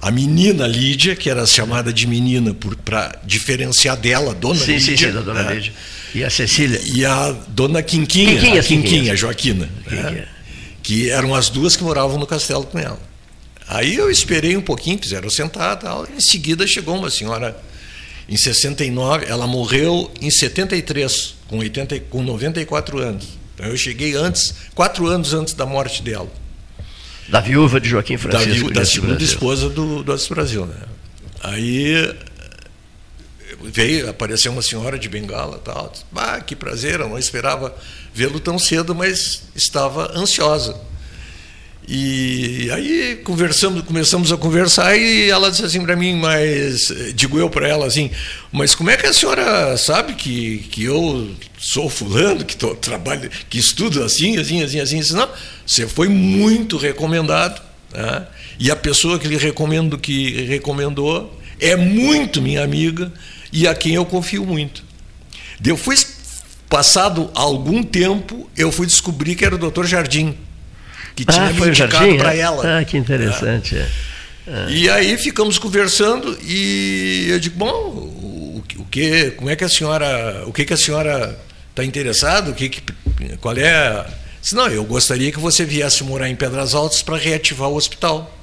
a 0.00 0.10
menina 0.10 0.66
Lídia, 0.66 1.14
que 1.14 1.28
era 1.28 1.44
chamada 1.46 1.92
de 1.92 2.06
menina 2.06 2.56
para 2.84 3.18
diferenciar 3.24 3.96
dela, 3.96 4.34
dona 4.34 4.58
sim, 4.58 4.72
Lídia. 4.72 4.96
Sim, 4.96 5.06
sim, 5.06 5.12
da 5.12 5.20
dona 5.20 5.42
né? 5.42 5.54
Lídia. 5.54 5.72
E 6.14 6.24
a 6.24 6.30
Cecília? 6.30 6.80
E 6.84 7.04
a 7.04 7.30
dona 7.48 7.82
Quinquinha, 7.82 8.34
Quinquinha, 8.34 8.60
a 8.60 8.64
Quinquinha, 8.64 9.16
Joaquina. 9.16 9.68
Né? 9.86 10.26
Que 10.82 11.10
eram 11.10 11.34
as 11.34 11.48
duas 11.48 11.76
que 11.76 11.84
moravam 11.84 12.18
no 12.18 12.26
castelo 12.26 12.64
com 12.64 12.78
ela. 12.78 12.98
Aí 13.68 13.94
eu 13.94 14.10
esperei 14.10 14.56
um 14.56 14.60
pouquinho, 14.60 14.98
fizeram 14.98 15.30
sentar 15.30 15.78
tal. 15.78 16.06
Em 16.06 16.20
seguida 16.20 16.66
chegou 16.66 16.96
uma 16.96 17.10
senhora 17.10 17.56
em 18.28 18.36
69, 18.36 19.26
ela 19.26 19.46
morreu 19.46 20.10
em 20.20 20.30
73, 20.30 21.34
com, 21.48 21.58
80, 21.58 22.00
com 22.10 22.22
94 22.22 22.98
anos. 22.98 23.28
Então 23.54 23.66
eu 23.66 23.76
cheguei 23.76 24.14
antes, 24.14 24.54
quatro 24.74 25.06
anos 25.06 25.34
antes 25.34 25.52
da 25.52 25.66
morte 25.66 26.02
dela. 26.02 26.30
Da 27.30 27.40
viúva 27.40 27.80
de 27.80 27.88
Joaquim 27.88 28.16
Francisco. 28.16 28.68
Da, 28.72 28.80
da 28.80 28.86
segunda 28.86 29.14
Brasil. 29.14 29.34
esposa 29.34 29.68
do, 29.68 30.02
do 30.02 30.28
Brasil. 30.28 30.66
Né? 30.66 30.74
Aí 31.42 32.14
veio, 33.62 34.08
apareceu 34.08 34.52
uma 34.52 34.62
senhora 34.62 34.98
de 34.98 35.08
bengala 35.08 35.58
tal. 35.58 35.92
Ah, 36.14 36.40
que 36.40 36.56
prazer, 36.56 37.00
eu 37.00 37.08
não 37.08 37.18
esperava 37.18 37.74
vê-lo 38.12 38.40
tão 38.40 38.58
cedo, 38.58 38.94
mas 38.94 39.42
estava 39.54 40.12
ansiosa. 40.16 40.76
E 41.92 42.70
aí 42.70 43.16
conversamos, 43.24 43.82
começamos 43.82 44.30
a 44.30 44.36
conversar 44.36 44.96
e 44.96 45.28
ela 45.28 45.50
disse 45.50 45.64
assim 45.64 45.84
para 45.84 45.96
mim, 45.96 46.14
mas 46.14 46.86
digo 47.16 47.36
eu 47.36 47.50
para 47.50 47.66
ela 47.66 47.84
assim, 47.84 48.12
mas 48.52 48.76
como 48.76 48.90
é 48.90 48.96
que 48.96 49.08
a 49.08 49.12
senhora 49.12 49.76
sabe 49.76 50.14
que, 50.14 50.58
que 50.70 50.84
eu 50.84 51.28
sou 51.58 51.90
fulano, 51.90 52.44
que 52.44 52.56
tô, 52.56 52.76
trabalho, 52.76 53.28
que 53.50 53.58
estudo 53.58 54.04
assim, 54.04 54.38
assim, 54.38 54.62
assim, 54.62 54.78
assim? 54.78 55.00
Disse, 55.00 55.14
não, 55.14 55.28
você 55.66 55.84
foi 55.88 56.06
muito 56.08 56.76
recomendado, 56.76 57.60
né? 57.92 58.24
e 58.56 58.70
a 58.70 58.76
pessoa 58.76 59.18
que 59.18 59.26
lhe 59.26 59.36
recomendo, 59.36 59.98
que 59.98 60.44
recomendou 60.44 61.40
é 61.58 61.74
muito 61.74 62.40
minha 62.40 62.62
amiga 62.62 63.12
e 63.52 63.66
a 63.66 63.74
quem 63.74 63.94
eu 63.94 64.06
confio 64.06 64.46
muito. 64.46 64.84
Fui 65.76 65.96
passado 66.68 67.32
algum 67.34 67.82
tempo, 67.82 68.48
eu 68.56 68.70
fui 68.70 68.86
descobrir 68.86 69.34
que 69.34 69.44
era 69.44 69.56
o 69.56 69.58
Dr. 69.58 69.86
Jardim 69.86 70.36
que 71.24 71.32
tinha 71.32 71.46
ah, 71.46 71.52
me 71.52 71.68
indicado 71.68 72.16
para 72.16 72.34
é? 72.34 72.38
ela. 72.38 72.78
Ah, 72.78 72.84
que 72.84 72.96
interessante. 72.96 73.76
É. 73.76 73.88
Ah. 74.46 74.66
E 74.68 74.88
aí 74.90 75.16
ficamos 75.16 75.58
conversando 75.58 76.38
e 76.42 77.26
eu 77.30 77.38
digo, 77.38 77.56
bom, 77.56 77.68
o, 77.68 78.64
o 78.76 78.84
que, 78.86 79.30
como 79.32 79.50
é 79.50 79.56
que 79.56 79.64
a 79.64 79.68
senhora, 79.68 80.44
o 80.46 80.52
que 80.52 80.64
que 80.64 80.74
a 80.74 80.76
senhora 80.76 81.38
está 81.70 81.84
interessada? 81.84 82.50
O 82.50 82.54
que, 82.54 82.68
que 82.68 82.82
qual 83.40 83.56
é? 83.56 84.06
Disse, 84.40 84.54
não, 84.54 84.68
eu 84.68 84.84
gostaria 84.84 85.30
que 85.30 85.38
você 85.38 85.64
viesse 85.64 86.02
morar 86.02 86.28
em 86.28 86.34
Pedras 86.34 86.74
Altas 86.74 87.02
para 87.02 87.16
reativar 87.16 87.68
o 87.68 87.76
hospital. 87.76 88.36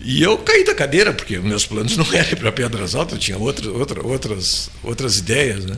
E 0.00 0.20
eu 0.20 0.36
caí 0.38 0.64
da 0.64 0.74
cadeira, 0.74 1.12
porque 1.12 1.38
meus 1.38 1.64
planos 1.64 1.96
não 1.96 2.12
eram 2.12 2.36
para 2.36 2.52
Pedras 2.52 2.94
Altas, 2.94 3.14
eu 3.14 3.20
tinha 3.20 3.38
outras, 3.38 3.68
outra, 3.68 4.06
outras, 4.06 4.70
outras 4.82 5.18
ideias, 5.18 5.64
né? 5.64 5.76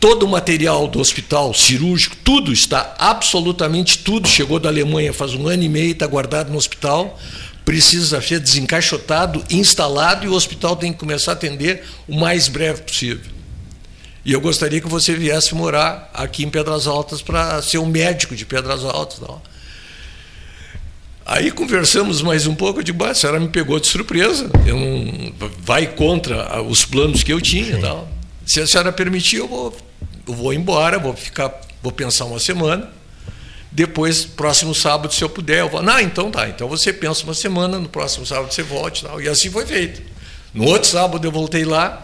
Todo 0.00 0.24
o 0.24 0.28
material 0.28 0.86
do 0.86 1.00
hospital 1.00 1.52
cirúrgico, 1.52 2.16
tudo 2.22 2.52
está, 2.52 2.94
absolutamente 2.98 3.98
tudo, 3.98 4.28
chegou 4.28 4.60
da 4.60 4.68
Alemanha 4.68 5.12
faz 5.12 5.34
um 5.34 5.48
ano 5.48 5.64
e 5.64 5.68
meio, 5.68 5.90
está 5.90 6.06
guardado 6.06 6.52
no 6.52 6.56
hospital, 6.56 7.18
precisa 7.64 8.22
ser 8.22 8.38
desencaixotado, 8.38 9.44
instalado 9.50 10.24
e 10.24 10.28
o 10.28 10.34
hospital 10.34 10.76
tem 10.76 10.92
que 10.92 10.98
começar 11.00 11.32
a 11.32 11.34
atender 11.34 11.84
o 12.06 12.16
mais 12.16 12.46
breve 12.46 12.82
possível. 12.82 13.30
E 14.24 14.32
eu 14.32 14.40
gostaria 14.40 14.80
que 14.80 14.88
você 14.88 15.14
viesse 15.14 15.54
morar 15.54 16.10
aqui 16.14 16.44
em 16.44 16.50
Pedras 16.50 16.86
Altas 16.86 17.20
para 17.20 17.60
ser 17.60 17.78
um 17.78 17.86
médico 17.86 18.36
de 18.36 18.46
Pedras 18.46 18.84
Altas. 18.84 19.18
Não. 19.18 19.40
Aí 21.26 21.50
conversamos 21.50 22.22
mais 22.22 22.46
um 22.46 22.54
pouco, 22.54 22.78
eu 22.78 22.84
digo, 22.84 23.04
a 23.04 23.14
senhora 23.14 23.40
me 23.40 23.48
pegou 23.48 23.80
de 23.80 23.86
surpresa, 23.86 24.50
eu 24.64 24.78
não, 24.78 25.32
vai 25.58 25.86
contra 25.86 26.62
os 26.62 26.84
planos 26.84 27.22
que 27.22 27.32
eu 27.32 27.40
tinha. 27.40 27.80
Tal. 27.80 28.17
Se 28.48 28.60
a 28.60 28.66
senhora 28.66 28.92
permitir, 28.92 29.36
eu 29.36 29.46
vou 29.46 29.76
eu 30.28 30.34
vou 30.34 30.52
embora, 30.52 30.98
vou 30.98 31.16
ficar, 31.16 31.58
vou 31.82 31.90
pensar 31.90 32.26
uma 32.26 32.38
semana. 32.38 32.90
Depois, 33.72 34.26
próximo 34.26 34.74
sábado, 34.74 35.12
se 35.12 35.22
eu 35.22 35.28
puder, 35.28 35.60
eu 35.60 35.70
vou. 35.70 35.82
Não, 35.82 35.98
então 35.98 36.30
tá. 36.30 36.48
Então 36.48 36.68
você 36.68 36.92
pensa 36.92 37.24
uma 37.24 37.34
semana, 37.34 37.78
no 37.78 37.88
próximo 37.88 38.26
sábado 38.26 38.52
você 38.52 38.62
volte. 38.62 39.04
Tal. 39.04 39.20
E 39.22 39.28
assim 39.28 39.50
foi 39.50 39.64
feito. 39.64 40.02
No 40.52 40.64
outro 40.64 40.88
sábado 40.88 41.26
eu 41.26 41.32
voltei 41.32 41.64
lá. 41.64 42.02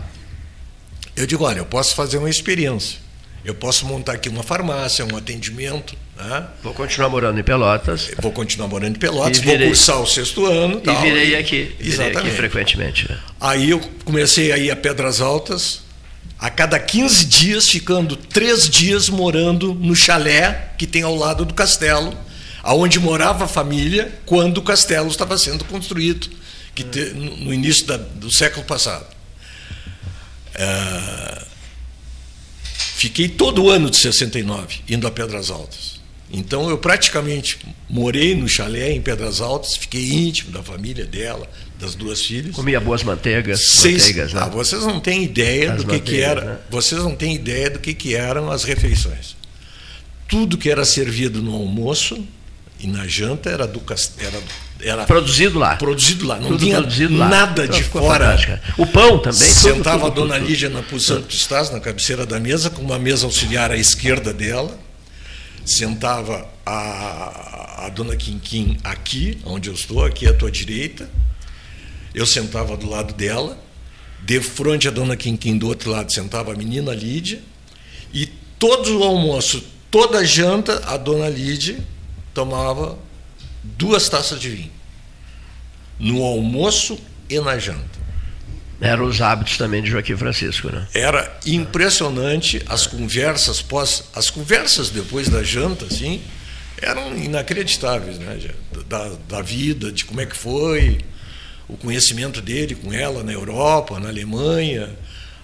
Eu 1.15 1.27
digo, 1.27 1.45
olha, 1.45 1.59
eu 1.59 1.67
posso 1.67 1.95
fazer 1.95 2.17
uma 2.17 2.31
experiência. 2.31 2.99
Eu 3.45 3.55
posso 3.55 3.85
montar 3.85 4.13
aqui 4.13 4.31
uma 4.31 4.43
farmácia, 4.43 5.05
um 5.05 5.17
atendimento. 5.17 5.95
Né? 6.17 6.47
Vou 6.63 6.73
continuar 6.73 7.11
morando 7.11 7.39
em 7.39 7.43
Pelotas. 7.43 8.11
Vou 8.19 8.33
continuar 8.33 8.69
morando 8.69 8.97
em 8.97 8.99
Pelotas, 8.99 9.39
virei, 9.39 9.59
vou 9.59 9.69
cursar 9.69 10.01
o 10.01 10.07
sexto 10.07 10.47
ano. 10.47 10.79
E 10.79 10.81
tal, 10.81 11.03
virei 11.03 11.37
aqui. 11.37 11.75
Virei 11.79 11.93
exatamente. 11.93 12.19
aqui 12.19 12.31
frequentemente. 12.31 13.11
Né? 13.11 13.19
Aí 13.39 13.71
eu 13.71 13.81
comecei 14.05 14.51
a 14.51 14.57
ir 14.57 14.71
a 14.71 14.77
Pedras 14.77 15.21
Altas, 15.21 15.84
a 16.45 16.51
cada 16.51 16.79
15 16.79 17.25
dias, 17.25 17.71
ficando 17.71 18.17
três 18.17 18.69
dias 18.69 19.09
morando 19.09 19.73
no 19.73 19.97
chalé 19.97 20.75
que 20.77 20.87
tem 20.87 21.01
ao 21.01 21.17
lado 21.17 21.43
do 21.47 21.55
castelo, 21.55 22.15
aonde 22.63 23.01
morava 23.01 23.47
a 23.47 23.49
família 23.49 24.21
quando 24.27 24.59
o 24.59 24.63
castelo 24.63 25.09
estava 25.09 25.39
sendo 25.39 25.65
construído, 25.65 26.29
que 26.75 26.85
te, 26.85 27.01
no 27.15 27.51
início 27.51 27.87
da, 27.87 27.97
do 27.97 28.31
século 28.31 28.63
passado. 28.67 29.07
É, 30.55 31.47
fiquei 32.97 33.27
todo 33.27 33.65
o 33.65 33.71
ano 33.71 33.89
de 33.89 33.97
69 33.97 34.81
indo 34.87 35.07
a 35.07 35.11
Pedras 35.11 35.49
Altas. 35.49 35.99
Então 36.31 36.69
eu 36.69 36.77
praticamente 36.77 37.59
morei 37.89 38.35
no 38.35 38.47
chalé 38.47 38.93
em 38.93 39.01
Pedras 39.01 39.41
Altas, 39.41 39.79
fiquei 39.79 40.13
íntimo 40.13 40.53
da 40.53 40.63
família 40.63 41.07
dela, 41.07 41.49
das 41.85 41.95
duas 41.95 42.23
filhas. 42.23 42.55
Comia 42.55 42.81
boas 42.81 43.03
manteigas, 43.03 43.69
Seis, 43.69 43.99
manteigas 43.99 44.33
né? 44.33 44.41
ah, 44.43 44.49
vocês 44.49 44.83
não 44.83 44.99
têm 44.99 45.23
ideia 45.23 45.73
as 45.73 45.83
do 45.83 45.87
que, 45.87 46.01
que 46.01 46.21
era, 46.21 46.41
né? 46.45 46.59
vocês 46.71 47.03
não 47.03 47.15
têm 47.15 47.35
ideia 47.35 47.71
do 47.71 47.79
que, 47.79 47.93
que 47.93 48.15
eram 48.15 48.51
as 48.51 48.65
refeições. 48.65 49.37
Tudo 50.27 50.57
que 50.57 50.71
era 50.71 50.85
servido 50.85 51.43
no 51.43 51.55
almoço 51.55 52.27
e 52.81 52.87
na 52.87 53.07
janta 53.07 53.51
era 53.51 53.67
do 53.67 53.83
era, 54.19 54.43
era 54.81 55.05
produzido 55.05 55.59
lá. 55.59 55.77
Produzido 55.77 56.27
lá, 56.27 56.41
não 56.41 56.49
Tudo 56.49 56.65
tinha 56.65 57.09
nada 57.11 57.69
de 57.69 57.83
fora. 57.85 58.25
Fantástica. 58.25 58.63
O 58.79 58.87
pão 58.87 59.19
também. 59.19 59.49
Sentava 59.49 60.05
tudo, 60.05 60.15
tudo, 60.15 60.33
a 60.33 60.39
dona 60.39 60.47
Lídia 60.47 60.71
na 60.71 60.83
posição 60.83 61.21
que 61.21 61.29
tu 61.29 61.37
estás, 61.37 61.71
na 61.71 61.79
cabeceira 61.79 62.25
da 62.25 62.41
mesa, 62.41 62.71
com 62.71 62.83
uma 62.83 62.99
mesa 62.99 63.27
auxiliar 63.27 63.71
à 63.71 63.77
esquerda 63.77 64.33
dela. 64.33 64.77
Sentava 65.65 66.47
a, 66.65 67.87
a 67.87 67.89
dona 67.91 68.17
Quinquim 68.17 68.77
aqui, 68.83 69.39
onde 69.45 69.69
eu 69.69 69.75
estou, 69.75 70.05
aqui 70.05 70.27
à 70.27 70.33
tua 70.33 70.51
direita. 70.51 71.09
Eu 72.15 72.27
sentava 72.27 72.77
do 72.77 72.89
lado 72.89 73.13
dela. 73.13 73.59
De 74.23 74.41
frente 74.41 74.89
a 74.89 74.91
dona 74.91 75.17
Quinquim, 75.17 75.59
do 75.59 75.67
outro 75.67 75.91
lado, 75.91 76.13
sentava 76.13 76.53
a 76.53 76.57
menina 76.57 76.95
Lídia. 76.95 77.43
E 78.13 78.27
todo 78.59 79.01
o 79.01 79.03
almoço, 79.03 79.63
toda 79.91 80.19
a 80.19 80.25
janta, 80.25 80.83
a 80.87 80.97
dona 80.97 81.29
Lídia 81.29 81.79
tomava 82.33 82.97
duas 83.63 84.09
taças 84.09 84.41
de 84.41 84.49
vinho. 84.49 84.73
No 85.99 86.23
almoço 86.23 86.99
e 87.29 87.39
na 87.41 87.59
janta. 87.59 88.05
Eram 88.81 89.07
os 89.07 89.21
hábitos 89.21 89.57
também 89.57 89.83
de 89.83 89.91
Joaquim 89.91 90.17
Francisco, 90.17 90.69
né? 90.69 90.87
Era 90.93 91.39
impressionante 91.47 92.63
as 92.67 92.87
conversas 92.87 93.63
pós, 93.63 94.05
as 94.15 94.31
conversas 94.31 94.91
depois 94.91 95.29
da 95.29 95.43
janta, 95.43 95.87
assim, 95.87 96.21
eram 96.83 97.17
inacreditáveis, 97.17 98.19
né? 98.19 98.39
Da, 98.89 99.11
da 99.29 99.43
vida, 99.43 99.93
de 99.93 100.05
como 100.05 100.21
é 100.21 100.27
que 100.27 100.37
foi, 100.37 100.99
o 101.69 101.77
conhecimento 101.77 102.41
dele 102.41 102.75
com 102.75 102.93
ela 102.93 103.23
na 103.23 103.33
Europa, 103.33 103.99
na 103.99 104.09
Alemanha, 104.09 104.91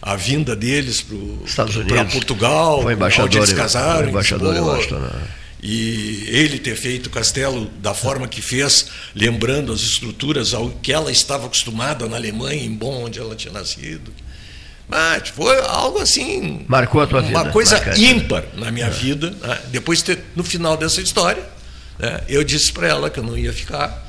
a 0.02 0.16
vinda 0.16 0.56
deles 0.56 1.04
para 1.86 2.04
Portugal, 2.06 2.82
foi 2.82 2.94
onde 3.24 3.38
eles 3.38 3.52
casaram, 3.52 4.00
foi 4.00 4.08
embaixador 4.08 4.56
em 4.56 4.94
né? 4.94 5.10
e 5.62 6.24
ele 6.28 6.58
ter 6.58 6.74
feito 6.74 7.08
o 7.08 7.10
castelo 7.10 7.66
da 7.82 7.92
forma 7.92 8.26
que 8.26 8.40
fez, 8.40 8.86
lembrando 9.14 9.72
as 9.72 9.80
estruturas 9.80 10.54
ao 10.54 10.70
que 10.70 10.92
ela 10.92 11.12
estava 11.12 11.46
acostumada 11.46 12.08
na 12.08 12.16
Alemanha, 12.16 12.64
em 12.64 12.72
Bonn, 12.72 13.04
onde 13.04 13.18
ela 13.18 13.34
tinha 13.36 13.52
nascido. 13.52 14.12
Mas 14.88 15.28
foi 15.28 15.56
algo 15.60 16.00
assim. 16.00 16.64
Marcou 16.66 17.00
a 17.00 17.06
tua 17.06 17.20
vida. 17.20 17.38
Uma 17.38 17.52
coisa 17.52 17.76
Marcante. 17.76 18.04
ímpar 18.04 18.44
na 18.54 18.72
minha 18.72 18.86
é. 18.86 18.90
vida. 18.90 19.30
Né? 19.30 19.60
Depois, 19.70 20.04
no 20.34 20.42
final 20.42 20.76
dessa 20.76 21.00
história, 21.00 21.44
né, 21.98 22.22
eu 22.28 22.42
disse 22.42 22.72
para 22.72 22.88
ela 22.88 23.10
que 23.10 23.20
eu 23.20 23.24
não 23.24 23.38
ia 23.38 23.52
ficar, 23.52 24.08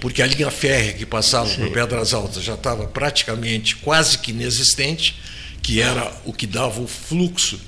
porque 0.00 0.22
a 0.22 0.26
linha 0.26 0.50
férrea 0.50 0.92
que 0.92 1.06
passava 1.06 1.48
Sim. 1.48 1.56
por 1.56 1.70
Pedras 1.70 2.14
Altas 2.14 2.42
já 2.42 2.54
estava 2.54 2.86
praticamente 2.86 3.76
quase 3.76 4.18
que 4.18 4.30
inexistente, 4.30 5.18
que 5.62 5.80
era 5.80 6.12
o 6.24 6.32
que 6.32 6.46
dava 6.46 6.80
o 6.80 6.86
fluxo 6.86 7.60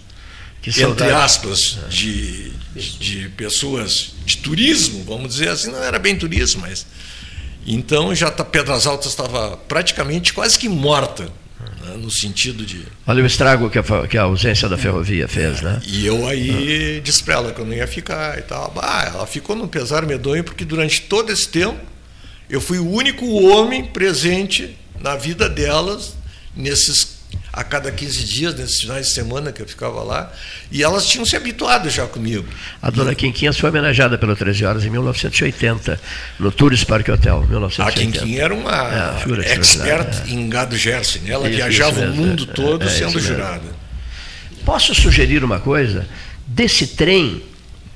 entre 0.66 1.10
aspas, 1.10 1.78
de, 1.88 2.50
de 2.74 3.28
pessoas 3.30 4.12
de 4.26 4.36
turismo, 4.38 5.04
vamos 5.04 5.30
dizer 5.30 5.48
assim, 5.48 5.70
não 5.70 5.82
era 5.82 5.98
bem 5.98 6.16
turismo, 6.16 6.60
mas. 6.60 6.86
Então 7.66 8.14
já 8.14 8.30
tá, 8.30 8.44
Pedras 8.44 8.86
Altas 8.86 9.08
estava 9.12 9.56
praticamente 9.56 10.32
quase 10.32 10.58
que 10.58 10.68
morta, 10.68 11.24
né, 11.82 11.96
no 11.96 12.10
sentido 12.10 12.64
de. 12.64 12.84
Olha 13.06 13.22
o 13.22 13.26
estrago 13.26 13.70
que 13.70 13.78
a, 13.78 13.82
que 14.06 14.18
a 14.18 14.22
ausência 14.22 14.68
da 14.68 14.76
ferrovia 14.76 15.26
fez, 15.26 15.62
né? 15.62 15.80
E 15.86 16.04
eu 16.04 16.26
aí 16.26 16.98
ah. 16.98 17.00
disse 17.00 17.22
para 17.22 17.34
ela 17.34 17.52
que 17.52 17.60
eu 17.60 17.64
não 17.64 17.74
ia 17.74 17.86
ficar 17.86 18.38
e 18.38 18.42
tal. 18.42 18.72
Ah, 18.76 19.10
ela 19.14 19.26
ficou 19.26 19.56
num 19.56 19.68
pesar 19.68 20.04
medonho, 20.04 20.44
porque 20.44 20.64
durante 20.64 21.02
todo 21.02 21.30
esse 21.32 21.48
tempo 21.48 21.89
eu 22.50 22.60
fui 22.60 22.78
o 22.78 22.90
único 22.90 23.26
homem 23.44 23.84
presente 23.84 24.76
na 25.00 25.16
vida 25.16 25.48
delas 25.48 26.14
nesses 26.54 27.20
a 27.52 27.64
cada 27.64 27.90
15 27.90 28.24
dias, 28.24 28.54
nesses 28.54 28.80
finais 28.80 29.08
de 29.08 29.12
semana 29.12 29.52
que 29.52 29.60
eu 29.60 29.66
ficava 29.66 30.02
lá, 30.02 30.32
e 30.70 30.82
elas 30.82 31.06
tinham 31.06 31.24
se 31.24 31.34
habituado 31.34 31.90
já 31.90 32.06
comigo. 32.06 32.46
A 32.80 32.90
dona 32.90 33.14
Quinquinhas 33.14 33.58
foi 33.58 33.70
homenageada 33.70 34.16
pelo 34.16 34.36
13 34.36 34.64
Horas 34.64 34.84
em 34.84 34.90
1980, 34.90 36.00
no 36.38 36.52
Tours 36.52 36.84
Park 36.84 37.08
Hotel, 37.08 37.40
1980. 37.48 37.82
A 37.82 37.92
Quinquinha 37.92 38.42
era 38.42 38.54
uma 38.54 39.18
é, 39.44 39.52
expert 39.52 40.28
é. 40.28 40.30
em 40.30 40.48
gado 40.48 40.76
Jersey, 40.76 41.22
né? 41.22 41.32
ela 41.32 41.48
isso, 41.48 41.56
viajava 41.56 42.04
isso 42.04 42.12
o 42.12 42.16
mundo 42.16 42.48
é, 42.48 42.54
todo 42.54 42.84
é, 42.84 42.88
sendo 42.88 43.18
jurada. 43.18 43.80
Posso 44.64 44.94
sugerir 44.94 45.42
uma 45.42 45.58
coisa? 45.58 46.06
Desse 46.46 46.86
trem 46.86 47.42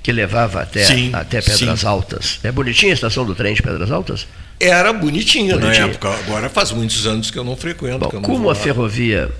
que 0.02 0.10
levava 0.10 0.62
até, 0.62 0.84
sim, 0.84 1.10
até 1.12 1.40
Pedras 1.40 1.80
sim. 1.80 1.86
Altas, 1.86 2.40
é 2.42 2.50
bonitinha 2.50 2.92
a 2.92 2.94
estação 2.94 3.24
do 3.24 3.34
trem 3.34 3.54
de 3.54 3.62
Pedras 3.62 3.90
Altas? 3.90 4.26
Era 4.60 4.92
bonitinha, 4.92 5.56
bonitinha. 5.56 5.86
na 5.86 5.92
época, 5.92 6.08
agora 6.10 6.48
faz 6.48 6.70
muitos 6.72 7.06
anos 7.06 7.30
que 7.30 7.38
eu 7.38 7.44
não 7.44 7.56
frequento. 7.56 7.98
Bom, 7.98 8.22
como 8.22 8.50
a 8.50 8.54
ferrovia 8.54 9.30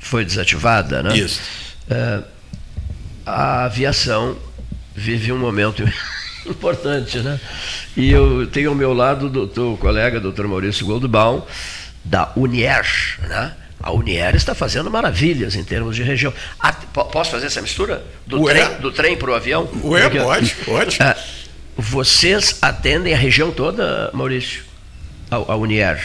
foi 0.00 0.24
desativada, 0.24 1.02
né? 1.02 1.16
Isso. 1.16 1.40
É, 1.88 2.20
a 3.24 3.64
aviação 3.64 4.36
vive 4.94 5.32
um 5.32 5.38
momento 5.38 5.84
importante, 6.46 7.18
né? 7.18 7.40
E 7.96 8.10
eu 8.10 8.46
tenho 8.46 8.70
ao 8.70 8.74
meu 8.74 8.92
lado 8.92 9.50
o 9.56 9.76
colega, 9.76 10.18
doutor 10.18 10.48
Maurício 10.48 10.84
Goldbaum, 10.84 11.42
da 12.04 12.32
Unier, 12.36 12.84
né? 13.28 13.54
A 13.82 13.90
Unier 13.90 14.34
está 14.36 14.54
fazendo 14.54 14.88
maravilhas 14.90 15.56
em 15.56 15.64
termos 15.64 15.96
de 15.96 16.04
região. 16.04 16.32
Ah, 16.58 16.72
posso 16.72 17.32
fazer 17.32 17.46
essa 17.46 17.60
mistura? 17.60 18.04
Do 18.24 18.40
Ué? 18.42 18.54
trem, 18.54 18.80
do 18.80 18.92
trem 18.92 19.16
para 19.16 19.30
o 19.30 19.34
avião? 19.34 19.68
Ué, 19.82 20.08
pode, 20.08 20.54
pode. 20.64 20.98
Vocês 21.76 22.58
atendem 22.60 23.14
a 23.14 23.16
região 23.16 23.50
toda, 23.50 24.10
Maurício? 24.12 24.62
A, 25.30 25.36
a 25.36 25.56
Unier? 25.56 26.02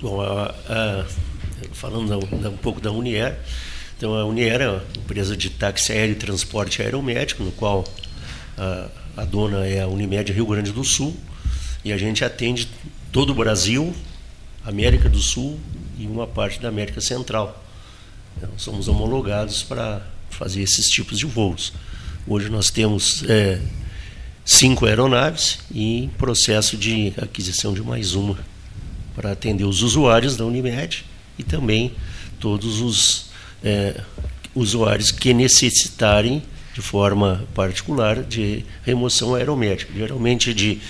Bom, 0.00 0.20
a, 0.20 0.54
a 0.68 1.04
falando 1.72 2.18
um 2.18 2.56
pouco 2.56 2.80
da 2.80 2.90
Unier. 2.90 3.36
Então, 3.96 4.14
a 4.14 4.24
Unier 4.24 4.60
é 4.60 4.68
uma 4.68 4.82
empresa 4.96 5.36
de 5.36 5.50
táxi 5.50 5.92
aéreo 5.92 6.12
e 6.12 6.16
transporte 6.16 6.80
aeromédico, 6.82 7.42
no 7.42 7.50
qual 7.50 7.84
a, 8.56 8.88
a 9.16 9.24
dona 9.24 9.66
é 9.66 9.80
a 9.80 9.88
Unimed 9.88 10.32
Rio 10.32 10.46
Grande 10.46 10.70
do 10.70 10.84
Sul, 10.84 11.16
e 11.84 11.92
a 11.92 11.98
gente 11.98 12.24
atende 12.24 12.68
todo 13.10 13.30
o 13.30 13.34
Brasil, 13.34 13.92
América 14.64 15.08
do 15.08 15.18
Sul 15.18 15.58
e 15.98 16.06
uma 16.06 16.26
parte 16.26 16.60
da 16.60 16.68
América 16.68 17.00
Central. 17.00 17.64
Então, 18.36 18.50
somos 18.56 18.86
homologados 18.86 19.64
para 19.64 20.02
fazer 20.30 20.62
esses 20.62 20.86
tipos 20.86 21.18
de 21.18 21.26
voos. 21.26 21.72
Hoje 22.26 22.48
nós 22.48 22.70
temos 22.70 23.24
é, 23.28 23.60
cinco 24.48 24.86
aeronaves 24.86 25.58
e 25.70 26.04
em 26.04 26.08
processo 26.08 26.74
de 26.74 27.12
aquisição 27.18 27.74
de 27.74 27.82
mais 27.82 28.14
uma 28.14 28.38
para 29.14 29.32
atender 29.32 29.64
os 29.64 29.82
usuários 29.82 30.38
da 30.38 30.46
Unimed 30.46 31.04
e 31.38 31.42
também 31.42 31.92
todos 32.40 32.80
os 32.80 33.26
é, 33.62 34.00
usuários 34.54 35.10
que 35.10 35.34
necessitarem 35.34 36.42
de 36.72 36.80
forma 36.80 37.46
particular 37.54 38.22
de 38.22 38.64
remoção 38.84 39.34
aeromédica, 39.34 39.92
geralmente 39.94 40.54
de 40.54 40.80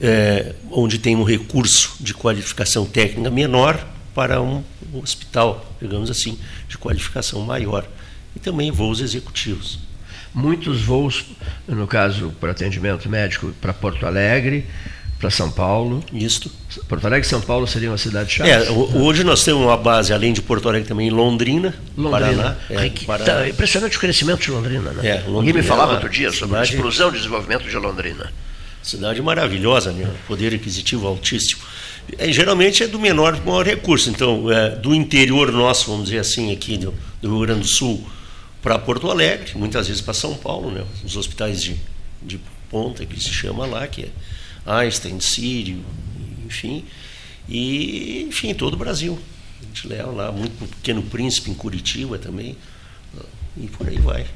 é, 0.00 0.56
onde 0.68 0.98
tem 0.98 1.14
um 1.14 1.22
recurso 1.22 1.94
de 2.00 2.12
qualificação 2.12 2.84
técnica 2.84 3.30
menor 3.30 3.86
para 4.12 4.42
um, 4.42 4.64
um 4.92 4.98
hospital, 4.98 5.76
digamos 5.80 6.10
assim, 6.10 6.36
de 6.68 6.76
qualificação 6.76 7.40
maior, 7.42 7.88
e 8.34 8.40
também 8.40 8.72
voos 8.72 9.00
executivos. 9.00 9.89
Muitos 10.32 10.82
voos, 10.82 11.24
no 11.66 11.86
caso, 11.86 12.32
para 12.40 12.52
atendimento 12.52 13.08
médico 13.08 13.52
para 13.60 13.72
Porto 13.72 14.06
Alegre, 14.06 14.66
para 15.18 15.28
São 15.28 15.50
Paulo. 15.50 16.02
Isto. 16.12 16.50
Porto 16.88 17.04
Alegre 17.04 17.26
e 17.26 17.28
São 17.28 17.40
Paulo 17.40 17.66
seria 17.66 17.90
uma 17.90 17.98
cidade 17.98 18.32
chave. 18.32 18.50
É, 18.50 18.70
hoje 18.70 19.22
nós 19.22 19.44
temos 19.44 19.62
uma 19.62 19.76
base, 19.76 20.12
além 20.12 20.32
de 20.32 20.40
Porto 20.40 20.68
Alegre, 20.68 20.88
também 20.88 21.08
em 21.08 21.10
Londrina, 21.10 21.74
Londrina. 21.96 22.20
Paraná. 22.20 22.56
É, 22.70 22.90
Paraná. 23.04 23.24
Tá 23.24 23.48
impressionante 23.48 23.96
o 23.96 24.00
crescimento 24.00 24.40
de 24.40 24.50
Londrina, 24.50 24.92
né? 24.92 25.06
É, 25.06 25.14
Londrina 25.14 25.40
Ninguém 25.40 25.54
me 25.54 25.62
falava 25.62 25.92
é 25.92 25.94
outro 25.96 26.08
dia 26.08 26.30
sobre 26.30 26.56
cidade, 26.56 26.72
a 26.72 26.74
explosão 26.74 27.10
de 27.10 27.18
desenvolvimento 27.18 27.68
de 27.68 27.76
Londrina. 27.76 28.32
Cidade 28.82 29.20
maravilhosa, 29.20 29.92
né? 29.92 30.08
poder 30.26 30.54
aquisitivo 30.54 31.06
altíssimo. 31.06 31.60
É, 32.18 32.32
geralmente 32.32 32.82
é 32.82 32.86
do 32.86 32.98
menor 32.98 33.38
maior 33.44 33.66
recurso. 33.66 34.08
Então, 34.08 34.50
é, 34.50 34.70
do 34.70 34.94
interior 34.94 35.52
nosso, 35.52 35.90
vamos 35.90 36.06
dizer 36.06 36.20
assim, 36.20 36.50
aqui 36.50 36.78
do, 36.78 36.94
do 37.20 37.28
Rio 37.28 37.40
Grande 37.40 37.60
do 37.60 37.68
Sul, 37.68 38.08
para 38.62 38.78
Porto 38.78 39.10
Alegre, 39.10 39.52
muitas 39.56 39.88
vezes 39.88 40.02
para 40.02 40.14
São 40.14 40.34
Paulo, 40.34 40.70
né? 40.70 40.84
os 41.04 41.16
hospitais 41.16 41.62
de, 41.62 41.76
de 42.22 42.40
ponta 42.70 43.04
que 43.06 43.18
se 43.20 43.30
chama 43.30 43.66
lá, 43.66 43.86
que 43.86 44.02
é 44.02 44.10
Einstein, 44.70 45.18
Sírio, 45.20 45.84
enfim, 46.46 46.84
e 47.48 48.26
enfim, 48.28 48.54
todo 48.54 48.74
o 48.74 48.76
Brasil. 48.76 49.18
A 49.62 49.66
gente 49.66 49.88
leva 49.88 50.10
lá, 50.10 50.32
muito 50.32 50.58
Pequeno 50.76 51.02
Príncipe 51.02 51.50
em 51.50 51.54
Curitiba 51.54 52.18
também, 52.18 52.56
e 53.56 53.66
por 53.66 53.88
aí 53.88 53.98
vai. 53.98 54.26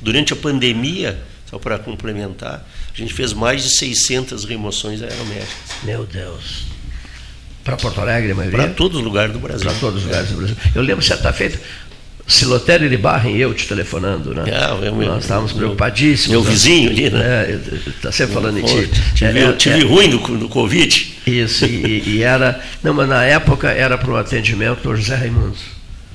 Durante 0.00 0.32
a 0.32 0.36
pandemia, 0.36 1.20
só 1.48 1.58
para 1.58 1.78
complementar, 1.78 2.66
a 2.92 2.96
gente 2.96 3.12
fez 3.12 3.32
mais 3.32 3.62
de 3.62 3.70
600 3.70 4.44
remoções 4.44 5.02
aeromédicas. 5.02 5.48
Meu 5.82 6.04
Deus. 6.04 6.66
Para 7.64 7.76
Porto 7.76 8.00
Alegre, 8.00 8.32
a 8.32 8.34
maioria? 8.34 8.58
Para 8.58 8.72
todos 8.72 8.98
os 8.98 9.04
lugares 9.04 9.32
do 9.32 9.38
Brasil. 9.38 9.68
Para 9.68 9.78
todos 9.78 10.00
os 10.00 10.06
lugares 10.06 10.30
do 10.30 10.36
Brasil. 10.36 10.56
Eu 10.74 10.82
lembro 10.82 11.04
certa 11.04 11.32
feita, 11.32 11.60
Silotério 12.28 12.90
de 12.90 12.96
Barra 12.98 13.30
e 13.30 13.40
eu 13.40 13.54
te 13.54 13.66
telefonando, 13.66 14.34
né? 14.34 14.44
Meu, 14.82 14.94
Nós 15.08 15.24
estávamos 15.24 15.50
preocupadíssimos. 15.52 16.30
Meu 16.30 16.42
vizinho 16.42 16.90
ali, 16.90 17.08
né? 17.08 17.58
Está 17.86 18.10
é, 18.10 18.12
sempre 18.12 18.34
falando 18.34 18.58
em 18.58 18.62
ti. 18.62 18.90
Tive, 19.14 19.38
é, 19.40 19.52
tive 19.52 19.80
é, 19.80 19.84
ruim 19.84 20.08
no, 20.08 20.28
no 20.28 20.46
Covid. 20.46 21.16
Isso, 21.26 21.64
e, 21.64 22.02
e, 22.06 22.22
era. 22.22 22.60
Não, 22.82 22.92
mas 22.92 23.08
na 23.08 23.24
época 23.24 23.70
era 23.70 23.96
para 23.96 24.10
o 24.10 24.16
atendimento 24.16 24.82
do 24.82 24.94
José 24.94 25.16
Raimundo. 25.16 25.56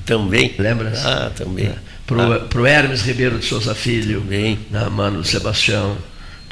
Também. 0.06 0.54
Lembra? 0.56 0.92
Ah, 1.04 1.32
também. 1.34 1.66
É. 1.66 1.74
Para 2.06 2.16
o 2.18 2.64
ah. 2.64 2.68
Hermes 2.70 3.02
Ribeiro 3.02 3.36
de 3.38 3.46
Souza 3.46 3.74
Filho. 3.74 4.20
Também. 4.20 4.60
Na 4.70 4.88
mano 4.88 5.24
Sebastião. 5.24 5.96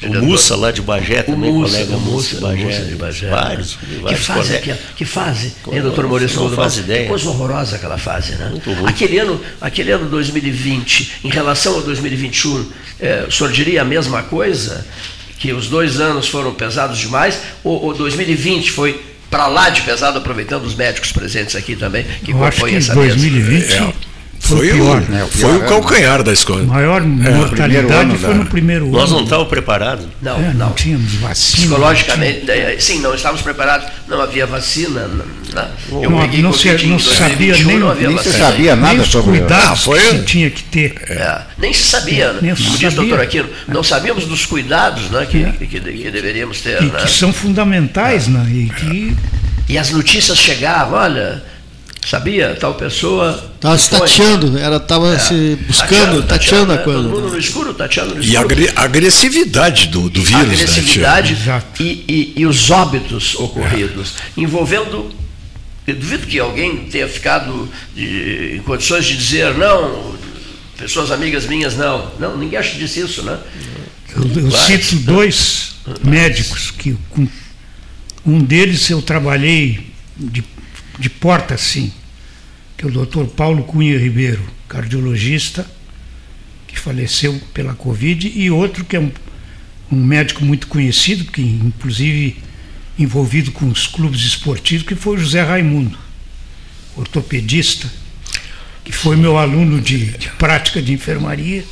O 0.07 0.25
Mussa 0.25 0.55
lá 0.55 0.71
de 0.71 0.81
Bagé 0.81 1.23
também, 1.23 1.49
o 1.49 1.53
Mussa, 1.53 1.77
colega 1.77 1.95
o 1.95 1.99
Mussa, 1.99 2.39
Bagé, 2.39 2.63
Mussa 2.63 2.81
de 2.85 2.95
Bagé. 2.95 3.29
Vários, 3.29 3.77
vários 4.01 4.19
que 4.19 4.25
fase, 4.25 4.57
que, 4.59 4.73
que 4.97 5.05
fase, 5.05 5.53
hein, 5.71 5.81
doutor 5.81 6.07
Maurício 6.07 6.39
Não 6.39 6.49
faz 6.51 6.77
ideia. 6.77 7.03
Que 7.03 7.09
coisa 7.09 7.29
horrorosa 7.29 7.75
aquela 7.75 7.97
fase, 7.97 8.33
né? 8.35 8.51
Aquele 8.85 9.19
ano, 9.19 9.39
aquele 9.61 9.91
ano 9.91 10.09
2020, 10.09 11.19
em 11.23 11.29
relação 11.29 11.77
a 11.77 11.81
2021, 11.81 12.69
é, 12.99 13.25
o 13.27 13.31
senhor 13.31 13.51
diria 13.51 13.81
a 13.81 13.85
mesma 13.85 14.23
coisa? 14.23 14.85
Que 15.37 15.51
os 15.51 15.67
dois 15.67 15.99
anos 15.99 16.29
foram 16.29 16.53
pesados 16.53 16.97
demais? 16.97 17.39
Ou, 17.63 17.83
ou 17.83 17.93
2020 17.93 18.71
foi 18.71 19.03
para 19.29 19.47
lá 19.47 19.69
de 19.69 19.81
pesado, 19.81 20.19
aproveitando 20.19 20.63
os 20.63 20.75
médicos 20.75 21.11
presentes 21.11 21.55
aqui 21.55 21.75
também, 21.75 22.05
que 22.23 22.31
compõem 22.31 22.75
essa 22.75 22.93
2020 22.93 23.49
mesa? 23.49 23.75
É. 23.77 24.12
Foi, 24.43 24.71
o, 24.71 24.75
pior, 24.75 25.01
né? 25.09 25.23
o, 25.23 25.27
foi 25.27 25.55
o 25.55 25.59
calcanhar 25.61 26.21
da 26.21 26.33
escola. 26.33 26.63
maior 26.63 27.01
é, 27.01 27.05
mortalidade 27.05 28.17
foi 28.17 28.33
no 28.33 28.45
primeiro 28.45 28.87
ano. 28.87 28.97
Nós 28.97 29.09
não 29.09 29.23
estávamos 29.23 29.49
preparados. 29.49 30.05
Não, 30.21 30.35
é, 30.35 30.53
não, 30.53 30.67
não. 30.67 30.73
tínhamos 30.73 31.13
vacina. 31.13 31.67
Psicologicamente, 31.67 32.45
não 32.45 32.53
é, 32.53 32.77
sim, 32.77 32.99
não 32.99 33.15
estávamos 33.15 33.41
preparados. 33.41 33.87
Não 34.05 34.19
havia 34.19 34.45
vacina. 34.45 35.09
Não, 35.53 36.01
eu 36.01 36.09
não, 36.09 36.27
não, 36.27 36.53
se, 36.53 36.85
não 36.85 36.99
sabia 36.99 37.55
nem, 37.57 37.79
não 37.79 37.89
havia 37.89 38.09
nem 38.09 38.17
se 38.17 38.33
sabia 38.33 38.75
nada 38.75 38.95
nem 38.95 39.05
sobre 39.05 39.31
os 39.31 39.37
cuidados 39.39 39.69
ah, 39.69 39.75
foi... 39.77 39.99
que 39.99 40.09
se 40.09 40.23
tinha 40.23 40.49
que 40.49 40.63
ter. 40.63 40.93
É, 41.07 41.41
nem 41.57 41.71
se 41.71 41.83
sabia. 41.83 42.33
Nem 42.41 42.53
Como 42.53 42.77
diz 42.77 42.93
o 42.93 42.95
doutor 42.97 43.21
Aquino, 43.21 43.47
não 43.69 43.81
sabíamos 43.81 44.25
dos 44.25 44.45
cuidados 44.45 45.09
né, 45.09 45.25
que, 45.25 45.41
que, 45.53 45.67
que, 45.67 45.79
que 45.79 46.11
deveríamos 46.11 46.59
ter. 46.59 46.81
E 46.81 46.87
né? 46.87 46.99
que 46.99 47.11
são 47.11 47.31
fundamentais, 47.31 48.27
né? 48.27 48.45
E 48.49 48.69
que 48.69 49.15
e 49.67 49.77
as 49.77 49.91
notícias 49.91 50.37
chegavam, 50.37 50.99
olha, 50.99 51.41
sabia, 52.09 52.55
tal 52.59 52.73
pessoa. 52.75 53.51
Estava 53.55 53.77
se 53.77 53.89
tateando, 53.89 54.57
ela 54.57 54.77
estava 54.77 55.13
é, 55.13 55.19
se 55.19 55.57
buscando, 55.67 56.23
tateando, 56.23 56.23
tateando, 56.23 56.73
a 56.73 56.77
coisa. 56.79 57.03
Todo 57.03 57.09
mundo 57.09 57.29
no 57.29 57.39
escuro, 57.39 57.73
tateando 57.73 58.15
no 58.15 58.21
escuro. 58.21 58.53
E 58.53 58.69
a 58.69 58.81
agressividade 58.81 59.87
do, 59.87 60.09
do 60.09 60.21
vírus, 60.21 60.47
né, 60.47 60.53
agressividade 60.53 61.35
né, 61.45 61.63
e, 61.79 61.83
e, 62.07 62.33
e, 62.37 62.45
os 62.45 62.69
óbitos 62.69 63.35
ocorridos, 63.35 64.13
é. 64.19 64.41
envolvendo. 64.41 65.11
Eu 65.85 65.95
duvido 65.95 66.25
que 66.25 66.39
alguém 66.39 66.85
tenha 66.85 67.07
ficado 67.09 67.67
de, 67.93 68.55
em 68.55 68.59
condições 68.61 69.05
de 69.05 69.17
dizer, 69.17 69.53
não, 69.55 70.15
pessoas 70.77 71.11
amigas 71.11 71.45
minhas, 71.45 71.75
não. 71.75 72.11
Não, 72.19 72.37
ninguém 72.37 72.57
acha 72.57 72.77
disso 72.77 72.99
isso, 72.99 73.23
né? 73.23 73.37
Eu, 74.15 74.43
eu 74.43 74.51
cito 74.51 74.95
dois 74.97 75.75
médicos 76.03 76.71
que 76.71 76.95
com 77.09 77.27
um 78.25 78.39
deles 78.39 78.89
eu 78.89 79.01
trabalhei 79.01 79.87
de, 80.17 80.43
de 80.99 81.09
porta 81.09 81.53
assim, 81.53 81.91
que 82.77 82.85
é 82.85 82.87
o 82.87 82.91
doutor 82.91 83.27
Paulo 83.27 83.63
Cunha 83.63 83.97
Ribeiro, 83.97 84.43
cardiologista, 84.67 85.69
que 86.67 86.79
faleceu 86.79 87.39
pela 87.53 87.73
Covid, 87.73 88.31
e 88.35 88.49
outro 88.49 88.83
que 88.83 88.95
é 88.95 88.99
um, 88.99 89.11
um 89.91 90.03
médico 90.03 90.43
muito 90.43 90.67
conhecido, 90.67 91.25
que 91.25 91.41
inclusive 91.41 92.37
envolvido 92.97 93.51
com 93.51 93.67
os 93.67 93.87
clubes 93.87 94.21
esportivos, 94.21 94.85
que 94.85 94.95
foi 94.95 95.15
o 95.15 95.19
José 95.19 95.41
Raimundo, 95.41 95.97
ortopedista, 96.95 97.89
que 98.83 98.91
foi 98.91 99.15
meu 99.15 99.37
aluno 99.37 99.81
de, 99.81 100.17
de 100.17 100.29
prática 100.29 100.81
de 100.81 100.93
enfermaria 100.93 101.63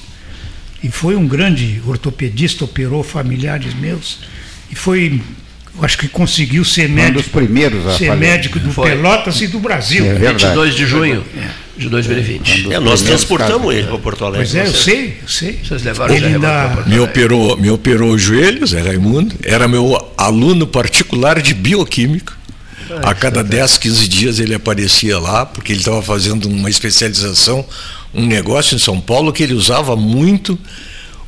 e 0.84 0.90
foi 0.90 1.16
um 1.16 1.28
grande 1.28 1.82
ortopedista, 1.86 2.66
operou 2.66 3.04
familiares 3.04 3.74
meus 3.74 4.20
e 4.72 4.76
foi 4.76 5.22
acho 5.82 5.98
que 5.98 6.08
conseguiu 6.08 6.64
ser 6.64 6.90
médico. 6.90 7.20
Um 7.20 7.22
dos 7.22 7.32
primeiros 7.32 7.88
a 7.88 7.98
ser 7.98 8.08
fazer. 8.08 8.20
médico 8.20 8.60
do 8.60 8.72
Foi. 8.72 8.90
Pelotas 8.90 9.42
e 9.42 9.48
do 9.48 9.60
Brasil. 9.60 10.06
É 10.06 10.16
22 10.16 10.76
de 10.76 10.86
junho 10.86 11.24
de 11.78 11.90
2020. 11.90 12.74
É, 12.74 12.80
nós 12.80 13.02
transportamos 13.02 13.74
ele 13.74 13.88
para 13.88 13.98
Porto 13.98 14.26
Alegre. 14.26 14.48
Pois 14.48 14.56
é, 14.56 14.68
eu 14.68 14.74
sei, 14.74 15.18
eu 15.22 15.28
sei. 15.28 15.60
Vocês 15.64 15.84
levaram 15.84 16.14
ele 16.14 16.26
ainda... 16.28 16.84
me 16.86 17.00
operou, 17.00 17.58
me 17.58 17.70
operou 17.70 18.12
o 18.12 18.20
joelho, 18.20 18.66
Zé 18.68 18.82
Raimundo. 18.82 19.36
Era 19.44 19.68
meu 19.68 20.14
aluno 20.18 20.68
particular 20.68 21.42
de 21.42 21.54
bioquímica. 21.54 22.34
a 23.04 23.14
cada 23.14 23.44
10, 23.44 23.78
15 23.78 24.08
dias 24.08 24.40
ele 24.40 24.54
aparecia 24.54 25.18
lá, 25.18 25.46
porque 25.46 25.72
ele 25.72 25.80
estava 25.80 26.02
fazendo 26.02 26.48
uma 26.50 26.70
especialização, 26.70 27.66
um 28.14 28.26
negócio 28.26 28.76
em 28.76 28.80
São 28.80 29.00
Paulo 29.00 29.32
que 29.32 29.42
ele 29.42 29.54
usava 29.54 29.96
muito 29.96 30.60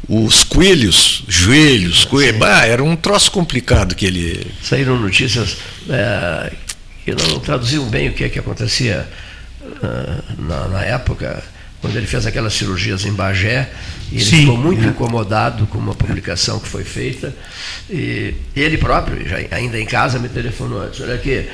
os 0.08 0.44
coelhos, 0.44 1.24
joelhos, 1.28 2.06
coelhos. 2.06 2.42
Ah, 2.42 2.66
era 2.66 2.84
um 2.84 2.96
troço 2.96 3.32
complicado 3.32 3.96
que 3.96 4.06
ele. 4.06 4.52
Saíram 4.62 5.00
notícias 5.00 5.58
é, 5.90 6.52
que 7.06 7.12
não 7.12 7.40
traduziam 7.40 7.86
bem 7.86 8.10
o 8.10 8.14
que, 8.14 8.24
é 8.24 8.30
que 8.30 8.40
acontecia 8.40 9.08
uh, 9.62 10.42
na, 10.42 10.68
na, 10.68 10.84
época, 10.84 11.44
quando 11.82 11.96
ele 11.96 12.08
fez 12.08 12.26
aquelas 12.26 12.54
cirurgias 12.54 13.06
em 13.06 13.14
Bagé, 13.14 13.70
e 14.12 14.16
ele 14.16 14.26
Sim, 14.26 14.40
ficou 14.42 14.58
muito 14.58 14.84
é. 14.84 14.88
incomodado 14.88 15.66
com 15.68 15.78
uma 15.78 15.96
publicação 15.96 16.60
que 16.60 16.68
foi 16.68 16.84
feita. 16.84 17.34
E 17.90 18.36
ele 18.56 18.78
próprio, 18.78 19.28
já, 19.28 19.38
ainda 19.52 19.80
em 19.80 19.86
casa, 19.86 20.20
me 20.20 20.30
telefonou 20.30 20.82
antes. 20.82 21.00
Olha 21.02 21.16
aqui, 21.16 21.48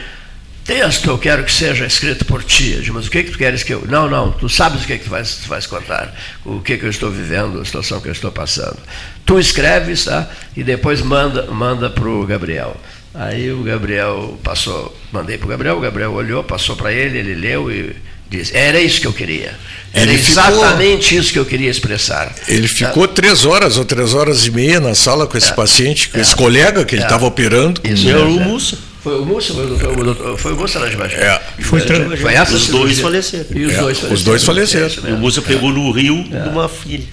texto 0.66 1.10
eu 1.10 1.18
quero 1.18 1.43
que 1.43 1.51
seja 1.51 1.86
escrito 1.86 2.26
por 2.26 2.43
ti. 2.43 2.74
Eu 2.74 2.82
digo, 2.82 2.95
mas 2.95 3.07
o 3.07 3.12
que, 3.12 3.24
que 3.24 3.32
tu 3.32 3.38
queres 3.38 3.64
que 3.64 3.74
eu. 3.74 3.86
Não, 3.88 4.10
não, 4.10 4.32
tu 4.32 4.47
sabes 4.47 4.84
o 4.84 4.88
que, 4.88 4.97
que 4.97 5.05
tu, 5.05 5.10
vais, 5.10 5.36
tu 5.36 5.47
vais 5.47 5.66
contar, 5.66 6.16
o 6.45 6.60
que, 6.60 6.78
que 6.78 6.86
eu 6.86 6.89
estou 6.89 7.10
vivendo, 7.10 7.60
a 7.60 7.66
situação 7.66 7.99
que 7.99 8.07
eu 8.07 8.14
estou 8.14 8.32
passando. 8.32 8.78
Tu 9.26 9.39
escreves, 9.39 10.05
tá? 10.05 10.30
E 10.55 10.64
depois 10.64 11.01
manda, 11.01 11.45
manda 11.47 11.89
para 11.89 12.07
o 12.07 12.26
Gabriel. 12.26 12.76
Aí 13.14 13.51
o 13.51 13.64
Gabriel 13.64 14.39
passou, 14.43 14.95
mandei 15.12 15.38
para 15.38 15.45
o 15.45 15.49
Gabriel, 15.49 15.78
o 15.78 15.82
Gabriel 15.82 16.14
olhou, 16.14 16.43
passou 16.43 16.76
para 16.76 16.93
ele, 16.93 17.18
ele 17.18 17.34
leu 17.34 17.72
e 17.72 17.95
disse, 18.30 18.55
era 18.55 18.80
isso 18.80 19.01
que 19.01 19.07
eu 19.07 19.14
queria. 19.14 19.55
Era 19.91 20.12
ele 20.12 20.22
exatamente 20.22 21.05
ficou, 21.05 21.20
isso 21.20 21.34
que 21.34 21.39
eu 21.39 21.45
queria 21.45 21.70
expressar. 21.70 22.34
Ele 22.47 22.68
ficou 22.68 23.07
três 23.07 23.45
horas 23.45 23.78
ou 23.78 23.86
três 23.86 24.14
horas 24.14 24.45
e 24.45 24.51
meia 24.51 24.80
na 24.80 24.93
sala 24.93 25.26
com 25.26 25.36
esse 25.36 25.51
é, 25.51 25.55
paciente, 25.55 26.10
com 26.10 26.20
é, 26.20 26.22
esse 26.22 26.36
colega 26.36 26.86
que 26.86 26.95
ele 26.95 27.01
estava 27.01 27.26
é. 27.26 27.28
operando. 27.28 27.82
Isso, 27.84 28.07
é, 28.07 28.18
o 28.18 28.30
Mussa. 28.30 28.78
Foi 29.02 29.18
o 29.18 29.26
Múcio, 29.26 29.56
foi 29.56 29.66
o 29.66 29.68
doutor, 29.70 29.97
o 29.97 30.04
doutor, 30.04 30.38
foi 30.38 30.54
o 30.54 30.89
de 30.89 30.97
baixo. 30.97 31.16
É. 31.16 31.41
Foi, 31.62 31.80
foi, 31.80 32.18
foi 32.18 32.34
essa 32.34 32.54
Os 32.54 32.68
dois 32.68 33.00
faleceram. 33.00 33.45
E 33.56 33.66
os, 33.66 33.74
é. 33.74 33.78
dois 33.80 33.97
faleceram. 33.97 34.14
os 34.14 34.24
dois 34.24 34.43
faleceram. 34.43 34.89
É, 35.06 35.14
o 35.14 35.18
Múcio 35.18 35.41
pegou 35.41 35.72
no 35.72 35.89
Rio 35.91 36.26
é. 36.32 36.50
uma 36.50 36.68
filha 36.68 37.06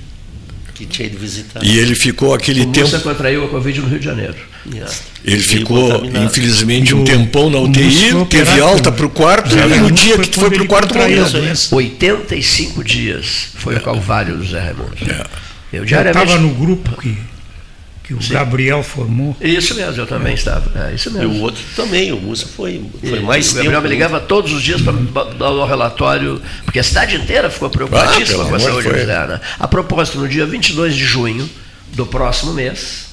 que 0.74 0.84
tinha 0.84 1.06
ido 1.06 1.16
visitar. 1.16 1.64
E 1.64 1.78
ele 1.78 1.94
ficou 1.94 2.34
aquele 2.34 2.62
o 2.62 2.66
tempo. 2.66 2.94
O 2.94 3.00
contraiu 3.00 3.44
a 3.44 3.48
Covid 3.48 3.80
no 3.80 3.88
Rio 3.88 3.98
de 4.00 4.04
Janeiro. 4.04 4.34
Ele 5.24 5.42
ficou, 5.42 6.04
infelizmente, 6.04 6.94
um 6.94 7.04
tempão 7.04 7.48
na 7.48 7.58
UTI, 7.58 8.24
teve 8.28 8.60
alta 8.60 8.90
para 8.90 9.06
o 9.06 9.10
quarto, 9.10 9.56
e 9.56 9.78
no 9.78 9.90
dia 9.90 10.18
que 10.18 10.38
foi 10.38 10.50
para 10.50 10.62
o 10.62 10.66
quarto 10.66 10.94
morreu. 10.96 11.24
85 11.70 12.84
dias 12.84 13.48
foi 13.54 13.76
o 13.76 13.80
calvário 13.80 14.36
do 14.36 14.44
Zé 14.44 14.60
Raimundo. 14.60 14.92
É. 15.08 15.24
Eu 15.72 15.84
estava 15.84 16.38
no 16.38 16.50
grupo 16.50 17.00
que 17.00 17.16
que 18.06 18.14
o 18.14 18.22
Sim. 18.22 18.34
Gabriel 18.34 18.84
formou. 18.84 19.36
Isso 19.40 19.74
mesmo, 19.74 20.00
eu 20.00 20.06
também 20.06 20.30
é. 20.30 20.34
estava. 20.36 20.88
É, 20.88 20.94
isso 20.94 21.10
mesmo. 21.10 21.34
E 21.34 21.38
o 21.38 21.42
outro 21.42 21.60
também, 21.74 22.12
o 22.12 22.16
Múcio 22.16 22.46
foi, 22.46 22.80
foi 23.00 23.18
mais 23.18 23.48
tempo. 23.48 23.60
O 23.60 23.62
Gabriel 23.64 23.82
me 23.82 23.88
ligava 23.88 24.20
todos 24.20 24.52
os 24.52 24.62
dias 24.62 24.80
para 24.80 24.92
dar 25.24 25.50
o 25.50 25.66
relatório, 25.66 26.40
porque 26.64 26.78
a 26.78 26.84
cidade 26.84 27.16
inteira 27.16 27.50
ficou 27.50 27.68
preocupadíssima 27.68 28.44
ah, 28.44 28.46
com 28.46 28.54
a 28.54 28.60
saúde 28.60 28.88
né? 28.88 29.40
A 29.58 29.66
propósito, 29.66 30.18
no 30.18 30.28
dia 30.28 30.46
22 30.46 30.94
de 30.94 31.04
junho 31.04 31.50
do 31.94 32.06
próximo 32.06 32.52
mês, 32.52 33.06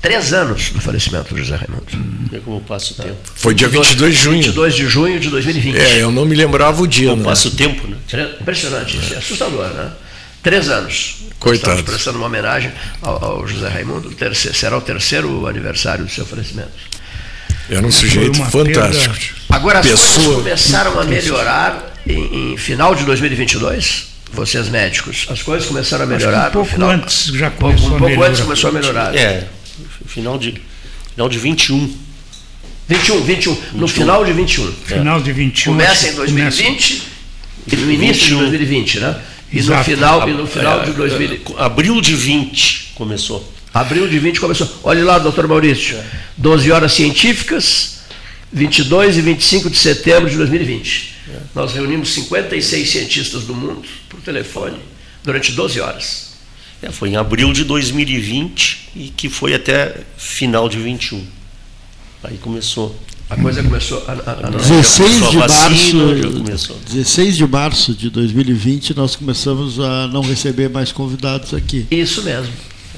três 0.00 0.32
anos 0.32 0.70
do 0.70 0.80
falecimento 0.80 1.34
do 1.34 1.38
José 1.38 1.56
Raimundo. 1.56 1.84
Vê 2.30 2.40
como 2.40 2.58
passa 2.62 2.94
o 2.94 2.96
tempo. 2.96 3.16
Foi 3.34 3.54
dia 3.54 3.68
22 3.68 4.16
de 4.16 4.22
junho. 4.22 4.36
22 4.38 4.74
de 4.74 4.86
junho 4.86 5.20
de 5.20 5.28
2020. 5.28 5.76
É, 5.76 6.02
eu 6.02 6.10
não 6.10 6.24
me 6.24 6.34
lembrava 6.34 6.80
o 6.80 6.86
dia. 6.86 7.10
Como 7.10 7.22
né? 7.22 7.28
passa 7.28 7.48
o 7.48 7.50
tempo, 7.50 7.86
né? 7.86 7.98
Impressionante, 8.40 8.98
é 9.12 9.18
assustador, 9.18 9.68
né? 9.68 9.92
Três 10.42 10.70
anos. 10.70 11.21
Coitado. 11.42 11.72
Estamos 11.72 11.82
prestando 11.82 12.18
uma 12.18 12.26
homenagem 12.28 12.70
ao, 13.02 13.24
ao 13.24 13.48
José 13.48 13.68
Raimundo. 13.68 14.12
Terceiro, 14.12 14.56
será 14.56 14.78
o 14.78 14.80
terceiro 14.80 15.48
aniversário 15.48 16.04
do 16.04 16.10
seu 16.10 16.24
falecimento. 16.24 16.70
Era 17.68 17.84
um 17.84 17.90
sujeito 17.90 18.38
fantástico. 18.44 19.14
Perda. 19.14 19.56
Agora 19.56 19.80
as 19.80 19.86
Pessoa... 19.86 20.14
coisas 20.14 20.34
começaram 20.36 21.00
a 21.00 21.04
melhorar 21.04 21.94
em, 22.06 22.52
em, 22.52 22.56
final 22.56 22.94
de 22.94 23.04
2022. 23.04 24.12
Vocês 24.32 24.68
médicos, 24.68 25.26
as 25.28 25.42
coisas 25.42 25.66
começaram 25.66 26.04
a 26.04 26.06
melhorar. 26.06 26.48
Um 26.48 26.52
pouco 26.52 26.70
final, 26.70 26.90
antes 26.90 27.24
já 27.26 27.50
começou 27.50 27.90
um, 27.90 27.96
um 27.96 27.98
pouco 27.98 28.22
antes 28.22 28.40
começou 28.40 28.70
a 28.70 28.72
melhorar. 28.72 29.16
É, 29.16 29.48
final 30.06 30.38
de 30.38 30.62
final 31.10 31.28
de 31.28 31.38
21. 31.38 31.92
21, 32.88 33.20
21, 33.22 33.54
21. 33.54 33.78
no 33.78 33.88
final 33.88 34.24
de 34.24 34.32
21. 34.32 34.72
Final 34.72 35.20
de 35.20 35.32
21. 35.32 35.72
Começa 35.72 36.08
em 36.08 36.14
2020 36.14 37.02
começa... 37.66 37.72
e 37.72 37.76
no 37.76 37.90
início 37.90 38.38
21. 38.38 38.38
de 38.38 38.44
2020, 38.58 39.00
né? 39.00 39.16
E 39.52 39.62
no 39.62 39.84
final, 39.84 40.28
e 40.28 40.32
no 40.32 40.46
final 40.46 40.82
de 40.82 40.92
2000. 40.92 41.58
Abril 41.58 42.00
de 42.00 42.14
20 42.14 42.92
começou. 42.94 43.52
Abril 43.72 44.08
de 44.08 44.18
20 44.18 44.40
começou. 44.40 44.68
Olhe 44.82 45.02
lá, 45.02 45.18
doutor 45.18 45.46
Maurício. 45.46 45.98
12 46.36 46.72
horas 46.72 46.92
científicas, 46.92 48.00
22 48.52 49.18
e 49.18 49.20
25 49.20 49.70
de 49.70 49.76
setembro 49.76 50.30
de 50.30 50.36
2020. 50.36 51.12
nós 51.54 51.72
reunimos 51.72 52.12
56 52.12 52.90
cientistas 52.90 53.44
do 53.44 53.54
mundo 53.54 53.86
por 54.08 54.20
telefone 54.20 54.78
durante 55.22 55.52
12 55.52 55.80
horas. 55.80 56.32
É, 56.82 56.90
foi 56.90 57.10
em 57.10 57.16
abril 57.16 57.52
de 57.52 57.64
2020 57.64 58.90
e 58.96 59.08
que 59.10 59.28
foi 59.28 59.54
até 59.54 60.00
final 60.16 60.68
de 60.68 60.78
21. 60.78 61.24
Aí 62.24 62.38
começou. 62.38 62.98
A 63.32 63.36
coisa 63.36 63.62
começou 63.62 64.04
a, 64.06 64.12
a, 64.12 64.48
a 64.48 64.50
16 64.50 65.30
de 65.30 65.36
março, 65.38 66.74
16 66.92 67.36
de 67.38 67.46
março 67.46 67.94
de 67.94 68.10
2020 68.10 68.94
nós 68.94 69.16
começamos 69.16 69.80
a 69.80 70.06
não 70.08 70.20
receber 70.20 70.68
mais 70.68 70.92
convidados 70.92 71.54
aqui. 71.54 71.86
Isso 71.90 72.22
mesmo. 72.22 72.52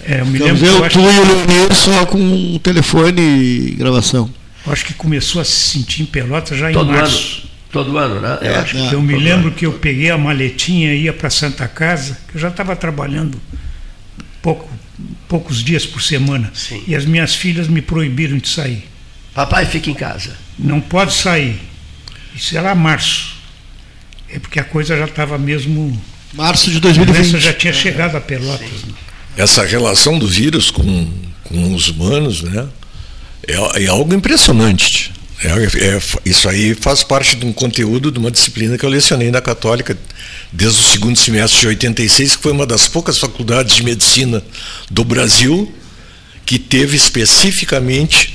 É, 0.05 0.23
eu 0.23 0.27
me 0.27 0.37
lembro 0.41 0.67
eu, 0.67 0.89
tu 0.89 0.99
e 0.99 1.03
o 1.03 1.25
Leonir 1.25 1.73
só 1.73 2.05
com 2.07 2.19
um 2.19 2.59
telefone 2.59 3.23
e 3.23 3.71
gravação. 3.79 4.29
Eu 4.67 4.73
acho 4.73 4.85
que 4.87 4.95
começou 4.95 5.41
a 5.41 5.45
se 5.45 5.53
sentir 5.53 6.03
em 6.03 6.07
Pelotas 6.07 6.59
já 6.59 6.73
Todo 6.73 6.91
em 6.91 6.95
março. 6.97 7.39
Ano. 7.39 7.55
Todo 7.71 7.99
ano, 7.99 8.21
né? 8.21 8.39
É, 8.41 8.49
eu, 8.49 8.55
acho 8.57 8.77
é, 8.77 8.95
eu 8.95 9.03
me 9.03 9.17
lembro 9.17 9.49
ano. 9.49 9.53
que 9.53 9.67
eu 9.67 9.75
peguei 9.75 10.11
a 10.11 10.19
maletinha 10.19 10.93
e 10.95 11.05
ia 11.05 11.13
para 11.13 11.31
Santa 11.31 11.69
Casa, 11.69 12.19
que 12.29 12.37
eu 12.37 12.41
já 12.41 12.49
estava 12.49 12.75
trabalhando 12.75 13.41
pouco, 14.43 14.69
poucos 15.29 15.63
dias 15.63 15.87
por 15.87 16.03
semana. 16.03 16.51
Sim. 16.53 16.83
E 16.89 16.97
as 16.97 17.05
minhas 17.05 17.37
filhas 17.37 17.69
me 17.69 17.81
proibiram 17.81 18.37
de 18.37 18.49
sair. 18.49 18.94
Papai 19.35 19.67
fica 19.67 19.91
em 19.91 19.95
casa. 19.95 20.37
Não 20.59 20.81
pode 20.81 21.13
sair. 21.13 21.61
Isso 22.35 22.57
era 22.57 22.75
março. 22.75 23.35
É 24.29 24.39
porque 24.39 24.61
a 24.61 24.65
coisa 24.65 24.97
já 24.97 25.05
estava 25.05 25.37
mesmo. 25.37 26.01
Março 26.33 26.71
de 26.71 26.81
2020. 26.81 27.37
A 27.37 27.39
já 27.39 27.53
tinha 27.53 27.73
chegado 27.73 28.17
a 28.17 28.21
Pelotas. 28.21 28.69
Né? 28.85 28.95
Essa 29.37 29.65
relação 29.65 30.19
do 30.19 30.29
vírus 30.29 30.71
com, 30.71 31.13
com 31.43 31.75
os 31.75 31.89
humanos, 31.89 32.43
né? 32.43 32.69
É, 33.47 33.85
é 33.85 33.87
algo 33.89 34.15
impressionante. 34.15 35.13
É, 35.43 35.49
é, 35.89 36.01
isso 36.25 36.49
aí 36.49 36.75
faz 36.75 37.03
parte 37.03 37.37
de 37.37 37.45
um 37.45 37.53
conteúdo 37.53 38.11
de 38.11 38.19
uma 38.19 38.31
disciplina 38.31 38.79
que 38.79 38.85
eu 38.85 38.89
lecionei 38.89 39.31
na 39.31 39.41
Católica 39.41 39.99
desde 40.53 40.81
o 40.81 40.83
segundo 40.85 41.19
semestre 41.19 41.61
de 41.61 41.67
86, 41.67 42.37
que 42.37 42.43
foi 42.43 42.53
uma 42.53 42.65
das 42.65 42.89
poucas 42.89 43.19
faculdades 43.19 43.75
de 43.75 43.83
medicina 43.83 44.43
do 44.91 45.05
Brasil 45.05 45.73
que 46.47 46.59
teve 46.59 46.97
especificamente 46.97 48.35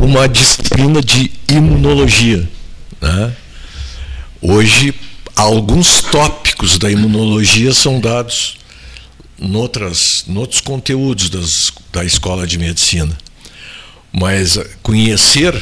uma 0.00 0.28
disciplina 0.28 1.00
de 1.00 1.30
imunologia. 1.48 2.48
Né? 3.00 3.32
Hoje, 4.40 4.94
alguns 5.34 6.02
tópicos 6.02 6.78
da 6.78 6.90
imunologia 6.90 7.72
são 7.72 8.00
dados 8.00 8.58
noutras, 9.38 10.24
noutros 10.26 10.60
conteúdos 10.60 11.30
das, 11.30 11.72
da 11.92 12.04
escola 12.04 12.46
de 12.46 12.58
medicina. 12.58 13.16
Mas 14.12 14.58
conhecer 14.82 15.54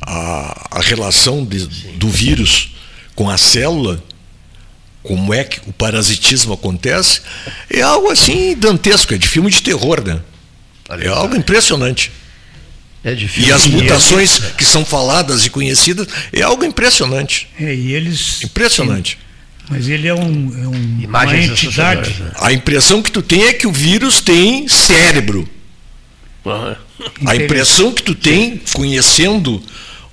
a, 0.00 0.78
a 0.78 0.80
relação 0.80 1.44
de, 1.44 1.66
do 1.96 2.08
vírus 2.08 2.70
com 3.14 3.30
a 3.30 3.38
célula, 3.38 4.02
como 5.02 5.32
é 5.32 5.44
que 5.44 5.60
o 5.68 5.72
parasitismo 5.72 6.54
acontece, 6.54 7.20
é 7.70 7.82
algo 7.82 8.10
assim 8.10 8.56
dantesco, 8.56 9.14
é 9.14 9.18
de 9.18 9.28
filme 9.28 9.50
de 9.50 9.62
terror, 9.62 10.02
né? 10.02 10.20
É 11.00 11.08
algo 11.08 11.36
impressionante. 11.36 12.10
É 13.04 13.14
difícil. 13.14 13.50
E 13.50 13.52
as 13.52 13.66
mutações 13.66 14.38
que 14.56 14.64
são 14.64 14.84
faladas 14.84 15.44
e 15.44 15.50
conhecidas 15.50 16.08
é 16.32 16.42
algo 16.42 16.64
impressionante. 16.64 17.48
É, 17.60 17.74
e 17.74 17.92
eles. 17.92 18.42
Impressionante. 18.42 19.18
Mas 19.68 19.88
ele 19.88 20.08
é, 20.08 20.14
um, 20.14 20.18
é 20.18 20.68
um, 20.68 21.06
uma 21.06 21.36
entidade. 21.36 22.14
Né? 22.18 22.32
A 22.36 22.52
impressão 22.52 23.02
que 23.02 23.10
tu 23.10 23.22
tem 23.22 23.44
é 23.44 23.52
que 23.52 23.66
o 23.66 23.72
vírus 23.72 24.20
tem 24.20 24.68
cérebro. 24.68 25.48
Uhum. 26.44 26.74
A 27.26 27.36
impressão 27.36 27.92
que 27.92 28.02
tu 28.02 28.14
tem, 28.14 28.60
conhecendo 28.72 29.62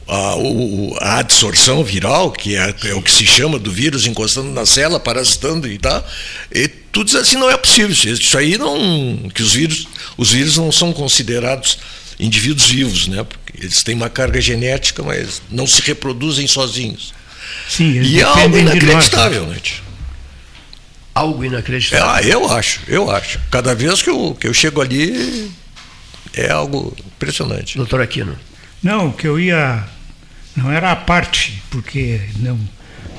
a, 0.08 0.36
a 1.00 1.20
adsorção 1.20 1.84
viral, 1.84 2.32
que 2.32 2.56
é, 2.56 2.74
é, 2.86 2.94
o 2.94 3.02
que 3.02 3.12
se 3.12 3.26
chama 3.26 3.60
do 3.60 3.72
vírus 3.72 4.06
encostando 4.06 4.52
na 4.52 4.66
célula, 4.66 5.00
parasitando 5.00 5.68
e 5.68 5.78
tal, 5.78 6.06
e 6.52 6.68
tu 6.68 7.04
diz 7.04 7.16
assim, 7.16 7.36
não 7.36 7.50
é 7.50 7.58
possível. 7.58 7.92
Isso 7.92 8.38
aí 8.38 8.58
não. 8.58 9.30
que 9.34 9.44
os 9.44 9.54
vírus, 9.54 9.88
os 10.18 10.32
vírus 10.32 10.58
não 10.58 10.72
são 10.72 10.94
considerados 10.94 11.78
indivíduos 12.22 12.70
vivos, 12.70 13.08
né? 13.08 13.24
Porque 13.24 13.66
eles 13.66 13.82
têm 13.84 13.96
uma 13.96 14.10
carga 14.10 14.40
genética, 14.40 15.02
mas 15.02 15.42
não 15.50 15.66
se 15.66 15.82
reproduzem 15.82 16.48
sozinhos. 16.48 17.14
Sim, 17.68 18.00
e 18.00 18.20
é 18.20 18.24
algo 18.24 18.58
inacreditável, 18.58 19.48
né? 19.48 19.58
Algo 21.14 21.44
inacreditável. 21.44 22.06
Ah, 22.06 22.22
eu 22.22 22.50
acho, 22.52 22.80
eu 22.88 23.10
acho. 23.10 23.40
Cada 23.50 23.74
vez 23.74 24.02
que 24.02 24.10
eu, 24.10 24.38
que 24.40 24.48
eu 24.48 24.54
chego 24.54 24.80
ali, 24.80 25.52
é 26.34 26.52
algo 26.52 26.96
impressionante. 27.06 27.76
Doutor 27.76 28.02
Aquino. 28.02 28.38
Não, 28.82 29.08
o 29.08 29.14
que 29.14 29.28
eu 29.28 29.40
ia. 29.40 29.84
Não 30.56 30.72
era 30.72 30.92
a 30.92 30.96
parte, 30.96 31.62
porque 31.72 32.22
não, 32.38 32.60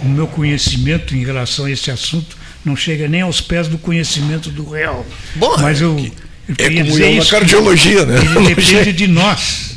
o 0.03 0.09
meu 0.09 0.27
conhecimento 0.27 1.15
em 1.15 1.25
relação 1.25 1.65
a 1.65 1.71
esse 1.71 1.91
assunto 1.91 2.37
não 2.65 2.77
chega 2.77 3.09
nem 3.09 3.23
aos 3.23 3.41
pés 3.41 3.69
do 3.69 3.79
conhecimento 3.79 4.51
do 4.51 4.69
real. 4.69 5.05
Bom, 5.35 5.57
Mas 5.59 5.81
eu, 5.81 5.99
eu 5.99 6.13
é 6.59 6.71
como 6.71 6.85
dizer 6.85 7.05
uma 7.15 7.27
cardiologia, 7.27 8.05
né? 8.05 8.21
Ele 8.21 8.55
depende 8.55 8.93
de 8.93 9.07
nós. 9.07 9.73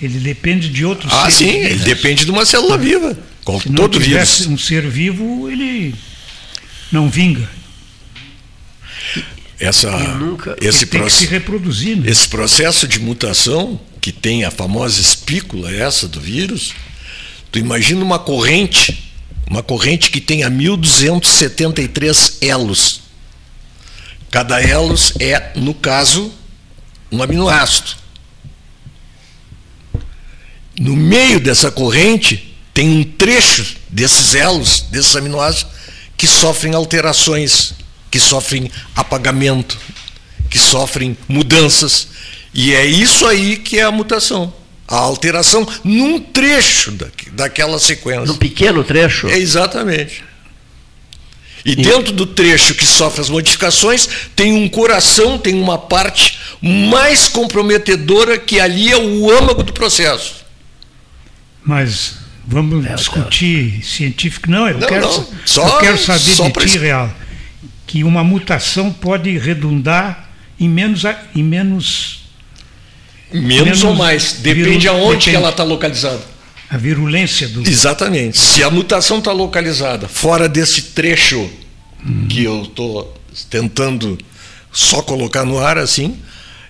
Ele 0.00 0.18
depende 0.18 0.68
de 0.68 0.84
outros 0.84 1.12
ah, 1.12 1.30
seres. 1.30 1.34
Ah, 1.34 1.38
sim, 1.38 1.66
ele 1.66 1.84
depende 1.84 2.24
de 2.24 2.30
uma 2.30 2.44
célula 2.44 2.76
viva. 2.76 3.16
Com 3.44 3.60
Se 3.60 3.68
todo 3.70 3.94
não 3.94 4.02
tivesse 4.02 4.42
vírus. 4.42 4.52
um 4.52 4.58
ser 4.58 4.88
vivo, 4.88 5.50
ele 5.50 5.94
não 6.90 7.08
vinga. 7.08 7.48
Essa, 9.58 9.90
nunca, 10.16 10.56
esse, 10.60 10.84
proce 10.86 11.18
se 11.18 11.26
reproduzir, 11.26 11.96
né? 11.96 12.10
esse 12.10 12.26
processo 12.28 12.88
de 12.88 12.98
mutação, 12.98 13.80
que 14.00 14.10
tem 14.10 14.44
a 14.44 14.50
famosa 14.50 15.00
espícula 15.00 15.72
essa 15.72 16.08
do 16.08 16.20
vírus, 16.20 16.74
tu 17.52 17.58
imagina 17.58 18.04
uma 18.04 18.18
corrente, 18.18 19.12
uma 19.48 19.62
corrente 19.62 20.10
que 20.10 20.20
tenha 20.20 20.50
1273 20.50 22.38
elos. 22.42 23.03
Cada 24.34 24.60
elos 24.60 25.12
é, 25.20 25.52
no 25.54 25.72
caso, 25.72 26.34
um 27.12 27.22
aminoácido. 27.22 27.90
No 30.76 30.96
meio 30.96 31.38
dessa 31.38 31.70
corrente 31.70 32.52
tem 32.74 32.88
um 32.88 33.04
trecho 33.04 33.76
desses 33.88 34.34
elos, 34.34 34.80
desses 34.90 35.14
aminoácidos, 35.14 35.70
que 36.16 36.26
sofrem 36.26 36.74
alterações, 36.74 37.74
que 38.10 38.18
sofrem 38.18 38.72
apagamento, 38.96 39.78
que 40.50 40.58
sofrem 40.58 41.16
mudanças. 41.28 42.08
E 42.52 42.74
é 42.74 42.84
isso 42.84 43.28
aí 43.28 43.56
que 43.56 43.78
é 43.78 43.84
a 43.84 43.92
mutação. 43.92 44.52
A 44.88 44.96
alteração 44.96 45.64
num 45.84 46.18
trecho 46.18 46.90
da, 46.90 47.06
daquela 47.34 47.78
sequência. 47.78 48.26
Num 48.26 48.36
pequeno 48.36 48.82
trecho? 48.82 49.28
É, 49.28 49.38
exatamente. 49.38 50.24
E, 51.64 51.74
dentro 51.74 52.12
do 52.12 52.26
trecho 52.26 52.74
que 52.74 52.84
sofre 52.84 53.22
as 53.22 53.30
modificações, 53.30 54.06
tem 54.36 54.52
um 54.52 54.68
coração, 54.68 55.38
tem 55.38 55.54
uma 55.54 55.78
parte 55.78 56.38
mais 56.60 57.28
comprometedora 57.28 58.38
que 58.38 58.60
ali 58.60 58.92
é 58.92 58.96
o 58.98 59.30
âmago 59.30 59.62
do 59.62 59.72
processo. 59.72 60.44
Mas 61.64 62.24
Vamos 62.46 62.84
é, 62.84 62.94
discutir 62.94 63.78
tá. 63.78 63.86
científico. 63.86 64.50
Não, 64.50 64.68
eu, 64.68 64.78
não, 64.78 64.86
quero, 64.86 65.06
não. 65.06 65.26
Só, 65.46 65.66
eu 65.66 65.78
quero 65.78 65.98
saber 65.98 66.20
de 66.20 66.66
ti, 66.66 66.78
Real, 66.78 67.10
que 67.86 68.04
uma 68.04 68.22
mutação 68.22 68.92
pode 68.92 69.36
redundar 69.38 70.28
em 70.60 70.68
menos. 70.68 71.04
Em 71.34 71.42
menos, 71.42 72.24
menos, 73.32 73.62
menos 73.62 73.84
ou 73.84 73.94
mais. 73.94 74.34
Depende 74.34 74.86
aonde 74.88 75.04
depende. 75.06 75.30
que 75.30 75.36
ela 75.36 75.48
está 75.48 75.64
localizada. 75.64 76.33
A 76.70 76.76
virulência 76.76 77.48
do. 77.48 77.68
Exatamente. 77.68 78.38
Se 78.38 78.62
a 78.62 78.70
mutação 78.70 79.18
está 79.18 79.32
localizada 79.32 80.08
fora 80.08 80.48
desse 80.48 80.82
trecho 80.82 81.50
hum. 82.04 82.26
que 82.28 82.44
eu 82.44 82.62
estou 82.62 83.14
tentando 83.50 84.18
só 84.72 85.02
colocar 85.02 85.44
no 85.44 85.58
ar 85.58 85.78
assim, 85.78 86.16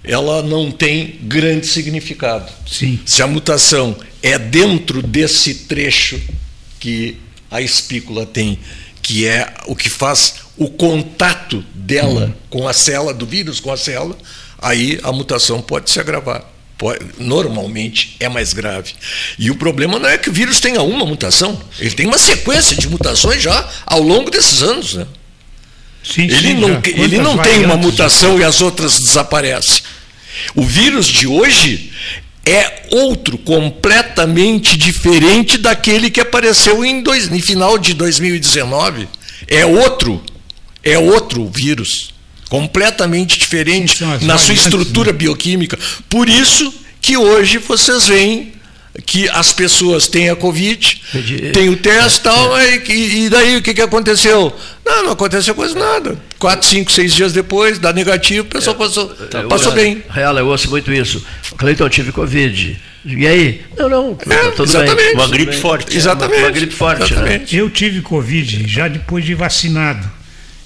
ela 0.03 0.43
não 0.43 0.71
tem 0.71 1.19
grande 1.23 1.67
significado. 1.67 2.53
Sim. 2.67 3.01
Se 3.07 3.23
a 3.23 3.27
mutação 3.27 3.97
é 4.23 4.39
dentro 4.39 5.03
desse 5.03 5.55
trecho 5.55 6.21
que 6.79 7.17
a 7.51 7.61
espícula 7.63 8.27
tem, 8.27 8.59
que 9.01 9.27
é 9.27 9.55
o 9.67 9.75
que 9.75 9.89
faz 9.89 10.35
o 10.57 10.69
contato 10.69 11.65
dela 11.75 12.27
uhum. 12.27 12.35
com 12.51 12.69
a 12.69 12.73
célula, 12.73 13.15
do 13.15 13.27
vírus 13.27 13.61
com 13.61 13.73
a 13.73 13.77
célula, 13.77 14.17
aí 14.59 14.99
a 15.03 15.11
mutação 15.11 15.63
pode 15.63 15.91
se 15.91 15.99
agravar. 15.99 16.54
Pode, 16.77 17.05
normalmente 17.19 18.17
é 18.19 18.29
mais 18.29 18.53
grave. 18.53 18.93
E 19.39 19.51
o 19.51 19.55
problema 19.55 19.99
não 19.99 20.09
é 20.09 20.19
que 20.19 20.29
o 20.29 20.33
vírus 20.33 20.61
tenha 20.61 20.83
uma 20.83 21.07
mutação, 21.07 21.61
ele 21.79 21.95
tem 21.95 22.07
uma 22.07 22.19
sequência 22.19 22.77
de 22.77 22.89
mutações 22.89 23.41
já 23.41 23.69
ao 23.87 24.03
longo 24.03 24.31
desses 24.31 24.63
anos. 24.63 24.95
Né? 24.95 25.07
Sim, 26.03 26.25
ele, 26.25 26.37
sim, 26.37 26.55
não, 26.55 26.83
ele 26.85 27.19
não 27.19 27.39
tem 27.39 27.65
uma 27.65 27.77
mutação 27.77 28.39
e 28.39 28.45
as 28.45 28.61
outras 28.61 28.99
desaparecem. 28.99 29.83
O 30.55 30.65
vírus 30.65 31.07
de 31.07 31.27
hoje 31.27 31.93
é 32.45 32.83
outro 32.91 33.39
completamente 33.39 34.77
diferente 34.77 35.57
daquele 35.57 36.11
que 36.11 36.21
apareceu 36.21 36.85
em, 36.85 37.03
dois, 37.03 37.33
em 37.33 37.41
final 37.41 37.79
de 37.79 37.95
2019. 37.95 39.09
É 39.47 39.65
outro, 39.65 40.23
é 40.83 40.99
outro 40.99 41.49
vírus, 41.49 42.14
completamente 42.49 43.39
diferente 43.39 44.05
na 44.23 44.39
sua 44.39 44.55
estrutura 44.55 45.13
né? 45.13 45.19
bioquímica. 45.19 45.79
Por 46.09 46.29
isso 46.29 46.73
que 47.01 47.17
hoje 47.17 47.59
vocês 47.59 48.07
veem 48.07 48.55
que 49.05 49.29
as 49.29 49.53
pessoas 49.53 50.07
têm 50.07 50.31
a 50.31 50.37
Covid, 50.37 51.03
têm 51.53 51.69
o 51.69 51.77
teste 51.77 52.21
e 52.21 52.23
tal, 52.23 52.57
é. 52.57 52.77
e, 52.89 53.25
e, 53.25 53.29
daí 53.29 53.57
o 53.57 53.63
que, 53.63 53.75
que 53.75 53.83
aconteceu? 53.83 54.55
Não, 54.87 55.05
não 55.05 55.13
aconteceu 55.13 55.55
quase 55.55 55.77
nada. 55.77 56.17
Quatro, 56.39 56.69
cinco, 56.69 56.93
seis 56.93 57.13
dias 57.13 57.33
depois, 57.33 57.79
dá 57.79 57.93
negativo, 57.93 58.43
o 58.43 58.45
pessoal 58.45 58.77
passou, 58.77 59.09
tá, 59.09 59.43
passou 59.45 59.73
eu, 59.73 59.77
bem. 59.77 60.03
Real, 60.09 60.39
eu 60.39 60.47
ouço 60.47 60.71
muito 60.71 60.93
isso. 60.93 61.25
Cleiton, 61.57 61.89
tive 61.89 62.13
Covid. 62.13 62.81
E 63.05 63.27
aí? 63.27 63.63
Não, 63.77 63.89
não, 63.89 64.19
é, 64.19 64.37
tá 64.37 64.51
tudo 64.53 64.65
exatamente. 64.65 64.97
bem. 64.97 65.15
Uma 65.15 65.29
gripe 65.29 65.57
forte. 65.57 65.97
Exatamente. 65.97 66.39
Uma, 66.39 66.47
uma 66.47 66.51
gripe 66.53 66.75
forte. 66.75 67.13
Exatamente. 67.13 67.55
Né? 67.55 67.63
Eu 67.63 67.69
tive 67.69 68.01
Covid 68.01 68.67
já 68.67 68.89
depois 68.89 69.25
de 69.25 69.35
vacinado. 69.35 70.11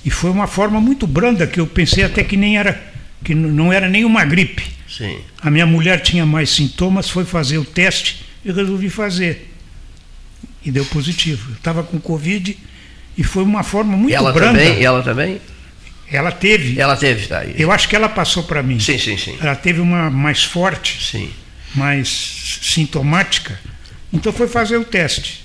E 0.08 0.10
foi 0.10 0.30
uma 0.30 0.46
forma 0.46 0.80
muito 0.80 1.06
branda 1.06 1.46
que 1.46 1.60
eu 1.60 1.66
pensei 1.66 2.02
até 2.02 2.24
que 2.24 2.34
nem 2.34 2.56
era, 2.56 2.82
que 3.22 3.34
não 3.34 3.70
era 3.70 3.90
nem 3.90 4.06
uma 4.06 4.24
gripe. 4.24 4.64
Sim. 4.88 5.18
A 5.42 5.50
minha 5.50 5.66
mulher 5.66 6.00
tinha 6.00 6.24
mais 6.24 6.48
sintomas, 6.48 7.10
foi 7.10 7.26
fazer 7.26 7.58
o 7.58 7.64
teste 7.66 8.24
e 8.42 8.50
resolvi 8.50 8.88
fazer. 8.88 9.52
E 10.64 10.70
deu 10.70 10.82
positivo. 10.86 11.50
Eu 11.50 11.56
estava 11.56 11.82
com 11.82 12.00
Covid 12.00 12.56
e 13.18 13.22
foi 13.22 13.42
uma 13.42 13.62
forma 13.62 13.98
muito 13.98 14.14
ela 14.14 14.32
branda. 14.32 14.58
Também, 14.58 14.82
ela 14.82 15.02
também? 15.02 15.40
Ela 16.10 16.32
teve. 16.32 16.80
Ela 16.80 16.96
teve, 16.96 17.26
tá. 17.26 17.44
Isso. 17.44 17.56
Eu 17.58 17.70
acho 17.70 17.86
que 17.86 17.94
ela 17.94 18.08
passou 18.08 18.44
para 18.44 18.62
mim. 18.62 18.80
Sim, 18.80 18.96
sim, 18.96 19.18
sim. 19.18 19.36
Ela 19.38 19.56
teve 19.56 19.78
uma 19.78 20.08
mais 20.08 20.42
forte, 20.42 21.04
sim. 21.04 21.30
mais 21.74 22.60
sintomática. 22.62 23.60
Então 24.10 24.32
foi 24.32 24.48
fazer 24.48 24.78
o 24.78 24.86
teste. 24.86 25.44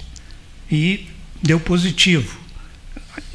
E 0.71 1.05
deu 1.41 1.59
positivo. 1.59 2.42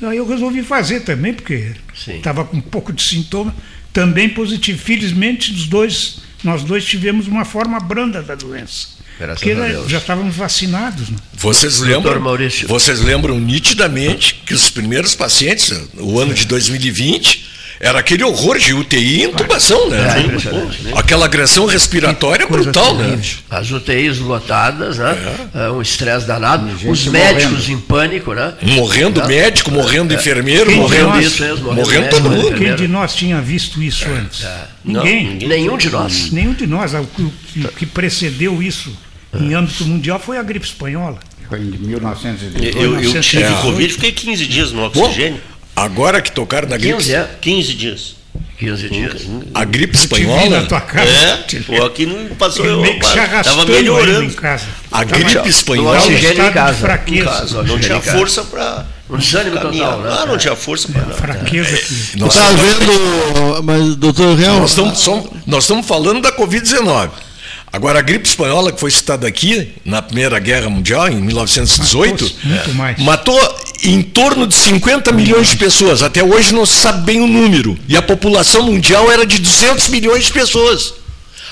Aí 0.03 0.17
eu 0.17 0.27
resolvi 0.27 0.63
fazer 0.63 1.01
também, 1.01 1.35
porque 1.35 1.73
estava 2.09 2.45
com 2.45 2.57
um 2.57 2.61
pouco 2.61 2.93
de 2.93 3.03
sintoma, 3.03 3.55
também 3.93 4.29
positivo. 4.29 4.79
Felizmente, 4.79 5.53
os 5.53 5.67
dois, 5.67 6.19
nós 6.45 6.63
dois 6.63 6.85
tivemos 6.85 7.27
uma 7.27 7.45
forma 7.45 7.79
branda 7.81 8.23
da 8.23 8.35
doença. 8.35 8.99
Graças 9.19 9.43
porque 9.43 9.55
já 9.89 9.99
estávamos 9.99 10.37
vacinados. 10.37 11.11
Né? 11.11 11.17
Vocês 11.35 11.81
lembram, 11.81 12.21
vocês 12.69 13.01
lembram 13.01 13.41
nitidamente 13.41 14.43
que 14.47 14.55
os 14.55 14.71
primeiros 14.71 15.15
pacientes, 15.17 15.73
o 15.99 16.21
ano 16.21 16.33
de 16.33 16.47
2020, 16.47 17.58
era 17.81 18.01
aquele 18.01 18.25
horror 18.25 18.59
de 18.59 18.75
UTI 18.75 19.21
e 19.21 19.25
intubação, 19.25 19.89
né? 19.89 19.99
É, 19.99 20.83
né? 20.85 20.93
Aquela 20.97 21.27
agressão 21.27 21.67
respiratória 21.67 22.47
brutal, 22.47 22.95
né? 22.97 23.21
As 23.49 23.71
UTIs 23.71 24.19
lotadas, 24.19 24.99
né? 24.99 25.49
É. 25.55 25.67
é 25.67 25.71
um 25.71 25.81
estresse 25.81 26.27
danado. 26.27 26.69
Os 26.89 27.07
médicos 27.07 27.51
morrendo. 27.51 27.73
em 27.73 27.81
pânico, 27.81 28.35
né? 28.35 28.55
Morrendo 28.63 29.21
é. 29.21 29.27
médico, 29.27 29.71
morrendo 29.71 30.13
é. 30.13 30.17
enfermeiro, 30.17 30.67
Quem 30.67 30.77
morrendo 30.77 31.09
nós, 31.09 31.27
isso 31.27 31.43
mesmo, 31.43 31.65
morrendo, 31.67 31.85
morrendo 31.85 32.11
todo 32.11 32.31
mundo. 32.31 32.57
Quem 32.57 32.75
de 32.75 32.89
nós 32.89 33.15
tinha 33.15 33.41
visto 33.41 33.81
isso 33.81 34.07
antes? 34.09 34.45
Ninguém. 34.85 35.25
Não, 35.25 35.33
ninguém. 35.33 35.49
Nenhum 35.49 35.77
de 35.77 35.91
nós. 35.91 36.33
Nenhum 36.33 36.55
de 36.55 36.67
nós. 36.67 36.93
O 36.95 37.69
que 37.77 37.87
precedeu 37.87 38.61
isso 38.63 38.93
em 39.39 39.55
âmbito 39.55 39.85
mundial 39.85 40.19
foi 40.19 40.37
a 40.37 40.43
gripe 40.43 40.67
espanhola. 40.67 41.19
Foi 41.49 41.61
em 41.61 41.65
1918. 41.65 42.79
Eu, 42.79 43.01
eu 43.01 43.21
tive 43.21 43.55
Covid, 43.63 43.93
fiquei 43.95 44.13
15 44.13 44.47
dias 44.47 44.73
no 44.73 44.85
oxigênio. 44.85 45.41
Bom, 45.41 45.58
Agora 45.85 46.21
que 46.21 46.33
tocaram 46.33 46.69
na 46.69 46.77
gripe. 46.77 46.97
15, 46.97 47.15
é, 47.15 47.29
15 47.41 47.75
dias. 47.75 48.17
15 48.59 48.89
dias. 48.89 49.23
A 49.55 49.65
gripe 49.65 49.97
espanhola. 49.97 50.61
Na 50.61 50.67
tua 50.67 50.81
casa. 50.81 51.11
É, 51.11 51.61
pô, 51.65 51.85
aqui 51.85 52.07
não 52.07 52.35
passou. 52.35 52.67
Eu, 52.67 52.85
estava 52.85 53.65
melhorando. 53.65 54.25
Em 54.25 54.31
casa. 54.31 54.67
A 54.91 55.05
gripe 55.05 55.49
espanhola. 55.49 55.99
Oxigênio 55.99 56.47
em 56.49 56.53
casa. 56.53 56.79
Fraqueza. 56.79 57.25
Casa, 57.25 57.63
não 57.63 57.79
tinha 57.79 58.01
força 58.01 58.43
para. 58.45 58.87
Um 59.09 59.17
desânimo 59.17 59.59
total, 59.59 60.01
né? 60.01 60.19
Ah, 60.21 60.27
não 60.27 60.37
tinha 60.37 60.55
força 60.55 60.89
para. 60.89 61.03
É, 61.03 61.17
fraqueza 61.17 61.75
aqui. 61.75 62.19
Nós 62.19 62.35
tá 62.35 62.51
vendo, 62.51 63.63
mas, 63.63 63.97
doutor 63.97 64.37
Real. 64.37 64.59
Nós 65.47 65.65
estamos 65.65 65.87
falando 65.87 66.21
da 66.21 66.33
Covid-19. 66.33 67.11
Agora, 67.73 67.99
a 67.99 68.03
gripe 68.03 68.27
espanhola, 68.27 68.73
que 68.73 68.81
foi 68.81 68.91
citada 68.91 69.27
aqui, 69.27 69.73
na 69.85 70.01
Primeira 70.01 70.39
Guerra 70.39 70.69
Mundial, 70.71 71.09
em 71.09 71.17
1918, 71.17 72.33
matou, 72.75 73.05
matou 73.05 73.59
em 73.85 74.03
torno 74.03 74.47
de 74.47 74.55
50 74.55 75.13
milhões 75.13 75.49
de 75.51 75.57
pessoas. 75.57 76.03
Até 76.03 76.23
hoje 76.23 76.55
não 76.55 76.65
se 76.67 76.77
sabe 76.81 77.05
bem 77.05 77.21
o 77.21 77.27
número. 77.27 77.79
E 77.89 77.97
a 77.97 78.03
população 78.03 78.63
mundial 78.65 79.11
era 79.11 79.27
de 79.27 79.39
200 79.39 79.89
milhões 79.89 80.25
de 80.27 80.33
pessoas. 80.33 80.95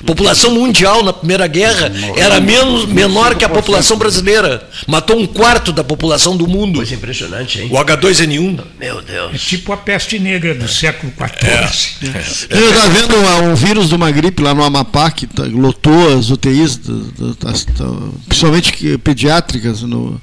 A 0.01 0.05
população 0.05 0.55
mundial 0.55 1.03
na 1.03 1.13
Primeira 1.13 1.47
Guerra 1.47 1.91
era 2.17 2.41
menos, 2.41 2.87
menor 2.87 3.35
que 3.35 3.45
a 3.45 3.49
população 3.49 3.97
brasileira. 3.97 4.69
Matou 4.87 5.19
um 5.19 5.27
quarto 5.27 5.73
da 5.73 5.83
população 5.83 6.37
do 6.37 6.47
mundo. 6.47 6.77
Coisa 6.77 6.95
impressionante, 6.95 7.61
hein? 7.61 7.69
O 7.71 7.77
H2N1. 7.77 8.61
Meu 8.79 9.03
Deus. 9.03 9.35
É 9.35 9.39
tipo 9.39 9.73
a 9.73 9.77
peste 9.77 10.19
negra 10.19 10.55
do 10.55 10.69
século 10.69 11.13
XIV. 11.13 12.11
É. 12.13 12.57
É. 12.57 12.59
Eu 12.59 12.69
estava 12.69 12.89
vendo 12.91 13.17
um 13.51 13.55
vírus 13.55 13.89
de 13.89 13.95
uma 13.95 14.11
gripe 14.11 14.43
lá 14.43 14.55
no 14.55 14.63
Amapá 14.63 15.11
que 15.11 15.27
tá, 15.27 15.45
lotou 15.45 16.17
as 16.17 16.31
UTIs, 16.31 16.81
principalmente 18.29 18.99
pediátricas, 18.99 19.83
no, 19.83 20.21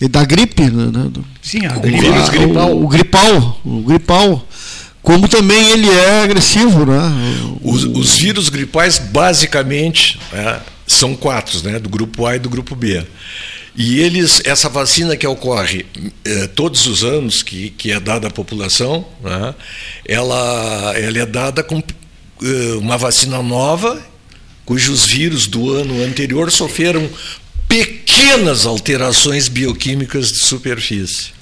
e 0.00 0.08
da 0.08 0.24
gripe. 0.24 0.62
Né? 0.70 1.10
Sim, 1.42 1.66
a 1.66 1.78
gripe. 1.78 1.98
O, 1.98 2.12
vírus 2.12 2.28
gripal. 2.28 2.70
O, 2.70 2.84
o 2.84 2.88
gripal. 2.88 3.60
O 3.64 3.80
gripal 3.82 4.48
como 5.06 5.28
também 5.28 5.70
ele 5.70 5.88
é 5.88 6.24
agressivo, 6.24 6.84
né? 6.84 7.00
Os, 7.62 7.84
os 7.84 8.16
vírus 8.16 8.48
gripais, 8.48 8.98
basicamente, 8.98 10.18
é, 10.32 10.58
são 10.84 11.14
quatro, 11.14 11.62
né? 11.62 11.78
Do 11.78 11.88
grupo 11.88 12.26
A 12.26 12.34
e 12.34 12.40
do 12.40 12.50
grupo 12.50 12.74
B. 12.74 13.06
E 13.76 14.00
eles, 14.00 14.42
essa 14.44 14.68
vacina 14.68 15.16
que 15.16 15.24
ocorre 15.24 15.86
é, 16.24 16.48
todos 16.48 16.88
os 16.88 17.04
anos, 17.04 17.40
que, 17.40 17.70
que 17.70 17.92
é 17.92 18.00
dada 18.00 18.26
à 18.26 18.30
população, 18.32 19.06
né? 19.22 19.54
ela, 20.04 20.92
ela 20.98 21.18
é 21.18 21.26
dada 21.26 21.62
com 21.62 21.80
é, 22.42 22.72
uma 22.76 22.98
vacina 22.98 23.40
nova, 23.40 24.04
cujos 24.64 25.06
vírus 25.06 25.46
do 25.46 25.72
ano 25.72 26.02
anterior 26.02 26.50
sofreram 26.50 27.08
pequenas 27.68 28.66
alterações 28.66 29.46
bioquímicas 29.46 30.32
de 30.32 30.38
superfície. 30.38 31.35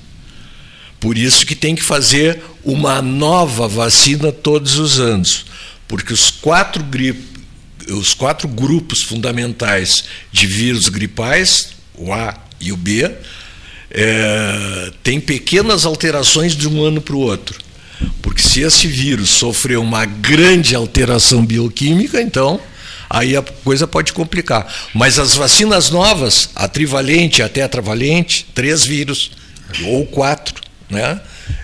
Por 1.04 1.18
isso 1.18 1.44
que 1.44 1.54
tem 1.54 1.74
que 1.74 1.82
fazer 1.82 2.40
uma 2.64 3.02
nova 3.02 3.68
vacina 3.68 4.32
todos 4.32 4.78
os 4.78 4.98
anos, 4.98 5.44
porque 5.86 6.14
os 6.14 6.30
quatro, 6.30 6.82
grip, 6.82 7.22
os 7.90 8.14
quatro 8.14 8.48
grupos 8.48 9.02
fundamentais 9.02 10.04
de 10.32 10.46
vírus 10.46 10.88
gripais, 10.88 11.74
o 11.94 12.10
A 12.10 12.34
e 12.58 12.72
o 12.72 12.76
B, 12.78 13.14
é, 13.90 14.92
tem 15.02 15.20
pequenas 15.20 15.84
alterações 15.84 16.56
de 16.56 16.66
um 16.66 16.82
ano 16.82 17.02
para 17.02 17.14
o 17.14 17.20
outro. 17.20 17.60
Porque 18.22 18.40
se 18.40 18.62
esse 18.62 18.86
vírus 18.86 19.28
sofrer 19.28 19.78
uma 19.78 20.06
grande 20.06 20.74
alteração 20.74 21.44
bioquímica, 21.44 22.18
então 22.18 22.58
aí 23.10 23.36
a 23.36 23.42
coisa 23.42 23.86
pode 23.86 24.14
complicar. 24.14 24.74
Mas 24.94 25.18
as 25.18 25.34
vacinas 25.34 25.90
novas, 25.90 26.48
a 26.54 26.66
trivalente, 26.66 27.42
a 27.42 27.48
tetravalente, 27.50 28.46
três 28.54 28.86
vírus, 28.86 29.32
ou 29.84 30.06
quatro, 30.06 30.64
né? 30.90 31.20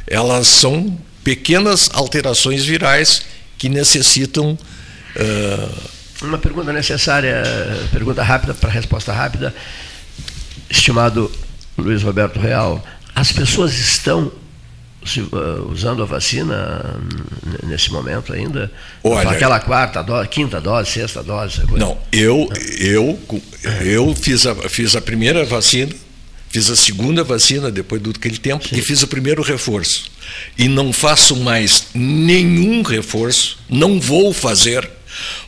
elas 0.07 0.47
são 0.47 0.99
pequenas 1.23 1.91
alterações 1.93 2.65
virais 2.65 3.23
que 3.59 3.69
necessitam. 3.69 4.59
Uh... 5.17 5.91
Uma 6.23 6.39
pergunta 6.39 6.73
necessária, 6.73 7.43
pergunta 7.91 8.23
rápida 8.23 8.53
para 8.53 8.71
resposta 8.71 9.13
rápida. 9.13 9.55
Estimado 10.69 11.31
Luiz 11.79 12.03
Roberto 12.03 12.39
Real, 12.39 12.85
as 13.15 13.33
pessoas 13.33 13.73
estão 13.73 14.31
uh, 15.07 15.71
usando 15.71 16.03
a 16.03 16.07
vacina 16.07 17.01
nesse 17.65 17.91
momento 17.91 18.33
ainda? 18.33 18.71
Olha, 19.03 19.31
Aquela 19.31 19.59
quarta 19.61 20.03
dose, 20.03 20.29
quinta 20.29 20.61
dose, 20.61 20.91
sexta 20.91 21.23
dose? 21.23 21.63
Não, 21.73 21.99
eu, 22.13 22.49
eu, 22.79 23.19
eu 23.81 24.15
fiz, 24.15 24.47
a, 24.47 24.55
fiz 24.69 24.95
a 24.95 25.01
primeira 25.01 25.45
vacina 25.45 25.93
Fiz 26.51 26.69
a 26.69 26.75
segunda 26.75 27.23
vacina 27.23 27.71
depois 27.71 28.03
do 28.03 28.11
aquele 28.11 28.37
tempo 28.37 28.69
Sim. 28.69 28.77
e 28.77 28.83
fiz 28.83 29.03
o 29.03 29.07
primeiro 29.07 29.41
reforço. 29.41 30.11
E 30.59 30.69
não 30.69 30.93
faço 30.93 31.37
mais 31.37 31.87
nenhum 31.95 32.83
reforço, 32.83 33.57
não 33.69 34.01
vou 34.01 34.33
fazer, 34.33 34.89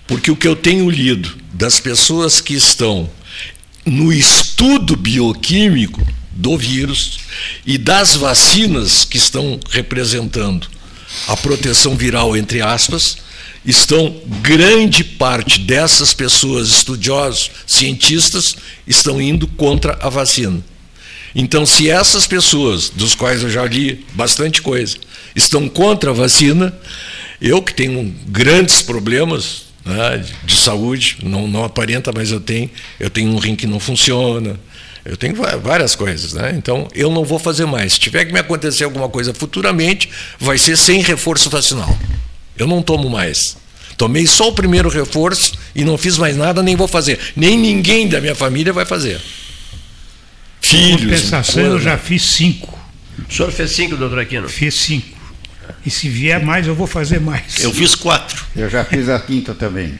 porque 0.07 0.31
o 0.31 0.37
que 0.37 0.47
eu 0.47 0.55
tenho 0.55 0.89
lido 0.89 1.37
das 1.53 1.81
pessoas 1.81 2.41
que 2.41 2.55
estão 2.55 3.11
no 3.85 4.13
estudo 4.13 4.95
bioquímico 4.95 6.07
do 6.31 6.57
vírus 6.57 7.19
e 7.67 7.77
das 7.77 8.15
vacinas 8.15 9.05
que 9.05 9.17
estão 9.17 9.59
representando 9.71 10.69
a 11.27 11.37
proteção 11.37 11.97
viral, 11.97 12.37
entre 12.37 12.63
aspas, 12.63 13.19
estão 13.67 14.23
grande 14.41 15.05
parte 15.05 15.59
dessas 15.59 16.15
pessoas, 16.15 16.69
estudiosos, 16.69 17.51
cientistas, 17.67 18.55
estão 18.87 19.21
indo 19.21 19.47
contra 19.49 19.99
a 20.01 20.09
vacina. 20.09 20.63
Então, 21.35 21.65
se 21.65 21.91
essas 21.91 22.27
pessoas, 22.27 22.91
dos 22.91 23.15
quais 23.15 23.43
eu 23.43 23.51
já 23.51 23.65
li 23.65 24.05
bastante 24.13 24.61
coisa, 24.61 24.97
estão 25.35 25.69
contra 25.69 26.11
a 26.11 26.15
vacina, 26.15 26.75
eu 27.41 27.63
que 27.63 27.75
tenho 27.75 28.15
grandes 28.27 28.83
problemas 28.83 29.65
né, 29.85 30.25
de 30.45 30.57
saúde, 30.57 31.19
não, 31.23 31.49
não 31.49 31.65
aparenta, 31.65 32.13
mas 32.15 32.31
eu 32.31 32.41
tenho, 32.41 32.71
eu 33.01 33.11
tenho 33.11 33.31
um 33.31 33.39
rim 33.39 33.57
que 33.57 33.67
não 33.67 33.81
funciona, 33.81 34.59
eu 35.05 35.17
tenho 35.17 35.35
várias 35.61 35.97
coisas, 35.97 36.33
né? 36.33 36.55
Então 36.57 36.87
eu 36.95 37.11
não 37.11 37.25
vou 37.25 37.39
fazer 37.39 37.67
mais. 37.67 37.95
Se 37.95 38.01
tiver 38.01 38.25
que 38.25 38.33
me 38.33 38.39
acontecer 38.39 38.85
alguma 38.85 39.09
coisa 39.09 39.35
futuramente, 39.35 40.09
vai 40.39 40.57
ser 40.57 40.77
sem 40.77 41.03
reforço 41.03 41.51
vacinal. 41.51 41.99
Eu 42.57 42.69
não 42.69 42.81
tomo 42.81 43.11
mais. 43.11 43.57
Tomei 43.97 44.27
só 44.27 44.49
o 44.49 44.53
primeiro 44.53 44.89
reforço 44.89 45.55
e 45.75 45.85
não 45.85 45.99
fiz 45.99 46.17
mais 46.19 46.37
nada, 46.37 46.63
nem 46.63 46.77
vou 46.77 46.87
fazer. 46.87 47.19
Nem 47.35 47.59
ninguém 47.59 48.09
da 48.09 48.21
minha 48.21 48.35
família 48.35 48.73
vai 48.73 48.85
fazer. 48.85 49.21
Filhos. 50.63 51.03
Em 51.03 51.05
compensação, 51.05 51.63
eu 51.63 51.81
já 51.81 51.99
fiz 51.99 52.23
cinco. 52.23 52.79
O 53.29 53.33
senhor 53.33 53.53
fez 53.53 53.73
cinco, 53.73 53.97
doutor 53.97 54.21
Aquino? 54.21 54.49
Fiz 54.49 54.75
cinco. 54.75 55.19
E 55.85 55.91
se 55.91 56.09
vier 56.09 56.43
mais, 56.43 56.67
eu 56.67 56.75
vou 56.75 56.87
fazer 56.87 57.21
mais. 57.21 57.61
Eu 57.61 57.73
fiz 57.73 57.95
quatro. 57.95 58.45
Eu 58.57 58.71
já 58.71 58.85
fiz 58.85 59.09
a 59.09 59.19
quinta 59.19 59.55
também. 59.55 59.99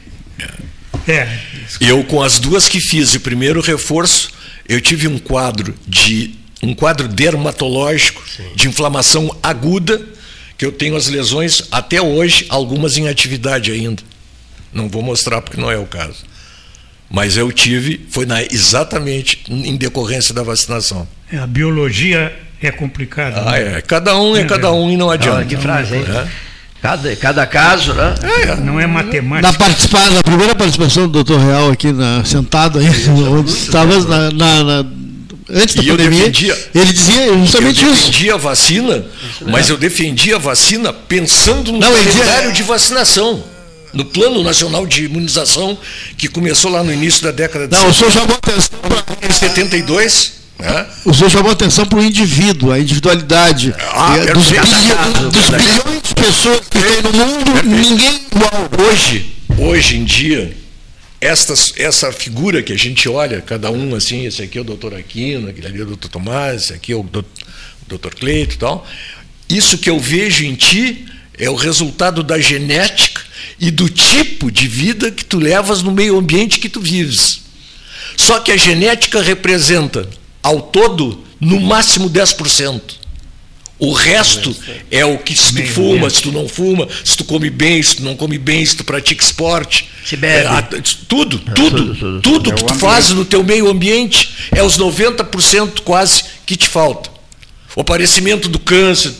É. 1.07 1.37
Eu, 1.81 2.03
com 2.05 2.21
as 2.21 2.39
duas 2.39 2.69
que 2.69 2.79
fiz, 2.79 3.13
o 3.13 3.19
primeiro 3.19 3.59
reforço, 3.61 4.31
eu 4.67 4.79
tive 4.79 5.07
um 5.07 5.19
quadro 5.19 5.75
de 5.87 6.35
um 6.61 6.73
quadro 6.73 7.09
dermatológico 7.09 8.23
Sim. 8.25 8.45
de 8.55 8.69
inflamação 8.69 9.35
aguda, 9.43 10.01
que 10.57 10.65
eu 10.65 10.71
tenho 10.71 10.95
as 10.95 11.07
lesões 11.07 11.63
até 11.69 12.01
hoje, 12.01 12.45
algumas 12.47 12.97
em 12.97 13.09
atividade 13.09 13.69
ainda. 13.69 14.01
Não 14.71 14.87
vou 14.87 15.01
mostrar 15.01 15.41
porque 15.41 15.59
não 15.59 15.69
é 15.69 15.77
o 15.77 15.85
caso. 15.85 16.23
Mas 17.13 17.37
eu 17.37 17.51
tive, 17.51 18.07
foi 18.09 18.25
na, 18.25 18.41
exatamente 18.41 19.43
em 19.47 19.77
decorrência 19.77 20.33
da 20.33 20.41
vacinação. 20.41 21.07
É, 21.31 21.37
a 21.37 21.45
biologia 21.45 22.33
é 22.59 22.71
complicada. 22.71 23.39
Ah, 23.39 23.51
né? 23.51 23.77
é. 23.77 23.81
Cada 23.81 24.19
um 24.19 24.35
é, 24.35 24.41
é 24.41 24.45
cada 24.45 24.71
um 24.71 24.89
e 24.89 24.97
não 24.97 25.11
adianta. 25.11 25.37
Olha 25.37 25.45
que 25.45 25.55
frase, 25.55 25.95
hein? 25.95 26.03
É. 26.09 26.27
Cada, 26.81 27.15
cada 27.15 27.45
caso, 27.45 27.93
né? 27.93 28.15
É, 28.23 28.55
não 28.55 28.79
é 28.79 28.87
matemática. 28.87 29.51
Na, 29.51 29.55
participar, 29.55 30.09
na 30.09 30.23
primeira 30.23 30.55
participação 30.55 31.03
do 31.03 31.09
doutor 31.09 31.39
Real 31.39 31.69
aqui 31.69 31.91
na, 31.91 32.25
sentado 32.25 32.79
aí, 32.79 32.87
onde 33.29 33.51
estava 33.51 33.95
na, 34.05 34.31
na, 34.31 34.63
na, 34.63 34.85
antes 35.51 35.75
da 35.75 35.83
e 35.83 35.85
pandemia, 35.85 36.19
defendia, 36.19 36.69
ele 36.73 36.93
dizia 36.93 37.37
justamente 37.37 37.85
eu 37.85 37.93
isso. 37.93 38.01
Eu 38.01 38.07
defendia 38.07 38.33
a 38.33 38.37
vacina, 38.37 39.05
mas 39.51 39.69
eu 39.69 39.77
defendia 39.77 40.35
a 40.37 40.39
vacina 40.39 40.91
pensando 40.91 41.71
no 41.71 41.77
não, 41.77 41.93
calendário 41.93 42.51
de 42.51 42.63
vacinação 42.63 43.52
no 43.93 44.03
Plano 44.05 44.43
Nacional 44.43 44.85
de 44.87 45.05
Imunização, 45.05 45.77
que 46.17 46.27
começou 46.27 46.71
lá 46.71 46.83
no 46.83 46.91
início 46.91 47.23
da 47.23 47.31
década 47.31 47.67
de 47.67 47.73
Não, 47.75 47.91
70. 47.91 47.91
o 47.91 47.93
senhor 47.93 48.11
chamou 48.11 48.37
atenção 48.37 48.79
para 48.79 49.33
72. 49.33 50.33
Né? 50.59 50.85
O 51.05 51.13
senhor 51.13 51.29
chamou 51.29 51.51
atenção 51.51 51.85
para 51.85 51.99
o 51.99 52.03
indivíduo, 52.03 52.71
a 52.71 52.79
individualidade. 52.79 53.73
Ah, 53.77 54.17
é, 54.17 54.33
dos, 54.33 54.47
bilhões, 54.47 54.67
dos 55.31 55.49
bilhões 55.49 56.01
de 56.03 56.15
pessoas 56.15 56.59
que 56.61 56.79
tem 56.79 57.01
no 57.03 57.13
mundo, 57.13 57.51
perfeito. 57.51 57.89
ninguém 57.89 58.21
igual. 58.31 58.69
Hoje, 58.89 59.33
hoje 59.57 59.97
em 59.97 60.03
dia, 60.03 60.55
esta, 61.21 61.53
essa 61.77 62.11
figura 62.11 62.63
que 62.63 62.73
a 62.73 62.77
gente 62.77 63.07
olha, 63.07 63.41
cada 63.41 63.69
um 63.71 63.95
assim, 63.95 64.25
esse 64.25 64.41
aqui 64.41 64.57
é 64.57 64.61
o 64.61 64.63
doutor 64.63 64.93
Aquino, 64.93 65.49
aquele 65.49 65.67
ali 65.67 65.79
é 65.79 65.83
o 65.83 65.87
doutor 65.87 66.09
Tomás, 66.09 66.63
esse 66.63 66.73
aqui 66.73 66.93
é 66.93 66.95
o 66.95 67.03
doutor 67.87 68.15
Cleito 68.15 68.55
e 68.55 68.57
tal. 68.57 68.87
Isso 69.49 69.77
que 69.77 69.89
eu 69.89 69.99
vejo 69.99 70.43
em 70.43 70.55
ti 70.55 71.05
é 71.37 71.49
o 71.49 71.55
resultado 71.55 72.23
da 72.23 72.39
genética 72.39 73.22
e 73.59 73.71
do 73.71 73.89
tipo 73.89 74.51
de 74.51 74.67
vida 74.67 75.11
que 75.11 75.23
tu 75.23 75.39
levas 75.39 75.81
no 75.81 75.91
meio 75.91 76.17
ambiente 76.17 76.59
que 76.59 76.69
tu 76.69 76.79
vives. 76.79 77.41
Só 78.15 78.39
que 78.39 78.51
a 78.51 78.57
genética 78.57 79.21
representa, 79.21 80.07
ao 80.41 80.61
todo, 80.61 81.23
no 81.39 81.59
máximo 81.59 82.09
10%. 82.09 82.81
O 83.79 83.91
resto 83.91 84.55
é 84.89 85.03
o 85.03 85.17
que 85.17 85.35
se 85.35 85.53
tu 85.53 85.65
fuma, 85.67 86.09
se 86.09 86.21
tu 86.21 86.31
não 86.31 86.47
fuma, 86.47 86.87
se 87.03 87.17
tu 87.17 87.25
come 87.25 87.49
bem, 87.49 87.81
se 87.83 87.97
tu 87.97 88.03
não 88.03 88.15
come 88.15 88.37
bem, 88.37 88.65
se 88.65 88.77
tu 88.77 88.83
pratica 88.83 89.21
esporte. 89.23 89.89
Se 90.05 90.15
bebe. 90.15 90.47
É, 90.47 90.61
tudo, 91.07 91.39
tudo, 91.39 91.39
tudo, 91.53 91.95
tudo, 91.95 92.21
tudo 92.21 92.53
que 92.53 92.63
tu 92.63 92.75
faz 92.75 93.09
no 93.09 93.25
teu 93.25 93.43
meio 93.43 93.69
ambiente 93.69 94.29
é 94.51 94.63
os 94.63 94.77
90% 94.77 95.81
quase 95.81 96.23
que 96.45 96.55
te 96.55 96.67
falta. 96.67 97.09
O 97.75 97.81
aparecimento 97.81 98.47
do 98.47 98.59
câncer, 98.59 99.13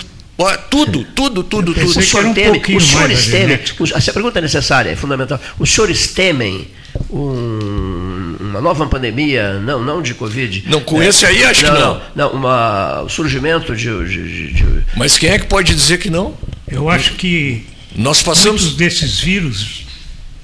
tudo, 0.69 1.03
tudo, 1.03 1.43
tudo, 1.43 1.73
tudo. 1.73 1.99
O 1.99 2.01
senhor 2.01 2.33
teme, 2.33 2.61
um 2.69 2.75
os 2.75 2.87
senhores 2.87 3.27
temem, 3.27 3.59
essa 3.95 4.13
pergunta 4.13 4.39
é 4.39 4.41
necessária, 4.41 4.89
é 4.89 4.95
fundamental. 4.95 5.39
Os 5.59 5.71
senhores 5.71 6.07
temem 6.07 6.67
um, 7.09 8.35
uma 8.39 8.59
nova 8.59 8.87
pandemia, 8.87 9.59
não, 9.59 9.83
não 9.83 10.01
de 10.01 10.15
Covid? 10.15 10.63
Não, 10.67 10.81
com 10.81 11.01
é, 11.01 11.07
esse 11.07 11.25
aí 11.25 11.43
acho 11.43 11.65
não, 11.65 11.73
que 11.73 11.79
não. 11.79 12.01
Não, 12.15 12.31
uma, 12.31 13.01
o 13.03 13.09
surgimento 13.09 13.75
de, 13.75 14.07
de, 14.07 14.53
de, 14.53 14.65
Mas 14.95 15.17
quem 15.17 15.29
é 15.29 15.37
que 15.37 15.45
pode 15.45 15.73
dizer 15.73 15.99
que 15.99 16.09
não? 16.09 16.35
Eu 16.67 16.89
acho 16.89 17.13
que 17.13 17.65
nós 17.95 18.23
passamos 18.23 18.61
muitos 18.61 18.77
desses 18.77 19.19
vírus 19.19 19.85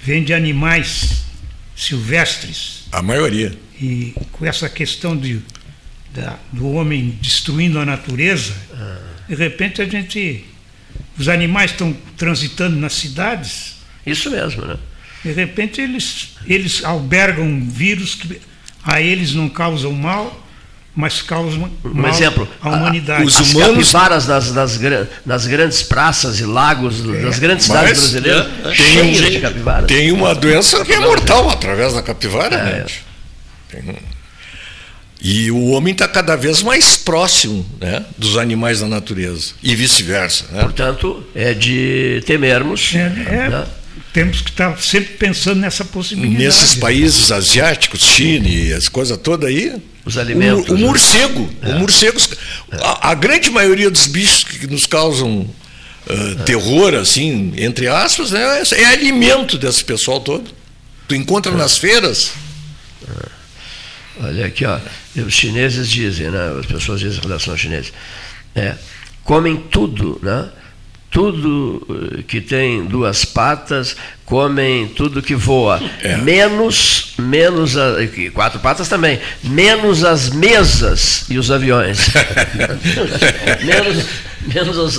vêm 0.01 0.23
de 0.23 0.33
animais 0.33 1.23
silvestres. 1.75 2.83
A 2.91 3.01
maioria. 3.01 3.53
E 3.81 4.13
com 4.33 4.45
essa 4.45 4.69
questão 4.69 5.17
de, 5.17 5.39
da, 6.13 6.37
do 6.51 6.69
homem 6.71 7.17
destruindo 7.19 7.79
a 7.79 7.85
natureza. 7.85 8.53
Ah 8.73 9.08
de 9.29 9.35
repente 9.35 9.81
a 9.81 9.85
gente. 9.85 10.43
Os 11.17 11.29
animais 11.29 11.71
estão 11.71 11.95
transitando 12.17 12.75
nas 12.75 12.93
cidades. 12.93 13.75
Isso 14.05 14.31
mesmo, 14.31 14.65
né? 14.65 14.77
De 15.23 15.31
repente 15.31 15.79
eles, 15.79 16.35
eles 16.47 16.83
albergam 16.83 17.61
vírus 17.69 18.15
que 18.15 18.41
a 18.83 19.01
eles 19.01 19.33
não 19.33 19.49
causam 19.49 19.91
mal, 19.91 20.47
mas 20.95 21.21
causam 21.21 21.69
um 21.83 21.93
mal 21.93 22.09
exemplo, 22.09 22.47
à 22.61 22.69
humanidade. 22.69 23.25
Os 23.25 23.39
As 23.39 23.53
humanos... 23.53 23.91
capivaras 23.91 24.27
nas, 24.27 24.51
nas, 24.53 24.79
nas, 25.25 25.45
grandes 25.45 25.83
praças 25.83 26.39
e 26.39 26.45
lagos 26.45 27.05
é. 27.05 27.21
das 27.21 27.37
grandes 27.37 27.65
cidades 27.65 28.11
brasileiras, 28.11 28.47
é, 28.65 28.73
cheias 28.73 29.31
de 29.31 29.41
capivaras. 29.41 29.87
Tem 29.87 30.11
uma 30.11 30.33
doença 30.33 30.83
que 30.83 30.93
é 30.93 30.99
mortal 30.99 31.49
através 31.49 31.93
da 31.93 32.01
capivara, 32.01 32.55
é. 32.55 32.63
Né? 32.63 32.85
Tem 33.69 33.81
um... 33.89 34.18
E 35.21 35.51
o 35.51 35.67
homem 35.71 35.91
está 35.91 36.07
cada 36.07 36.35
vez 36.35 36.61
mais 36.61 36.95
próximo 36.95 37.65
né, 37.79 38.05
dos 38.17 38.37
animais 38.37 38.79
da 38.79 38.87
natureza 38.87 39.51
e 39.61 39.75
vice-versa. 39.75 40.45
Né? 40.51 40.61
Portanto, 40.61 41.23
é 41.35 41.53
de 41.53 42.23
temermos. 42.25 42.93
É, 42.95 42.99
é, 42.99 43.49
né? 43.49 43.67
Temos 44.13 44.41
que 44.41 44.49
estar 44.49 44.79
sempre 44.81 45.15
pensando 45.15 45.59
nessa 45.59 45.83
possibilidade. 45.83 46.43
Nesses 46.43 46.75
países 46.75 47.31
asiáticos, 47.31 48.01
China 48.01 48.47
e 48.47 48.73
as 48.73 48.87
coisas 48.87 49.17
todas 49.17 49.49
aí. 49.49 49.75
Os 50.05 50.17
alimentos. 50.17 50.69
O, 50.69 50.73
o 50.73 50.77
né? 50.77 50.85
morcego. 50.85 51.49
É. 51.61 51.69
O 51.69 51.79
morcego 51.79 52.17
a, 52.71 53.11
a, 53.11 53.13
grande 53.13 53.49
maioria 53.49 53.91
dos 53.91 54.07
bichos 54.07 54.45
que 54.45 54.67
nos 54.67 54.85
causam 54.85 55.41
uh, 55.41 56.35
terror, 56.45 56.95
assim, 56.95 57.53
entre 57.57 57.87
aspas, 57.87 58.31
né, 58.31 58.63
é, 58.71 58.81
é 58.81 58.85
alimento 58.85 59.57
desse 59.57 59.83
pessoal 59.83 60.21
todo. 60.21 60.49
Tu 61.09 61.15
encontra 61.15 61.51
nas 61.51 61.77
feiras. 61.77 62.31
Olha 64.21 64.45
aqui, 64.45 64.65
ó. 64.65 64.79
Os 65.15 65.33
chineses 65.33 65.89
dizem, 65.89 66.29
né? 66.29 66.59
As 66.59 66.65
pessoas 66.65 66.99
dizem 66.99 67.19
em 67.19 67.21
relação 67.21 67.53
aos 67.53 67.61
chineses. 67.61 67.93
É, 68.53 68.75
comem 69.23 69.55
tudo, 69.55 70.19
né? 70.21 70.49
Tudo 71.09 71.87
eh, 72.19 72.23
que 72.23 72.39
tem 72.39 72.85
duas 72.85 73.25
patas, 73.25 73.95
comem 74.29 74.87
tudo 74.87 75.23
que 75.23 75.33
voa. 75.33 75.81
É. 76.01 76.15
Menos, 76.17 77.13
menos 77.17 77.75
a, 77.75 77.95
quatro 78.31 78.59
patas 78.59 78.87
também, 78.87 79.19
menos 79.43 80.03
as 80.05 80.29
mesas 80.29 81.25
e 81.29 81.37
os 81.39 81.49
aviões. 81.49 82.09
menos, 83.65 84.05
menos 84.53 84.77
as, 84.77 84.97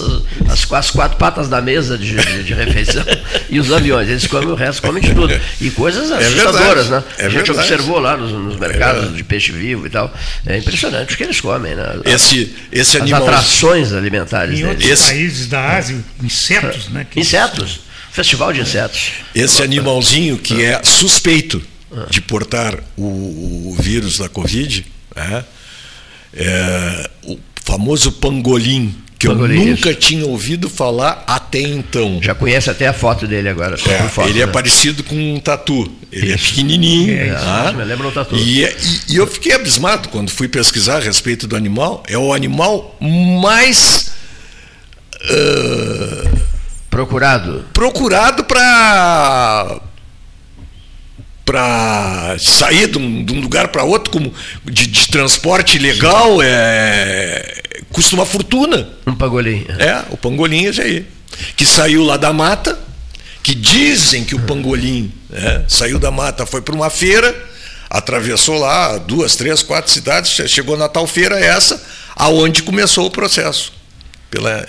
as, 0.51 0.73
as, 0.73 0.91
quatro 0.91 1.17
patas 1.17 1.49
da 1.49 1.61
mesa 1.63 1.97
de, 1.97 2.17
de, 2.17 2.43
de, 2.43 2.55
refeição 2.55 3.05
e 3.49 3.61
os 3.61 3.73
aviões. 3.73 4.09
Eles 4.09 4.27
comem 4.27 4.49
o 4.49 4.57
resto, 4.57 4.83
comem 4.83 5.01
de 5.01 5.15
tudo. 5.15 5.33
E 5.61 5.71
coisas 5.71 6.11
é 6.11 6.17
assustadoras, 6.17 6.89
é 6.89 6.91
né? 6.91 7.05
É 7.19 7.27
a 7.27 7.29
gente 7.29 7.47
verdade. 7.47 7.73
observou 7.73 8.01
lá 8.01 8.17
nos, 8.17 8.33
nos 8.33 8.57
mercados 8.57 9.17
de 9.17 9.23
peixe 9.23 9.53
vivo 9.53 9.87
e 9.87 9.91
tal. 9.91 10.13
É 10.45 10.59
impressionante 10.59 11.15
o 11.15 11.17
que 11.17 11.23
eles 11.23 11.41
comem, 11.41 11.77
né? 11.77 12.01
Esse, 12.05 12.53
esse 12.73 12.97
as 12.97 13.03
animal... 13.05 13.23
atrações 13.23 13.93
alimentares. 13.93 14.59
Em 14.59 14.67
outros 14.67 14.91
esse... 14.91 15.07
países 15.07 15.47
da 15.47 15.77
Ásia, 15.77 15.97
insetos, 16.21 16.89
né? 16.89 17.07
Que... 17.09 17.21
Insetos. 17.21 17.90
Festival 18.13 18.53
de 18.53 18.61
insetos. 18.61 19.13
Esse 19.35 19.63
animalzinho 19.63 20.37
que 20.39 20.65
é 20.65 20.83
suspeito 20.83 21.63
de 22.09 22.21
portar 22.21 22.79
o, 22.97 23.71
o 23.71 23.77
vírus 23.79 24.19
da 24.19 24.29
Covid, 24.29 24.87
né? 25.15 25.45
é, 26.35 27.11
o 27.25 27.39
famoso 27.65 28.13
pangolim 28.13 28.95
que 29.19 29.29
eu 29.29 29.35
nunca 29.35 29.93
tinha 29.93 30.25
ouvido 30.25 30.71
falar 30.71 31.23
até 31.27 31.61
então. 31.61 32.21
Já 32.23 32.35
conhece 32.35 32.71
até 32.71 32.89
a 32.89 32.93
foto 32.95 33.27
dele 33.27 33.51
agora. 33.51 33.75
É, 33.75 34.09
foto, 34.09 34.27
ele 34.27 34.41
é 34.41 34.47
né? 34.47 34.51
é 34.51 34.53
parecido 34.53 35.05
com 35.05 35.35
um 35.35 35.39
tatu. 35.39 35.93
Ele 36.11 36.33
é 36.33 36.37
isso. 36.37 36.47
é 36.47 36.49
pequenininho. 36.49 37.13
É, 37.13 37.35
tá? 37.35 37.73
me 37.73 37.85
lembra 37.85 38.09
um 38.09 38.11
tatu. 38.11 38.35
E, 38.35 38.65
e, 38.65 38.69
e, 39.11 39.17
eu 39.17 39.27
fiquei 39.27 39.53
abismado 39.53 40.09
quando 40.09 40.31
fui 40.31 40.49
pesquisar 40.49 40.97
a 40.97 41.01
respeito 41.01 41.47
do 41.47 41.55
animal. 41.55 42.03
É 42.09 42.17
o 42.17 42.33
animal 42.33 42.97
mais. 42.99 44.11
Uh, 45.17 46.41
procurado. 47.01 47.65
Procurado 47.73 48.45
para 48.45 49.81
para 51.45 52.37
sair 52.39 52.87
de 52.87 52.97
um, 52.97 53.25
de 53.25 53.33
um 53.33 53.41
lugar 53.41 53.69
para 53.69 53.83
outro 53.83 54.13
como 54.13 54.33
de, 54.65 54.87
de, 54.87 55.09
transporte 55.09 55.79
legal 55.79 56.41
é 56.41 57.63
custa 57.93 58.15
uma 58.15 58.27
fortuna. 58.27 58.89
Um 59.07 59.17
pangolim. 59.17 59.67
É, 59.79 60.05
o 60.11 60.17
pangolim 60.17 60.67
esse 60.67 60.81
aí. 60.81 61.07
Que 61.57 61.67
saiu 61.67 62.05
lá 62.05 62.17
da 62.17 62.33
mata, 62.33 62.79
que 63.43 63.55
dizem 63.55 64.25
que 64.25 64.35
o 64.35 64.41
pangolim 64.41 65.13
né, 65.29 65.65
saiu 65.69 65.99
da 65.99 66.11
mata, 66.11 66.47
foi 66.47 66.61
para 66.61 66.75
uma 66.75 66.91
feira, 66.91 67.35
atravessou 67.89 68.59
lá 68.59 68.99
duas, 68.99 69.35
três, 69.35 69.63
quatro 69.63 69.91
cidades, 69.91 70.31
chegou 70.49 70.77
na 70.77 70.89
tal 70.89 71.07
feira 71.07 71.39
essa, 71.39 71.83
aonde 72.15 72.63
começou 72.63 73.07
o 73.07 73.11
processo. 73.11 73.73
Pela, 74.31 74.69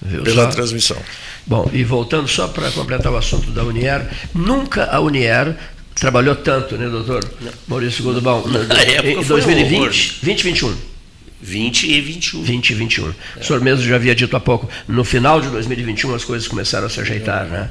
Viu 0.00 0.22
pela 0.22 0.44
só? 0.44 0.50
transmissão. 0.50 0.98
Bom, 1.46 1.68
e 1.72 1.82
voltando 1.82 2.28
só 2.28 2.48
para 2.48 2.70
completar 2.70 3.12
o 3.12 3.16
assunto 3.16 3.50
da 3.50 3.64
Unier, 3.64 4.08
nunca 4.34 4.84
a 4.86 5.00
Unier 5.00 5.56
trabalhou 5.94 6.36
tanto, 6.36 6.76
né, 6.76 6.88
doutor 6.88 7.24
Não. 7.40 7.52
Maurício 7.68 8.02
Godubão? 8.02 8.46
Na 8.46 8.60
em 9.04 9.22
2020, 9.22 10.20
2021. 10.22 10.92
20 11.40 11.90
e 11.90 12.00
21. 12.00 12.42
20 12.42 12.70
e 12.70 12.74
21. 12.74 13.08
É. 13.08 13.40
O 13.40 13.44
senhor 13.44 13.60
mesmo 13.60 13.84
já 13.84 13.96
havia 13.96 14.14
dito 14.14 14.36
há 14.36 14.40
pouco, 14.40 14.68
no 14.86 15.04
final 15.04 15.40
de 15.40 15.48
2021 15.48 16.14
as 16.14 16.24
coisas 16.24 16.46
começaram 16.46 16.86
a 16.86 16.90
se 16.90 17.00
ajeitar, 17.00 17.46
é. 17.46 17.48
né? 17.48 17.70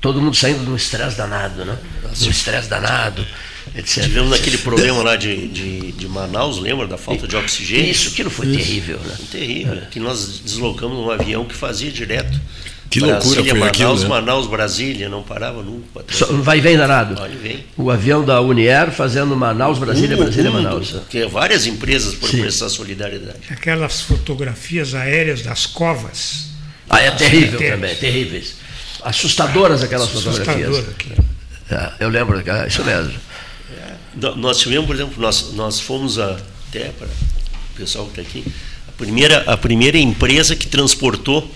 Todo 0.00 0.22
mundo 0.22 0.34
saindo 0.34 0.64
de 0.64 0.70
um 0.70 0.76
estresse 0.76 1.18
danado, 1.18 1.62
né? 1.62 1.76
De 2.14 2.26
um 2.26 2.30
estresse 2.30 2.70
danado. 2.70 3.26
Etc. 3.76 4.02
Tivemos 4.02 4.32
aquele 4.32 4.56
problema 4.56 5.02
lá 5.02 5.16
de, 5.16 5.46
de, 5.48 5.92
de, 5.92 6.08
Manaus, 6.08 6.58
lembra 6.58 6.86
da 6.86 6.96
falta 6.96 7.28
de 7.28 7.36
oxigênio? 7.36 7.90
Isso, 7.90 8.08
aquilo 8.08 8.30
foi 8.30 8.46
Isso. 8.46 8.56
terrível, 8.56 8.98
né? 8.98 9.14
Terrível. 9.30 9.74
É. 9.74 9.86
Que 9.90 10.00
nós 10.00 10.40
deslocamos 10.40 10.96
um 10.98 11.10
avião 11.10 11.44
que 11.44 11.54
fazia 11.54 11.90
direto 11.92 12.40
que 12.90 12.98
loucura 12.98 13.20
Brasília, 13.20 13.50
foi 13.52 13.60
Manaus, 13.60 13.70
aquilo, 13.70 13.98
né? 14.02 14.08
Manaus, 14.08 14.46
Brasília, 14.48 15.08
não 15.08 15.22
parava 15.22 15.62
nunca. 15.62 16.04
Só, 16.10 16.26
vai 16.26 16.58
e 16.58 16.60
vem 16.60 16.76
danado. 16.76 17.14
Vai 17.14 17.32
e 17.32 17.36
vem. 17.36 17.64
O 17.76 17.88
avião 17.88 18.24
da 18.24 18.40
Unier 18.40 18.90
fazendo 18.90 19.36
Manaus, 19.36 19.78
Brasília, 19.78 20.16
um, 20.16 20.24
Brasília, 20.24 20.50
um, 20.50 20.54
Manaus. 20.54 20.96
Que 21.08 21.18
é 21.18 21.28
várias 21.28 21.66
empresas 21.66 22.16
por 22.16 22.28
prestar 22.28 22.68
solidariedade. 22.68 23.38
Aquelas 23.48 24.00
fotografias 24.00 24.92
aéreas 24.92 25.40
das 25.42 25.66
covas. 25.66 26.48
Ah, 26.88 27.00
é 27.00 27.12
terrível 27.12 27.60
também, 27.60 27.94
terríveis. 27.94 28.56
Assustadoras 29.04 29.84
aquelas 29.84 30.08
fotografias. 30.10 30.84
É, 31.70 31.92
eu 32.00 32.08
lembro, 32.08 32.42
é 32.44 32.66
isso 32.66 32.84
mesmo. 32.84 33.14
É, 33.72 34.34
nós 34.34 34.58
tivemos, 34.58 34.86
por 34.86 34.96
exemplo, 34.96 35.22
nós, 35.22 35.52
nós 35.52 35.78
fomos 35.78 36.18
até 36.18 36.88
para 36.88 37.06
o 37.06 37.76
pessoal 37.76 38.06
que 38.06 38.20
está 38.20 38.22
aqui, 38.22 38.44
a 38.88 38.92
primeira, 38.98 39.44
a 39.46 39.56
primeira 39.56 39.96
empresa 39.96 40.56
que 40.56 40.66
transportou 40.66 41.48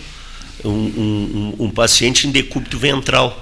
um, 0.65 0.71
um, 0.71 1.55
um 1.61 1.71
paciente 1.71 2.27
em 2.27 2.31
decúbito 2.31 2.79
ventral. 2.79 3.41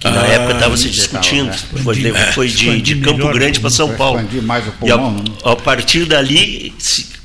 Que 0.00 0.08
na 0.08 0.22
ah, 0.22 0.26
época 0.26 0.54
estava 0.54 0.76
se 0.76 0.88
discutindo. 0.88 1.48
Né? 1.48 1.82
Foi, 1.82 1.94
de, 1.94 2.12
foi 2.32 2.48
de, 2.48 2.80
de 2.80 2.96
Campo 2.96 3.28
Grande 3.30 3.60
para 3.60 3.70
São 3.70 3.94
Paulo. 3.94 4.26
Mais 4.42 4.66
o 4.66 4.72
pulmão, 4.72 5.24
a, 5.44 5.52
a, 5.52 5.56
partir 5.56 6.04
dali 6.06 6.72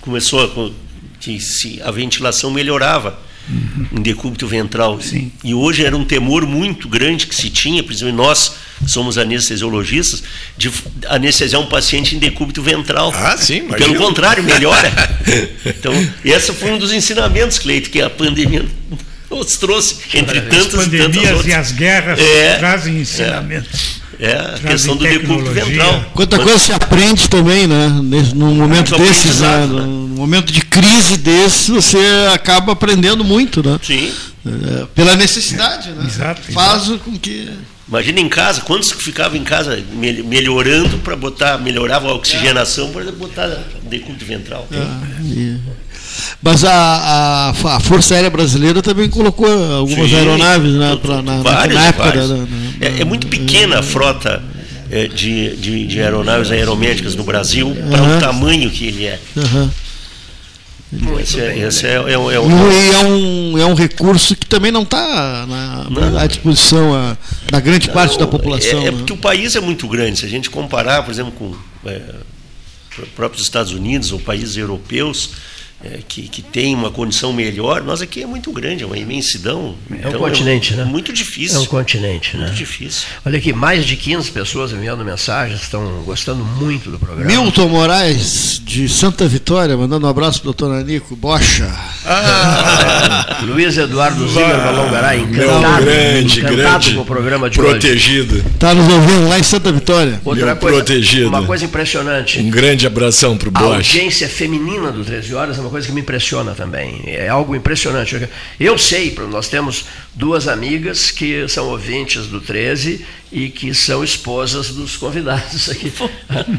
começou 0.02 0.44
a, 0.44 0.72
que 1.20 1.40
se, 1.40 1.82
a 1.82 1.92
ventilação 1.92 2.52
melhorava 2.52 3.18
uhum. 3.50 3.88
em 3.98 4.02
decúbito 4.02 4.48
ventral. 4.48 5.00
Sim. 5.02 5.32
E 5.44 5.54
hoje 5.54 5.86
era 5.86 5.96
um 5.96 6.06
temor 6.06 6.46
muito 6.46 6.88
grande 6.88 7.28
que 7.28 7.36
se 7.36 7.50
tinha, 7.50 7.84
principalmente 7.84 8.18
nós 8.18 8.56
somos 8.88 9.18
anestesiologistas, 9.18 10.24
de 10.58 10.72
anestesiar 11.08 11.62
um 11.62 11.68
paciente 11.68 12.16
em 12.16 12.20
decúbito 12.20 12.62
ventral. 12.62 13.14
Ah, 13.16 13.38
sim, 13.38 13.68
Pelo 13.68 13.96
contrário, 13.96 14.44
melhora. 14.44 14.92
então, 15.66 15.94
esse 16.24 16.52
foi 16.54 16.72
um 16.72 16.78
dos 16.78 16.92
ensinamentos, 16.92 17.60
Cleito, 17.60 17.90
que 17.90 18.02
a 18.02 18.10
pandemia 18.10 18.66
nos 19.30 19.58
trouxe, 19.58 19.98
entre 20.14 20.42
tantas 20.42 20.76
As 20.76 20.86
pandemias 20.86 21.46
e 21.46 21.54
as 21.54 21.72
guerras 21.72 22.20
é, 22.20 22.58
trazem 22.58 23.00
ensinamentos. 23.00 24.02
É, 24.20 24.32
é 24.32 24.38
a 24.38 24.60
questão 24.60 24.96
do 24.96 25.04
decúbito 25.04 25.52
ventral. 25.52 26.06
Quanta 26.14 26.40
coisa 26.40 26.60
se 26.60 26.72
aprende 26.72 27.28
também, 27.30 27.68
né? 27.68 27.88
Num 28.36 28.54
momento 28.54 28.96
desses, 28.98 29.40
né? 29.40 29.68
Num 30.14 30.22
momento 30.22 30.54
de 30.54 30.62
crise 30.62 31.18
desse, 31.18 31.72
você 31.72 31.98
acaba 32.34 32.74
aprendendo 32.74 33.24
muito, 33.24 33.64
né? 33.68 33.80
Sim. 33.82 34.14
É, 34.46 34.86
pela 34.94 35.16
necessidade, 35.16 35.90
né? 35.92 36.06
Exato. 36.06 36.42
Faz 36.52 36.84
exato. 36.84 37.00
com 37.00 37.18
que 37.18 37.50
Imagina 37.88 38.22
em 38.22 38.30
casa, 38.30 38.62
quantos 38.62 38.92
que 38.92 39.04
ficavam 39.04 39.38
em 39.38 39.44
casa 39.44 39.84
melhorando 40.26 40.98
para 41.00 41.16
botar, 41.16 41.58
melhorava 41.58 42.10
a 42.10 42.14
oxigenação 42.14 42.90
para 42.92 43.12
botar 43.12 43.48
decúbito 43.84 44.26
ventral. 44.26 44.68
É, 44.72 45.58
mas 46.42 46.64
a, 46.64 46.72
a, 46.72 47.50
a, 47.76 47.80
Força 47.82 48.16
Aérea 48.16 48.30
Brasileira 48.30 48.82
também 48.82 49.10
colocou 49.10 49.48
algumas 49.48 50.10
Sim, 50.10 50.16
aeronaves 50.16 50.74
né, 50.74 50.98
pra, 51.02 51.22
na, 51.22 51.38
várias, 51.42 51.76
na 51.76 51.88
época. 51.88 52.12
Da, 52.12 52.28
da, 52.28 52.36
é, 52.80 53.02
é, 53.02 53.06
muito 53.06 53.28
pequena 53.28 53.80
a 53.80 53.84
frota 53.84 54.42
é, 54.90 55.08
de, 55.08 55.56
de, 55.58 55.86
de, 55.86 56.02
aeronaves 56.02 56.52
aeromédicas 56.52 57.16
no 57.16 57.24
Brasil 57.24 57.76
para 57.90 58.18
o 58.18 58.20
tamanho 58.20 58.70
que 58.72 58.88
ele 58.88 59.06
é. 59.06 59.20
Uhum. 59.36 59.70
Esse, 61.20 61.40
é, 61.40 61.58
esse 61.60 61.88
é, 61.88 61.94
é, 61.94 62.14
é, 62.14 62.18
um, 62.18 62.32
é, 62.32 62.40
um, 62.40 63.58
é 63.58 63.66
um 63.66 63.74
recurso 63.74 64.36
que 64.36 64.46
também 64.46 64.72
não 64.72 64.84
está 64.84 65.46
à 66.20 66.28
disposição 66.28 66.94
a, 66.94 67.18
da 67.50 67.60
grande 67.60 67.88
não, 67.88 67.94
parte 67.94 68.18
da 68.20 68.28
população. 68.28 68.84
É, 68.84 68.88
é, 68.88 68.92
porque 68.92 69.14
o 69.14 69.18
país 69.18 69.56
é 69.56 69.60
muito 69.60 69.88
grande. 69.88 70.20
Se 70.20 70.26
a 70.26 70.30
gente 70.30 70.50
comparar, 70.50 71.04
por 71.04 71.12
exemplo, 71.12 71.32
com 71.32 71.56
é, 71.90 72.02
próprios 73.16 73.44
Estados 73.44 73.72
Unidos 73.72 74.12
ou 74.12 74.20
países 74.20 74.58
europeus, 74.58 75.32
é, 75.84 76.00
que, 76.08 76.30
que 76.30 76.42
tem 76.42 76.74
uma 76.74 76.90
condição 76.90 77.34
melhor, 77.34 77.84
nós 77.84 78.02
aqui 78.02 78.24
é 78.24 78.26
muito 78.26 78.52
grande, 78.52 78.84
é 78.84 78.88
uma 78.88 78.98
imensidão. 78.98 79.76
É 79.92 79.96
então, 79.96 80.12
um 80.12 80.18
continente, 80.18 80.74
é, 80.74 80.78
né? 80.78 80.86
Muito 80.86 81.12
difícil. 81.12 81.58
É 81.58 81.62
um 81.62 81.66
continente, 81.66 82.38
muito 82.38 82.50
né? 82.52 82.56
difícil. 82.56 83.08
Olha 83.26 83.38
aqui, 83.38 83.52
mais 83.52 83.86
de 83.86 83.98
15 83.98 84.32
pessoas 84.32 84.72
enviando 84.72 85.04
mensagens, 85.04 85.62
estão 85.62 86.02
gostando 86.04 86.44
muito 86.46 86.90
do 86.90 86.98
programa. 86.98 87.30
Milton 87.30 87.68
Moraes, 87.68 88.62
de 88.64 88.88
Santa 88.88 89.28
Vitória, 89.28 89.76
mandando 89.76 90.08
um 90.08 90.10
abraço 90.10 90.40
para 90.40 90.52
o 90.52 90.54
doutor 90.54 90.74
Anico 90.74 91.16
Bocha. 91.18 91.70
Ah, 92.06 93.40
Luiz 93.44 93.78
Eduardo 93.78 94.26
Zimmer 94.30 94.58
Balongaray, 94.58 95.20
encantado, 95.20 95.84
grande, 95.84 96.40
encantado 96.40 96.56
grande, 96.56 96.94
com 96.94 97.02
o 97.02 97.06
programa 97.06 97.50
de 97.50 97.58
protegido. 97.58 98.36
hoje. 98.36 98.46
Está 98.54 98.74
nos 98.74 98.92
ouvindo 98.92 99.28
lá 99.28 99.38
em 99.38 99.44
Santa 99.44 99.72
Vitória. 99.72 100.22
Outra 100.24 100.56
coisa, 100.56 100.78
protegido. 100.78 101.28
Uma 101.28 101.44
coisa 101.44 101.66
impressionante. 101.66 102.40
Um 102.40 102.50
grande 102.50 102.88
abração 102.88 103.38
para 103.38 103.50
o 103.50 103.52
Bocha. 103.52 103.66
A 103.66 103.76
audiência 103.76 104.30
feminina 104.30 104.92
do 104.92 105.04
13 105.04 105.34
Horas 105.34 105.58
é 105.58 105.62
uma 105.62 105.73
coisa 105.74 105.88
que 105.88 105.94
me 105.94 106.02
impressiona 106.02 106.54
também. 106.54 107.02
É 107.08 107.28
algo 107.28 107.56
impressionante. 107.56 108.30
Eu 108.60 108.78
sei, 108.78 109.14
nós 109.30 109.50
temos 109.50 109.86
duas 110.14 110.48
amigas 110.48 111.12
que 111.12 111.48
são 111.50 111.68
ouvintes 111.68 112.28
do 112.28 112.40
13 112.40 113.06
e 113.34 113.50
que 113.50 113.74
são 113.74 114.04
esposas 114.04 114.70
dos 114.70 114.96
convidados 114.96 115.68
aqui. 115.68 115.92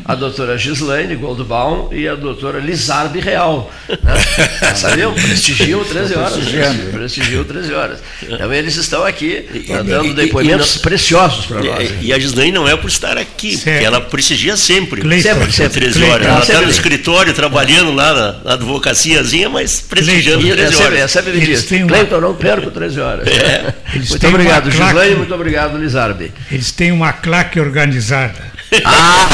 A 0.05 0.16
doutora 0.16 0.59
Gislaine 0.59 1.14
Goldbaum 1.14 1.88
e 1.92 2.09
a 2.09 2.16
doutora 2.16 2.59
Lizarbe 2.59 3.20
Real. 3.20 3.72
Né? 3.88 3.96
Sabiam? 4.74 5.14
Prestigiam 5.14 5.84
13 5.84 6.14
horas. 6.16 6.44
Prestigiam 6.92 7.44
13 7.44 7.74
horas. 7.74 8.01
Então 8.22 8.52
eles 8.52 8.74
estão 8.74 9.05
aqui 9.05 9.46
dando 9.86 10.14
depoimentos 10.14 10.74
e, 10.74 10.78
e, 10.78 10.82
preciosos 10.82 11.46
para 11.46 11.62
nós. 11.62 11.94
E, 12.02 12.12
a 12.12 12.18
Gislaine 12.18 12.52
não 12.52 12.68
é 12.68 12.76
por 12.76 12.88
estar 12.88 13.16
aqui, 13.16 13.56
porque 13.56 13.70
ela 13.70 14.01
prestigia 14.01 14.56
sempre. 14.56 15.01
Sempre, 15.22 15.52
sempre. 15.52 15.80
13 15.80 16.05
horas. 16.05 16.26
Ela 16.26 16.40
está 16.40 16.60
no 16.60 16.70
escritório 16.70 17.32
trabalhando 17.32 17.92
lá 17.92 18.12
na, 18.12 18.32
na 18.44 18.55
advocaciazinha, 18.55 19.48
mas 19.48 19.80
prestigiando 19.80 20.40
Cleiton. 20.40 20.56
13 20.56 20.82
horas. 20.82 20.98
É 20.98 21.09
sempre 21.09 21.32
me 21.32 21.46
diz, 21.46 21.62
Cleiton, 21.62 22.20
não 22.20 22.34
perco 22.34 22.70
13 22.70 23.01
horas. 23.01 23.28
É. 23.28 23.74
Muito 23.94 24.26
obrigado, 24.26 24.70
Gislaine, 24.70 25.14
muito 25.14 25.34
obrigado, 25.34 25.78
Lizarbe. 25.78 26.32
Eles 26.51 26.64
têm 26.70 26.93
uma 26.93 27.12
claque 27.12 27.61
organizada. 27.61 28.53
Ah! 28.85 29.28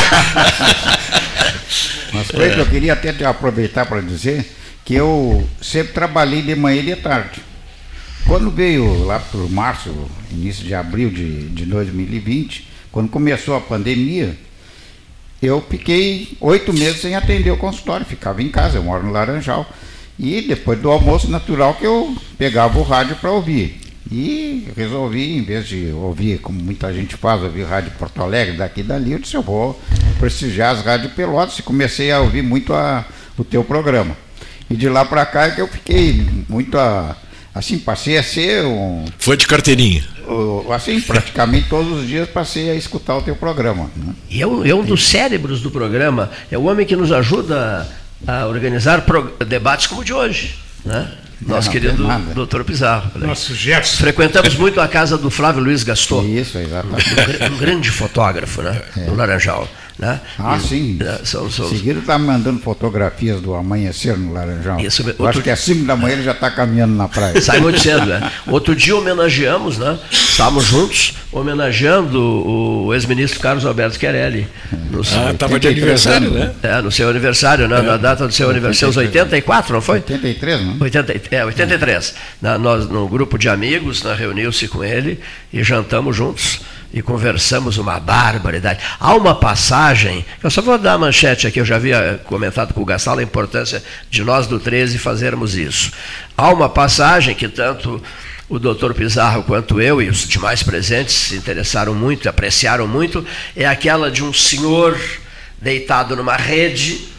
Mas, 2.12 2.28
Cleiton, 2.28 2.59
eu 2.59 2.66
queria 2.66 2.93
até 2.93 3.24
aproveitar 3.24 3.86
para 3.86 4.02
dizer 4.02 4.44
que 4.85 4.94
eu 4.94 5.48
sempre 5.62 5.93
trabalhei 5.93 6.43
de 6.43 6.55
manhã 6.55 6.81
e 6.81 6.86
de 6.86 6.97
tarde. 6.97 7.40
Quando 8.27 8.51
veio 8.51 9.05
lá 9.05 9.19
por 9.19 9.51
março, 9.51 9.94
início 10.31 10.65
de 10.65 10.74
abril 10.74 11.11
de, 11.11 11.48
de 11.48 11.65
2020, 11.65 12.69
quando 12.93 13.09
começou 13.09 13.57
a 13.57 13.61
pandemia, 13.61 14.36
eu 15.40 15.65
fiquei 15.69 16.36
oito 16.40 16.73
meses 16.73 17.01
sem 17.01 17.15
atender 17.15 17.51
o 17.51 17.57
consultório, 17.57 18.05
ficava 18.05 18.43
em 18.43 18.48
casa, 18.48 18.78
eu 18.78 18.82
moro 18.82 19.05
no 19.05 19.12
Laranjal. 19.12 19.66
E 20.19 20.43
depois 20.43 20.78
do 20.78 20.90
almoço, 20.90 21.31
natural 21.31 21.74
que 21.74 21.86
eu 21.86 22.15
pegava 22.36 22.78
o 22.78 22.82
rádio 22.82 23.16
para 23.16 23.31
ouvir. 23.31 23.81
E 24.11 24.69
resolvi, 24.77 25.37
em 25.37 25.43
vez 25.43 25.69
de 25.69 25.93
ouvir, 25.93 26.39
como 26.39 26.61
muita 26.61 26.93
gente 26.93 27.16
faz, 27.16 27.43
ouvir 27.43 27.62
rádio 27.62 27.93
Porto 27.99 28.20
Alegre, 28.23 28.57
daqui 28.57 28.81
e 28.81 28.82
dali, 28.82 29.12
eu 29.12 29.19
disse, 29.19 29.37
eu 29.37 29.43
vou 29.43 29.81
prestigiar 30.19 30.74
as 30.74 30.85
rádios 30.85 31.12
Pelotas 31.12 31.59
e 31.59 31.62
comecei 31.62 32.11
a 32.11 32.20
ouvir 32.20 32.43
muito 32.43 32.74
a, 32.74 33.05
o 33.39 33.45
teu 33.45 33.62
programa. 33.62 34.16
E 34.69 34.74
de 34.74 34.89
lá 34.89 35.05
para 35.05 35.24
cá 35.27 35.47
é 35.47 35.51
que 35.53 35.61
eu 35.61 35.69
fiquei 35.69 36.27
muito 36.49 36.77
a, 36.77 37.16
assim, 37.55 37.78
passei 37.78 38.19
a 38.19 38.23
ser 38.23 38.65
um... 38.65 39.05
Foi 39.19 39.37
de 39.37 39.47
carteirinha? 39.47 40.05
assim, 40.74 41.01
praticamente 41.01 41.69
todos 41.69 42.01
os 42.01 42.07
dias 42.07 42.28
passei 42.28 42.70
a 42.70 42.74
escutar 42.74 43.16
o 43.16 43.23
teu 43.23 43.35
programa. 43.35 43.91
Né? 43.97 44.15
E 44.28 44.41
é 44.41 44.47
um, 44.47 44.65
é 44.65 44.74
um 44.74 44.85
dos 44.85 45.09
cérebros 45.09 45.61
do 45.61 45.70
programa, 45.70 46.31
é 46.51 46.57
o 46.57 46.65
homem 46.65 46.87
que 46.87 46.95
nos 46.95 47.11
ajuda 47.11 47.89
a 48.27 48.47
organizar 48.47 49.05
debates 49.47 49.87
como 49.87 50.03
o 50.03 50.05
de 50.05 50.12
hoje, 50.12 50.57
né? 50.85 51.11
Nosso 51.46 51.68
não, 51.68 51.72
querido 51.72 52.04
doutor 52.34 52.64
Pizarro. 52.64 53.10
Nosso 53.16 53.54
Jefferson. 53.54 53.96
Frequentamos 53.96 54.54
muito 54.56 54.80
a 54.80 54.86
casa 54.86 55.16
do 55.16 55.30
Flávio 55.30 55.62
Luiz 55.62 55.82
Gaston. 55.82 56.24
Isso, 56.24 56.58
exatamente. 56.58 57.08
Um, 57.50 57.54
um 57.54 57.58
grande 57.58 57.90
fotógrafo, 57.90 58.62
né? 58.62 58.82
É. 58.96 59.00
Do 59.04 59.14
Laranjal. 59.14 59.68
Né? 60.01 60.18
Ah, 60.39 60.56
e, 60.56 60.60
sim. 60.60 60.98
Uh, 60.98 61.27
são, 61.27 61.51
são... 61.51 61.68
Seguido 61.68 62.01
está 62.01 62.18
mandando 62.18 62.59
fotografias 62.60 63.39
do 63.43 63.55
amanhecer 63.55 64.16
no 64.16 64.32
Laranjal. 64.32 64.81
Isso, 64.81 65.06
outro... 65.06 65.28
acho 65.28 65.43
que 65.43 65.51
às 65.51 65.60
5 65.60 65.85
da 65.85 65.94
manhã 65.94 66.14
ele 66.14 66.22
já 66.22 66.32
está 66.32 66.51
caminhando 66.51 66.94
na 66.94 67.06
praia. 67.06 67.39
Sai 67.43 67.60
muito 67.60 67.78
cedo, 67.78 68.06
né? 68.06 68.32
Outro 68.47 68.74
dia 68.74 68.97
homenageamos, 68.97 69.77
né? 69.77 69.98
Estávamos 70.10 70.64
juntos 70.64 71.18
homenageando 71.31 72.18
o 72.18 72.94
ex-ministro 72.94 73.40
Carlos 73.40 73.66
Alberto 73.66 73.98
Querelli. 73.98 74.48
ah, 74.72 75.32
estava 75.32 75.60
de 75.60 75.68
aniversário, 75.68 76.31
né? 76.31 76.51
É, 76.62 76.81
no 76.81 76.90
seu 76.90 77.10
aniversário, 77.10 77.68
né? 77.68 77.78
É. 77.78 77.82
na 77.82 77.98
data 77.98 78.27
do 78.27 78.32
seu 78.32 78.48
aniversário, 78.48 78.94
seus 78.94 78.97
84, 78.97 79.74
não 79.74 79.82
foi? 79.82 79.97
83, 79.97 80.64
não? 80.64 80.77
80, 80.81 81.20
é, 81.31 81.44
83. 81.44 82.14
Na, 82.40 82.56
nós, 82.56 82.89
num 82.89 83.06
grupo 83.06 83.36
de 83.36 83.51
amigos, 83.51 84.02
né, 84.02 84.14
reuniu-se 84.14 84.66
com 84.66 84.82
ele 84.82 85.20
e 85.52 85.62
jantamos 85.62 86.16
juntos 86.16 86.60
e 86.92 87.02
conversamos 87.02 87.78
uma 87.78 88.00
barbaridade. 88.00 88.80
Há 88.98 89.14
uma 89.14 89.34
passagem, 89.34 90.24
eu 90.42 90.50
só 90.50 90.60
vou 90.60 90.76
dar 90.78 90.94
a 90.94 90.98
manchete 90.98 91.46
aqui, 91.46 91.60
eu 91.60 91.64
já 91.64 91.76
havia 91.76 92.20
comentado 92.24 92.74
com 92.74 92.82
o 92.82 92.84
Gastal 92.84 93.18
a 93.18 93.22
importância 93.22 93.82
de 94.10 94.22
nós 94.24 94.46
do 94.46 94.58
13 94.58 94.98
fazermos 94.98 95.56
isso. 95.56 95.92
Há 96.36 96.50
uma 96.50 96.68
passagem 96.68 97.34
que 97.34 97.48
tanto 97.48 98.02
o 98.48 98.58
doutor 98.58 98.92
Pizarro 98.94 99.44
quanto 99.44 99.80
eu 99.80 100.02
e 100.02 100.08
os 100.08 100.26
demais 100.26 100.62
presentes 100.62 101.14
se 101.14 101.36
interessaram 101.36 101.94
muito, 101.94 102.28
apreciaram 102.28 102.86
muito, 102.88 103.24
é 103.54 103.64
aquela 103.64 104.10
de 104.10 104.24
um 104.24 104.32
senhor 104.32 104.98
deitado 105.60 106.16
numa 106.16 106.36
rede 106.36 107.10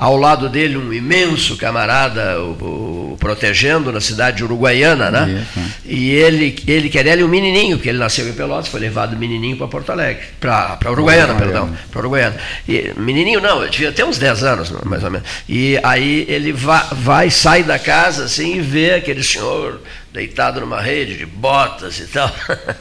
ao 0.00 0.16
lado 0.16 0.48
dele 0.48 0.78
um 0.78 0.90
imenso 0.94 1.58
camarada 1.58 2.40
o, 2.40 3.12
o, 3.12 3.16
protegendo 3.20 3.92
na 3.92 4.00
cidade 4.00 4.38
de 4.38 4.44
Uruguaiana, 4.44 5.10
né? 5.10 5.42
Isso. 5.42 5.70
E 5.84 6.10
ele, 6.12 6.56
ele 6.66 6.88
quer 6.88 7.06
ele 7.06 7.22
um 7.22 7.28
menininho, 7.28 7.76
porque 7.76 7.90
ele 7.90 7.98
nasceu 7.98 8.26
em 8.26 8.32
Pelotas, 8.32 8.68
foi 8.68 8.80
levado 8.80 9.14
menininho 9.14 9.58
para 9.58 9.68
Porto 9.68 9.92
Alegre, 9.92 10.22
para 10.40 10.78
Uruguaiana, 10.90 11.34
perdão, 11.34 11.76
para 11.90 11.98
Uruguaiana. 12.00 12.34
E, 12.66 12.94
menininho 12.96 13.42
não, 13.42 13.62
eu 13.62 13.68
devia 13.68 13.92
ter 13.92 14.02
uns 14.02 14.16
10 14.16 14.42
anos, 14.42 14.70
mais 14.86 15.04
ou 15.04 15.10
menos. 15.10 15.28
E 15.46 15.78
aí 15.82 16.24
ele 16.30 16.50
vai, 16.50 16.82
vai, 16.92 17.30
sai 17.30 17.62
da 17.62 17.78
casa 17.78 18.24
assim 18.24 18.56
e 18.56 18.60
vê 18.62 18.94
aquele 18.94 19.22
senhor 19.22 19.82
deitado 20.14 20.60
numa 20.60 20.80
rede 20.80 21.18
de 21.18 21.26
botas 21.26 22.00
e 22.00 22.06
tal. 22.06 22.34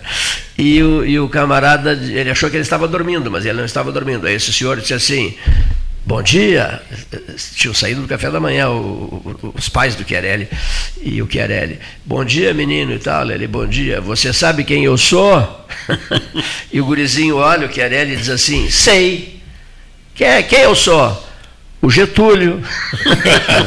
e, 0.57 0.81
o, 0.81 1.05
e 1.05 1.19
o 1.19 1.27
camarada, 1.27 1.91
ele 1.91 2.29
achou 2.29 2.49
que 2.49 2.55
ele 2.55 2.63
estava 2.63 2.87
dormindo, 2.87 3.29
mas 3.29 3.45
ele 3.45 3.57
não 3.57 3.65
estava 3.65 3.91
dormindo. 3.91 4.25
Aí 4.25 4.35
esse 4.35 4.53
senhor 4.53 4.79
disse 4.79 4.93
assim: 4.93 5.35
Bom 6.09 6.23
dia, 6.23 6.81
tinham 7.53 7.71
saído 7.71 8.01
do 8.01 8.07
café 8.07 8.31
da 8.31 8.39
manhã 8.39 8.67
o, 8.67 9.37
o, 9.43 9.53
os 9.55 9.69
pais 9.69 9.93
do 9.93 10.03
Chiarelli 10.03 10.49
e 11.03 11.21
o 11.21 11.31
Chiarelli. 11.31 11.79
Bom 12.03 12.25
dia, 12.25 12.51
menino 12.51 12.93
e 12.93 12.97
tal. 12.97 13.29
Ele, 13.29 13.45
bom 13.45 13.67
dia. 13.67 14.01
Você 14.01 14.33
sabe 14.33 14.63
quem 14.63 14.83
eu 14.83 14.97
sou? 14.97 15.67
e 16.73 16.81
o 16.81 16.85
gurizinho 16.85 17.37
olha 17.37 17.67
o 17.67 17.71
Chiarelli 17.71 18.13
e 18.13 18.15
diz 18.15 18.29
assim: 18.29 18.71
Sei. 18.71 19.39
Quem, 20.15 20.25
é, 20.25 20.41
quem 20.41 20.61
eu 20.61 20.73
sou? 20.73 21.28
O 21.81 21.89
Getúlio. 21.89 22.61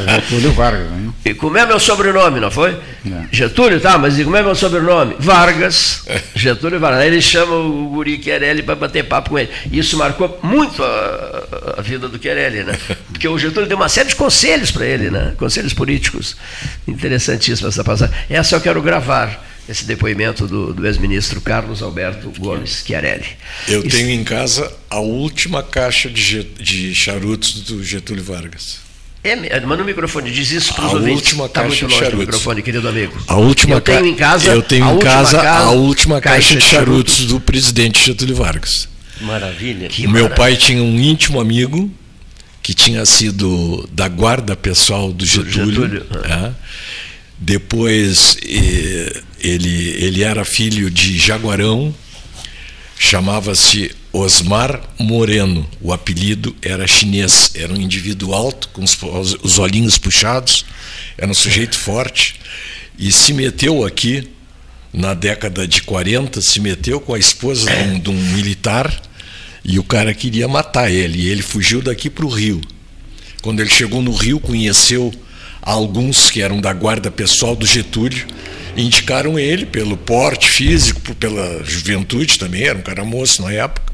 Getúlio 0.09 0.53
Vargas, 0.53 0.91
né? 0.91 1.13
E 1.25 1.35
como 1.35 1.57
é 1.57 1.65
meu 1.65 1.79
sobrenome, 1.79 2.41
não 2.41 2.51
foi? 2.51 2.73
É. 3.07 3.25
Getúlio, 3.31 3.81
tá, 3.81 3.97
mas 3.97 4.19
e 4.19 4.25
como 4.25 4.37
é 4.37 4.43
meu 4.43 4.55
sobrenome? 4.55 5.17
Vargas. 5.19 6.05
Getúlio 6.35 6.81
Vargas. 6.81 7.01
Aí 7.01 7.09
ele 7.09 7.23
chama 7.23 7.55
o 7.55 7.89
Guri 7.89 8.19
Querelli 8.19 8.63
para 8.63 8.75
bater 8.75 9.05
papo 9.05 9.31
com 9.31 9.39
ele. 9.39 9.49
Isso 9.71 9.97
marcou 9.97 10.39
muito 10.43 10.83
a, 10.83 11.77
a, 11.79 11.83
vida 11.83 12.09
do 12.09 12.19
Querelli, 12.19 12.65
né? 12.65 12.79
Porque 13.11 13.29
o 13.29 13.39
Getúlio 13.39 13.69
deu 13.69 13.77
uma 13.77 13.89
série 13.89 14.09
de 14.09 14.17
conselhos 14.17 14.71
para 14.71 14.85
ele, 14.85 15.11
né? 15.11 15.35
Conselhos 15.39 15.73
políticos. 15.73 16.37
Interessantíssima 16.87 17.69
essa 17.69 17.85
passagem. 17.85 18.15
Essa 18.29 18.57
eu 18.57 18.61
quero 18.61 18.83
gravar 18.83 19.52
esse 19.69 19.85
depoimento 19.85 20.47
do, 20.47 20.75
do 20.75 20.87
ex-ministro 20.87 21.41
Carlos 21.41 21.83
Alberto 21.83 22.33
Gomes 22.39 22.83
Chiarelli. 22.85 23.27
Eu 23.69 23.81
Isso. 23.81 23.97
tenho 23.97 24.11
em 24.11 24.25
casa 24.25 24.73
a 24.91 24.99
última 25.01 25.63
caixa 25.63 26.11
de, 26.11 26.43
de 26.43 26.95
charutos 26.95 27.61
do 27.61 27.83
Getúlio 27.83 28.25
Vargas. 28.25 28.81
É, 29.25 29.61
mas 29.61 29.79
no 29.79 29.85
microfone, 29.85 30.33
diz 30.33 30.51
isso 30.51 30.75
para 30.75 30.87
os 30.87 30.95
ouvintes. 30.95 31.13
A 31.13 31.15
última 31.15 31.49
tá 31.49 31.63
caixa 31.63 31.87
de 31.87 31.95
charutos. 31.95 32.19
microfone, 32.19 32.61
querido 32.63 32.89
amigo. 32.89 33.23
A 33.29 33.37
última 33.37 33.77
eu 33.77 33.81
tenho 33.81 34.07
em 34.07 34.17
casa, 34.17 34.51
eu 34.51 34.63
tenho 34.63 34.97
em 34.97 34.99
casa 34.99 35.41
a 35.41 35.71
última 35.71 36.21
caixa, 36.21 36.57
de 36.57 36.61
charutos, 36.61 37.27
do 37.27 37.39
presidente 37.39 38.05
Getúlio 38.05 38.35
Vargas. 38.35 38.89
Maravilha. 39.21 39.89
Que 39.89 40.07
o 40.07 40.11
meu 40.11 40.29
pai 40.29 40.57
tinha 40.57 40.83
um 40.83 40.99
íntimo 40.99 41.41
amigo 41.41 41.89
que 42.61 42.75
tinha 42.75 43.07
sido 43.07 43.89
da 43.93 44.09
guarda 44.09 44.57
pessoal 44.57 45.13
do 45.13 45.25
Getúlio. 45.25 45.65
Do 45.67 45.99
Getúlio. 45.99 46.07
É. 46.25 46.53
Depois 47.39 48.37
ele, 49.43 49.91
ele 49.99 50.23
era 50.23 50.45
filho 50.45 50.89
de 50.89 51.19
Jaguarão, 51.19 51.93
chamava-se 52.97 53.91
Osmar 54.13 54.81
Moreno. 54.99 55.69
O 55.81 55.93
apelido 55.93 56.55
era 56.63 56.87
chinês, 56.87 57.51
era 57.55 57.73
um 57.73 57.81
indivíduo 57.81 58.33
alto, 58.33 58.69
com 58.69 58.85
os, 58.85 58.97
os 59.43 59.59
olhinhos 59.59 59.99
puxados, 59.99 60.65
era 61.19 61.31
um 61.31 61.35
sujeito 61.35 61.77
forte, 61.77 62.37
e 62.99 63.11
se 63.11 63.33
meteu 63.33 63.85
aqui 63.85 64.29
na 64.93 65.15
década 65.15 65.67
de 65.67 65.83
40, 65.83 66.41
se 66.41 66.61
meteu 66.61 67.01
com 67.01 67.15
a 67.15 67.19
esposa 67.19 67.69
de 67.69 67.83
um, 67.83 67.99
de 67.99 68.11
um 68.11 68.15
militar 68.35 69.03
e 69.65 69.79
o 69.79 69.85
cara 69.85 70.13
queria 70.13 70.47
matar 70.47 70.91
ele. 70.91 71.23
E 71.23 71.29
ele 71.29 71.43
fugiu 71.43 71.81
daqui 71.81 72.11
para 72.11 72.27
o 72.27 72.29
Rio. 72.29 72.61
Quando 73.41 73.61
ele 73.61 73.71
chegou 73.71 74.03
no 74.03 74.13
Rio, 74.13 74.39
conheceu 74.39 75.13
alguns 75.63 76.31
que 76.31 76.43
eram 76.43 76.61
da 76.61 76.73
guarda 76.73 77.11
pessoal 77.11 77.57
do 77.57 77.67
Getúlio 77.67 78.27
indicaram 78.77 79.39
ele 79.39 79.67
pelo 79.67 79.97
porte 79.97 80.49
físico, 80.49 81.15
pela 81.15 81.63
juventude 81.65 82.39
também, 82.39 82.65
era 82.65 82.79
um 82.79 82.83
cara 82.83 83.05
moço 83.05 83.43
na 83.43 83.53
época, 83.53 83.93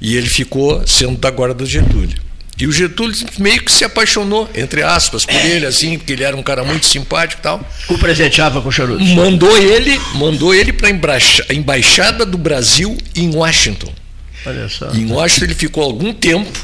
e 0.00 0.16
ele 0.16 0.28
ficou 0.28 0.86
sendo 0.86 1.16
da 1.18 1.30
guarda 1.30 1.54
do 1.54 1.66
Getúlio. 1.66 2.22
E 2.56 2.68
o 2.68 2.72
Getúlio 2.72 3.16
meio 3.38 3.60
que 3.62 3.72
se 3.72 3.84
apaixonou, 3.84 4.48
entre 4.54 4.82
aspas, 4.82 5.24
por 5.24 5.34
ele, 5.34 5.66
assim, 5.66 5.98
porque 5.98 6.12
ele 6.12 6.22
era 6.22 6.36
um 6.36 6.42
cara 6.42 6.62
muito 6.62 6.86
simpático 6.86 7.40
e 7.40 7.42
tal. 7.42 7.68
O 7.88 7.98
presenteava 7.98 8.62
com 8.62 8.70
charuto. 8.70 9.02
Mandou 9.02 9.56
ele, 9.56 9.98
mandou 10.14 10.54
ele 10.54 10.72
para 10.72 10.88
a 10.88 11.54
embaixada 11.54 12.24
do 12.24 12.38
Brasil 12.38 12.96
em 13.16 13.34
Washington. 13.34 13.92
Olha 14.46 14.68
só. 14.68 14.92
Em 14.92 15.10
Washington 15.10 15.46
ele 15.46 15.54
ficou 15.54 15.82
algum 15.82 16.12
tempo, 16.12 16.56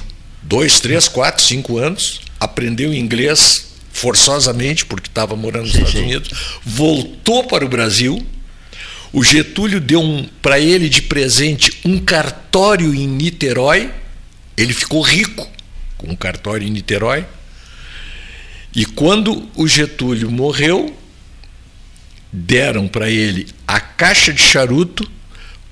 dois, 0.42 0.78
três, 0.78 1.08
quatro, 1.08 1.42
cinco 1.42 1.76
anos, 1.78 2.20
aprendeu 2.38 2.94
inglês 2.94 3.69
forçosamente, 4.00 4.86
porque 4.86 5.08
estava 5.08 5.36
morando 5.36 5.64
nos 5.64 5.72
sim, 5.72 5.78
Estados 5.78 6.00
sim. 6.00 6.06
Unidos, 6.06 6.30
voltou 6.64 7.44
para 7.44 7.64
o 7.64 7.68
Brasil. 7.68 8.24
O 9.12 9.22
Getúlio 9.22 9.80
deu 9.80 10.00
um, 10.00 10.26
para 10.40 10.58
ele 10.58 10.88
de 10.88 11.02
presente 11.02 11.72
um 11.84 11.98
cartório 11.98 12.94
em 12.94 13.06
Niterói. 13.06 13.90
Ele 14.56 14.72
ficou 14.72 15.02
rico 15.02 15.46
com 15.98 16.10
um 16.10 16.16
cartório 16.16 16.66
em 16.66 16.70
Niterói. 16.70 17.26
E 18.74 18.86
quando 18.86 19.48
o 19.54 19.68
Getúlio 19.68 20.30
morreu, 20.30 20.96
deram 22.32 22.88
para 22.88 23.10
ele 23.10 23.48
a 23.66 23.80
caixa 23.80 24.32
de 24.32 24.40
charuto 24.40 25.10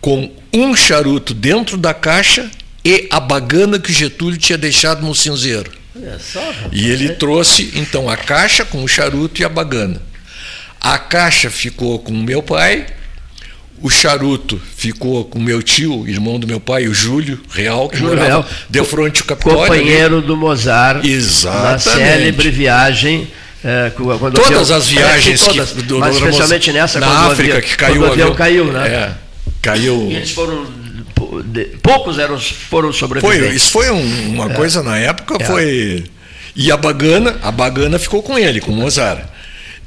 com 0.00 0.30
um 0.52 0.74
charuto 0.76 1.32
dentro 1.32 1.76
da 1.76 1.94
caixa 1.94 2.50
e 2.84 3.08
a 3.10 3.20
bagana 3.20 3.78
que 3.78 3.90
o 3.90 3.94
Getúlio 3.94 4.38
tinha 4.38 4.58
deixado 4.58 5.06
no 5.06 5.14
cinzeiro. 5.14 5.77
E 6.72 6.88
ele 6.88 7.10
trouxe 7.10 7.72
então 7.74 8.08
a 8.08 8.16
caixa 8.16 8.64
com 8.64 8.82
o 8.82 8.88
charuto 8.88 9.40
e 9.40 9.44
a 9.44 9.48
bagana. 9.48 10.00
A 10.80 10.98
caixa 10.98 11.50
ficou 11.50 11.98
com 11.98 12.12
o 12.12 12.22
meu 12.22 12.42
pai, 12.42 12.86
o 13.82 13.90
charuto 13.90 14.60
ficou 14.76 15.24
com 15.24 15.38
meu 15.38 15.62
tio, 15.62 16.08
irmão 16.08 16.38
do 16.38 16.46
meu 16.46 16.60
pai, 16.60 16.86
o 16.86 16.94
Júlio 16.94 17.40
Real, 17.50 17.88
que 17.88 17.98
Júlio 17.98 18.16
morava 18.16 18.42
Real, 18.42 18.46
de 18.68 18.84
frente 18.84 19.22
ao 19.22 19.26
Capitólio. 19.26 19.58
Companheiro 19.60 20.18
ali. 20.18 20.26
do 20.26 20.36
Mozart 20.36 21.04
Exatamente. 21.04 21.72
na 21.72 21.78
célebre 21.78 22.50
viagem 22.50 23.28
é, 23.64 23.90
quando 23.94 24.34
todas 24.34 24.70
as 24.70 24.86
viagens 24.86 25.42
é, 25.42 25.44
todas, 25.44 25.70
que, 25.72 25.82
do, 25.82 25.98
mas 25.98 26.14
especialmente 26.14 26.72
nessa 26.72 27.00
na 27.00 27.26
África 27.26 27.56
avião, 27.56 27.60
que 27.60 27.76
caiu 27.76 28.02
o 28.02 28.06
avião 28.06 28.34
caiu, 28.34 28.64
né? 28.72 28.88
É, 28.88 29.12
caiu. 29.60 30.08
E 30.10 30.14
eles 30.14 30.30
foram 30.30 30.64
poucos 31.82 32.18
eram, 32.18 32.38
foram 32.38 32.92
sobreviventes. 32.92 33.40
Foi, 33.40 33.56
isso 33.56 33.70
foi 33.70 33.90
um, 33.90 34.34
uma 34.34 34.52
é. 34.52 34.54
coisa 34.54 34.82
na 34.82 34.98
época, 34.98 35.36
é. 35.40 35.44
foi. 35.44 36.04
E 36.54 36.72
a 36.72 36.76
Bagana, 36.76 37.38
a 37.42 37.50
Bagana 37.50 37.98
ficou 37.98 38.22
com 38.22 38.38
ele, 38.38 38.60
com 38.60 38.72
o 38.72 38.74
Mozart. 38.74 39.24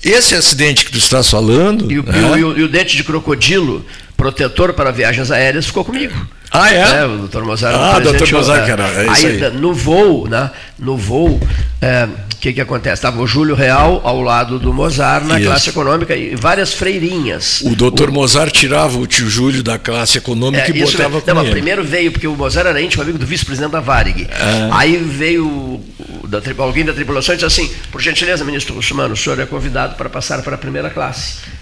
Esse 0.03 0.33
acidente 0.33 0.85
que 0.85 0.91
tu 0.91 0.97
estás 0.97 1.29
falando. 1.29 1.91
E 1.91 1.99
o, 1.99 2.03
né? 2.03 2.39
e 2.39 2.43
o, 2.43 2.57
e 2.57 2.63
o 2.63 2.67
dente 2.67 2.95
de 2.95 3.03
crocodilo, 3.03 3.85
protetor 4.17 4.73
para 4.73 4.91
viagens 4.91 5.29
aéreas, 5.29 5.65
ficou 5.65 5.85
comigo. 5.85 6.13
Ah, 6.51 6.73
é? 6.73 6.99
é 6.99 7.05
o 7.05 7.17
doutor 7.17 7.45
Mozart. 7.45 7.75
Ah, 7.75 7.99
doutor 7.99 8.29
Mozart, 8.31 8.69
era. 8.69 8.83
É 8.83 9.09
aí, 9.09 9.43
aí, 9.43 9.51
No 9.51 9.73
voo, 9.73 10.27
né? 10.27 10.51
No 10.77 10.97
voo, 10.97 11.39
é, 11.81 12.05
o 12.05 12.35
que, 12.41 12.51
que 12.51 12.59
acontece? 12.59 12.95
Estava 12.95 13.21
o 13.21 13.27
Júlio 13.27 13.55
Real 13.55 14.01
ao 14.03 14.21
lado 14.21 14.59
do 14.59 14.73
Mozart 14.73 15.25
na 15.25 15.39
Isso. 15.39 15.47
classe 15.47 15.69
econômica 15.69 16.13
e 16.13 16.35
várias 16.35 16.73
freirinhas. 16.73 17.61
O 17.61 17.73
doutor 17.73 18.09
o... 18.09 18.13
Mozart 18.13 18.51
tirava 18.51 18.97
o 18.97 19.07
tio 19.07 19.29
Júlio 19.29 19.63
da 19.63 19.79
classe 19.79 20.17
econômica 20.17 20.65
é, 20.65 20.69
e 20.69 20.83
botava 20.83 21.09
mesmo. 21.09 21.21
com 21.21 21.33
Não, 21.33 21.41
ele. 21.43 21.51
primeiro 21.51 21.83
veio, 21.85 22.11
porque 22.11 22.27
o 22.27 22.35
Mozart 22.35 22.67
era 22.67 22.81
íntimo 22.81 23.01
amigo 23.01 23.17
do 23.17 23.25
vice-presidente 23.25 23.71
da 23.71 23.79
Varig. 23.79 24.27
Ah. 24.31 24.79
Aí 24.79 24.97
veio 24.97 25.79
da, 26.27 26.41
alguém 26.57 26.83
da 26.83 26.93
tripulação 26.93 27.33
e 27.33 27.37
disse 27.37 27.45
assim, 27.45 27.71
por 27.91 28.01
gentileza, 28.01 28.43
ministro 28.43 28.75
Russumano, 28.75 29.13
o 29.13 29.17
senhor 29.17 29.39
é 29.39 29.45
convidado 29.45 29.95
para 29.95 30.09
passar 30.09 30.41
para 30.41 30.55
a 30.55 30.57
primeira 30.57 30.89
classe. 30.89 31.60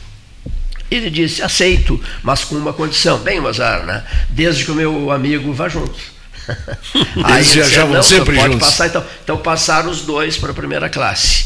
Ele 0.89 1.09
disse, 1.09 1.41
aceito, 1.41 2.01
mas 2.23 2.43
com 2.43 2.55
uma 2.55 2.73
condição. 2.73 3.19
Bem, 3.19 3.39
Mozart, 3.39 3.85
né? 3.85 4.03
desde 4.29 4.65
que 4.65 4.71
o 4.71 4.75
meu 4.75 5.11
amigo 5.11 5.53
vá 5.53 5.69
junto. 5.69 5.99
Eles 7.35 7.53
viajavam 7.53 8.01
sempre 8.01 8.35
juntos. 8.39 8.59
Passar, 8.59 8.87
então, 8.87 9.05
então 9.23 9.37
passaram 9.37 9.89
os 9.89 10.01
dois 10.01 10.37
para 10.37 10.51
a 10.51 10.53
primeira 10.53 10.89
classe. 10.89 11.45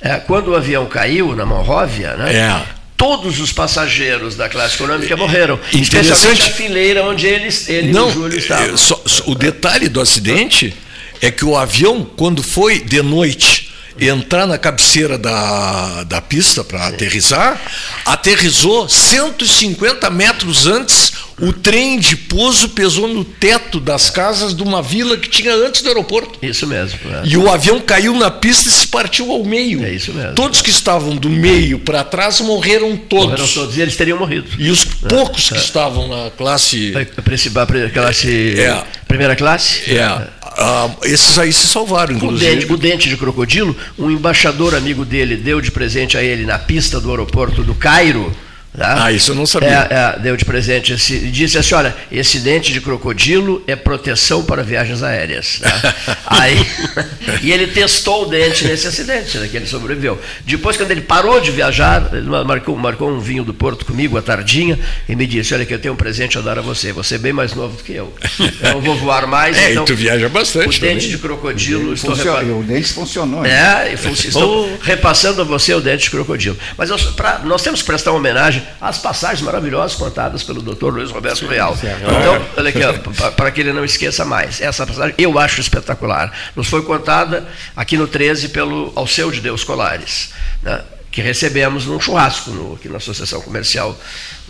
É, 0.00 0.16
quando 0.16 0.48
o 0.48 0.56
avião 0.56 0.86
caiu 0.86 1.36
na 1.36 1.44
Monróvia, 1.44 2.16
né? 2.16 2.34
É. 2.34 2.62
Todos 2.96 3.40
os 3.40 3.50
passageiros 3.50 4.34
da 4.34 4.48
classe 4.48 4.74
econômica 4.74 5.16
morreram, 5.16 5.58
especialmente 5.72 6.42
a 6.42 6.52
fileira 6.52 7.02
onde 7.02 7.26
eles, 7.26 7.66
ele 7.68 7.92
Não, 7.92 8.08
e 8.08 8.10
o 8.10 8.14
Júlio 8.14 8.38
estavam. 8.38 8.76
Só, 8.76 9.02
o 9.26 9.34
detalhe 9.34 9.88
do 9.88 10.00
acidente 10.00 10.74
é 11.22 11.30
que 11.30 11.44
o 11.44 11.56
avião, 11.56 12.04
quando 12.04 12.42
foi 12.42 12.78
de 12.80 13.00
noite 13.00 13.69
entrar 13.98 14.46
na 14.46 14.58
cabeceira 14.58 15.18
da, 15.18 16.04
da 16.04 16.20
pista 16.20 16.62
para 16.62 16.88
aterrissar, 16.88 17.60
aterrizou 18.04 18.88
150 18.88 20.08
metros 20.10 20.66
antes, 20.66 21.12
o 21.40 21.52
trem 21.52 21.98
de 21.98 22.16
pouso 22.16 22.70
pesou 22.70 23.08
no 23.08 23.24
teto 23.24 23.80
das 23.80 24.10
casas 24.10 24.54
de 24.54 24.62
uma 24.62 24.82
vila 24.82 25.16
que 25.16 25.28
tinha 25.28 25.54
antes 25.54 25.82
do 25.82 25.88
aeroporto. 25.88 26.38
Isso 26.42 26.66
mesmo. 26.66 26.98
É. 27.10 27.22
E 27.24 27.36
o 27.36 27.50
avião 27.50 27.80
caiu 27.80 28.14
na 28.14 28.30
pista 28.30 28.68
e 28.68 28.72
se 28.72 28.86
partiu 28.88 29.30
ao 29.30 29.44
meio. 29.44 29.84
É 29.84 29.92
isso 29.92 30.12
mesmo. 30.12 30.34
Todos 30.34 30.60
que 30.60 30.70
estavam 30.70 31.16
do 31.16 31.30
meio 31.30 31.78
para 31.78 32.04
trás 32.04 32.40
morreram 32.40 32.96
todos. 32.96 33.30
Morreram 33.30 33.48
todos 33.48 33.76
e 33.76 33.80
eles 33.80 33.96
teriam 33.96 34.18
morrido. 34.18 34.48
E 34.58 34.70
os 34.70 34.84
poucos 34.84 35.48
que 35.48 35.56
é. 35.56 35.58
estavam 35.58 36.08
na 36.08 36.30
classe. 36.30 36.92
Principal, 37.24 37.66
classe. 37.92 38.60
É. 38.60 38.84
Primeira 39.08 39.34
classe? 39.34 39.92
É. 39.92 40.28
Ah, 40.42 40.90
esses 41.04 41.38
aí 41.38 41.52
se 41.52 41.66
salvaram, 41.66 42.14
inclusive. 42.14 42.50
O 42.50 42.54
dente, 42.54 42.72
o 42.72 42.76
dente 42.76 43.08
de 43.08 43.16
crocodilo, 43.16 43.76
um 43.98 44.10
embaixador 44.10 44.74
amigo 44.74 45.04
dele 45.04 45.36
deu 45.36 45.60
de 45.60 45.70
presente 45.70 46.18
a 46.18 46.22
ele 46.22 46.44
na 46.44 46.58
pista 46.58 47.00
do 47.00 47.10
aeroporto 47.10 47.62
do 47.62 47.74
Cairo 47.74 48.30
Tá? 48.76 49.04
Ah, 49.04 49.12
isso 49.12 49.32
eu 49.32 49.34
não 49.34 49.46
sabia. 49.46 49.88
É, 49.90 49.94
é, 49.94 50.18
deu 50.20 50.36
de 50.36 50.44
presente 50.44 50.92
esse, 50.92 51.18
disse 51.18 51.58
assim: 51.58 51.74
olha, 51.74 51.94
esse 52.10 52.38
dente 52.38 52.72
de 52.72 52.80
crocodilo 52.80 53.62
é 53.66 53.74
proteção 53.74 54.44
para 54.44 54.62
viagens 54.62 55.02
aéreas. 55.02 55.58
Tá? 55.60 55.94
Aí, 56.26 56.64
e 57.42 57.50
ele 57.50 57.66
testou 57.66 58.22
o 58.22 58.26
dente 58.26 58.64
nesse 58.64 58.86
acidente, 58.86 59.38
né, 59.38 59.48
que 59.48 59.56
ele 59.56 59.66
sobreviveu. 59.66 60.20
Depois, 60.44 60.76
quando 60.76 60.92
ele 60.92 61.00
parou 61.00 61.40
de 61.40 61.50
viajar, 61.50 62.10
ele 62.12 62.28
marcou, 62.44 62.76
marcou 62.76 63.10
um 63.10 63.18
vinho 63.18 63.42
do 63.42 63.52
Porto 63.52 63.84
comigo 63.84 64.16
à 64.16 64.22
tardinha 64.22 64.78
e 65.08 65.16
me 65.16 65.26
disse: 65.26 65.52
Olha, 65.52 65.66
que 65.66 65.74
eu 65.74 65.78
tenho 65.78 65.94
um 65.94 65.96
presente 65.96 66.38
a 66.38 66.40
dar 66.40 66.56
a 66.56 66.62
você. 66.62 66.92
Você 66.92 67.16
é 67.16 67.18
bem 67.18 67.32
mais 67.32 67.54
novo 67.54 67.76
do 67.76 67.82
que 67.82 67.92
eu. 67.92 68.14
Eu 68.62 68.74
não 68.74 68.80
vou 68.80 68.96
voar 68.96 69.26
mais. 69.26 69.50
É, 69.60 69.72
então, 69.72 69.82
e 69.82 69.86
tu 69.86 69.96
viaja 69.96 70.28
bastante. 70.28 70.68
O 70.68 70.70
dente 70.70 70.80
também. 70.80 71.08
de 71.08 71.18
crocodilo. 71.18 71.92
Estou 71.92 72.14
repa... 72.14 72.42
O 72.44 72.62
dente 72.62 72.92
funcionou. 72.92 73.44
É, 73.44 73.92
estou 73.92 74.78
repassando 74.80 75.42
a 75.42 75.44
você 75.44 75.74
o 75.74 75.80
dente 75.80 76.04
de 76.04 76.10
crocodilo. 76.10 76.56
Mas 76.78 76.88
eu, 76.88 76.96
pra, 77.12 77.40
nós 77.40 77.62
temos 77.62 77.80
que 77.80 77.86
prestar 77.86 78.12
uma 78.12 78.18
homenagem 78.18 78.59
as 78.80 78.98
passagens 78.98 79.42
maravilhosas 79.42 79.96
contadas 79.96 80.42
pelo 80.42 80.62
doutor 80.62 80.94
Luiz 80.94 81.10
Roberto 81.10 81.46
Real. 81.46 81.76
Então, 81.82 82.46
olha 82.56 82.68
aqui, 82.68 83.32
para 83.36 83.50
que 83.50 83.60
ele 83.60 83.72
não 83.72 83.84
esqueça 83.84 84.24
mais. 84.24 84.60
Essa 84.60 84.86
passagem 84.86 85.14
eu 85.18 85.38
acho 85.38 85.60
espetacular. 85.60 86.32
Nos 86.54 86.68
foi 86.68 86.82
contada 86.82 87.46
aqui 87.76 87.96
no 87.96 88.06
13 88.06 88.50
pelo 88.50 88.92
Alceu 88.94 89.30
de 89.30 89.40
Deus 89.40 89.64
Colares, 89.64 90.30
né, 90.62 90.82
que 91.10 91.20
recebemos 91.20 91.86
num 91.86 92.00
churrasco 92.00 92.50
no, 92.50 92.74
aqui 92.74 92.88
na 92.88 92.98
Associação 92.98 93.40
Comercial, 93.40 93.98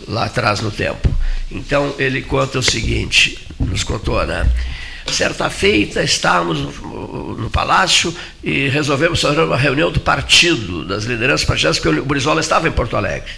lá 0.07 0.25
atrás 0.25 0.61
no 0.61 0.71
tempo. 0.71 1.09
Então, 1.49 1.93
ele 1.97 2.21
conta 2.21 2.59
o 2.59 2.63
seguinte, 2.63 3.47
nos 3.59 3.83
contou, 3.83 4.25
né? 4.25 4.49
Certa 5.07 5.49
feita, 5.49 6.03
estávamos 6.03 6.59
no, 6.59 7.35
no, 7.35 7.49
palácio 7.49 8.15
e 8.43 8.69
resolvemos 8.69 9.19
fazer 9.19 9.41
uma 9.41 9.57
reunião 9.57 9.91
do 9.91 9.99
partido, 9.99 10.85
das 10.85 11.03
lideranças 11.03 11.45
partidárias, 11.45 11.79
porque 11.79 11.99
o 11.99 12.05
Brizola 12.05 12.39
estava 12.39 12.67
em 12.67 12.71
Porto 12.71 12.95
Alegre. 12.95 13.31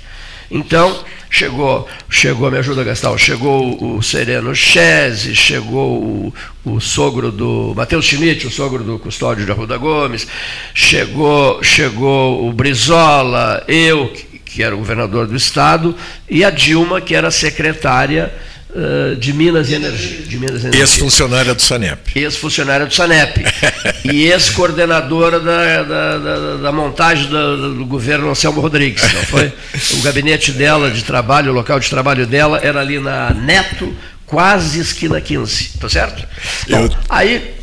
Então, 0.52 1.04
chegou, 1.30 1.88
chegou, 2.10 2.52
me 2.52 2.58
ajuda 2.58 2.84
Gastão, 2.84 3.18
chegou 3.18 3.96
o 3.98 4.02
Sereno 4.02 4.56
Chese, 4.56 5.36
chegou 5.36 6.04
o, 6.04 6.34
o 6.64 6.80
sogro 6.80 7.32
do 7.32 7.74
Matheus 7.76 8.06
Schmidt, 8.06 8.48
o 8.48 8.52
sogro 8.52 8.84
do 8.84 9.00
Custódio 9.00 9.46
de 9.46 9.52
Arruda 9.52 9.78
Gomes, 9.78 10.28
chegou, 10.74 11.64
chegou 11.64 12.48
o 12.48 12.54
Brizola, 12.54 13.64
eu, 13.68 14.14
que 14.46 14.62
era 14.62 14.76
o 14.76 14.78
governador 14.78 15.26
do 15.26 15.36
estado, 15.36 15.96
e 16.30 16.44
a 16.44 16.50
Dilma, 16.50 17.02
que 17.02 17.16
era 17.16 17.32
secretária 17.32 18.32
uh, 18.74 19.16
de 19.16 19.34
Minas 19.34 19.70
e 19.70 19.76
Energia. 19.76 20.26
De 20.26 20.38
Minas 20.38 20.64
e 20.64 20.68
Energia. 20.68 20.82
Ex-funcionária 20.82 21.54
do 21.54 21.62
SANEP. 21.62 22.20
Ex-funcionária 22.20 22.86
do 22.86 22.94
SANEP. 22.94 23.46
e 24.04 24.26
ex-coordenadora 24.32 25.40
da, 25.40 25.84
da, 25.84 26.18
da, 26.18 26.58
da, 26.58 26.72
montagem 26.72 27.28
do, 27.28 27.76
do 27.76 27.86
governo 27.86 28.30
Anselmo 28.30 28.62
Rodrigues. 28.62 29.02
Foi? 29.30 29.52
O 29.94 30.02
gabinete 30.02 30.52
dela 30.52 30.92
de 30.92 31.04
trabalho, 31.04 31.52
o 31.52 31.56
local 31.56 31.80
de 31.80 31.90
trabalho 31.90 32.26
dela 32.26 32.60
era 32.62 32.82
ali 32.82 33.00
na 33.00 33.32
Neto, 33.32 33.96
quase 34.26 34.80
esquina 34.80 35.22
15. 35.22 35.78
Tá 35.80 35.90
certo? 35.90 36.28
Bom, 36.70 36.90
aí 37.10 37.56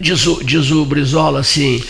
diz 0.00 0.26
o, 0.26 0.42
diz 0.44 0.70
o 0.70 0.84
Brizola 0.84 1.40
assim. 1.40 1.82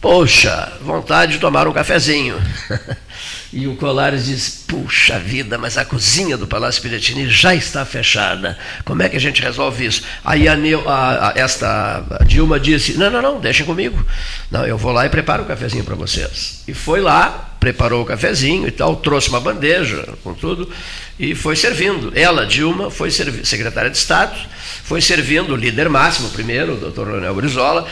Poxa, 0.00 0.72
vontade 0.82 1.32
de 1.32 1.38
tomar 1.38 1.66
um 1.66 1.72
cafezinho. 1.72 2.36
E 3.52 3.66
o 3.66 3.76
Colares 3.76 4.26
diz: 4.26 4.64
Puxa 4.66 5.18
vida, 5.18 5.56
mas 5.56 5.78
a 5.78 5.84
cozinha 5.84 6.36
do 6.36 6.46
Palácio 6.46 6.82
Piratini 6.82 7.28
já 7.28 7.54
está 7.54 7.84
fechada. 7.84 8.58
Como 8.84 9.02
é 9.02 9.08
que 9.08 9.16
a 9.16 9.20
gente 9.20 9.42
resolve 9.42 9.86
isso? 9.86 10.02
Aí 10.24 10.48
a, 10.48 10.56
Neu, 10.56 10.88
a, 10.88 11.30
a 11.30 11.32
esta 11.36 12.04
a 12.20 12.24
Dilma 12.24 12.58
disse: 12.58 12.94
Não, 12.94 13.10
não, 13.10 13.22
não, 13.22 13.40
deixem 13.40 13.64
comigo. 13.64 14.04
Não, 14.50 14.66
eu 14.66 14.76
vou 14.76 14.92
lá 14.92 15.06
e 15.06 15.08
preparo 15.08 15.42
o 15.42 15.44
um 15.44 15.48
cafezinho 15.48 15.84
para 15.84 15.94
vocês. 15.94 16.62
E 16.66 16.74
foi 16.74 17.00
lá, 17.00 17.55
preparou 17.66 18.02
o 18.02 18.06
cafezinho 18.06 18.68
e 18.68 18.70
tal, 18.70 18.94
trouxe 18.94 19.28
uma 19.28 19.40
bandeja 19.40 20.06
com 20.22 20.32
tudo 20.32 20.70
e 21.18 21.34
foi 21.34 21.56
servindo. 21.56 22.12
Ela, 22.14 22.46
Dilma, 22.46 22.92
foi 22.92 23.10
secretária 23.10 23.90
de 23.90 23.96
Estado, 23.96 24.38
foi 24.84 25.00
servindo 25.00 25.52
o 25.52 25.56
líder 25.56 25.88
máximo 25.88 26.30
primeiro, 26.30 26.74
o 26.74 26.76
doutor 26.76 27.08
Leonel 27.08 27.34
Brizola. 27.34 27.84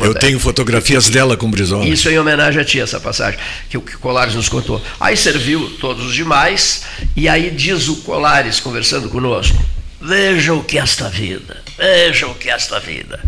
Eu 0.00 0.14
tenho 0.14 0.40
fotografias 0.40 1.08
dela 1.08 1.36
com 1.36 1.48
Brizola. 1.48 1.86
Isso 1.86 2.10
em 2.10 2.18
homenagem 2.18 2.60
a 2.60 2.64
ti, 2.64 2.80
essa 2.80 2.98
passagem, 2.98 3.38
que 3.70 3.78
o 3.78 3.82
Colares 4.00 4.34
nos 4.34 4.48
contou. 4.48 4.82
Aí 4.98 5.16
serviu 5.16 5.70
todos 5.80 6.06
os 6.06 6.14
demais, 6.14 6.82
e 7.14 7.28
aí 7.28 7.52
diz 7.52 7.86
o 7.86 7.96
Colares, 7.98 8.58
conversando 8.58 9.08
conosco, 9.08 9.56
veja 10.00 10.54
o 10.54 10.64
que 10.64 10.76
é 10.76 10.82
esta 10.82 11.08
vida, 11.08 11.62
veja 11.76 12.26
o 12.26 12.34
que 12.34 12.50
é 12.50 12.52
esta 12.52 12.80
vida. 12.80 13.20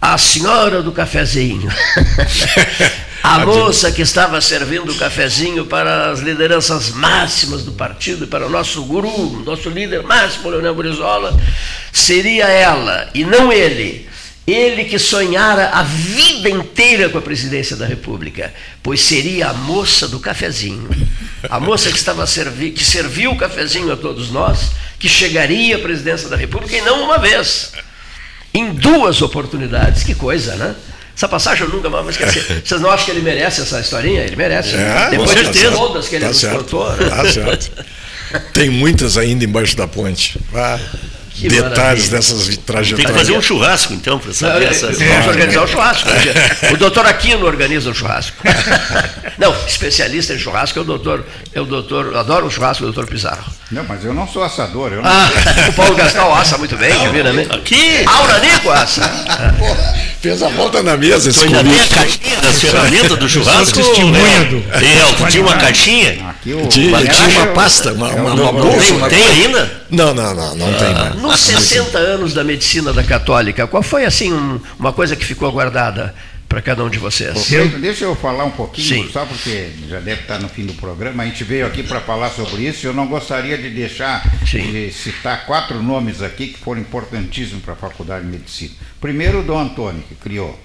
A 0.00 0.16
senhora 0.16 0.82
do 0.82 0.92
cafezinho. 0.92 1.68
A 3.22 3.40
moça 3.44 3.90
que 3.90 4.02
estava 4.02 4.40
servindo 4.40 4.92
o 4.92 4.94
cafezinho 4.96 5.66
para 5.66 6.10
as 6.10 6.20
lideranças 6.20 6.90
máximas 6.90 7.62
do 7.62 7.72
partido, 7.72 8.26
para 8.26 8.46
o 8.46 8.50
nosso 8.50 8.82
guru, 8.84 9.42
nosso 9.44 9.68
líder 9.68 10.02
máximo, 10.02 10.50
Leonel 10.50 10.74
Brizola, 10.74 11.38
seria 11.92 12.46
ela 12.46 13.08
e 13.14 13.24
não 13.24 13.52
ele. 13.52 14.06
Ele 14.46 14.84
que 14.84 14.96
sonhara 14.96 15.70
a 15.70 15.82
vida 15.82 16.48
inteira 16.48 17.08
com 17.08 17.18
a 17.18 17.22
presidência 17.22 17.74
da 17.74 17.84
República, 17.84 18.54
pois 18.80 19.00
seria 19.00 19.48
a 19.48 19.52
moça 19.52 20.06
do 20.06 20.20
cafezinho. 20.20 20.88
A 21.50 21.58
moça 21.58 21.90
que 21.90 21.96
estava 21.96 22.24
servi 22.28 22.70
que 22.70 22.84
serviu 22.84 23.32
o 23.32 23.36
cafezinho 23.36 23.92
a 23.92 23.96
todos 23.96 24.30
nós, 24.30 24.70
que 25.00 25.08
chegaria 25.08 25.76
à 25.76 25.78
presidência 25.80 26.28
da 26.28 26.36
República 26.36 26.76
e 26.76 26.80
não 26.80 27.02
uma 27.02 27.18
vez, 27.18 27.72
em 28.54 28.72
duas 28.72 29.20
oportunidades. 29.20 30.04
Que 30.04 30.14
coisa, 30.14 30.54
né? 30.54 30.76
Essa 31.16 31.28
passagem 31.28 31.64
eu 31.64 31.70
nunca 31.72 31.88
mais 31.88 32.02
vou 32.02 32.10
esquecer. 32.10 32.60
Vocês 32.62 32.80
não 32.80 32.90
acham 32.90 33.06
que 33.06 33.10
ele 33.12 33.22
merece 33.22 33.62
essa 33.62 33.80
historinha? 33.80 34.20
Ele 34.20 34.36
merece. 34.36 34.74
É, 34.76 35.08
Depois 35.10 35.30
de 35.30 35.44
certeza. 35.44 35.70
todas 35.70 36.08
que 36.08 36.16
ele 36.16 36.24
tá 36.24 36.28
nos 36.28 36.38
certo. 36.38 36.56
contou. 36.58 36.92
Né? 36.92 37.08
Tá 37.08 37.32
certo. 37.32 37.84
Tem 38.52 38.68
muitas 38.68 39.16
ainda 39.16 39.44
embaixo 39.44 39.74
da 39.76 39.88
ponte. 39.88 40.38
Ah. 40.54 40.78
Que 41.36 41.48
detalhes 41.48 41.74
maravilha. 41.74 42.10
dessas 42.10 42.56
trajetórias. 42.56 42.96
Tem 42.96 43.06
que 43.06 43.12
fazer 43.12 43.32
um 43.36 43.42
churrasco, 43.42 43.92
então, 43.92 44.18
para 44.18 44.32
saber 44.32 44.64
não, 44.64 44.70
essas. 44.70 44.98
Vamos 44.98 45.26
organizar 45.26 45.64
um 45.64 45.66
churrasco. 45.66 46.08
O 46.72 46.76
doutor 46.78 47.06
Aquino 47.06 47.44
organiza 47.44 47.90
um 47.90 47.94
churrasco. 47.94 48.36
Não, 49.36 49.54
especialista 49.66 50.32
em 50.32 50.38
churrasco 50.38 50.78
é 50.78 50.82
o 50.82 50.84
doutor, 50.84 51.26
é 51.52 51.60
o 51.60 51.66
doutor, 51.66 52.16
adoro 52.16 52.46
o 52.46 52.50
churrasco 52.50 52.84
do 52.84 52.92
doutor 52.92 53.10
Pizarro. 53.10 53.44
Não, 53.70 53.84
mas 53.84 54.02
eu 54.02 54.14
não 54.14 54.26
sou 54.26 54.42
assador. 54.42 54.92
Eu 54.92 55.02
não 55.02 55.10
ah, 55.10 55.28
o 55.68 55.72
Paulo 55.74 55.94
Gastal 55.94 56.34
assa 56.34 56.56
muito 56.56 56.74
bem, 56.76 56.98
que 56.98 57.08
vira, 57.08 57.32
né? 57.32 57.46
Aqui! 57.50 58.02
Aura 58.06 58.38
Nico 58.38 58.70
assa. 58.70 59.02
Fez 60.20 60.42
a 60.42 60.48
volta 60.48 60.82
na 60.82 60.96
mesa 60.96 61.30
esse 61.30 61.44
ainda 61.44 61.62
tem 61.62 61.80
a 61.80 61.86
caixinha 61.86 62.40
da 62.40 62.52
ferramenta 62.52 63.16
do 63.16 63.28
churrasco? 63.28 63.78
Testemunha 63.78 64.44
do. 64.44 64.62
Tem, 64.78 65.28
tinha 65.28 65.42
uma 65.42 65.56
caixinha? 65.56 66.34
Tinha, 66.42 66.66
tinha 66.68 67.28
uma 67.38 67.46
pasta, 67.48 67.92
uma, 67.92 68.08
uma, 68.08 68.32
uma 68.34 68.52
bolsa. 68.52 68.94
Tem, 69.08 69.20
tem 69.20 69.44
ainda? 69.44 69.82
Não, 69.90 70.14
não, 70.14 70.34
não, 70.34 70.56
não 70.56 70.68
ah. 70.68 70.78
tem 70.78 70.94
mais. 70.94 71.14
Nos 71.16 71.40
60 71.40 71.98
anos 71.98 72.34
da 72.34 72.42
medicina 72.42 72.92
da 72.92 73.02
católica, 73.02 73.66
qual 73.66 73.82
foi 73.82 74.04
assim 74.04 74.32
um, 74.32 74.60
uma 74.78 74.92
coisa 74.92 75.14
que 75.14 75.24
ficou 75.24 75.52
guardada 75.52 76.14
para 76.48 76.62
cada 76.62 76.84
um 76.84 76.90
de 76.90 76.98
vocês? 76.98 77.50
deixa 77.80 78.04
eu 78.04 78.14
falar 78.14 78.44
um 78.44 78.50
pouquinho, 78.50 79.04
Sim. 79.04 79.10
só 79.12 79.24
porque 79.24 79.70
já 79.88 80.00
deve 80.00 80.22
estar 80.22 80.38
no 80.38 80.48
fim 80.48 80.64
do 80.64 80.74
programa. 80.74 81.22
A 81.22 81.26
gente 81.26 81.44
veio 81.44 81.66
aqui 81.66 81.82
para 81.82 82.00
falar 82.00 82.30
sobre 82.30 82.62
isso. 82.62 82.86
Eu 82.86 82.94
não 82.94 83.06
gostaria 83.06 83.58
de 83.58 83.70
deixar 83.70 84.24
Sim. 84.46 84.70
de 84.70 84.92
citar 84.92 85.46
quatro 85.46 85.82
nomes 85.82 86.22
aqui 86.22 86.48
que 86.48 86.58
foram 86.58 86.80
importantíssimos 86.80 87.62
para 87.62 87.74
a 87.74 87.76
Faculdade 87.76 88.24
de 88.24 88.30
Medicina. 88.30 88.74
Primeiro, 89.00 89.40
o 89.40 89.42
Dom 89.42 89.58
Antônio, 89.58 90.02
que 90.08 90.14
criou. 90.14 90.58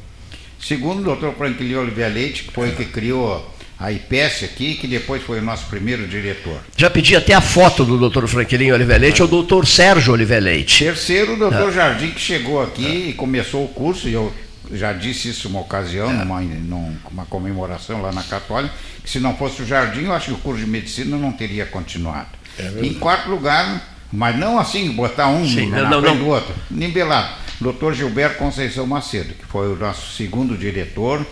Segundo, 0.60 1.02
o 1.02 1.04
doutor 1.04 1.34
Franklin 1.36 1.74
Oliveira 1.74 2.14
Leite, 2.14 2.44
que 2.44 2.52
foi 2.52 2.72
que 2.72 2.86
criou 2.86 3.52
a 3.82 3.92
IPS 3.92 4.44
aqui, 4.44 4.76
que 4.76 4.86
depois 4.86 5.24
foi 5.24 5.40
o 5.40 5.42
nosso 5.42 5.66
primeiro 5.66 6.08
diretor. 6.08 6.60
Já 6.78 6.88
pedi 6.88 7.16
até 7.16 7.34
a 7.34 7.42
foto 7.42 7.84
do 7.84 7.98
doutor 7.98 8.28
Franquelinho 8.28 8.76
Oliver 8.76 9.02
Leite, 9.02 9.22
ah. 9.22 9.26
ou 9.26 9.28
do 9.28 9.38
doutor 9.38 9.66
Sérgio 9.66 10.14
Oliver 10.14 10.40
Leite. 10.40 10.84
Terceiro, 10.84 11.34
o 11.34 11.38
doutor 11.38 11.70
ah. 11.70 11.72
Jardim, 11.72 12.12
que 12.12 12.22
chegou 12.22 12.62
aqui 12.62 12.86
ah. 12.86 13.10
e 13.10 13.14
começou 13.14 13.66
o 13.66 13.70
curso, 13.70 14.08
e 14.08 14.14
eu 14.14 14.32
já 14.74 14.94
disse 14.94 15.30
isso 15.30 15.48
uma 15.48 15.62
ocasião, 15.62 16.10
é. 16.10 16.14
numa, 16.14 16.42
numa 16.42 17.26
comemoração 17.26 18.02
lá 18.02 18.12
na 18.12 18.24
Católica, 18.24 18.74
que 19.04 19.10
se 19.10 19.20
não 19.20 19.36
fosse 19.36 19.62
o 19.62 19.66
Jardim, 19.66 20.06
eu 20.06 20.14
acho 20.14 20.28
que 20.28 20.34
o 20.34 20.38
curso 20.38 20.64
de 20.64 20.70
medicina 20.70 21.18
não 21.18 21.32
teria 21.32 21.66
continuado. 21.66 22.30
É 22.58 22.86
em 22.86 22.94
quarto 22.94 23.30
lugar, 23.30 23.82
mas 24.12 24.38
não 24.38 24.60
assim, 24.60 24.92
botar 24.92 25.28
um 25.28 25.48
Sim, 25.48 25.70
na 25.70 25.90
não, 25.90 26.02
frente 26.02 26.18
não. 26.18 26.24
do 26.24 26.28
outro, 26.28 26.54
nivelado. 26.70 27.42
Doutor 27.60 27.94
Gilberto 27.94 28.38
Conceição 28.38 28.88
Macedo, 28.88 29.34
que 29.36 29.46
foi 29.46 29.72
o 29.72 29.76
nosso 29.76 30.16
segundo 30.16 30.58
diretor 30.58 31.26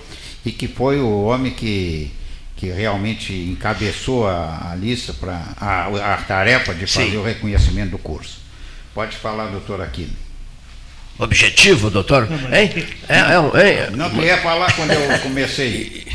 e 0.46 0.52
que 0.52 0.68
foi 0.68 1.00
o 1.00 1.24
homem 1.24 1.52
que 1.52 2.12
que 2.60 2.70
realmente 2.70 3.32
encabeçou 3.34 4.28
a, 4.28 4.72
a 4.72 4.76
lista 4.76 5.14
para 5.14 5.42
a, 5.56 6.14
a, 6.14 6.18
tarefa 6.18 6.74
de 6.74 6.86
fazer 6.86 7.12
Sim. 7.12 7.18
o 7.18 7.24
reconhecimento 7.24 7.92
do 7.92 7.98
curso. 7.98 8.42
Pode 8.94 9.16
falar, 9.16 9.46
doutor 9.46 9.80
Aquino. 9.80 10.12
Objetivo, 11.20 11.90
doutor? 11.90 12.30
Hein? 12.32 12.72
É, 13.10 13.18
é, 13.18 13.70
é, 13.70 13.90
não, 13.92 14.10
queria 14.10 14.38
falar 14.38 14.74
quando 14.74 14.92
eu 14.92 15.20
comecei. 15.20 16.08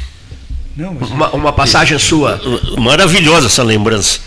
Não, 0.75 0.93
uma, 0.93 1.31
uma, 1.31 1.53
passagem 1.53 1.97
sua. 1.99 2.41
Maravilhosa 2.79 3.47
essa 3.47 3.63
lembrança. 3.63 4.21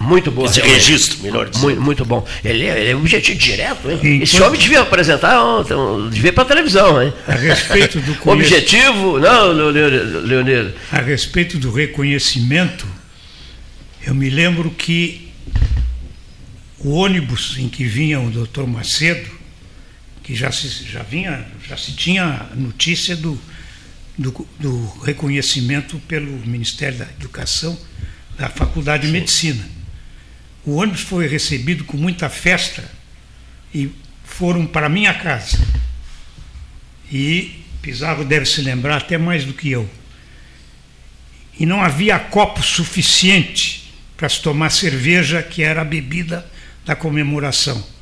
Muito 0.00 0.30
boa. 0.30 0.46
Esse 0.46 0.60
registro, 0.60 1.20
melhor 1.22 1.48
dizendo. 1.48 1.64
Muito, 1.64 1.80
muito 1.80 2.04
bom. 2.04 2.26
Ele 2.44 2.66
é, 2.66 2.80
ele 2.80 2.90
é 2.90 2.96
objetivo 2.96 3.38
direto, 3.38 3.90
hein? 3.90 4.22
Esse 4.22 4.42
homem 4.42 4.60
devia 4.60 4.82
apresentar, 4.82 5.38
devia 6.10 6.30
ir 6.30 6.32
para 6.32 6.42
a 6.42 6.46
televisão, 6.46 7.02
hein? 7.02 7.12
A 7.26 7.32
respeito 7.32 8.00
do 8.00 8.14
conhec... 8.16 8.44
Objetivo, 8.52 9.18
não, 9.18 9.52
Leonir. 9.52 10.74
A 10.92 11.00
respeito 11.00 11.56
do 11.56 11.70
reconhecimento, 11.70 12.84
eu 14.04 14.14
me 14.14 14.28
lembro 14.28 14.70
que 14.70 15.32
o 16.78 16.90
ônibus 16.90 17.56
em 17.58 17.68
que 17.68 17.84
vinha 17.84 18.20
o 18.20 18.28
doutor 18.28 18.66
Macedo, 18.66 19.35
que 20.26 20.34
já 20.34 20.52
se, 20.52 20.68
já 20.68 21.02
vinha, 21.02 21.46
já 21.66 21.78
se 21.78 21.92
tinha 21.92 22.50
notícia 22.54 23.16
do 23.16 23.40
do, 24.16 24.48
do 24.58 24.86
reconhecimento 25.00 25.98
pelo 26.00 26.32
Ministério 26.46 26.98
da 26.98 27.04
Educação 27.04 27.78
da 28.38 28.48
Faculdade 28.48 29.06
de 29.06 29.12
Medicina. 29.12 29.64
O 30.64 30.76
ônibus 30.76 31.02
foi 31.02 31.26
recebido 31.26 31.84
com 31.84 31.96
muita 31.96 32.28
festa 32.28 32.84
e 33.74 33.90
foram 34.24 34.66
para 34.66 34.88
minha 34.88 35.14
casa. 35.14 35.58
E 37.10 37.64
Pizarro 37.80 38.24
deve 38.24 38.46
se 38.46 38.60
lembrar 38.62 38.96
até 38.96 39.16
mais 39.16 39.44
do 39.44 39.52
que 39.52 39.70
eu. 39.70 39.88
E 41.58 41.64
não 41.64 41.80
havia 41.80 42.18
copo 42.18 42.62
suficiente 42.62 43.92
para 44.16 44.28
se 44.28 44.42
tomar 44.42 44.70
cerveja, 44.70 45.42
que 45.42 45.62
era 45.62 45.82
a 45.82 45.84
bebida 45.84 46.44
da 46.84 46.96
comemoração. 46.96 47.95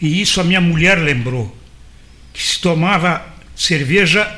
E 0.00 0.20
isso 0.20 0.40
a 0.40 0.44
minha 0.44 0.60
mulher 0.60 0.98
lembrou, 0.98 1.56
que 2.32 2.42
se 2.42 2.58
tomava 2.60 3.24
cerveja 3.56 4.30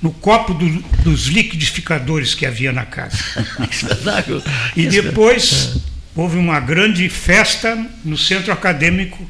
no 0.00 0.12
copo 0.12 0.54
do, 0.54 0.68
dos 1.02 1.26
liquidificadores 1.26 2.34
que 2.34 2.46
havia 2.46 2.72
na 2.72 2.86
casa. 2.86 3.18
E 4.76 4.86
depois 4.86 5.78
houve 6.14 6.36
uma 6.36 6.60
grande 6.60 7.08
festa 7.08 7.76
no 8.04 8.16
centro 8.16 8.52
acadêmico 8.52 9.28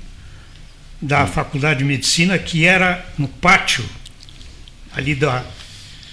da 1.00 1.26
Faculdade 1.26 1.78
de 1.78 1.84
Medicina, 1.84 2.38
que 2.38 2.64
era 2.64 3.06
no 3.16 3.28
pátio 3.28 3.84
ali 4.94 5.14
da, 5.14 5.44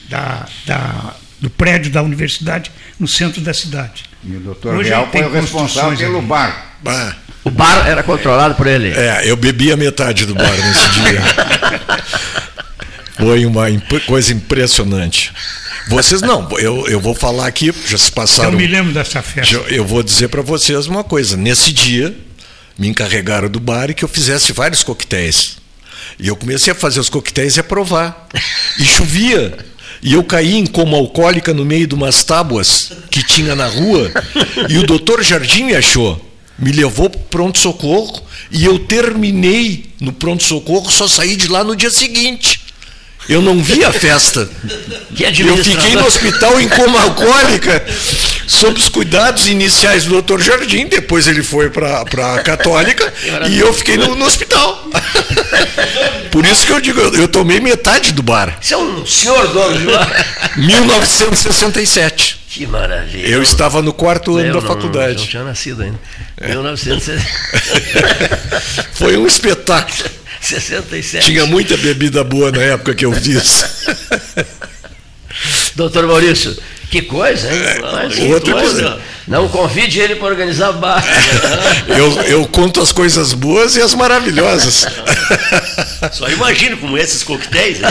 da, 0.10 0.48
da 0.66 1.16
do 1.40 1.50
prédio 1.50 1.92
da 1.92 2.02
universidade, 2.02 2.72
no 3.00 3.08
centro 3.08 3.42
da 3.42 3.54
cidade. 3.54 4.06
E 4.24 4.36
o 4.36 4.40
doutor 4.40 4.76
Hoje 4.76 4.90
Real 4.90 5.10
foi 5.12 5.24
o 5.24 5.32
responsável 5.32 5.98
pelo 5.98 6.18
ali. 6.20 6.28
bar. 6.28 6.78
bar. 6.82 7.18
O 7.46 7.52
bar 7.52 7.88
era 7.88 8.02
controlado 8.02 8.56
por 8.56 8.66
ele. 8.66 8.90
É, 8.90 9.22
eu 9.24 9.38
bebia 9.38 9.78
metade 9.78 10.26
do 10.26 10.34
bar 10.34 10.52
nesse 10.52 10.90
dia. 11.00 11.22
Foi 13.18 13.46
uma 13.46 13.70
imp 13.70 13.90
coisa 14.08 14.34
impressionante. 14.34 15.32
Vocês 15.88 16.22
não, 16.22 16.50
eu, 16.58 16.88
eu 16.88 17.00
vou 17.00 17.14
falar 17.14 17.46
aqui, 17.46 17.72
já 17.86 17.98
se 17.98 18.12
passaram. 18.12 18.52
Eu 18.52 18.58
me 18.58 18.66
lembro 18.66 18.92
dessa 18.92 19.22
festa. 19.22 19.56
Eu 19.70 19.86
vou 19.86 20.02
dizer 20.02 20.30
para 20.30 20.42
vocês 20.42 20.88
uma 20.88 21.04
coisa. 21.04 21.38
Nesse 21.38 21.72
dia, 21.72 22.16
me 22.78 22.88
encarregaram 22.88 23.48
do 23.48 23.60
bar 23.60 23.92
e 23.92 23.94
que 23.94 24.04
eu 24.04 24.10
fizesse 24.10 24.52
vários 24.52 24.84
coquetéis. 24.84 25.58
E 26.20 26.28
eu 26.28 26.36
comecei 26.36 26.74
a 26.74 26.76
fazer 26.76 27.00
os 27.00 27.10
coquetéis 27.10 27.58
e 27.58 27.60
a 27.60 27.64
provar. 27.64 28.28
E 28.80 28.84
chovia. 28.84 29.56
E 30.02 30.14
eu 30.14 30.24
caí 30.24 30.56
em 30.56 30.66
coma 30.66 30.98
alcoólica 30.98 31.54
no 31.54 31.64
meio 31.64 31.86
de 31.86 31.94
umas 31.94 32.24
tábuas 32.24 32.92
que 33.12 33.24
tinha 33.24 33.56
na 33.56 33.68
rua. 33.68 34.12
E 34.68 34.80
o 34.80 34.84
doutor 34.88 35.24
Jardim 35.24 35.66
me 35.66 35.76
achou. 35.76 36.25
Me 36.58 36.72
levou 36.72 37.10
para 37.10 37.22
pronto-socorro. 37.30 38.24
E 38.52 38.66
eu 38.66 38.80
terminei 38.80 39.86
no 40.00 40.14
pronto-socorro, 40.14 40.90
só 40.92 41.08
saí 41.08 41.36
de 41.36 41.48
lá 41.48 41.64
no 41.64 41.76
dia 41.76 41.90
seguinte. 41.90 42.66
Eu 43.28 43.42
não 43.42 43.62
vi 43.62 43.84
a 43.84 43.92
festa. 43.92 44.48
Eu 45.40 45.64
fiquei 45.64 45.96
no 45.96 46.06
hospital 46.06 46.62
em 46.62 46.70
coma 46.70 47.02
alcoólica, 47.02 47.84
sob 48.46 48.78
os 48.78 48.88
cuidados 48.88 49.48
iniciais 49.48 50.06
do 50.06 50.22
Dr. 50.22 50.40
Jardim. 50.42 50.86
Depois 50.86 51.28
ele 51.28 51.42
foi 51.42 51.72
para 51.72 52.02
a 52.02 52.44
Católica 52.44 53.12
e 53.50 53.60
eu 53.60 53.74
fiquei 53.74 53.98
no, 53.98 54.16
no, 54.16 54.26
hospital. 54.26 54.88
Por 56.36 56.46
isso 56.46 56.68
que 56.68 56.74
eu 56.74 56.82
digo, 56.82 57.00
eu, 57.00 57.16
eu 57.16 57.28
tomei 57.30 57.62
metade 57.62 58.12
do 58.12 58.22
bar. 58.22 58.58
Você 58.60 58.74
é 58.74 58.78
um 58.78 59.06
senhor 59.06 59.48
dono 59.54 59.80
de 59.80 59.86
bar? 59.86 60.26
1967. 60.60 62.42
Que 62.50 62.68
maravilha. 62.68 63.26
Eu 63.26 63.42
estava 63.42 63.82
no 63.82 63.94
quarto 63.94 64.36
ano 64.36 64.50
da 64.50 64.60
não, 64.60 64.62
faculdade. 64.62 65.20
Não, 65.20 65.28
tinha 65.28 65.46
nascido 65.46 65.84
ainda. 65.84 65.98
É. 66.36 66.50
1967. 66.50 68.90
Foi 68.96 69.16
um 69.16 69.26
espetáculo. 69.26 70.10
67. 70.42 71.26
Tinha 71.26 71.46
muita 71.46 71.78
bebida 71.78 72.22
boa 72.22 72.52
na 72.52 72.64
época 72.64 72.94
que 72.94 73.06
eu 73.06 73.14
fiz. 73.14 73.88
Doutor 75.76 76.08
Maurício, 76.08 76.56
que 76.90 77.02
coisa, 77.02 77.54
hein? 77.54 77.62
É, 77.62 78.08
que 78.08 78.34
outra 78.34 78.54
coisa. 78.54 78.82
coisa. 78.82 79.02
Não 79.28 79.50
convide 79.50 80.00
ele 80.00 80.16
para 80.16 80.28
organizar 80.28 80.72
bar. 80.74 81.04
eu, 81.88 82.22
eu 82.22 82.48
conto 82.48 82.82
as 82.82 82.92
coisas 82.92 83.34
boas 83.34 83.76
e 83.76 83.82
as 83.82 83.94
maravilhosas. 83.94 84.86
Só 86.14 86.30
imagino 86.30 86.78
como 86.78 86.98
esses 86.98 87.24
coquetéis. 87.24 87.80
Né? 87.80 87.90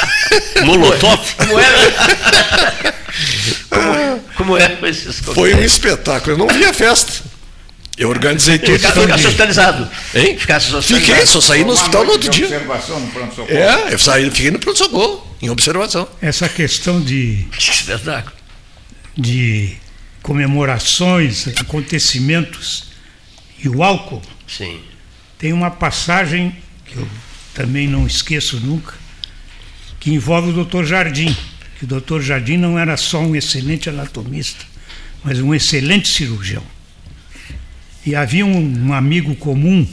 Molotov. 0.64 1.20
Como 1.36 1.58
é? 1.58 2.94
Como, 3.68 4.18
como 4.36 4.58
é 4.58 4.78
esses 4.88 5.20
coquetéis? 5.20 5.34
Foi 5.34 5.54
um 5.54 5.62
espetáculo. 5.62 6.34
Eu 6.34 6.38
não 6.38 6.46
vi 6.46 6.64
a 6.64 6.72
festa. 6.72 7.29
Eu 8.00 8.08
organizei 8.08 8.58
tudo. 8.58 8.78
Ficar, 8.78 8.94
ficasse 8.94 9.26
hospitalizado. 9.26 9.90
Hein? 10.14 10.38
Ficasse 10.38 10.74
hospitalizado. 10.74 11.18
Fiquei, 11.18 11.26
só 11.26 11.38
saí 11.38 11.64
no 11.64 11.72
hospital 11.72 12.06
no 12.06 12.12
outro 12.12 12.30
dia. 12.30 12.46
Observação 12.46 12.98
no 12.98 13.08
pronto-socorro. 13.08 13.58
É, 13.58 13.92
eu 13.92 13.98
saí, 13.98 14.30
fiquei 14.30 14.50
no 14.50 14.58
pronto-socorro, 14.58 15.36
em 15.42 15.50
observação. 15.50 16.08
Essa 16.22 16.48
questão 16.48 16.98
de. 16.98 17.46
de 19.14 19.76
comemorações, 20.22 21.46
acontecimentos 21.48 22.84
e 23.62 23.68
o 23.68 23.82
álcool. 23.82 24.22
Sim. 24.48 24.80
Tem 25.38 25.52
uma 25.52 25.70
passagem 25.70 26.56
que 26.86 26.96
eu 26.96 27.06
também 27.52 27.86
não 27.86 28.06
esqueço 28.06 28.58
nunca, 28.60 28.94
que 29.98 30.10
envolve 30.10 30.58
o 30.58 30.64
Dr. 30.64 30.84
Jardim. 30.84 31.36
Que 31.78 31.84
o 31.84 32.00
Dr. 32.00 32.20
Jardim 32.22 32.56
não 32.56 32.78
era 32.78 32.96
só 32.96 33.20
um 33.20 33.36
excelente 33.36 33.90
anatomista, 33.90 34.64
mas 35.22 35.38
um 35.38 35.54
excelente 35.54 36.08
cirurgião. 36.08 36.64
E 38.10 38.16
havia 38.16 38.44
um, 38.44 38.88
um 38.88 38.92
amigo 38.92 39.36
comum 39.36 39.86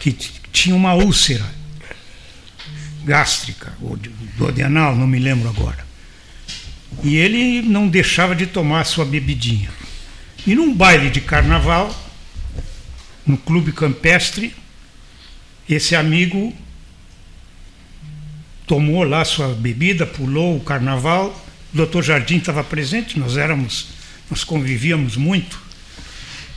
que 0.00 0.10
tinha 0.52 0.74
uma 0.74 0.94
úlcera 0.94 1.48
gástrica, 3.04 3.72
ou 3.80 3.96
duodenal, 4.36 4.96
não 4.96 5.06
me 5.06 5.20
lembro 5.20 5.48
agora. 5.48 5.86
E 7.04 7.14
ele 7.14 7.62
não 7.62 7.86
deixava 7.86 8.34
de 8.34 8.48
tomar 8.48 8.84
sua 8.84 9.04
bebidinha. 9.04 9.70
E 10.44 10.56
num 10.56 10.74
baile 10.74 11.08
de 11.08 11.20
carnaval, 11.20 11.88
no 13.24 13.38
clube 13.38 13.70
campestre, 13.70 14.52
esse 15.68 15.94
amigo 15.94 16.52
tomou 18.66 19.04
lá 19.04 19.24
sua 19.24 19.54
bebida, 19.54 20.04
pulou 20.04 20.56
o 20.56 20.64
carnaval. 20.64 21.46
O 21.72 21.76
doutor 21.76 22.02
Jardim 22.02 22.38
estava 22.38 22.64
presente, 22.64 23.20
nós 23.20 23.36
éramos, 23.36 23.86
nós 24.28 24.42
convivíamos 24.42 25.16
muito 25.16 25.67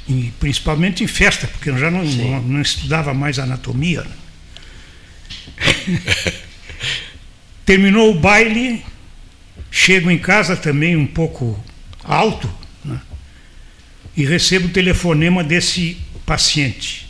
e 0.08 0.32
principalmente 0.40 1.04
em 1.04 1.08
festa, 1.08 1.48
porque 1.48 1.70
eu 1.70 1.78
já 1.78 1.92
não, 1.92 2.04
não, 2.04 2.42
não, 2.42 2.62
estudava 2.62 3.14
mais 3.14 3.40
anatomia. 3.40 4.06
Terminou 7.66 8.12
o 8.12 8.20
baile, 8.20 8.84
chego 9.70 10.10
em 10.10 10.18
casa 10.18 10.58
também 10.58 10.96
um 10.96 11.08
pouco 11.08 11.64
alto, 12.04 12.52
né? 12.84 13.00
e 14.18 14.26
recebo 14.26 14.68
o 14.68 14.72
telefonema 14.72 15.44
desse 15.44 15.98
paciente. 16.26 17.10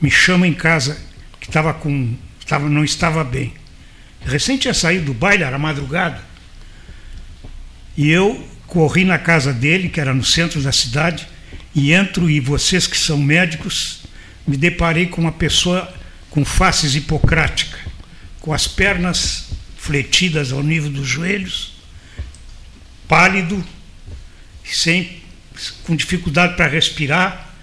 Me 0.00 0.10
chama 0.10 0.46
em 0.46 0.54
casa, 0.54 0.98
que 1.40 1.48
estava 1.48 1.74
com. 1.74 2.14
Tava, 2.46 2.68
não 2.68 2.84
estava 2.84 3.24
bem. 3.24 3.52
Recente 4.24 4.62
tinha 4.62 4.74
saído 4.74 5.06
do 5.06 5.14
baile, 5.14 5.42
era 5.42 5.58
madrugada. 5.58 6.20
E 7.96 8.10
eu 8.10 8.46
corri 8.66 9.04
na 9.04 9.18
casa 9.18 9.52
dele, 9.52 9.88
que 9.88 10.00
era 10.00 10.12
no 10.12 10.24
centro 10.24 10.60
da 10.60 10.72
cidade, 10.72 11.26
e 11.76 11.92
entro, 11.92 12.30
e 12.30 12.40
vocês 12.40 12.86
que 12.86 12.96
são 12.96 13.18
médicos, 13.18 14.00
me 14.46 14.56
deparei 14.56 15.06
com 15.06 15.20
uma 15.20 15.32
pessoa 15.32 15.94
com 16.30 16.42
faces 16.42 16.94
hipocrática, 16.94 17.78
com 18.40 18.50
as 18.54 18.66
pernas 18.66 19.50
fletidas 19.76 20.52
ao 20.52 20.62
nível 20.62 20.90
dos 20.90 21.06
joelhos, 21.06 21.74
pálido, 23.06 23.62
sem, 24.64 25.22
com 25.84 25.94
dificuldade 25.94 26.56
para 26.56 26.66
respirar, 26.66 27.54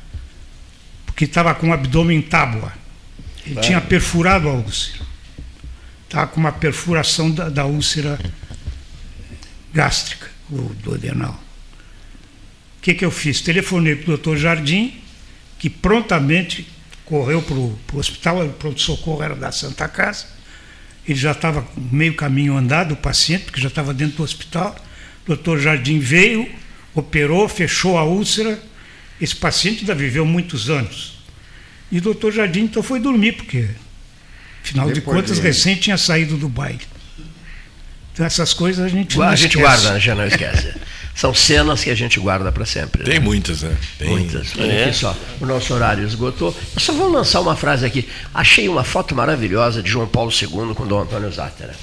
porque 1.08 1.26
estava 1.26 1.56
com 1.56 1.70
o 1.70 1.74
abdômen 1.74 2.20
em 2.20 2.22
tábua. 2.22 2.72
Ele 3.46 3.60
tinha 3.62 3.82
perfurado 3.82 4.48
a 4.48 4.54
úlcera. 4.54 5.06
Estava 6.06 6.28
com 6.28 6.40
uma 6.40 6.52
perfuração 6.52 7.32
da, 7.32 7.50
da 7.50 7.66
úlcera 7.66 8.20
gástrica, 9.74 10.30
ou 10.52 10.70
do 10.76 10.94
adenal. 10.94 11.43
Que, 12.84 12.94
que 12.94 13.06
eu 13.06 13.10
fiz? 13.10 13.40
Telefonei 13.40 13.96
para 13.96 14.04
o 14.04 14.08
doutor 14.08 14.38
Jardim, 14.38 14.94
que 15.58 15.70
prontamente 15.70 16.68
correu 17.06 17.42
para 17.42 17.56
o 17.56 17.80
hospital, 17.94 18.46
o 18.46 18.50
pronto-socorro 18.50 19.24
era 19.24 19.36
da 19.36 19.54
Santa 19.54 19.88
Casa. 19.88 20.26
Ele 21.08 21.18
já 21.18 21.32
estava 21.32 21.66
meio 21.78 22.14
caminho 22.14 22.58
andado, 22.58 22.94
o 22.94 22.98
paciente, 22.98 23.46
porque 23.46 23.62
já 23.62 23.70
estava 23.70 23.94
dentro 23.94 24.18
do 24.18 24.24
hospital. 24.24 24.76
O 25.24 25.28
doutor 25.28 25.60
Jardim 25.60 25.98
veio, 26.00 26.50
operou, 26.94 27.48
fechou 27.48 27.98
a 27.98 28.04
úlcera. 28.04 28.62
Esse 29.20 29.36
paciente 29.36 29.80
ainda 29.82 29.96
viveu 29.96 30.26
muitos 30.26 30.70
anos. 30.70 31.20
E 31.90 32.00
o 32.00 32.02
doutor 32.02 32.34
Jardim 32.34 32.62
então 32.62 32.84
foi 32.84 33.00
dormir, 33.00 33.34
porque, 33.34 33.70
afinal 34.62 34.88
Depois 34.88 34.94
de 34.94 35.02
contas, 35.02 35.38
de... 35.38 35.42
recém 35.42 35.76
tinha 35.76 35.98
saído 35.98 36.36
do 36.36 36.50
baile. 36.50 36.82
Então 38.12 38.26
essas 38.26 38.54
coisas 38.54 38.84
a 38.84 38.90
gente 38.90 39.18
não 39.18 39.24
A 39.24 39.36
gente 39.36 39.58
guarda, 39.58 39.98
já 40.00 40.14
não 40.14 40.28
esquece. 40.28 40.74
São 41.16 41.34
cenas 41.34 41.84
que 41.84 41.92
a 41.92 41.96
gente 41.96 42.20
guarda 42.20 42.52
para 42.52 42.66
sempre. 42.66 43.04
Tem 43.04 43.16
né? 43.16 43.20
muitas, 43.20 43.62
né? 43.62 43.78
Tem. 44.00 44.10
Muitas. 44.10 44.58
É. 44.58 44.86
Aqui 44.86 44.94
só. 44.96 45.16
O 45.40 45.46
nosso 45.46 45.74
horário 45.74 46.04
esgotou. 46.06 46.56
Eu 46.74 46.80
só 46.80 46.92
vou 46.92 47.10
lançar 47.10 47.40
uma 47.40 47.56
frase 47.56 47.86
aqui. 47.86 48.08
Achei 48.34 48.68
uma 48.68 48.84
foto 48.84 49.16
maravilhosa 49.16 49.84
de 49.84 49.90
João 49.90 50.08
Paulo 50.08 50.32
II 50.32 50.74
com 50.74 50.88
Dom 50.88 51.02
Antônio 51.02 51.32
Zátera. 51.32 51.76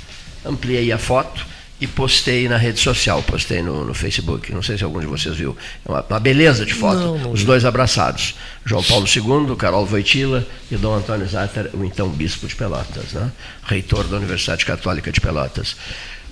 Ampliei 0.44 0.90
a 0.90 0.98
foto 0.98 1.46
e 1.80 1.86
postei 1.86 2.46
na 2.46 2.58
rede 2.58 2.78
social, 2.78 3.22
postei 3.22 3.62
no, 3.62 3.84
no, 3.86 3.94
Facebook. 3.94 4.52
Não 4.52 4.62
sei 4.62 4.76
se 4.76 4.84
algum 4.84 5.00
de 5.00 5.06
vocês 5.06 5.34
viu. 5.36 5.56
É 5.86 5.90
uma, 5.90 6.04
uma 6.08 6.20
beleza 6.20 6.66
de 6.66 6.74
foto, 6.74 6.98
não, 6.98 7.18
não 7.18 7.32
os 7.32 7.42
dois 7.42 7.64
abraçados. 7.64 8.34
João 8.66 8.82
Paulo 8.82 9.06
II, 9.06 9.56
Carol 9.56 9.86
Voitila 9.86 10.46
e 10.70 10.76
Dom 10.76 10.94
Antônio 10.94 11.26
Zatter, 11.26 11.70
o 11.72 11.82
então 11.84 12.08
bispo 12.10 12.46
de 12.46 12.54
Pelotas, 12.54 13.12
né? 13.14 13.32
reitor 13.64 14.04
da 14.04 14.18
Universidade 14.18 14.66
Católica 14.66 15.10
de 15.10 15.20
Pelotas. 15.20 15.74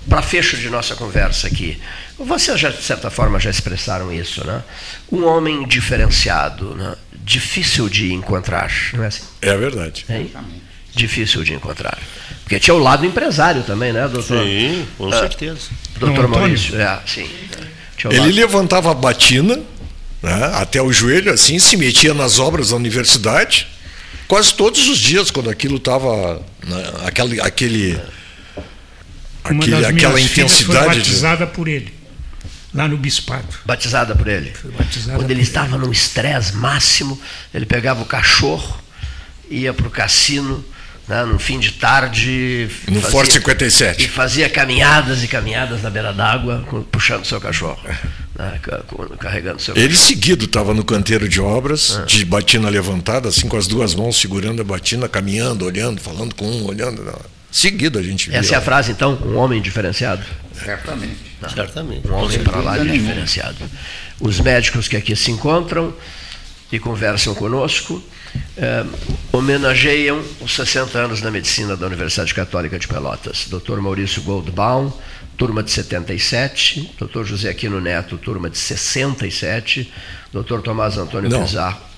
Para 0.09 0.21
fecho 0.21 0.57
de 0.57 0.69
nossa 0.69 0.95
conversa 0.95 1.47
aqui, 1.47 1.79
vocês 2.17 2.59
já 2.59 2.69
de 2.69 2.81
certa 2.81 3.09
forma 3.09 3.39
já 3.39 3.49
expressaram 3.49 4.11
isso, 4.11 4.45
né? 4.45 4.63
Um 5.11 5.23
homem 5.23 5.67
diferenciado, 5.67 6.75
né? 6.75 6.95
difícil 7.29 7.87
de 7.87 8.11
encontrar, 8.11 8.71
não 8.93 9.03
é 9.03 9.07
assim? 9.07 9.21
É 9.39 9.55
verdade. 9.55 10.03
É? 10.09 10.25
Difícil 10.95 11.43
de 11.43 11.53
encontrar. 11.53 11.97
Porque 12.41 12.59
tinha 12.59 12.73
o 12.73 12.79
lado 12.79 13.05
empresário 13.05 13.61
também, 13.61 13.93
né, 13.93 14.07
doutor? 14.07 14.43
Sim, 14.43 14.87
com 14.97 15.13
ah, 15.13 15.19
certeza. 15.19 15.69
Doutor 15.99 16.27
Maurício, 16.27 16.79
é, 16.81 16.99
sim. 17.05 17.29
Ele 18.09 18.31
levantava 18.31 18.89
a 18.89 18.95
batina 18.95 19.61
né, 20.23 20.51
até 20.55 20.81
o 20.81 20.91
joelho, 20.91 21.31
assim, 21.31 21.59
se 21.59 21.77
metia 21.77 22.15
nas 22.15 22.39
obras 22.39 22.69
da 22.69 22.75
universidade, 22.75 23.67
quase 24.27 24.53
todos 24.55 24.87
os 24.87 24.97
dias, 24.97 25.29
quando 25.29 25.51
aquilo 25.51 25.77
estava. 25.77 26.41
Né, 26.65 26.91
aquele. 27.05 27.39
aquele, 27.41 28.01
aquele 29.51 29.85
aquela 29.85 30.19
intensidade. 30.19 30.85
Foi 30.85 30.95
batizada 30.95 31.45
de... 31.45 31.51
por 31.51 31.67
ele 31.67 31.99
lá 32.73 32.87
no 32.87 32.97
bispado. 32.97 33.47
Batizada 33.65 34.15
por 34.15 34.27
ele. 34.27 34.51
Foi 34.51 34.71
batizada 34.71 35.17
Quando 35.17 35.31
ele 35.31 35.41
estava 35.41 35.77
num 35.77 35.91
estresse 35.91 36.55
máximo, 36.55 37.19
ele 37.53 37.65
pegava 37.65 38.01
o 38.01 38.05
cachorro, 38.05 38.79
ia 39.49 39.73
para 39.73 39.87
o 39.87 39.89
cassino, 39.89 40.63
né, 41.07 41.23
no 41.23 41.39
fim 41.39 41.59
de 41.59 41.71
tarde. 41.71 42.69
No 42.87 43.01
fazia, 43.01 43.11
Forte 43.11 43.33
57. 43.33 44.05
E 44.05 44.07
fazia 44.07 44.49
caminhadas 44.49 45.23
e 45.23 45.27
caminhadas 45.27 45.81
na 45.81 45.89
beira 45.89 46.13
d'água, 46.13 46.63
puxando 46.91 47.25
seu 47.25 47.41
cachorro. 47.41 47.79
Né, 48.35 48.59
carregando 49.19 49.61
seu 49.61 49.75
Ele 49.75 49.95
seguido 49.95 50.45
estava 50.45 50.73
no 50.73 50.83
canteiro 50.83 51.27
de 51.27 51.41
obras, 51.41 51.99
ah. 51.99 52.05
de 52.05 52.23
batina 52.23 52.69
levantada, 52.69 53.27
assim 53.29 53.47
com 53.47 53.57
as 53.57 53.67
duas 53.67 53.95
mãos 53.95 54.19
segurando 54.19 54.61
a 54.61 54.65
batina, 54.65 55.09
caminhando, 55.09 55.65
olhando, 55.65 55.99
falando 55.99 56.35
com 56.35 56.45
um, 56.45 56.67
olhando. 56.67 57.03
Não. 57.03 57.38
Seguido 57.51 57.97
a 57.97 58.03
gente 58.03 58.33
Essa 58.33 58.55
é 58.55 58.57
a 58.57 58.61
frase, 58.61 58.91
então, 58.91 59.15
um 59.25 59.35
homem 59.37 59.61
diferenciado? 59.61 60.23
Certamente. 60.53 61.17
Não. 61.41 61.49
Certamente. 61.49 62.07
Um 62.07 62.13
homem 62.13 62.39
para 62.43 62.59
lá 62.59 62.77
de 62.77 62.91
diferenciado. 62.91 63.57
Os 64.19 64.39
médicos 64.39 64.87
que 64.87 64.95
aqui 64.95 65.15
se 65.15 65.31
encontram 65.31 65.93
e 66.71 66.77
conversam 66.77 67.33
conosco 67.33 68.03
é, 68.57 68.85
homenageiam 69.31 70.21
os 70.41 70.53
60 70.55 70.97
anos 70.97 71.21
da 71.21 71.31
medicina 71.31 71.75
da 71.75 71.87
Universidade 71.87 72.33
Católica 72.33 72.77
de 72.77 72.87
Pelotas. 72.87 73.47
Dr. 73.49 73.79
Maurício 73.79 74.21
Goldbaum, 74.21 74.91
turma 75.37 75.63
de 75.63 75.71
77, 75.71 76.91
Dr. 76.99 77.23
José 77.23 77.49
Aquino 77.49 77.79
Neto, 77.81 78.17
turma 78.17 78.49
de 78.49 78.57
67, 78.57 79.91
Dr. 80.31 80.59
Tomás 80.63 80.97
Antônio 80.97 81.29
Não. 81.29 81.43
Pizarro. 81.43 81.89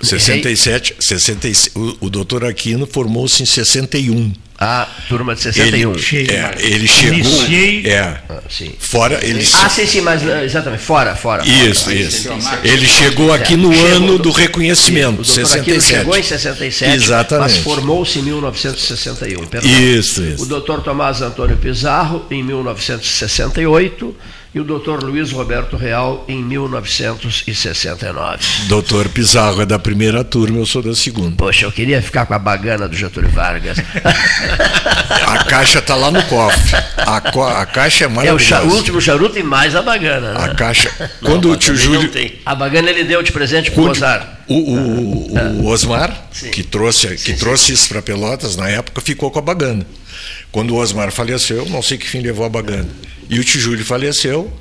67, 0.00 0.96
66, 0.98 1.72
o, 1.74 2.06
o 2.06 2.10
doutor 2.10 2.44
Aquino 2.44 2.86
formou-se 2.86 3.42
em 3.42 3.46
61. 3.46 4.32
Ah, 4.62 4.86
turma 5.08 5.34
de 5.34 5.40
61. 5.40 5.94
Ele, 5.94 6.30
é, 6.30 6.54
ele 6.58 6.86
chegou. 6.86 7.18
Iniciei. 7.18 7.86
É. 7.86 8.20
Ah, 8.28 8.42
sim. 8.46 8.74
Fora. 8.78 9.18
Ele, 9.24 9.42
ah, 9.54 9.68
sim, 9.70 9.86
sim, 9.86 10.02
mas 10.02 10.22
exatamente, 10.22 10.82
fora, 10.82 11.16
fora. 11.16 11.42
Isso, 11.46 11.84
fora, 11.84 11.96
isso. 11.96 12.28
Ele 12.62 12.86
chegou 12.86 13.32
aqui 13.32 13.56
no 13.56 13.72
chegou, 13.72 13.96
ano 13.96 14.18
do 14.18 14.30
reconhecimento, 14.30 15.24
sim, 15.24 15.40
o 15.40 15.46
67. 15.46 15.82
chegou 15.82 16.14
em 16.14 16.22
67, 16.22 16.94
Exatamente. 16.94 17.54
mas 17.54 17.56
formou-se 17.64 18.18
em 18.18 18.22
1961. 18.22 19.46
Perdão. 19.46 19.70
Isso, 19.70 20.22
isso. 20.22 20.42
O 20.42 20.46
doutor 20.46 20.82
Tomás 20.82 21.22
Antônio 21.22 21.56
Pizarro, 21.56 22.26
em 22.30 22.42
1968 22.42 24.14
e 24.52 24.58
o 24.58 24.64
doutor 24.64 25.02
Luiz 25.02 25.30
Roberto 25.30 25.76
Real 25.76 26.24
em 26.26 26.42
1969. 26.42 28.38
Doutor 28.66 29.08
Pizarro 29.08 29.62
é 29.62 29.66
da 29.66 29.78
primeira 29.78 30.24
turma, 30.24 30.58
eu 30.58 30.66
sou 30.66 30.82
da 30.82 30.92
segunda. 30.94 31.36
Poxa, 31.36 31.66
eu 31.66 31.72
queria 31.72 32.02
ficar 32.02 32.26
com 32.26 32.34
a 32.34 32.38
bagana 32.38 32.88
do 32.88 32.96
Getúlio 32.96 33.30
Vargas. 33.30 33.78
a 35.26 35.44
caixa 35.44 35.78
está 35.78 35.94
lá 35.94 36.10
no 36.10 36.20
cofre. 36.24 36.76
A, 36.96 37.16
a 37.60 37.66
caixa 37.66 38.06
é 38.06 38.08
maravilhosa. 38.08 38.56
É 38.56 38.68
o, 38.68 38.72
o, 38.72 38.74
último 38.74 39.00
charuto 39.00 39.38
e 39.38 39.42
mais 39.42 39.76
a 39.76 39.82
bagana. 39.82 40.34
Né? 40.34 40.44
A 40.44 40.54
caixa. 40.54 40.90
Quando 41.20 41.46
não, 41.46 41.54
o 41.54 41.56
tio 41.56 41.76
Júlio. 41.76 42.10
A 42.44 42.54
bagana 42.54 42.90
ele 42.90 43.04
deu 43.04 43.22
de 43.22 43.30
presente 43.30 43.70
para 43.70 43.80
o 43.80 43.88
Osmar. 43.88 44.40
O, 44.48 44.54
o, 44.54 45.62
o 45.62 45.66
Osmar, 45.66 46.24
que 46.52 46.64
trouxe, 46.64 47.06
que 47.08 47.18
sim, 47.18 47.36
trouxe 47.36 47.66
sim. 47.66 47.72
isso 47.74 47.88
para 47.88 48.02
Pelotas 48.02 48.56
na 48.56 48.68
época, 48.68 49.00
ficou 49.00 49.30
com 49.30 49.38
a 49.38 49.42
bagana. 49.42 49.86
Quando 50.50 50.74
o 50.74 50.76
Osmar 50.76 51.10
faleceu, 51.12 51.68
não 51.68 51.82
sei 51.82 51.98
que 51.98 52.08
fim 52.08 52.20
levou 52.20 52.44
a 52.44 52.48
bagana. 52.48 52.88
E 53.28 53.38
o 53.38 53.44
tio 53.44 53.60
Júlio 53.60 53.84
faleceu. 53.84 54.52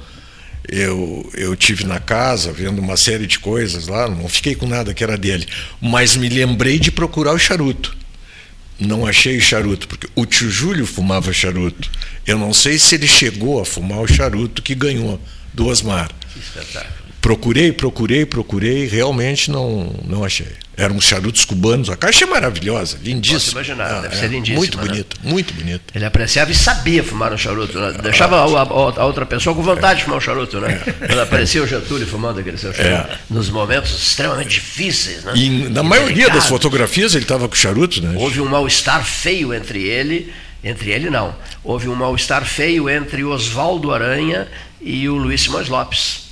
Eu, 0.68 1.27
eu 1.34 1.56
tive 1.56 1.84
na 1.84 1.99
casa 1.99 2.53
vendo 2.53 2.80
uma 2.80 2.95
série 2.95 3.26
de 3.26 3.40
coisas 3.40 3.88
lá, 3.88 4.07
não 4.07 4.30
fiquei 4.30 4.53
com 4.53 4.68
nada 4.68 4.94
que 4.94 5.03
era 5.03 5.18
dele, 5.18 5.48
mas 5.81 6.15
me 6.15 6.30
lembrei 6.30 6.77
de 6.77 6.91
procurar 6.91 7.34
o 7.34 7.40
charuto. 7.40 7.98
Não 8.80 9.06
achei 9.06 9.38
o 9.38 9.41
charuto, 9.41 9.88
porque 9.88 10.07
o 10.15 10.26
tio 10.26 10.49
Júlio 10.49 10.86
fumava 10.86 11.34
charuto. 11.34 11.90
Eu 12.26 12.38
não 12.38 12.53
sei 12.53 12.77
se 12.77 12.95
ele 12.95 13.07
chegou 13.07 13.60
a 13.60 13.65
fumar 13.65 13.99
o 13.99 14.07
charuto 14.07 14.61
que 14.61 14.76
ganhou 14.76 15.19
do 15.53 15.65
Osmar. 15.68 16.11
Que 16.31 16.40
espetáculo. 16.40 16.99
Procurei, 17.22 17.72
procurei, 17.74 18.26
procurei, 18.26 18.88
realmente 18.88 19.52
não, 19.52 19.94
não 20.06 20.24
achei. 20.24 20.48
Eram 20.78 21.00
charutos 21.02 21.44
cubanos, 21.44 21.90
a 21.90 21.98
caixa 21.98 22.24
é 22.24 22.28
maravilhosa, 22.28 22.98
lindíssima. 23.04 23.40
Posso 23.40 23.52
imaginar, 23.52 23.91
ah, 23.91 24.02
deve 24.02 24.16
é, 24.16 24.20
ser 24.20 24.28
lindíssima. 24.28 24.58
Muito 24.58 24.78
né? 24.78 24.84
bonito, 24.86 25.18
muito 25.22 25.54
bonito. 25.54 25.82
Ele 25.94 26.06
apreciava 26.06 26.52
e 26.52 26.56
sabia 26.56 27.04
fumar 27.04 27.34
um 27.34 27.38
charuto, 27.38 27.78
né? 27.78 27.98
deixava 28.02 28.38
a, 28.38 28.62
a, 28.62 29.02
a, 29.02 29.06
outra 29.06 29.26
pessoa 29.26 29.54
com 29.54 29.62
vontade 29.62 29.96
é. 29.96 29.96
de 29.98 30.04
fumar 30.06 30.20
um 30.20 30.22
charuto, 30.22 30.62
né? 30.62 30.82
É. 30.88 31.08
Quando 31.08 31.20
aparecia 31.20 31.62
o 31.62 31.68
Getúlio 31.68 32.08
fumando 32.08 32.40
aquele 32.40 32.58
seu 32.58 32.74
charuto, 32.74 33.12
é. 33.12 33.18
nos 33.30 33.50
momentos 33.50 33.91
extremamente 33.91 34.50
difíceis. 34.52 35.26
Né? 35.26 35.34
E 35.36 35.50
na 35.70 35.82
e 35.82 35.84
maioria 35.84 36.16
delicado. 36.16 36.36
das 36.36 36.48
fotografias 36.48 37.14
ele 37.14 37.26
estava 37.26 37.50
com 37.50 37.56
charuto, 37.56 38.02
né? 38.02 38.16
Houve 38.18 38.40
um 38.40 38.48
mal-estar 38.48 39.04
feio 39.04 39.54
entre 39.54 39.84
ele, 39.84 40.32
entre 40.64 40.91
ele 40.91 41.10
não, 41.10 41.36
houve 41.66 41.90
um 41.90 41.96
mal-estar 41.96 42.46
feio 42.46 42.90
entre 42.90 43.26
Oswaldo 43.26 43.94
Aranha 43.94 44.48
e 44.80 45.10
o 45.10 45.16
Luiz 45.18 45.41
Simões 45.41 45.68
Lopes 45.68 46.28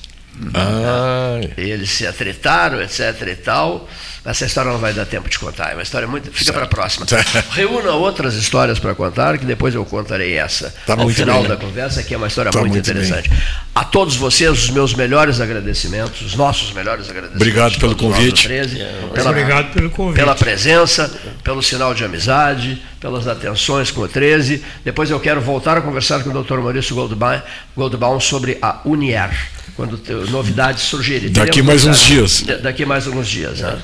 Ah. 0.54 1.40
Eles 1.58 1.90
se 1.90 2.06
atretaram, 2.06 2.82
etc 2.82 3.22
e 3.28 3.36
tal. 3.36 3.90
Essa 4.28 4.46
história 4.46 4.70
não 4.70 4.78
vai 4.78 4.92
dar 4.92 5.06
tempo 5.06 5.30
de 5.30 5.40
contar. 5.40 5.72
É 5.72 5.74
uma 5.74 5.82
história 5.82 6.06
muito. 6.06 6.30
Fica 6.34 6.52
para 6.52 6.66
a 6.66 6.68
próxima. 6.68 7.06
Reúna 7.52 7.94
outras 7.94 8.34
histórias 8.34 8.78
para 8.78 8.94
contar, 8.94 9.38
que 9.38 9.46
depois 9.46 9.74
eu 9.74 9.86
contarei 9.86 10.34
essa 10.34 10.76
tá 10.86 10.96
ao 11.00 11.08
final 11.08 11.40
bem, 11.40 11.48
da 11.48 11.56
né? 11.56 11.62
conversa, 11.62 12.04
que 12.04 12.14
é 12.14 12.18
uma 12.18 12.28
história 12.28 12.52
tá 12.52 12.60
muito, 12.60 12.74
muito, 12.74 12.90
interessante. 12.90 13.30
Bem. 13.30 13.40
A 13.74 13.86
todos 13.86 14.18
vocês, 14.18 14.52
os 14.52 14.70
meus 14.70 14.94
melhores 14.94 15.40
agradecimentos, 15.40 16.22
os 16.24 16.36
nossos 16.36 16.74
melhores 16.74 17.10
agradecimentos. 17.10 17.42
Obrigado 17.42 17.80
pelo 17.80 17.96
convite. 17.96 18.50
13, 18.50 18.82
é, 18.82 19.10
pela, 19.14 19.30
obrigado 19.30 19.72
pelo 19.72 19.90
convite. 19.90 20.18
Pela 20.18 20.36
presença, 20.36 21.10
pelo 21.42 21.64
sinal 21.64 21.94
de 21.94 22.04
amizade, 22.04 22.82
pelas 23.00 23.30
atenções 23.30 23.92
com 23.92 24.02
o 24.02 24.10
13. 24.10 24.62
Depois 24.84 25.10
eu 25.10 25.22
quero 25.22 25.40
voltar 25.40 25.78
a 25.78 25.82
conversar 25.82 26.22
com 26.22 26.32
o 26.32 26.44
Dr. 26.44 26.58
Maurício 26.58 26.94
Goldbaum, 26.94 27.40
Goldbaum 27.78 28.20
sobre 28.20 28.58
a 28.62 28.82
Unier 28.84 29.32
quando 29.78 30.02
novidades 30.32 30.84
surgirem. 30.84 31.32
Daqui 31.32 31.62
mais 31.62 31.86
uns 31.86 32.00
dias. 32.00 32.44
Daqui 32.64 32.84
mais 32.84 33.06
alguns 33.06 33.28
dias. 33.28 33.60
Né? 33.60 33.78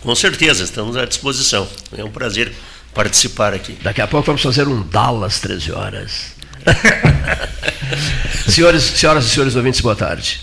Com 0.00 0.14
certeza, 0.14 0.64
estamos 0.64 0.96
à 0.96 1.04
disposição. 1.04 1.68
É 1.96 2.04
um 2.04 2.10
prazer 2.10 2.52
participar 2.94 3.54
aqui. 3.54 3.78
Daqui 3.82 4.00
a 4.00 4.06
pouco 4.06 4.26
vamos 4.26 4.42
fazer 4.42 4.66
um 4.68 4.82
Dallas 4.82 5.40
13 5.40 5.72
horas. 5.72 6.32
Senhores, 8.48 8.82
senhoras 8.82 9.26
e 9.26 9.30
senhores 9.30 9.56
ouvintes, 9.56 9.80
boa 9.80 9.96
tarde. 9.96 10.40